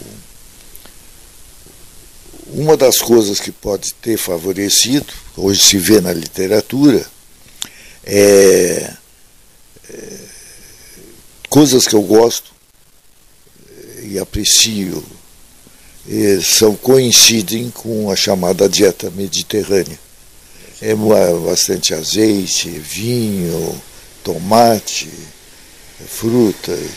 uma 2.48 2.78
das 2.78 3.00
coisas 3.00 3.40
que 3.40 3.52
pode 3.52 3.94
ter 3.96 4.18
favorecido, 4.18 5.12
hoje 5.36 5.64
se 5.64 5.78
vê 5.78 6.00
na 6.00 6.14
literatura, 6.14 7.06
é, 8.04 8.94
é 9.90 10.18
coisas 11.50 11.88
que 11.88 11.96
eu 11.96 12.02
gosto 12.02 12.54
e 14.04 14.20
aprecio 14.20 15.04
e 16.08 16.42
são 16.42 16.76
coincidem 16.76 17.72
com 17.72 18.12
a 18.12 18.16
chamada 18.16 18.70
dieta 18.70 19.10
mediterrânea. 19.10 20.00
É 20.82 20.94
bastante 20.94 21.94
azeite, 21.94 22.70
vinho, 22.70 23.82
tomate, 24.24 25.10
frutas, 26.08 26.90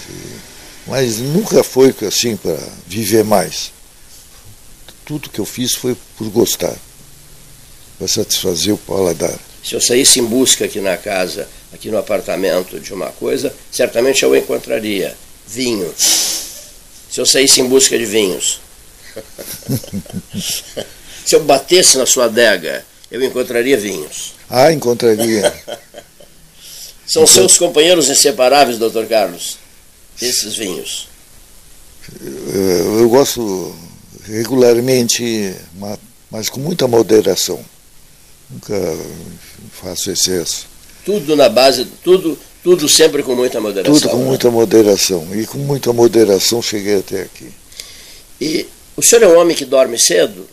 mas 0.86 1.18
nunca 1.18 1.62
foi 1.62 1.94
assim 2.06 2.36
para 2.36 2.58
viver 2.86 3.24
mais. 3.24 3.72
Tudo 5.04 5.30
que 5.30 5.38
eu 5.38 5.44
fiz 5.44 5.74
foi 5.74 5.96
por 6.16 6.28
gostar, 6.30 6.76
para 7.98 8.08
satisfazer 8.08 8.74
o 8.74 8.78
paladar. 8.78 9.38
Se 9.64 9.74
eu 9.74 9.80
saísse 9.80 10.20
em 10.20 10.24
busca 10.24 10.64
aqui 10.64 10.80
na 10.80 10.96
casa, 10.96 11.48
aqui 11.72 11.90
no 11.90 11.98
apartamento 11.98 12.78
de 12.80 12.92
uma 12.92 13.10
coisa, 13.12 13.54
certamente 13.70 14.22
eu 14.22 14.34
encontraria 14.34 15.16
vinho. 15.46 15.92
Se 15.96 17.20
eu 17.20 17.26
saísse 17.26 17.60
em 17.60 17.66
busca 17.66 17.98
de 17.98 18.04
vinhos. 18.04 18.60
Se 21.24 21.36
eu 21.36 21.44
batesse 21.44 21.98
na 21.98 22.06
sua 22.06 22.24
adega, 22.24 22.84
eu 23.10 23.22
encontraria 23.22 23.76
vinhos. 23.76 24.34
Ah, 24.48 24.72
encontraria. 24.72 25.52
São 27.08 27.22
então, 27.22 27.34
seus 27.34 27.56
companheiros 27.56 28.10
inseparáveis, 28.10 28.78
doutor 28.78 29.06
Carlos, 29.06 29.56
esses 30.20 30.54
vinhos? 30.54 31.08
Eu, 32.20 33.00
eu 33.00 33.08
gosto 33.08 33.74
regularmente, 34.24 35.54
mas 36.30 36.50
com 36.50 36.60
muita 36.60 36.86
moderação. 36.86 37.64
Nunca 38.50 38.74
faço 39.72 40.10
excesso. 40.10 40.66
Tudo 41.02 41.34
na 41.34 41.48
base, 41.48 41.86
tudo, 42.04 42.38
tudo 42.62 42.86
sempre 42.86 43.22
com 43.22 43.34
muita 43.34 43.58
moderação. 43.58 43.94
Tudo 43.94 44.10
com 44.10 44.18
né? 44.18 44.24
muita 44.24 44.50
moderação. 44.50 45.28
E 45.34 45.46
com 45.46 45.58
muita 45.58 45.92
moderação 45.94 46.60
cheguei 46.60 46.98
até 46.98 47.22
aqui. 47.22 47.50
E 48.38 48.66
o 48.94 49.02
senhor 49.02 49.22
é 49.22 49.28
um 49.28 49.38
homem 49.38 49.56
que 49.56 49.64
dorme 49.64 49.98
cedo? 49.98 50.46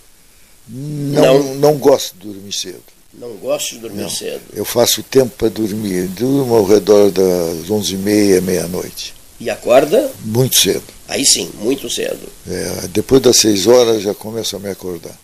Não, 0.68 1.44
não, 1.44 1.56
não 1.56 1.78
gosto 1.78 2.16
de 2.16 2.28
dormir 2.28 2.54
cedo. 2.54 2.95
Não 3.20 3.34
gosto 3.38 3.76
de 3.76 3.80
dormir 3.80 4.04
não. 4.04 4.10
cedo. 4.10 4.42
Eu 4.54 4.66
faço 4.66 5.02
tempo 5.04 5.32
para 5.38 5.50
dormir. 5.50 6.08
Durmo 6.08 6.56
ao 6.56 6.66
redor 6.66 7.12
das 7.12 7.70
onze 7.70 7.96
e 7.96 7.98
meia, 7.98 8.42
meia-noite. 8.42 9.14
E 9.40 9.50
acorda? 9.50 10.12
Muito 10.24 10.56
cedo. 10.56 10.84
Aí 11.08 11.26
sim, 11.26 11.50
muito 11.60 11.90
cedo. 11.90 12.28
É, 12.48 12.88
depois 12.90 13.22
das 13.22 13.38
seis 13.38 13.68
horas 13.68 14.02
já 14.02 14.14
começo 14.14 14.56
a 14.56 14.60
me 14.60 14.70
acordar. 14.70 15.18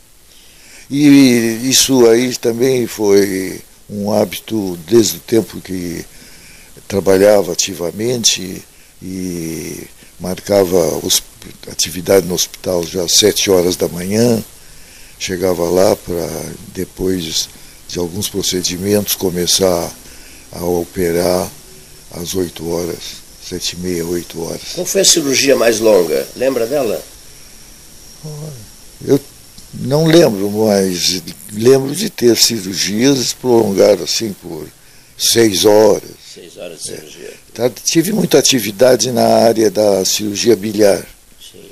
E 0.90 1.60
isso 1.64 2.08
aí 2.08 2.36
também 2.36 2.86
foi 2.88 3.62
um 3.90 4.12
hábito 4.12 4.78
desde 4.88 5.18
o 5.18 5.22
tempo 5.22 5.60
que 5.62 6.06
trabalhava 6.88 7.54
ativamente 7.54 8.62
e 9.02 9.84
marcava 10.20 10.78
atividade 11.70 12.28
no 12.28 12.36
hospital 12.36 12.84
já 12.84 13.04
às 13.04 13.14
sete 13.14 13.50
horas 13.50 13.76
da 13.76 13.88
manhã. 13.88 14.44
Chegava 15.18 15.64
lá 15.70 15.96
para 15.96 16.28
depois 16.74 17.48
de 17.92 18.00
alguns 18.00 18.30
procedimentos, 18.30 19.16
começar 19.16 19.92
a 20.54 20.64
operar 20.64 21.52
às 22.12 22.34
8 22.34 22.70
horas, 22.70 23.00
sete 23.44 23.74
e 23.74 23.80
meia, 23.80 24.06
8 24.06 24.42
horas. 24.42 24.62
Qual 24.76 24.86
foi 24.86 25.02
a 25.02 25.06
cirurgia 25.06 25.58
mais 25.58 25.80
longa? 25.82 26.26
Lembra 26.38 26.66
dela? 26.66 27.04
Eu 29.06 29.20
não 29.74 30.06
lembro, 30.06 30.50
mas 30.50 31.22
lembro 31.52 31.94
de 31.94 32.10
ter 32.10 32.38
cirurgias 32.38 33.34
prolongadas 33.34 34.04
assim 34.04 34.34
por 34.42 34.68
seis 35.18 35.66
horas. 35.66 36.12
Seis 36.34 36.56
horas 36.56 36.84
de 36.84 36.88
cirurgia. 36.88 37.34
É. 37.58 37.70
Tive 37.84 38.14
muita 38.14 38.40
atividade 38.40 39.12
na 39.12 39.26
área 39.26 39.70
da 39.70 40.06
cirurgia 40.06 40.56
biliar. 40.56 41.06
Sim. 41.52 41.66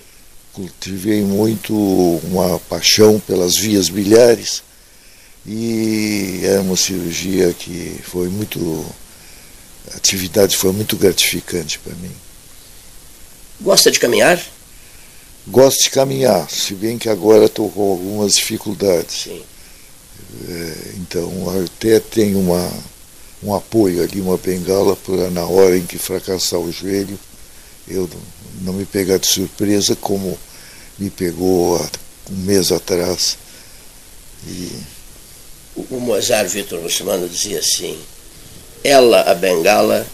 Cultivei 0.52 1.22
muito 1.22 1.74
uma 1.74 2.60
paixão 2.60 3.22
pelas 3.22 3.56
vias 3.56 3.88
biliares 3.88 4.64
e 5.52 6.42
era 6.44 6.62
uma 6.62 6.76
cirurgia 6.76 7.52
que 7.54 8.00
foi 8.04 8.30
muito. 8.30 8.86
A 9.92 9.98
atividade 9.98 10.56
foi 10.56 10.72
muito 10.72 10.96
gratificante 10.96 11.80
para 11.80 11.96
mim. 11.96 12.12
Gosta 13.60 13.90
de 13.90 14.00
caminhar? 14.00 14.40
Gosto 15.48 15.86
de 15.86 15.90
caminhar, 15.90 16.48
se 16.52 16.76
bem 16.76 17.00
que 17.00 17.10
agora 17.10 17.46
estou 17.46 17.68
com 17.72 17.92
algumas 17.92 18.36
dificuldades. 18.36 19.24
Sim. 19.24 19.42
É, 20.48 20.76
então 20.98 21.50
até 21.66 22.00
tenho 22.00 22.40
uma, 22.40 22.72
um 23.42 23.56
apoio 23.56 24.04
ali, 24.04 24.22
uma 24.22 24.38
bengala 24.38 24.96
para 24.96 25.32
na 25.32 25.46
hora 25.46 25.76
em 25.76 25.86
que 25.86 25.98
fracassar 25.98 26.60
o 26.60 26.72
joelho, 26.72 27.20
eu 27.88 28.08
não 28.62 28.74
me 28.74 28.86
pegar 28.86 29.18
de 29.18 29.26
surpresa 29.26 29.96
como 29.96 30.38
me 31.00 31.10
pegou 31.10 31.78
há 31.78 31.90
um 32.32 32.36
mês 32.36 32.72
atrás. 32.72 33.36
E 34.46 34.99
o 35.90 36.00
Mozart 36.00 36.50
Vitor 36.50 36.82
Russmano 36.82 37.28
dizia 37.28 37.60
assim: 37.60 38.00
ela, 38.84 39.22
a 39.22 39.34
bengala, 39.34 40.06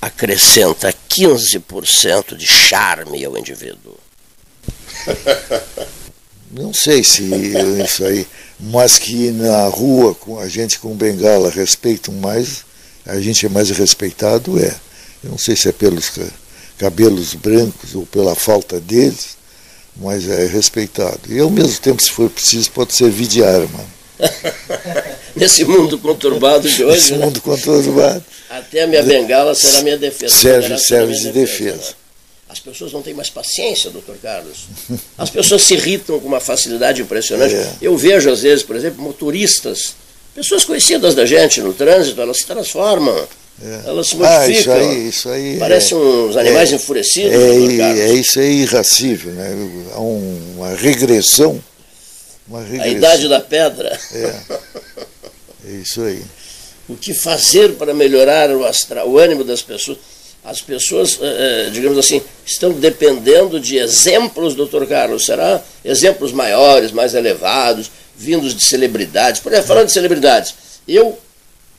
acrescenta 0.00 0.94
15% 1.08 2.36
de 2.36 2.46
charme 2.46 3.24
ao 3.24 3.36
indivíduo. 3.36 3.96
Não 6.50 6.72
sei 6.72 7.02
se 7.02 7.24
isso 7.84 8.04
aí, 8.04 8.26
mas 8.58 8.98
que 8.98 9.30
na 9.32 9.66
rua 9.66 10.14
com 10.14 10.38
a 10.38 10.48
gente 10.48 10.78
com 10.78 10.94
bengala 10.94 11.50
respeitam 11.50 12.14
mais, 12.14 12.64
a 13.04 13.20
gente 13.20 13.44
é 13.44 13.48
mais 13.48 13.68
respeitado, 13.70 14.58
é. 14.58 14.74
Eu 15.24 15.30
não 15.30 15.38
sei 15.38 15.56
se 15.56 15.68
é 15.68 15.72
pelos 15.72 16.12
cabelos 16.78 17.34
brancos 17.34 17.94
ou 17.94 18.06
pela 18.06 18.34
falta 18.34 18.78
deles, 18.80 19.36
mas 19.96 20.28
é 20.28 20.46
respeitado. 20.46 21.20
E 21.28 21.40
ao 21.40 21.50
mesmo 21.50 21.80
tempo, 21.80 22.00
se 22.00 22.10
for 22.10 22.30
preciso, 22.30 22.70
pode 22.70 22.94
servir 22.94 23.26
de 23.26 23.42
arma. 23.42 23.95
Nesse 25.36 25.64
mundo 25.64 25.98
conturbado 25.98 26.68
de 26.68 26.82
hoje. 26.82 26.96
Nesse 26.96 27.12
né? 27.12 27.24
mundo 27.24 27.40
conturbado. 27.40 28.24
Até 28.48 28.82
a 28.82 28.86
minha 28.86 29.02
bengala 29.02 29.54
será 29.54 29.82
minha 29.82 29.98
defesa. 29.98 30.34
Serve, 30.34 30.78
serve 30.78 31.12
de 31.14 31.30
defesa. 31.30 31.72
defesa. 31.72 31.94
As 32.48 32.60
pessoas 32.60 32.92
não 32.92 33.02
têm 33.02 33.12
mais 33.12 33.28
paciência, 33.28 33.90
doutor 33.90 34.16
Carlos. 34.22 34.66
As 35.18 35.28
pessoas 35.28 35.62
se 35.62 35.74
irritam 35.74 36.18
com 36.18 36.26
uma 36.26 36.40
facilidade 36.40 37.02
impressionante. 37.02 37.54
É. 37.54 37.72
Eu 37.82 37.96
vejo, 37.96 38.30
às 38.30 38.42
vezes, 38.42 38.62
por 38.62 38.76
exemplo, 38.76 39.02
motoristas 39.02 39.94
Pessoas 40.36 40.66
conhecidas 40.66 41.14
da 41.14 41.24
gente 41.24 41.62
no 41.62 41.72
trânsito, 41.72 42.20
elas 42.20 42.36
se 42.36 42.46
transformam. 42.46 43.26
É. 43.64 43.88
Elas 43.88 44.08
se 44.08 44.16
modificam. 44.16 44.38
Ah, 44.38 44.48
isso 44.50 44.70
aí, 44.70 45.08
isso 45.08 45.28
aí 45.30 45.56
Parecem 45.58 45.96
é, 45.96 46.00
uns 46.00 46.36
animais 46.36 46.70
é, 46.70 46.74
enfurecidos. 46.74 47.32
É, 47.32 48.00
é, 48.00 48.12
isso 48.12 48.38
aí 48.38 48.60
irracível, 48.60 49.32
né? 49.32 49.54
Há 49.94 49.98
uma 49.98 50.74
regressão. 50.74 51.58
A 52.80 52.88
idade 52.88 53.28
da 53.28 53.40
pedra. 53.40 53.98
É. 54.12 54.40
É 55.66 55.72
isso 55.72 56.00
aí. 56.02 56.22
O 56.88 56.94
que 56.94 57.12
fazer 57.12 57.72
para 57.72 57.92
melhorar 57.92 58.50
o, 58.50 58.64
astral, 58.64 59.08
o 59.08 59.18
ânimo 59.18 59.42
das 59.42 59.62
pessoas? 59.62 59.98
As 60.44 60.62
pessoas, 60.62 61.18
eh, 61.20 61.66
eh, 61.66 61.70
digamos 61.72 61.98
assim, 61.98 62.22
estão 62.46 62.70
dependendo 62.72 63.58
de 63.58 63.78
exemplos, 63.78 64.54
doutor 64.54 64.86
Carlos. 64.86 65.26
Será 65.26 65.60
exemplos 65.84 66.30
maiores, 66.30 66.92
mais 66.92 67.14
elevados, 67.14 67.90
vindos 68.16 68.54
de 68.54 68.64
celebridades? 68.64 69.40
Por 69.40 69.50
exemplo, 69.50 69.66
falando 69.66 69.86
de 69.86 69.92
celebridades, 69.92 70.54
eu 70.86 71.18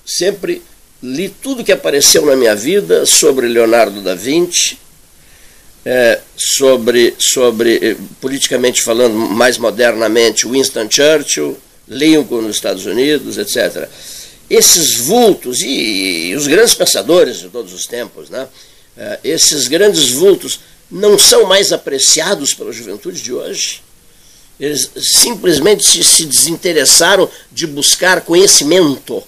sempre 0.06 0.62
li 1.02 1.30
tudo 1.30 1.64
que 1.64 1.72
apareceu 1.72 2.26
na 2.26 2.36
minha 2.36 2.56
vida 2.56 3.06
sobre 3.06 3.48
Leonardo 3.48 4.02
da 4.02 4.16
Vinci, 4.16 4.78
é, 5.90 6.20
sobre, 6.36 7.16
sobre, 7.18 7.96
politicamente 8.20 8.82
falando, 8.82 9.14
mais 9.14 9.58
modernamente, 9.58 10.46
Winston 10.46 10.86
Churchill, 10.90 11.58
Lincoln 11.88 12.42
nos 12.42 12.58
Estados 12.58 12.86
Unidos, 12.86 13.38
etc. 13.38 13.88
Esses 14.50 14.98
vultos, 14.98 15.62
e, 15.62 16.28
e 16.28 16.36
os 16.36 16.46
grandes 16.46 16.76
pensadores 16.76 17.38
de 17.38 17.48
todos 17.48 17.72
os 17.72 17.86
tempos, 17.86 18.30
né? 18.30 18.50
É, 18.98 19.20
esses 19.24 19.70
grandes 19.70 20.12
vultos 20.12 20.60
não 20.92 21.18
são 21.18 21.46
mais 21.46 21.72
apreciados 21.72 22.54
pela 22.54 22.74
juventude 22.74 23.22
de 23.22 23.32
hoje. 23.32 23.82
Eles 24.60 24.92
simplesmente 24.98 25.86
se, 25.86 26.04
se 26.04 26.26
desinteressaram 26.26 27.30
de 27.50 27.66
buscar 27.66 28.20
conhecimento. 28.22 29.24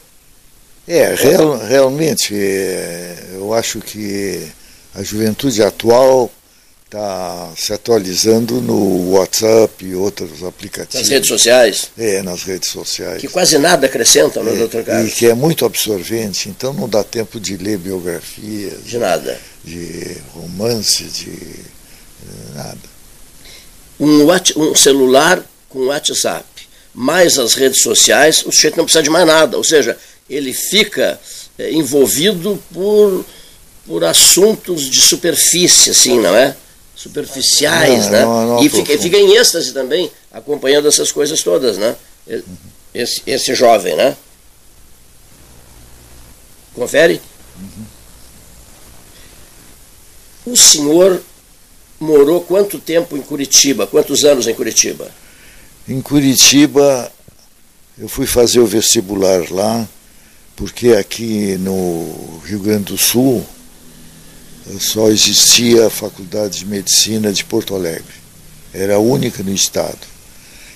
É, 0.86 1.16
real, 1.16 1.58
realmente, 1.58 2.36
é, 2.36 3.30
eu 3.36 3.54
acho 3.54 3.80
que 3.80 4.46
a 4.94 5.02
juventude 5.02 5.64
atual 5.64 6.30
está 6.90 7.52
se 7.56 7.72
atualizando 7.72 8.60
no 8.60 9.12
WhatsApp 9.12 9.86
e 9.86 9.94
outros 9.94 10.44
aplicativos. 10.44 11.02
Nas 11.02 11.10
redes 11.10 11.30
sociais? 11.30 11.92
É, 11.96 12.24
nas 12.24 12.42
redes 12.42 12.70
sociais. 12.70 13.22
Que 13.22 13.28
quase 13.28 13.60
nada 13.60 13.86
acrescentam, 13.86 14.44
né, 14.44 14.54
é, 14.54 14.58
doutor 14.58 14.84
Carlos? 14.84 15.12
E 15.12 15.16
que 15.16 15.28
é 15.28 15.36
muito 15.36 15.66
absorvente, 15.66 16.50
então 16.50 16.74
não 16.74 16.90
dá 16.90 17.04
tempo 17.04 17.40
de 17.40 17.56
ler 17.58 17.78
biografias. 17.78 18.84
De 18.84 18.98
nada. 18.98 19.40
De 19.64 20.18
romance, 20.34 21.04
de 21.04 21.30
eh, 21.30 22.56
nada. 22.56 22.80
Um, 24.00 24.26
um 24.58 24.76
celular 24.76 25.46
com 25.70 25.86
WhatsApp, 25.86 26.48
mais 26.92 27.38
as 27.38 27.54
redes 27.54 27.84
sociais, 27.84 28.44
o 28.48 28.52
sujeito 28.52 28.78
não 28.78 28.86
precisa 28.86 29.04
de 29.04 29.12
mais 29.12 29.28
nada. 29.28 29.58
Ou 29.58 29.64
seja, 29.64 29.96
ele 30.28 30.54
fica 30.54 31.20
é, 31.56 31.72
envolvido 31.72 32.60
por, 32.74 33.24
por 33.86 34.04
assuntos 34.04 34.90
de 34.90 35.02
superfície, 35.02 35.92
assim, 35.92 36.20
não 36.20 36.36
é? 36.36 36.56
Superficiais, 37.00 38.10
né? 38.10 38.24
Não, 38.24 38.48
não, 38.48 38.64
e 38.64 38.68
fica, 38.68 38.98
fica, 38.98 39.16
em 39.16 39.38
êxtase 39.38 39.72
também, 39.72 40.12
acompanhando 40.30 40.90
essas 40.90 41.14
coisas 41.14 41.42
todas, 41.42 41.78
né? 41.78 41.96
Esse, 42.94 43.22
esse 43.26 43.56
jovem, 43.56 43.96
né? 43.96 44.18
Confere? 46.74 47.22
Uhum. 47.58 47.86
O 50.52 50.58
senhor 50.58 51.22
morou 52.02 52.42
quanto 52.42 52.78
tempo 52.80 53.16
em 53.16 53.22
Curitiba? 53.22 53.88
Quantos 53.88 54.26
anos 54.26 54.46
em 54.46 54.54
Curitiba? 54.54 55.10
Em 55.88 56.02
Curitiba, 56.02 57.10
eu 57.98 58.10
fui 58.10 58.26
fazer 58.26 58.60
o 58.60 58.66
vestibular 58.66 59.50
lá, 59.50 59.88
porque 60.58 60.90
aqui 60.90 61.58
no 61.60 62.42
Rio 62.46 62.60
Grande 62.60 62.92
do 62.92 62.98
Sul, 62.98 63.46
só 64.80 65.10
existia 65.10 65.88
a 65.88 65.90
Faculdade 65.90 66.60
de 66.60 66.66
Medicina 66.66 67.32
de 67.32 67.44
Porto 67.44 67.74
Alegre. 67.74 68.14
Era 68.74 68.96
a 68.96 69.00
única 69.00 69.42
no 69.42 69.54
estado. 69.54 70.00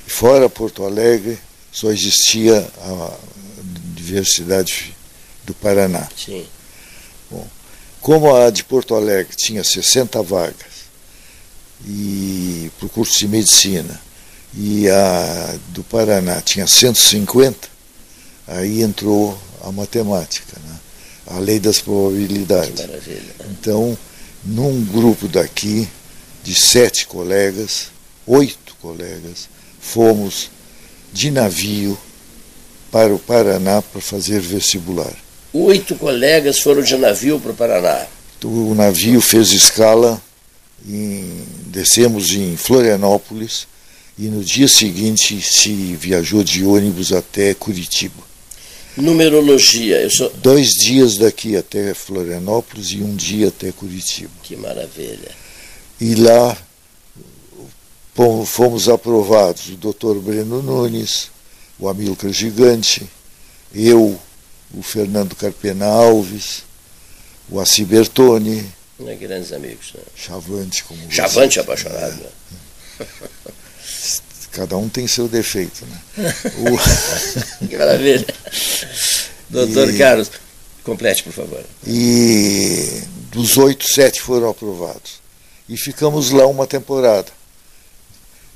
Fora 0.08 0.50
Porto 0.50 0.84
Alegre, 0.84 1.38
só 1.72 1.92
existia 1.92 2.68
a 2.80 3.18
Universidade 3.98 4.96
do 5.46 5.54
Paraná. 5.54 6.08
Sim. 6.16 6.46
Bom, 7.30 7.48
como 8.02 8.36
a 8.36 8.50
de 8.50 8.64
Porto 8.64 8.96
Alegre 8.96 9.36
tinha 9.36 9.64
60 9.64 10.22
vagas 10.24 10.74
e 11.86 12.72
para 12.78 12.86
o 12.86 12.90
curso 12.90 13.18
de 13.20 13.28
medicina 13.28 14.00
e 14.56 14.88
a 14.90 15.56
do 15.70 15.84
Paraná 15.84 16.40
tinha 16.42 16.68
150, 16.68 17.68
aí 18.48 18.82
entrou 18.82 19.38
a 19.64 19.72
matemática. 19.72 20.58
Né? 20.64 20.76
A 21.28 21.40
lei 21.40 21.60
das 21.60 21.80
probabilidades. 21.80 22.86
Então, 23.50 23.98
num 24.44 24.84
grupo 24.84 25.28
daqui, 25.28 25.88
de 26.44 26.54
sete 26.54 27.08
colegas, 27.08 27.88
oito 28.28 28.76
colegas, 28.82 29.48
fomos 29.80 30.50
de 31.14 31.32
navio 31.32 31.98
para 32.92 33.14
o 33.14 33.20
Paraná 33.20 33.82
para 33.82 34.02
fazer 34.02 34.42
vestibular. 34.42 35.14
Oito 35.54 35.96
colegas 35.96 36.60
foram 36.60 36.82
de 36.82 36.98
navio 36.98 37.40
para 37.40 37.52
o 37.52 37.56
Paraná. 37.56 38.06
O 38.44 38.74
navio 38.76 39.22
fez 39.22 39.52
escala, 39.52 40.22
em, 40.86 41.46
descemos 41.68 42.32
em 42.32 42.58
Florianópolis 42.58 43.68
e 44.18 44.24
no 44.24 44.44
dia 44.44 44.68
seguinte 44.68 45.42
se 45.42 45.96
viajou 45.96 46.44
de 46.44 46.66
ônibus 46.66 47.14
até 47.14 47.54
Curitiba 47.54 48.33
numerologia. 48.98 50.02
Eu 50.02 50.10
sou... 50.10 50.30
Dois 50.30 50.70
dias 50.70 51.18
daqui 51.18 51.56
até 51.56 51.94
Florianópolis 51.94 52.92
e 52.92 52.98
um 52.98 53.16
dia 53.16 53.50
até 53.50 53.72
Curitiba. 53.72 54.32
Que 54.44 54.56
maravilha. 54.56 55.32
E 56.00 56.16
lá 56.16 56.58
fomos 58.46 58.90
aprovados 58.90 59.70
o 59.70 59.76
doutor 59.76 60.20
Breno 60.22 60.62
Nunes, 60.62 61.32
o 61.80 61.90
Amilcar 61.90 62.32
Gigante, 62.32 63.10
eu, 63.74 64.20
o 64.74 64.84
Fernando 64.84 65.36
Carpena 65.36 65.86
Alves, 65.86 66.64
o 67.50 67.60
Assi 67.60 67.84
Bertoni. 67.84 68.64
É, 69.06 69.16
grandes 69.16 69.52
amigos. 69.52 69.94
Né? 69.96 70.02
Chavante, 70.16 70.84
como 70.84 71.12
Chavante 71.12 71.60
apaixonado. 71.60 72.22
É. 73.00 73.06
Cada 74.54 74.78
um 74.78 74.88
tem 74.88 75.08
seu 75.08 75.28
defeito, 75.28 75.86
né? 75.86 76.02
O... 76.58 77.66
que 77.68 77.76
maravilha. 77.76 78.26
Doutor 79.50 79.90
e... 79.90 79.98
Carlos, 79.98 80.32
complete, 80.84 81.24
por 81.24 81.34
favor. 81.34 81.64
E 81.86 83.02
dos 83.32 83.58
oito, 83.58 83.84
sete 83.88 84.22
foram 84.22 84.50
aprovados. 84.50 85.22
E 85.68 85.76
ficamos 85.76 86.30
lá 86.30 86.46
uma 86.46 86.68
temporada. 86.68 87.32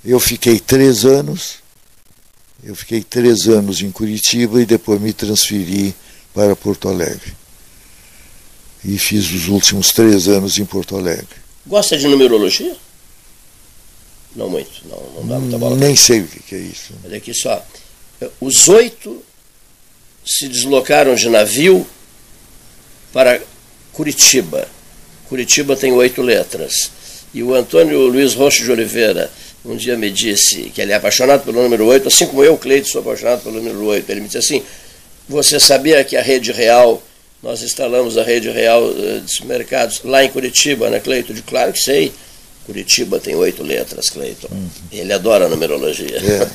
Eu 0.05 0.19
fiquei 0.19 0.59
três 0.59 1.03
anos, 1.03 1.55
eu 2.63 2.75
fiquei 2.75 3.01
três 3.01 3.47
anos 3.47 3.81
em 3.81 3.91
Curitiba 3.91 4.61
e 4.61 4.65
depois 4.65 5.01
me 5.01 5.13
transferi 5.13 5.95
para 6.33 6.55
Porto 6.55 6.87
Alegre. 6.87 7.35
E 8.85 8.97
fiz 8.99 9.31
os 9.31 9.47
últimos 9.47 9.91
três 9.91 10.27
anos 10.27 10.59
em 10.59 10.65
Porto 10.65 10.95
Alegre. 10.95 11.27
Gosta 11.65 11.97
de 11.97 12.07
numerologia? 12.07 12.75
Não 14.37 14.49
muito, 14.49 14.87
não, 14.87 14.97
não 15.15 15.27
dá 15.27 15.39
muita 15.39 15.57
bola. 15.57 15.75
Nem 15.75 15.95
sei 15.95 16.21
o 16.21 16.27
que 16.27 16.55
é 16.55 16.59
isso. 16.59 16.93
Olha 17.03 17.17
aqui 17.17 17.33
só. 17.33 17.65
Os 18.39 18.69
oito 18.69 19.21
se 20.23 20.47
deslocaram 20.47 21.15
de 21.15 21.27
navio 21.27 21.85
para 23.11 23.41
Curitiba. 23.91 24.67
Curitiba 25.27 25.75
tem 25.75 25.91
oito 25.91 26.21
letras. 26.21 26.91
E 27.33 27.43
o 27.43 27.53
Antônio 27.53 28.07
Luiz 28.07 28.35
Rocha 28.35 28.63
de 28.63 28.71
Oliveira 28.71 29.29
um 29.67 29.75
dia 29.75 29.97
me 29.97 30.09
disse 30.09 30.71
que 30.73 30.81
ele 30.81 30.93
é 30.93 30.95
apaixonado 30.95 31.43
pelo 31.43 31.61
número 31.61 31.85
8, 31.85 32.07
assim 32.07 32.25
como 32.25 32.43
eu, 32.43 32.57
Cleide, 32.57 32.89
sou 32.89 33.01
apaixonado 33.01 33.41
pelo 33.41 33.57
número 33.57 33.83
8. 33.83 34.09
Ele 34.09 34.21
me 34.21 34.27
disse 34.27 34.37
assim: 34.37 34.63
Você 35.27 35.59
sabia 35.59 36.03
que 36.03 36.15
a 36.15 36.21
rede 36.21 36.51
real, 36.53 37.03
nós 37.43 37.61
instalamos 37.61 38.17
a 38.17 38.23
rede 38.23 38.49
real 38.49 38.83
uh, 38.83 39.21
de 39.21 39.33
supermercados 39.33 40.01
lá 40.03 40.23
em 40.23 40.29
Curitiba, 40.29 40.89
né, 40.89 40.99
Cleito? 40.99 41.33
De 41.33 41.41
claro 41.41 41.73
que 41.73 41.79
sei. 41.79 42.13
Curitiba 42.67 43.17
tem 43.17 43.33
oito 43.33 43.63
letras, 43.63 44.09
Cleiton. 44.09 44.49
Uhum. 44.51 44.69
Ele 44.91 45.13
adora 45.13 45.47
numerologia. 45.47 46.17
É. 46.17 46.51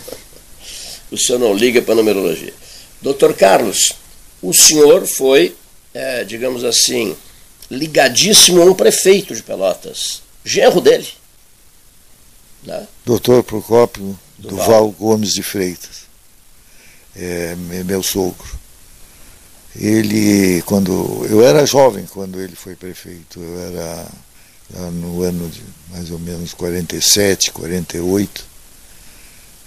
o 1.10 1.16
senhor 1.16 1.38
não 1.38 1.54
liga 1.54 1.80
para 1.80 1.94
numerologia. 1.94 2.52
Doutor 3.00 3.34
Carlos, 3.34 3.94
o 4.42 4.52
senhor 4.52 5.06
foi, 5.06 5.56
é, 5.94 6.22
digamos 6.22 6.64
assim, 6.64 7.16
ligadíssimo 7.70 8.60
a 8.60 8.66
um 8.66 8.74
prefeito 8.74 9.34
de 9.34 9.42
Pelotas, 9.42 10.20
genro 10.44 10.82
dele. 10.82 11.08
Né? 12.62 12.86
Doutor 13.06 13.42
Procópio 13.42 14.16
Duval. 14.38 14.58
Duval 14.58 14.90
Gomes 14.90 15.32
de 15.32 15.42
Freitas, 15.42 16.02
é, 17.16 17.56
meu 17.56 18.02
sogro. 18.02 18.60
Ele, 19.74 20.60
quando 20.66 21.26
eu 21.30 21.42
era 21.42 21.64
jovem 21.64 22.04
quando 22.04 22.38
ele 22.38 22.54
foi 22.54 22.76
prefeito, 22.76 23.40
eu 23.40 23.60
era 23.60 24.06
no 24.92 25.22
ano 25.22 25.48
de 25.48 25.62
mais 25.90 26.10
ou 26.10 26.18
menos 26.18 26.54
47, 26.54 27.52
48, 27.52 28.44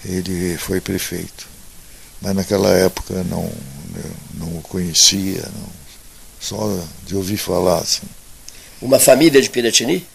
ele 0.06 0.58
foi 0.58 0.82
prefeito. 0.82 1.48
mas 2.22 2.36
naquela 2.36 2.70
época 2.70 3.24
não, 3.26 3.52
não 4.34 4.58
o 4.58 4.62
conhecia, 4.62 5.42
não, 5.42 5.70
só 6.40 6.84
de 7.06 7.16
ouvir 7.16 7.38
falar. 7.38 7.80
Assim. 7.80 8.02
Uma 8.82 9.00
família 9.00 9.42
de 9.42 9.50
Piratini? 9.50 10.06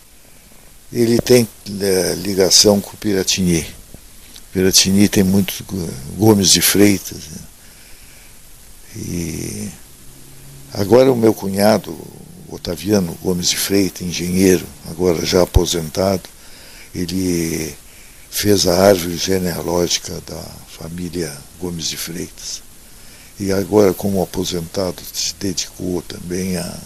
Ele 0.93 1.19
tem 1.21 1.47
é, 1.81 2.15
ligação 2.15 2.81
com 2.81 2.97
Piratini. 2.97 3.67
Piratini 4.53 5.09
tem 5.09 5.23
muitos 5.23 5.63
Gomes 6.17 6.51
de 6.51 6.61
Freitas. 6.61 7.19
Né? 7.19 7.39
E 8.97 9.69
agora 10.73 11.13
o 11.13 11.17
meu 11.17 11.33
cunhado, 11.33 11.97
Otaviano 12.51 13.17
Gomes 13.23 13.51
de 13.51 13.57
Freitas, 13.57 14.03
engenheiro, 14.03 14.67
agora 14.89 15.25
já 15.25 15.43
aposentado, 15.43 16.23
ele 16.95 17.75
fez 18.31 18.67
a 18.67 18.77
árvore 18.77 19.17
genealógica 19.17 20.21
da 20.27 20.43
família 20.69 21.33
Gomes 21.61 21.89
de 21.89 21.97
Freitas. 21.97 22.63
E 23.39 23.53
agora, 23.53 23.95
como 23.95 24.23
aposentado, 24.23 25.03
se 25.15 25.35
dedicou 25.41 26.03
também 26.03 26.57
a, 26.57 26.79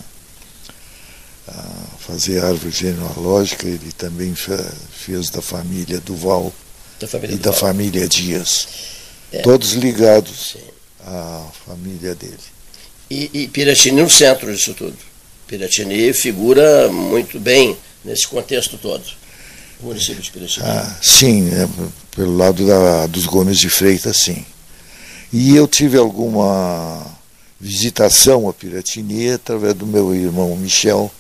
a 1.49 1.63
fazer 1.99 2.45
a 2.45 2.49
árvore 2.49 2.71
genealógica. 2.71 3.67
Ele 3.67 3.91
também 3.93 4.35
fez 4.35 5.31
da 5.31 5.43
família 5.43 5.99
Duval 6.01 6.53
da 7.01 7.09
família 7.09 7.35
e 7.35 7.39
Duval. 7.39 7.53
da 7.53 7.59
família 7.59 8.09
Dias. 8.09 8.69
É. 9.33 9.43
Todos 9.43 9.73
ligados 9.73 10.53
Sim. 10.53 10.61
à 11.05 11.45
família 11.67 12.15
dele. 12.15 12.39
E, 13.11 13.31
e 13.35 13.49
Piratini 13.49 14.01
no 14.01 14.09
centro 14.09 14.55
disso 14.55 14.75
tudo. 14.75 14.97
Piratini 15.47 16.13
figura 16.13 16.89
muito 16.91 17.39
bem 17.39 17.77
nesse 18.05 18.27
contexto 18.27 18.79
todo 18.79 19.25
o 19.81 19.87
município 19.87 20.23
de 20.23 20.31
Piracicaba? 20.31 20.81
Ah, 20.81 20.99
sim, 21.03 21.49
é, 21.49 21.69
pelo 22.15 22.37
lado 22.37 22.67
da, 22.67 23.07
dos 23.07 23.27
Gomes 23.27 23.59
de 23.59 23.69
Freitas, 23.69 24.19
sim. 24.19 24.45
E 25.33 25.55
eu 25.55 25.67
tive 25.67 25.99
alguma 25.99 27.05
visitação 27.61 28.49
a 28.49 28.53
Piratini 28.53 29.31
através 29.31 29.75
do 29.75 29.87
meu 29.87 30.15
irmão 30.15 30.57
Michel, 30.57 31.11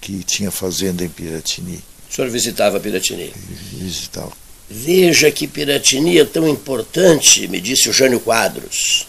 que 0.00 0.22
tinha 0.22 0.50
fazenda 0.50 1.04
em 1.04 1.08
Piratini. 1.08 1.82
O 2.10 2.14
senhor 2.14 2.30
visitava 2.30 2.78
Piratini? 2.78 3.32
Visitava. 3.72 4.32
Veja 4.70 5.30
que 5.30 5.46
Piratini 5.46 6.18
é 6.18 6.24
tão 6.24 6.48
importante, 6.48 7.46
me 7.48 7.60
disse 7.60 7.88
o 7.88 7.92
Jânio 7.92 8.20
Quadros, 8.20 9.06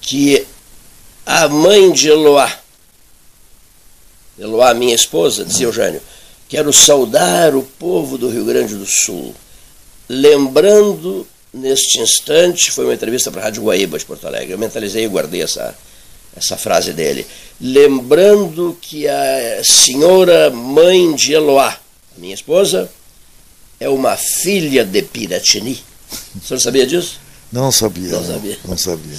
que 0.00 0.46
a 1.26 1.48
mãe 1.48 1.92
de 1.92 2.08
Eloá, 2.08 2.59
Eloá, 4.40 4.74
minha 4.74 4.94
esposa, 4.94 5.44
dizia 5.44 5.68
o 5.68 5.72
Jânio, 5.72 6.00
Quero 6.50 6.72
saudar 6.72 7.54
o 7.54 7.62
povo 7.62 8.18
do 8.18 8.28
Rio 8.28 8.44
Grande 8.44 8.74
do 8.74 8.84
Sul, 8.84 9.32
lembrando 10.08 11.24
neste 11.54 12.00
instante, 12.00 12.72
foi 12.72 12.86
uma 12.86 12.94
entrevista 12.94 13.30
para 13.30 13.40
a 13.40 13.44
Rádio 13.44 13.62
Guaíba 13.62 13.96
de 13.96 14.04
Porto 14.04 14.26
Alegre, 14.26 14.50
eu 14.50 14.58
mentalizei 14.58 15.04
e 15.04 15.08
guardei 15.08 15.42
essa, 15.42 15.72
essa 16.36 16.56
frase 16.56 16.92
dele, 16.92 17.24
lembrando 17.60 18.76
que 18.80 19.06
a 19.06 19.62
senhora 19.62 20.50
mãe 20.50 21.14
de 21.14 21.34
Eloá, 21.34 21.78
minha 22.16 22.34
esposa, 22.34 22.90
é 23.78 23.88
uma 23.88 24.16
filha 24.16 24.84
de 24.84 25.02
Piratini. 25.02 25.80
O 26.34 26.44
senhor 26.44 26.58
sabia 26.58 26.84
disso? 26.84 27.20
Não 27.52 27.70
sabia. 27.70 28.10
Não 28.10 28.26
sabia. 28.26 28.58
Não 28.64 28.76
sabia. 28.76 29.18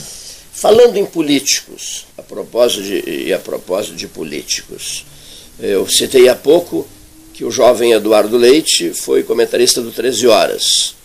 Falando 0.51 0.97
em 0.97 1.05
políticos, 1.05 2.05
a 2.17 2.21
propósito 2.21 2.83
de, 2.83 3.27
e 3.27 3.33
a 3.33 3.39
propósito 3.39 3.95
de 3.95 4.07
políticos, 4.07 5.05
eu 5.59 5.87
citei 5.87 6.27
há 6.29 6.35
pouco 6.35 6.87
que 7.33 7.45
o 7.45 7.51
jovem 7.51 7.91
Eduardo 7.93 8.37
Leite 8.37 8.93
foi 8.93 9.23
comentarista 9.23 9.81
do 9.81 9.91
13 9.91 10.27
Horas 10.27 10.95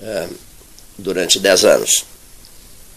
é, 0.00 0.28
durante 0.98 1.38
10 1.38 1.64
anos. 1.64 2.04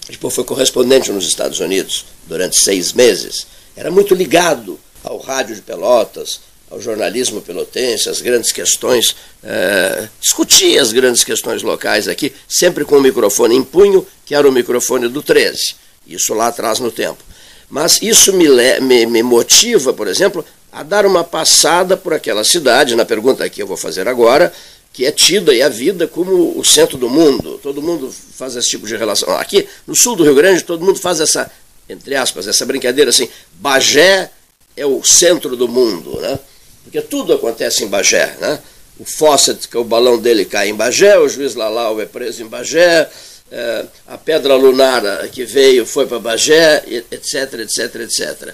Depois 0.09 0.33
foi 0.33 0.43
correspondente 0.43 1.11
nos 1.11 1.27
Estados 1.27 1.59
Unidos 1.59 2.05
durante 2.27 2.59
seis 2.59 2.93
meses. 2.93 3.47
Era 3.75 3.91
muito 3.91 4.15
ligado 4.15 4.79
ao 5.03 5.17
rádio 5.17 5.55
de 5.55 5.61
Pelotas, 5.61 6.41
ao 6.69 6.79
jornalismo 6.79 7.41
pelotense, 7.41 8.09
às 8.09 8.21
grandes 8.21 8.51
questões, 8.51 9.15
é, 9.43 10.07
discutia 10.21 10.81
as 10.81 10.91
grandes 10.91 11.23
questões 11.23 11.63
locais 11.63 12.07
aqui, 12.07 12.31
sempre 12.47 12.85
com 12.85 12.97
o 12.97 13.01
microfone 13.01 13.55
em 13.55 13.63
punho, 13.63 14.05
que 14.25 14.35
era 14.35 14.47
o 14.47 14.51
microfone 14.51 15.07
do 15.07 15.23
13, 15.23 15.75
isso 16.05 16.33
lá 16.33 16.47
atrás 16.47 16.79
no 16.79 16.91
tempo. 16.91 17.23
Mas 17.69 18.01
isso 18.01 18.33
me, 18.33 18.47
me, 18.81 19.05
me 19.05 19.23
motiva, 19.23 19.93
por 19.93 20.07
exemplo, 20.07 20.45
a 20.71 20.83
dar 20.83 21.05
uma 21.05 21.23
passada 21.23 21.97
por 21.97 22.13
aquela 22.13 22.43
cidade, 22.43 22.95
na 22.95 23.05
pergunta 23.05 23.49
que 23.49 23.61
eu 23.61 23.67
vou 23.67 23.77
fazer 23.77 24.07
agora, 24.07 24.53
que 24.93 25.05
é 25.05 25.11
tida 25.11 25.53
e 25.53 25.61
a 25.61 25.69
vida 25.69 26.07
como 26.07 26.57
o 26.57 26.63
centro 26.63 26.97
do 26.97 27.09
mundo. 27.09 27.59
Todo 27.61 27.81
mundo 27.81 28.13
faz 28.35 28.55
esse 28.55 28.69
tipo 28.69 28.87
de 28.87 28.95
relação. 28.95 29.35
Aqui 29.37 29.67
no 29.87 29.95
sul 29.95 30.15
do 30.15 30.23
Rio 30.23 30.35
Grande, 30.35 30.63
todo 30.63 30.83
mundo 30.83 30.99
faz 30.99 31.19
essa, 31.19 31.49
entre 31.87 32.15
aspas, 32.15 32.47
essa 32.47 32.65
brincadeira 32.65 33.09
assim: 33.09 33.29
Bagé 33.53 34.31
é 34.75 34.85
o 34.85 35.03
centro 35.03 35.55
do 35.55 35.67
mundo, 35.67 36.19
né? 36.21 36.39
Porque 36.83 37.01
tudo 37.01 37.33
acontece 37.33 37.83
em 37.83 37.87
Bagé, 37.87 38.35
né? 38.39 38.59
O 38.99 39.05
Fawcett, 39.05 39.67
que 39.67 39.77
é 39.77 39.79
o 39.79 39.83
balão 39.83 40.17
dele, 40.17 40.45
cai 40.45 40.69
em 40.69 40.75
Bagé, 40.75 41.17
o 41.17 41.29
juiz 41.29 41.55
Lalau 41.55 42.01
é 42.01 42.05
preso 42.05 42.43
em 42.43 42.47
Bagé, 42.47 43.09
é, 43.51 43.85
a 44.07 44.17
pedra 44.17 44.55
lunar 44.55 45.01
que 45.29 45.45
veio 45.45 45.85
foi 45.85 46.05
para 46.05 46.19
Bagé, 46.19 46.83
etc, 47.11 47.53
etc, 47.59 47.95
etc. 48.01 48.53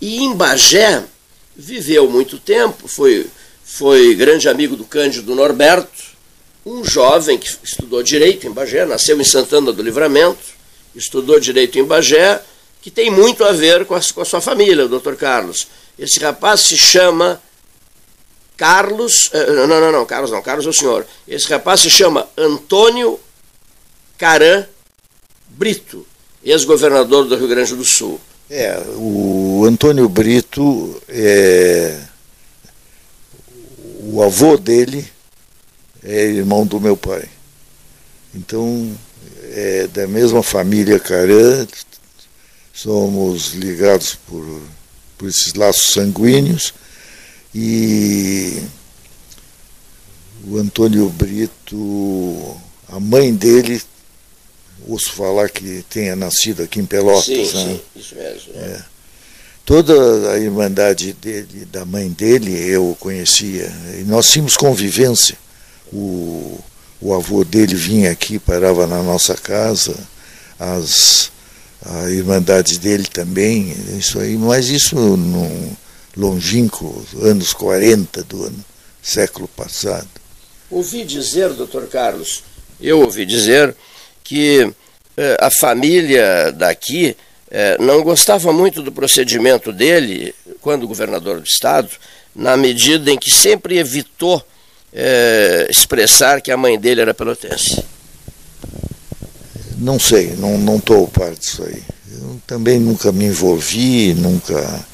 E 0.00 0.22
em 0.22 0.34
Bagé, 0.34 1.02
viveu 1.56 2.08
muito 2.08 2.38
tempo, 2.38 2.88
foi, 2.88 3.26
foi 3.64 4.14
grande 4.14 4.48
amigo 4.48 4.76
do 4.76 4.84
Cândido 4.84 5.34
Norberto, 5.34 6.12
um 6.64 6.84
jovem 6.84 7.38
que 7.38 7.48
estudou 7.62 8.02
direito 8.02 8.46
em 8.46 8.50
Bagé, 8.50 8.86
nasceu 8.86 9.20
em 9.20 9.24
Santana 9.24 9.72
do 9.72 9.82
Livramento, 9.82 10.40
estudou 10.94 11.40
direito 11.40 11.78
em 11.78 11.84
Bagé, 11.84 12.42
que 12.80 12.90
tem 12.90 13.10
muito 13.10 13.44
a 13.44 13.52
ver 13.52 13.84
com 13.84 13.94
a, 13.94 14.00
com 14.00 14.20
a 14.20 14.24
sua 14.24 14.40
família, 14.40 14.84
o 14.84 14.88
doutor 14.88 15.16
Carlos. 15.16 15.66
Esse 15.98 16.18
rapaz 16.20 16.60
se 16.60 16.76
chama 16.76 17.40
Carlos. 18.56 19.30
Eh, 19.32 19.52
não, 19.52 19.66
não, 19.66 19.92
não, 19.92 20.06
Carlos 20.06 20.30
não, 20.30 20.42
Carlos 20.42 20.66
é 20.66 20.68
o 20.68 20.72
senhor. 20.72 21.06
Esse 21.26 21.48
rapaz 21.48 21.80
se 21.80 21.90
chama 21.90 22.28
Antônio 22.36 23.18
Caran 24.18 24.66
Brito, 25.48 26.06
ex-governador 26.44 27.24
do 27.26 27.36
Rio 27.36 27.48
Grande 27.48 27.74
do 27.74 27.84
Sul. 27.84 28.20
É, 28.54 28.78
o 28.98 29.64
Antônio 29.66 30.06
Brito, 30.10 31.02
é, 31.08 31.98
o 34.02 34.22
avô 34.22 34.58
dele 34.58 35.10
é 36.02 36.26
irmão 36.26 36.66
do 36.66 36.78
meu 36.78 36.94
pai. 36.94 37.26
Então, 38.34 38.94
é 39.52 39.86
da 39.86 40.06
mesma 40.06 40.42
família 40.42 41.00
Caran, 41.00 41.66
somos 42.74 43.54
ligados 43.54 44.16
por, 44.16 44.44
por 45.16 45.30
esses 45.30 45.54
laços 45.54 45.94
sanguíneos 45.94 46.74
e 47.54 48.62
o 50.46 50.58
Antônio 50.58 51.08
Brito, 51.08 52.54
a 52.86 53.00
mãe 53.00 53.34
dele 53.34 53.80
ouço 54.86 55.12
falar 55.12 55.48
que 55.48 55.84
tenha 55.88 56.16
nascido 56.16 56.62
aqui 56.62 56.80
em 56.80 56.86
Pelotas. 56.86 57.24
Sim, 57.24 57.42
né? 57.42 57.46
sim, 57.52 57.80
isso 57.96 58.14
mesmo. 58.14 58.52
É. 58.54 58.84
Toda 59.64 60.32
a 60.32 60.38
irmandade 60.38 61.12
dele, 61.12 61.66
da 61.70 61.84
mãe 61.84 62.08
dele, 62.10 62.52
eu 62.68 62.96
conhecia. 62.98 63.72
E 63.98 64.02
nós 64.02 64.28
tínhamos 64.28 64.56
convivência. 64.56 65.36
O, 65.92 66.58
o 67.00 67.14
avô 67.14 67.44
dele 67.44 67.74
vinha 67.74 68.10
aqui, 68.10 68.38
parava 68.38 68.86
na 68.86 69.02
nossa 69.02 69.34
casa, 69.34 69.94
as, 70.58 71.30
a 71.84 72.10
irmandade 72.10 72.78
dele 72.78 73.06
também, 73.06 73.74
isso 73.98 74.18
aí, 74.18 74.36
mas 74.36 74.68
isso 74.68 74.96
no 74.96 75.76
longínquo, 76.16 77.04
anos 77.20 77.52
40 77.52 78.22
do 78.24 78.44
ano, 78.44 78.64
século 79.02 79.48
passado. 79.48 80.08
Ouvi 80.70 81.04
dizer, 81.04 81.50
doutor 81.50 81.86
Carlos, 81.88 82.42
eu 82.80 83.00
ouvi 83.00 83.26
dizer 83.26 83.76
que 84.22 84.72
eh, 85.16 85.36
a 85.40 85.50
família 85.50 86.50
daqui 86.52 87.16
eh, 87.50 87.76
não 87.78 88.02
gostava 88.02 88.50
muito 88.52 88.82
do 88.82 88.90
procedimento 88.90 89.72
dele, 89.72 90.34
quando 90.60 90.88
governador 90.88 91.38
do 91.38 91.46
estado, 91.46 91.90
na 92.34 92.56
medida 92.56 93.10
em 93.10 93.18
que 93.18 93.30
sempre 93.30 93.76
evitou 93.76 94.42
eh, 94.92 95.66
expressar 95.70 96.40
que 96.40 96.50
a 96.50 96.56
mãe 96.56 96.78
dele 96.78 97.02
era 97.02 97.12
pelotense. 97.12 97.84
Não 99.76 99.98
sei, 99.98 100.34
não 100.36 100.76
estou 100.76 101.00
ao 101.00 101.08
par 101.08 101.34
disso 101.34 101.62
aí. 101.64 101.82
Eu 102.10 102.40
também 102.46 102.78
nunca 102.78 103.12
me 103.12 103.26
envolvi, 103.26 104.14
nunca. 104.14 104.84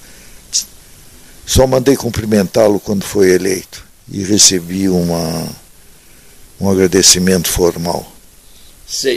Só 1.47 1.67
mandei 1.67 1.95
cumprimentá-lo 1.95 2.81
quando 2.81 3.05
foi 3.05 3.31
eleito 3.31 3.85
e 4.11 4.25
recebi 4.25 4.89
uma, 4.89 5.49
um 6.61 6.69
agradecimento 6.69 7.49
formal 7.49 8.18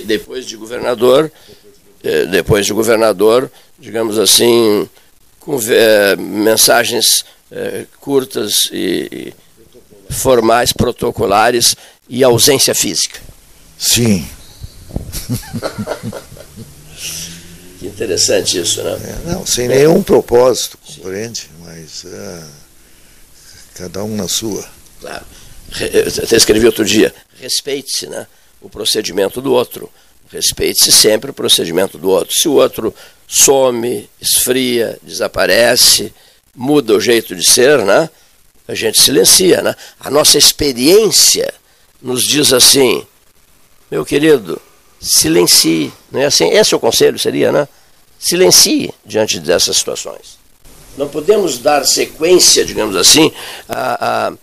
depois 0.05 0.45
de 0.45 0.57
governador, 0.57 1.31
eh, 2.03 2.25
depois 2.25 2.65
de 2.65 2.73
governador, 2.73 3.51
digamos 3.79 4.17
assim, 4.17 4.89
com 5.39 5.59
é, 5.69 6.15
mensagens 6.15 7.25
é, 7.51 7.85
curtas 7.99 8.69
e, 8.71 9.33
formais, 10.09 10.71
protocolares 10.71 11.75
e 12.07 12.23
ausência 12.23 12.75
física. 12.75 13.19
Sim, 13.77 14.25
que 17.79 17.87
interessante 17.87 18.59
isso, 18.59 18.83
né? 18.83 18.91
É, 18.91 19.31
não, 19.31 19.45
sem 19.45 19.67
nenhum 19.67 20.03
propósito, 20.03 20.77
compreende? 20.85 21.49
Mas 21.59 22.05
é, 22.05 22.43
cada 23.75 24.03
um 24.03 24.15
na 24.15 24.27
sua. 24.27 24.67
Claro. 24.99 25.25
Eu 25.79 26.23
até 26.23 26.35
escrevi 26.35 26.65
outro 26.65 26.85
dia, 26.85 27.13
respeite-se, 27.39 28.07
né? 28.07 28.27
O 28.61 28.69
procedimento 28.69 29.41
do 29.41 29.51
outro. 29.51 29.89
Respeite-se 30.31 30.91
sempre 30.91 31.31
o 31.31 31.33
procedimento 31.33 31.97
do 31.97 32.09
outro. 32.09 32.33
Se 32.33 32.47
o 32.47 32.53
outro 32.53 32.93
some, 33.27 34.09
esfria, 34.19 34.97
desaparece, 35.01 36.13
muda 36.55 36.93
o 36.93 37.01
jeito 37.01 37.35
de 37.35 37.43
ser, 37.43 37.79
né? 37.79 38.09
A 38.67 38.75
gente 38.75 39.01
silencia, 39.01 39.61
né? 39.61 39.75
A 39.99 40.09
nossa 40.09 40.37
experiência 40.37 41.53
nos 42.01 42.23
diz 42.23 42.53
assim, 42.53 43.05
meu 43.89 44.05
querido, 44.05 44.61
silencie. 44.99 45.91
Não 46.11 46.21
é 46.21 46.25
assim? 46.25 46.49
Esse 46.49 46.73
é 46.73 46.77
o 46.77 46.79
conselho, 46.79 47.19
seria, 47.19 47.51
né? 47.51 47.67
Silencie 48.19 48.93
diante 49.05 49.39
dessas 49.39 49.77
situações. 49.77 50.39
Não 50.97 51.07
podemos 51.07 51.57
dar 51.57 51.85
sequência, 51.85 52.63
digamos 52.63 52.95
assim, 52.95 53.31
a, 53.67 54.27
a 54.27 54.33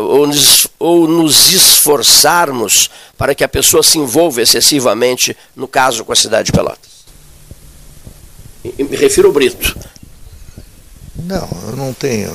ou, 0.00 0.26
nos, 0.26 0.66
ou 0.78 1.06
nos 1.06 1.52
esforçarmos 1.52 2.90
para 3.16 3.34
que 3.34 3.44
a 3.44 3.48
pessoa 3.48 3.82
se 3.82 3.98
envolva 3.98 4.40
excessivamente, 4.40 5.36
no 5.54 5.68
caso 5.68 6.04
com 6.04 6.12
a 6.12 6.16
cidade 6.16 6.46
de 6.46 6.52
Pelotas. 6.52 7.04
Me 8.64 8.96
refiro 8.96 9.28
ao 9.28 9.34
Brito. 9.34 9.78
Não, 11.14 11.48
eu 11.68 11.76
não 11.76 11.92
tenho. 11.92 12.32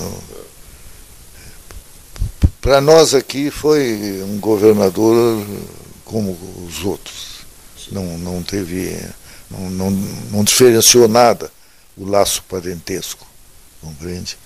Para 2.61 2.79
nós 2.79 3.15
aqui 3.15 3.49
foi 3.49 4.23
um 4.23 4.39
governador 4.39 5.45
como 6.05 6.37
os 6.67 6.85
outros. 6.85 7.41
Não, 7.91 8.17
não 8.17 8.43
teve. 8.43 8.97
Não, 9.49 9.69
não, 9.69 9.91
não 10.31 10.43
diferenciou 10.43 11.07
nada 11.07 11.51
o 11.97 12.05
laço 12.05 12.43
parentesco, 12.47 13.27
compreende? 13.81 14.37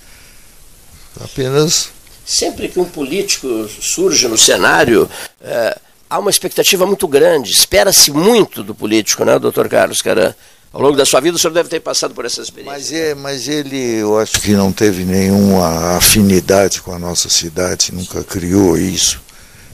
Apenas 1.21 1.89
sempre 2.25 2.67
que 2.67 2.79
um 2.79 2.85
político 2.85 3.69
surge 3.79 4.27
no 4.27 4.37
cenário, 4.37 5.09
é, 5.41 5.77
há 6.09 6.19
uma 6.19 6.29
expectativa 6.29 6.85
muito 6.85 7.07
grande, 7.07 7.51
espera-se 7.51 8.11
muito 8.11 8.63
do 8.63 8.73
político, 8.73 9.23
né, 9.23 9.37
doutor 9.37 9.69
Carlos 9.69 10.01
Caran? 10.01 10.33
Ao 10.73 10.81
longo 10.81 10.97
da 10.97 11.05
sua 11.05 11.21
vida 11.21 11.37
o 11.37 11.39
senhor 11.39 11.53
deve 11.53 11.69
ter 11.69 11.79
passado 11.79 12.13
por 12.13 12.25
essa 12.25 12.41
experiência. 12.41 12.73
Mas, 12.73 12.91
é, 12.91 13.15
mas 13.15 13.47
ele, 13.47 14.01
eu 14.01 14.19
acho 14.19 14.41
que 14.41 14.51
não 14.51 14.73
teve 14.73 15.05
nenhuma 15.05 15.95
afinidade 15.95 16.81
com 16.81 16.91
a 16.91 16.99
nossa 16.99 17.29
cidade, 17.29 17.93
nunca 17.93 18.23
criou 18.23 18.77
isso. 18.77 19.21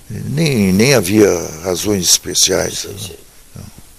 Nem, 0.10 0.72
nem 0.74 0.94
havia 0.94 1.28
razões 1.64 2.06
especiais. 2.06 2.80
Sim, 2.80 2.96
sim. 3.00 3.16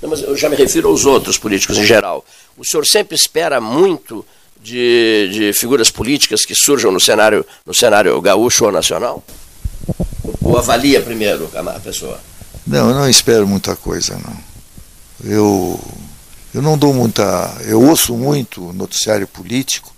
Não, 0.02 0.10
mas 0.10 0.20
eu 0.20 0.36
já 0.36 0.48
me 0.48 0.56
refiro 0.56 0.88
aos 0.88 1.06
outros 1.06 1.38
políticos 1.38 1.78
em 1.78 1.84
geral. 1.84 2.24
O 2.56 2.64
senhor 2.64 2.84
sempre 2.84 3.14
espera 3.14 3.60
muito 3.60 4.24
de, 4.62 5.28
de 5.32 5.52
figuras 5.52 5.90
políticas 5.90 6.44
que 6.44 6.54
surjam 6.54 6.92
no 6.92 7.00
cenário, 7.00 7.44
no 7.66 7.74
cenário 7.74 8.20
gaúcho 8.20 8.64
ou 8.64 8.72
nacional? 8.72 9.24
Ou 10.40 10.56
avalia 10.56 11.00
primeiro 11.02 11.50
a 11.54 11.80
pessoa? 11.80 12.20
Não, 12.66 12.90
eu 12.90 12.94
não 12.94 13.08
espero 13.08 13.46
muita 13.46 13.74
coisa, 13.74 14.16
não. 14.24 14.36
Eu, 15.24 15.80
eu 16.54 16.62
não 16.62 16.78
dou 16.78 16.94
muita. 16.94 17.56
Eu 17.66 17.82
ouço 17.82 18.16
muito 18.16 18.72
noticiário 18.72 19.26
político, 19.26 19.92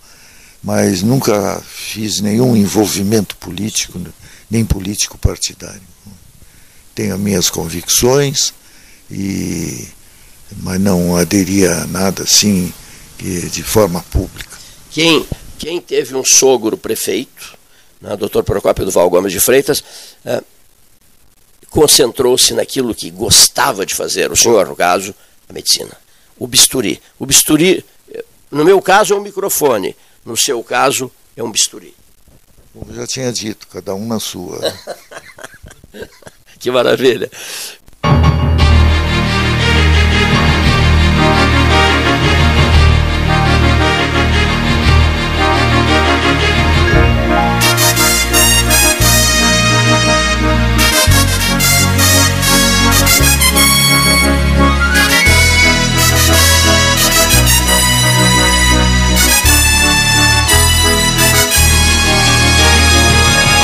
mas 0.62 1.02
nunca 1.02 1.62
fiz 1.66 2.20
nenhum 2.20 2.56
envolvimento 2.56 3.36
político, 3.36 4.00
nem 4.50 4.64
político 4.64 5.18
partidário. 5.18 5.82
Tenho 6.94 7.14
as 7.14 7.20
minhas 7.20 7.50
convicções, 7.50 8.54
e, 9.10 9.86
mas 10.58 10.80
não 10.80 11.16
aderia 11.16 11.72
a 11.82 11.86
nada 11.86 12.22
assim 12.22 12.72
de 13.18 13.62
forma 13.62 14.02
pública. 14.10 14.53
Quem, 14.94 15.26
quem 15.58 15.80
teve 15.80 16.14
um 16.14 16.24
sogro 16.24 16.78
prefeito, 16.78 17.58
né, 18.00 18.16
doutor 18.16 18.44
Procópio 18.44 18.84
Duval 18.84 19.10
Gomes 19.10 19.32
de 19.32 19.40
Freitas, 19.40 19.82
é, 20.24 20.40
concentrou-se 21.68 22.54
naquilo 22.54 22.94
que 22.94 23.10
gostava 23.10 23.84
de 23.84 23.92
fazer, 23.92 24.30
o 24.30 24.36
senhor, 24.36 24.68
no 24.68 24.76
caso, 24.76 25.12
a 25.48 25.52
medicina. 25.52 25.90
O 26.38 26.46
bisturi. 26.46 27.02
O 27.18 27.26
bisturi, 27.26 27.84
no 28.52 28.64
meu 28.64 28.80
caso, 28.80 29.14
é 29.14 29.16
um 29.16 29.20
microfone, 29.20 29.96
no 30.24 30.36
seu 30.36 30.62
caso, 30.62 31.10
é 31.36 31.42
um 31.42 31.50
bisturi. 31.50 31.92
Eu 32.72 32.94
já 32.94 33.04
tinha 33.04 33.32
dito, 33.32 33.66
cada 33.66 33.96
um 33.96 34.06
na 34.06 34.20
sua. 34.20 34.60
que 36.60 36.70
maravilha. 36.70 37.28